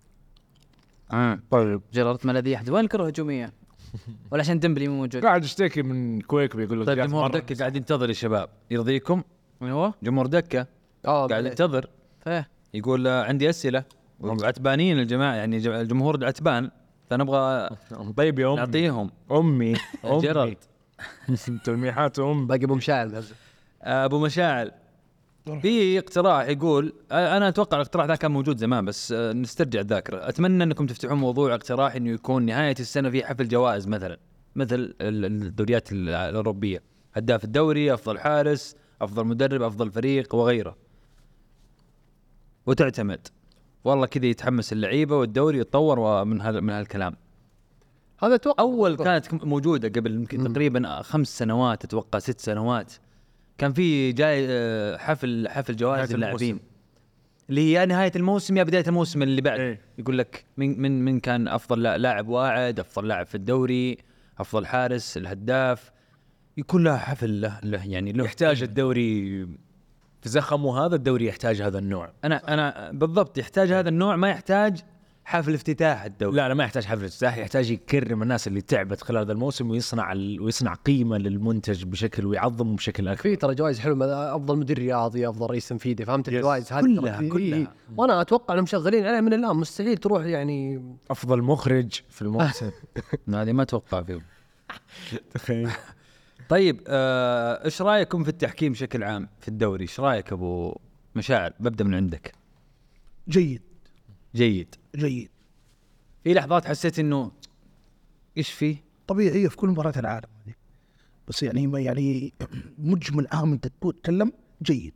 آه. 1.13 1.39
طيب. 1.51 1.81
جيرارد 1.93 2.19
ما 2.25 2.33
الذي 2.33 2.51
يحدث. 2.51 2.71
وين 2.71 2.85
الكره 2.85 3.03
الهجوميه؟ 3.03 3.53
ولا 4.33 4.41
عشان 4.41 4.59
ديمبلي 4.59 4.89
مو 4.89 4.97
موجود. 4.97 5.23
قاعد 5.25 5.45
اشتكي 5.45 5.83
من 5.83 6.21
كويك 6.21 6.57
بيقول 6.57 6.79
له 6.79 6.85
طيب 6.85 6.99
جمهور. 6.99 7.31
دكة 7.31 7.55
قاعد 7.59 7.77
ينتظر 7.77 8.09
يا 8.09 8.15
شباب. 8.15 8.49
يرضيكم؟ 8.71 9.23
من 9.61 9.71
هو؟ 9.71 9.93
جمهور 10.03 10.27
دكة 10.27 10.67
آه 11.07 11.27
قاعد. 11.27 11.47
ينتظر. 11.47 11.87
فيه. 12.25 12.49
يقول 12.75 13.07
آه، 13.07 13.25
عندي 13.25 13.51
أسئلة. 13.51 13.85
عتبانين 14.25 14.99
الجماعة 14.99 15.35
يعني 15.35 15.59
ج- 15.59 15.67
الجمهور 15.69 16.25
عتبان 16.27 16.71
فنبغى 17.11 17.71
طيب 18.17 18.39
يا 18.39 18.47
أمي. 18.49 18.57
نعطيهم. 18.57 19.11
أمي 19.33 19.75
أمي. 20.05 20.19
جيرارد 20.21 20.57
تلميحات 21.65 22.19
ام 22.19 22.47
باقي 22.47 22.65
أبو 22.65 22.75
مشاعل. 22.75 23.25
آه، 23.83 24.05
أبو 24.05 24.19
مشاعل. 24.19 24.71
في 25.47 25.99
اقتراح 25.99 26.49
يقول 26.49 26.93
أنا 27.13 27.49
أتوقع 27.49 27.77
الاقتراح 27.77 28.07
ذا 28.07 28.15
كان 28.15 28.31
موجود 28.31 28.57
زمان 28.59 28.85
بس 28.85 29.13
نسترجع 29.13 29.81
الذاكرة. 29.81 30.29
أتمنى 30.29 30.65
أنكم 30.65 30.87
تفتحون 30.87 31.19
موضوع 31.19 31.55
اقتراح 31.55 31.95
إنه 31.95 32.11
يكون 32.11 32.43
نهاية 32.43 32.75
السنة 32.81 33.11
في 33.11 33.25
حفل 33.25 33.49
جوائز 33.49 33.89
مثلا 33.89 34.19
مثل 34.57 34.75
ال- 34.75 35.25
الدوريات 35.25 35.93
ال- 35.93 36.09
الأوروبية. 36.09 36.83
هداف 37.15 37.45
الدوري 37.45 37.95
أفضل 37.95 38.19
حارس 38.19 38.77
أفضل 39.01 39.25
مدرب 39.27 39.63
أفضل 39.63 39.91
فريق 39.91 40.35
وغيره. 40.35 40.77
وتعتمد. 42.67 43.27
والله 43.85 44.07
كذا 44.07 44.27
يتحمس 44.27 44.73
اللعيبة 44.73 45.17
والدوري 45.17 45.59
يتطور 45.59 45.99
ومن 45.99 46.41
هال 46.41 46.61
من 46.61 46.71
هالكلام. 46.71 47.17
هذا 48.23 48.35
أتوقع 48.35 48.63
أول 48.65 48.97
كانت 48.97 49.45
موجودة 49.45 49.89
قبل 50.01 50.15
يمكن 50.15 50.53
تقريبا 50.53 51.03
خمس 51.03 51.39
سنوات 51.39 51.85
أتوقع 51.85 52.19
ست 52.19 52.41
سنوات. 52.41 52.93
كان 53.59 53.73
في 53.73 54.13
جاي 54.13 54.47
آه، 54.51 54.97
حفل 54.97 55.49
حفل 55.49 55.77
جوائز 55.77 56.15
اللاعبين. 56.15 56.61
اللي 57.51 57.61
هي 57.61 57.73
يا 57.73 57.85
نهاية 57.85 58.13
الموسم 58.17 58.57
يا 58.57 58.63
بداية 58.63 58.85
الموسم 58.89 59.23
اللي 59.23 59.41
بعد. 59.41 59.61
إيه. 59.61 59.81
يقول 59.99 60.19
لك 60.19 60.45
من 60.57 60.83
من 60.83 61.05
من 61.05 61.21
كان 61.21 61.49
أفضل 61.49 61.83
لا- 61.83 61.99
لاعب 61.99 62.29
واعد 62.29 62.81
أفضل 62.81 63.09
لاعب 63.09 63.27
في 63.27 63.35
الدوري 63.35 63.99
أفضل 64.39 64.67
حارس 64.67 65.17
الهداف. 65.17 65.93
يكون 66.57 66.85
لها 66.85 66.97
حفل 66.97 67.41
له, 67.41 67.61
له 67.63 67.87
يعني 67.91 68.13
له. 68.13 68.25
يحتاج 68.25 68.63
الدوري 68.63 69.47
في 70.23 70.29
زخمه 70.29 70.87
هذا 70.87 70.95
الدوري 70.97 71.27
يحتاج 71.27 71.63
هذا 71.63 71.79
النوع. 71.79 72.13
أنا 72.25 72.55
أنا 72.55 72.91
بالضبط 72.93 73.39
يحتاج 73.39 73.73
هذا 73.73 73.89
النوع 73.89 74.17
ما 74.17 74.29
يحتاج 74.31 74.81
حفل 75.25 75.55
افتتاح 75.55 76.05
الدوري 76.05 76.37
لا 76.37 76.49
لا 76.49 76.55
ما 76.55 76.65
يحتاج 76.65 76.85
حفل 76.85 77.05
افتتاح 77.05 77.37
يحتاج 77.37 77.71
يكرم 77.71 78.23
الناس 78.23 78.49
اللي 78.49 78.61
تعبت 78.61 79.03
خلال 79.03 79.21
هذا 79.21 79.33
الموسم 79.33 79.71
ويصنع 79.71 80.13
ال... 80.13 80.41
ويصنع 80.41 80.75
قيمة 80.75 81.19
للمنتج 81.19 81.85
بشكل 81.85 82.27
ويعظمه 82.27 82.77
بشكل 82.77 83.09
أكبر. 83.09 83.23
في 83.23 83.37
ترى 83.37 83.55
جوائز 83.55 83.79
حلوة 83.81 84.37
أفضل 84.37 84.59
مدير 84.59 84.79
رياضي 84.79 85.29
أفضل 85.29 85.51
رئيس 85.51 85.69
تنفيذي 85.69 86.05
فهمت 86.05 86.29
الجوائز 86.29 86.73
هذه؟ 86.73 86.81
كلها- 86.83 87.29
كلها. 87.29 87.59
إيه. 87.59 87.67
وأنا 87.97 88.21
أتوقع 88.21 88.55
إنهم 88.55 88.67
شغالين 88.67 89.07
عليها 89.07 89.21
من 89.21 89.33
الآن 89.33 89.57
مستحيل 89.57 89.97
تروح 89.97 90.25
يعني. 90.25 90.83
أفضل 91.11 91.43
مخرج 91.43 92.01
في 92.11 92.23
الموسم. 92.23 92.71
هذه 93.35 93.53
ما 93.53 93.63
أتوقع 93.63 94.03
فيهم. 94.03 94.23
تخيل. 95.35 95.71
طيب 96.49 96.81
آه، 96.89 97.65
إيش 97.65 97.83
رأيكم 97.83 98.23
في 98.25 98.29
التحكيم 98.29 98.73
بشكل 98.73 99.03
عام 99.03 99.29
في 99.41 99.49
الدوري؟ 99.49 99.83
إيش 99.83 100.01
رأيك 100.01 100.33
أبو 100.33 100.77
مشاعر 101.17 101.53
ببدا 101.61 101.85
من 101.85 101.95
عندك. 101.95 102.33
جيد. 103.29 103.63
جيد. 104.35 104.75
جيد. 104.97 105.31
في 106.25 106.35
لحظات 106.35 106.67
حسيت 106.67 106.99
إنه 106.99 107.33
إيش 108.37 108.51
فيه 108.53 108.85
طبيعيه 109.07 109.49
في 109.49 109.57
كل 109.57 109.69
مباريات 109.69 109.99
العالم. 109.99 110.29
هذه 110.47 110.55
بس 111.29 111.43
يعني 111.43 111.67
ما 111.67 111.81
يعني 111.81 112.33
مجمل 112.79 113.27
عام 113.33 113.53
أنت 113.53 113.67
تتكلم 113.67 114.33
جيد. 114.63 114.95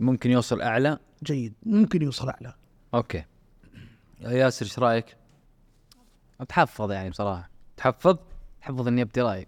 ممكن 0.00 0.30
يوصل 0.30 0.60
أعلى؟ 0.60 0.98
جيد. 1.22 1.54
ممكن 1.62 2.02
يوصل 2.02 2.28
أعلى. 2.28 2.54
أوكي. 2.94 3.24
يا 4.20 4.30
ياسر 4.30 4.66
إيش 4.66 4.78
رأيك؟ 4.78 5.16
أتحفظ 6.40 6.90
يعني 6.90 7.10
بصراحة. 7.10 7.50
تحفظ؟ 7.76 8.16
تحفظ 8.60 8.88
إني 8.88 9.02
أبدي 9.02 9.20
راي 9.22 9.40
آه، 9.40 9.46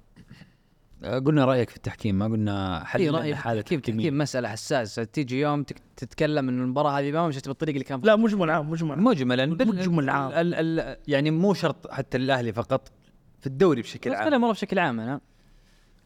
قلنا 1.07 1.45
رأيك 1.45 1.71
في 1.71 1.77
التحكيم 1.77 2.19
ما 2.19 2.25
قلنا 2.25 2.79
في 2.79 2.87
حل 2.87 3.15
راي 3.15 3.37
حاله 3.37 3.61
تحكيم 3.61 3.81
تحكيم 3.81 4.19
مسألة 4.19 4.49
حساسة. 4.49 5.05
تيجي 5.05 5.41
يوم 5.41 5.63
تك- 5.63 5.83
تتكلم 5.97 6.49
إن 6.49 6.61
المباراة 6.61 6.91
هذه 6.99 7.13
ما 7.13 7.29
مشت 7.29 7.49
بالطريق 7.49 7.75
اللي 7.75 7.85
كان 7.85 8.01
لا 8.05 8.17
مجمل 8.17 8.51
عام 8.51 8.71
مجمل 8.71 8.91
عام. 8.91 9.05
مجملا. 9.05 9.47
مجمل 9.47 10.11
عام. 10.11 10.33
ال 10.33 10.55
ال 10.55 10.97
يعني 11.09 11.31
مو 11.31 11.55
شرط 11.55 11.91
حتى 11.91 12.17
الأهلي 12.17 12.53
فقط 12.53 12.93
في 13.41 13.47
الدوري 13.47 13.83
بشكل 13.83 14.15
عام. 14.15 14.21
خلينا 14.21 14.39
مره 14.39 14.53
بشكل 14.53 14.79
عام. 14.79 15.01
أنا 15.01 15.21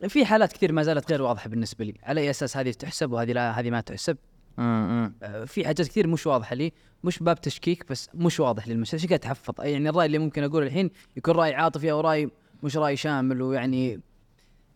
في 0.09 0.25
حالات 0.25 0.53
كثير 0.53 0.73
ما 0.73 0.83
زالت 0.83 1.11
غير 1.11 1.23
واضحة 1.23 1.49
بالنسبة 1.51 1.85
لي. 1.85 1.95
على 2.03 2.21
أي 2.21 2.31
أساس 2.31 2.57
هذه 2.57 2.71
تحسب 2.71 3.13
وهذه 3.13 3.33
لا 3.33 3.61
هذه 3.61 3.71
ما 3.71 3.81
تحسب؟ 3.81 4.17
آه، 4.59 5.13
في 5.47 5.65
حاجات 5.67 5.89
كثير 5.89 6.07
مش 6.07 6.27
واضحة 6.27 6.55
لي. 6.55 6.73
مش 7.05 7.19
باب 7.19 7.41
تشكيك 7.41 7.85
بس 7.91 8.09
مش 8.15 8.41
واضح 8.41 8.69
للمشاهد 8.69 8.95
عشان 9.01 9.09
كذا 9.09 9.19
تحفظ. 9.19 9.55
يعني 9.59 9.89
الرأي 9.89 10.07
اللي 10.07 10.19
ممكن 10.19 10.45
أقوله 10.45 10.67
الحين 10.67 10.91
يكون 11.17 11.35
رأي 11.35 11.55
عاطفي 11.55 11.91
أو 11.93 12.01
رأي 12.01 12.31
مش 12.63 12.77
رأي 12.77 12.97
شامل. 12.97 13.43
ويعني 13.43 14.01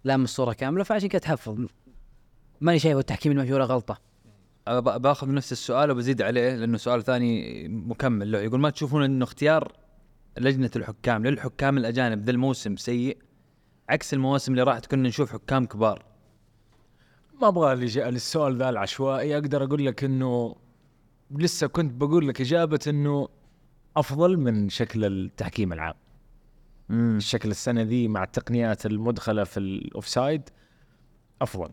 لام 0.05 0.25
الصورة 0.25 0.53
كاملة 0.53 0.85
فعشان 0.85 1.09
كذا 1.09 1.19
تحفظ. 1.19 1.67
ماني 2.61 2.79
شايف 2.79 2.99
التحكيم 2.99 3.39
ولا 3.39 3.65
غلطة. 3.65 3.99
باخذ 4.97 5.35
نفس 5.35 5.53
السؤال 5.53 5.91
وبزيد 5.91 6.23
عليه 6.23 6.55
لأنه 6.57 6.77
سؤال 6.79 7.05
ثاني 7.05 7.69
مكمل. 7.69 8.33
له 8.33 8.39
يقول 8.39 8.61
ما 8.61 8.71
تشوفون 8.71 9.03
إنه 9.03 9.25
اختيار 9.25 9.73
لجنة 10.39 10.71
الحكام 10.77 11.27
للحكام 11.27 11.79
الأجانب 11.79 12.23
ذا 12.23 12.31
الموسم 12.31 12.77
سيء 12.77 13.19
عكس 13.89 14.15
المواسم 14.15 14.53
اللي 14.53 14.63
راح 14.63 14.79
كنا 14.79 15.09
نشوف 15.09 15.33
حكام 15.33 15.67
كبار. 15.67 16.05
ما 17.43 17.49
أبغى 17.49 17.73
السؤال 18.09 18.57
ذا 18.57 18.69
العشوائي. 18.69 19.35
أقدر 19.35 19.65
أقول 19.65 19.87
لك 19.87 20.05
إنه 20.05 20.57
لسه 21.31 21.67
كنت 21.67 21.93
بقول 21.93 22.29
لك 22.29 22.41
إجابة 22.41 22.81
إنه 22.87 23.29
أفضل 23.97 24.37
من 24.37 24.69
شكل 24.69 25.05
التحكيم 25.05 25.73
العام. 25.73 25.95
الشكل 26.91 27.51
السنة 27.51 27.83
ذي 27.83 28.09
مع 28.09 28.25
التقنيات 28.25 28.87
المدخلة 28.87 29.45
في 29.45 29.61
ال 29.61 29.71
offside 29.71 30.43
أفضل. 31.43 31.69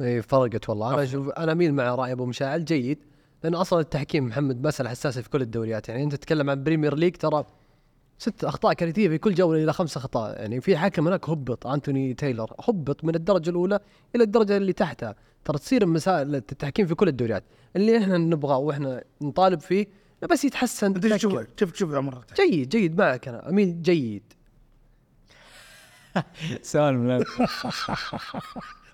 إيه 0.00 0.20
فرقت 0.20 0.68
والله. 0.68 0.94
أنا 0.94 1.02
أشوف 1.02 1.28
أنا 1.28 1.52
أميل 1.52 1.74
مع 1.74 1.94
رأي 1.94 2.12
أبو 2.12 2.26
مشاعل 2.26 2.64
جيد 2.64 2.98
لأن 3.44 3.54
أصلا 3.54 3.80
التحكيم 3.80 4.26
محمد 4.26 4.66
مساله 4.66 4.90
حساسه 4.90 5.22
في 5.22 5.30
كل 5.30 5.42
الدوريات. 5.42 5.88
يعني 5.88 6.02
أنت 6.02 6.14
تتكلم 6.14 6.50
عن 6.50 6.64
Premier 6.64 6.94
League 6.94 7.16
ترى 7.16 7.44
ست 8.18 8.44
أخطاء 8.44 8.72
كارثية 8.72 9.08
في 9.08 9.18
كل 9.18 9.34
جولة 9.34 9.64
إلى 9.64 9.72
خمس 9.72 9.96
أخطاء. 9.96 10.40
يعني 10.40 10.60
في 10.60 10.76
حكم 10.76 11.06
هناك 11.06 11.28
هبط 11.30 11.66
أنتوني 11.66 12.14
تايلر 12.14 12.54
هبط 12.60 13.04
من 13.04 13.14
الدرجة 13.14 13.50
الأولى 13.50 13.80
إلى 14.16 14.24
الدرجة 14.24 14.56
اللي 14.56 14.72
تحتها. 14.72 15.14
ترى 15.44 15.58
تصير 15.58 15.86
مسائل 15.86 16.34
التحكيم 16.34 16.86
في 16.86 16.94
كل 16.94 17.08
الدوريات. 17.08 17.44
اللي 17.76 17.98
إحنا 17.98 18.18
نبغاه 18.18 18.58
وإحنا 18.58 19.04
نطالب 19.22 19.60
فيه 19.60 19.86
بس 20.30 20.44
يتحسن 20.44 21.18
شوف. 21.18 21.40
شوف 21.60 21.74
شوف 21.74 21.92
يا 21.92 21.96
عمر 21.96 22.24
جيد 22.36 22.68
جيد 22.68 22.98
معك 22.98 23.28
أنا. 23.28 23.48
أميل 23.48 23.82
جيد. 23.82 24.22
سؤال 26.62 26.98
من 26.98 27.24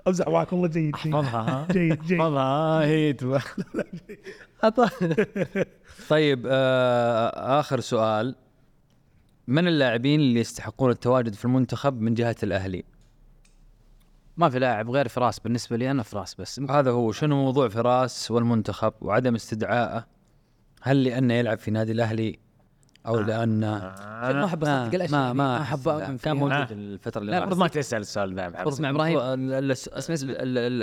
أمزح 0.08 0.28
معك 0.28 0.52
والله 0.52 0.68
جيد 0.68 0.94
جيد. 1.04 1.14
احفظها 1.14 1.40
ها؟ 1.40 1.66
جيد 1.72 2.02
جيد. 2.04 2.20
احفظها 2.20 2.84
هي. 2.84 3.16
طيب 6.08 6.46
آه 6.50 7.60
آخر 7.60 7.80
سؤال. 7.80 8.34
من 9.46 9.68
اللاعبين 9.68 10.20
اللي 10.20 10.40
يستحقون 10.40 10.90
التواجد 10.90 11.34
في 11.34 11.44
المنتخب 11.44 12.00
من 12.00 12.14
جهة 12.14 12.36
الأهلي؟ 12.42 12.84
ما 14.36 14.48
في 14.50 14.58
لاعب 14.58 14.90
غير 14.90 15.08
فراس 15.08 15.38
بالنسبة 15.38 15.76
لي 15.76 15.90
أنا 15.90 16.02
فراس 16.02 16.34
بس. 16.34 16.60
هذا 16.70 16.90
هو 16.90 17.12
شنو 17.12 17.36
موضوع 17.44 17.68
فراس 17.68 18.30
والمنتخب 18.30 18.92
وعدم 19.00 19.34
استدعائه؟ 19.34 20.06
هل 20.82 21.04
لأنه 21.04 21.34
يلعب 21.34 21.58
في 21.58 21.70
نادي 21.70 21.92
الأهلي 21.92 22.38
أو 23.08 23.20
لأنه 23.20 23.70
ما 23.78 24.44
أحب 24.44 24.64
اصدق 24.64 24.94
الاشياء 24.94 25.10
ما 25.20 25.32
ما 25.32 25.60
أحب 25.62 26.18
كان. 26.22 26.36
موجود 26.36 26.72
الفترة 26.72 27.20
اللي 27.20 27.32
لا، 27.32 27.38
راحت. 27.38 27.52
ما 27.54 27.68
تسأل 27.68 28.00
السؤال 28.00 28.34
ذا 28.34 28.48
محمد. 28.48 28.66
اسمع 28.68 28.90
إبراهيم. 28.90 29.18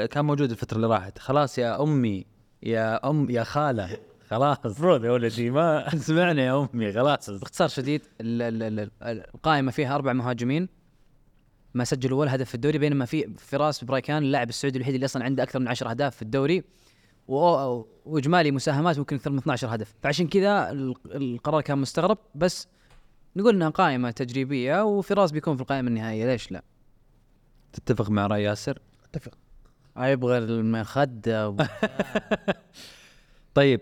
كان 0.05 0.25
موجود 0.25 0.51
الفترة 0.51 0.75
اللي 0.75 0.87
راحت. 0.87 1.19
خلاص 1.19 1.57
يا 1.57 1.83
أمي 1.83 2.25
يا 2.63 3.09
ام 3.09 3.29
يا 3.29 3.43
خالة. 3.43 3.97
خلاص. 4.29 4.57
المفروض 4.65 5.05
يا 5.05 5.11
ولدي 5.11 5.49
ما 5.49 5.87
اسمعني 5.93 6.41
يا 6.41 6.67
أمي 6.73 6.93
خلاص. 6.93 7.29
باختصار 7.29 7.67
شديد 7.67 8.01
ال- 8.21 8.41
ال- 8.41 8.63
ال- 8.63 8.79
ال- 9.03 9.23
القائمة 9.35 9.71
فيها 9.71 9.95
أربع 9.95 10.13
مهاجمين. 10.13 10.69
ما 11.73 11.83
سجلوا 11.83 12.19
ولا 12.19 12.35
هدف 12.35 12.49
في 12.49 12.55
الدوري 12.55 12.77
بينما 12.77 13.05
في 13.05 13.33
فراس 13.37 13.83
برايكان 13.83 14.23
اللاعب 14.23 14.49
السعودي 14.49 14.77
الوحيد 14.77 14.93
اللي 14.93 15.05
أصلا 15.05 15.23
عنده 15.23 15.43
أكثر 15.43 15.59
من 15.59 15.67
10 15.67 15.89
أهداف 15.89 16.15
في 16.15 16.21
الدوري. 16.21 16.63
وإجمالي 17.27 18.51
مساهمات 18.51 18.99
ممكن 18.99 19.15
أكثر 19.15 19.31
من 19.31 19.37
12 19.37 19.75
هدف. 19.75 19.95
فعشان 20.03 20.27
كذا 20.27 20.71
ال- 20.71 20.95
القرار 21.05 21.61
كان 21.61 21.77
مستغرب 21.77 22.17
بس 22.35 22.67
نقول 23.35 23.55
إنها 23.55 23.69
قائمة 23.69 24.11
تجريبية 24.11 24.83
وفراس 24.83 25.31
بيكون 25.31 25.55
في 25.55 25.61
القائمة 25.61 25.87
النهائية 25.87 26.25
ليش 26.25 26.51
لا؟ 26.51 26.61
تتفق 27.73 28.09
مع 28.09 28.27
رأي 28.27 28.43
ياسر؟ 28.43 28.79
أتفق. 29.09 29.31
يبغى 29.97 30.37
المخدة 30.37 31.55
طيب 33.55 33.81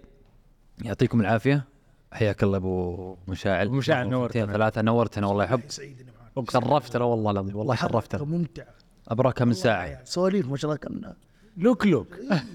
يعطيكم 0.82 1.22
العافية. 1.22 1.64
حياك 2.12 2.44
الله 2.44 2.58
أبو 2.58 3.16
مشاعل. 3.28 3.66
أبو 3.68 3.76
مشاعل 3.76 4.10
نورتنا. 4.10 4.54
ثلاثة 4.54 4.82
نورتنا 4.82 5.28
والله. 5.28 5.44
يحب 5.44 5.62
سعيد 5.68 6.00
إني 6.02 6.12
معك 6.38 6.50
شرفتنا 6.52 7.04
والله 7.04 7.32
العظيم. 7.32 7.56
والله 7.56 7.76
شرفتنا. 7.76 8.24
ممتع 8.24 8.64
أبراك 9.08 9.42
من 9.42 9.54
ساعة؟ 9.54 10.04
سواليف 10.04 10.48
ما 10.48 10.58
شاء 10.58 10.72
الله 10.72 10.78
كان 10.82 11.14
لوك 11.58 11.86
لوك. 11.86 12.08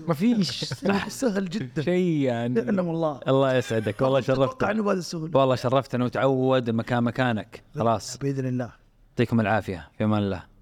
ما 0.08 0.14
فيش. 0.14 0.64
سهل 1.08 1.48
جدا. 1.48 1.82
شيء 1.82 2.20
يعني 2.20 2.54
نعلم 2.54 2.88
الله 2.90 3.20
الله 3.28 3.54
يسعدك. 3.54 4.00
والله 4.00 4.20
شرفتنا 4.20 4.70
إنه 4.70 4.82
بهذا 4.82 4.98
السهل 4.98 5.36
والله 5.36 5.54
شرفتنا. 5.54 6.04
وتعود 6.04 6.68
المكان 6.68 7.04
مكانك. 7.04 7.62
خلاص. 7.74 8.16
بإذن 8.16 8.46
الله. 8.46 8.70
يعطيكم 9.10 9.40
العافية. 9.40 9.88
في 9.98 10.04
أمان 10.04 10.22
الله. 10.22 10.57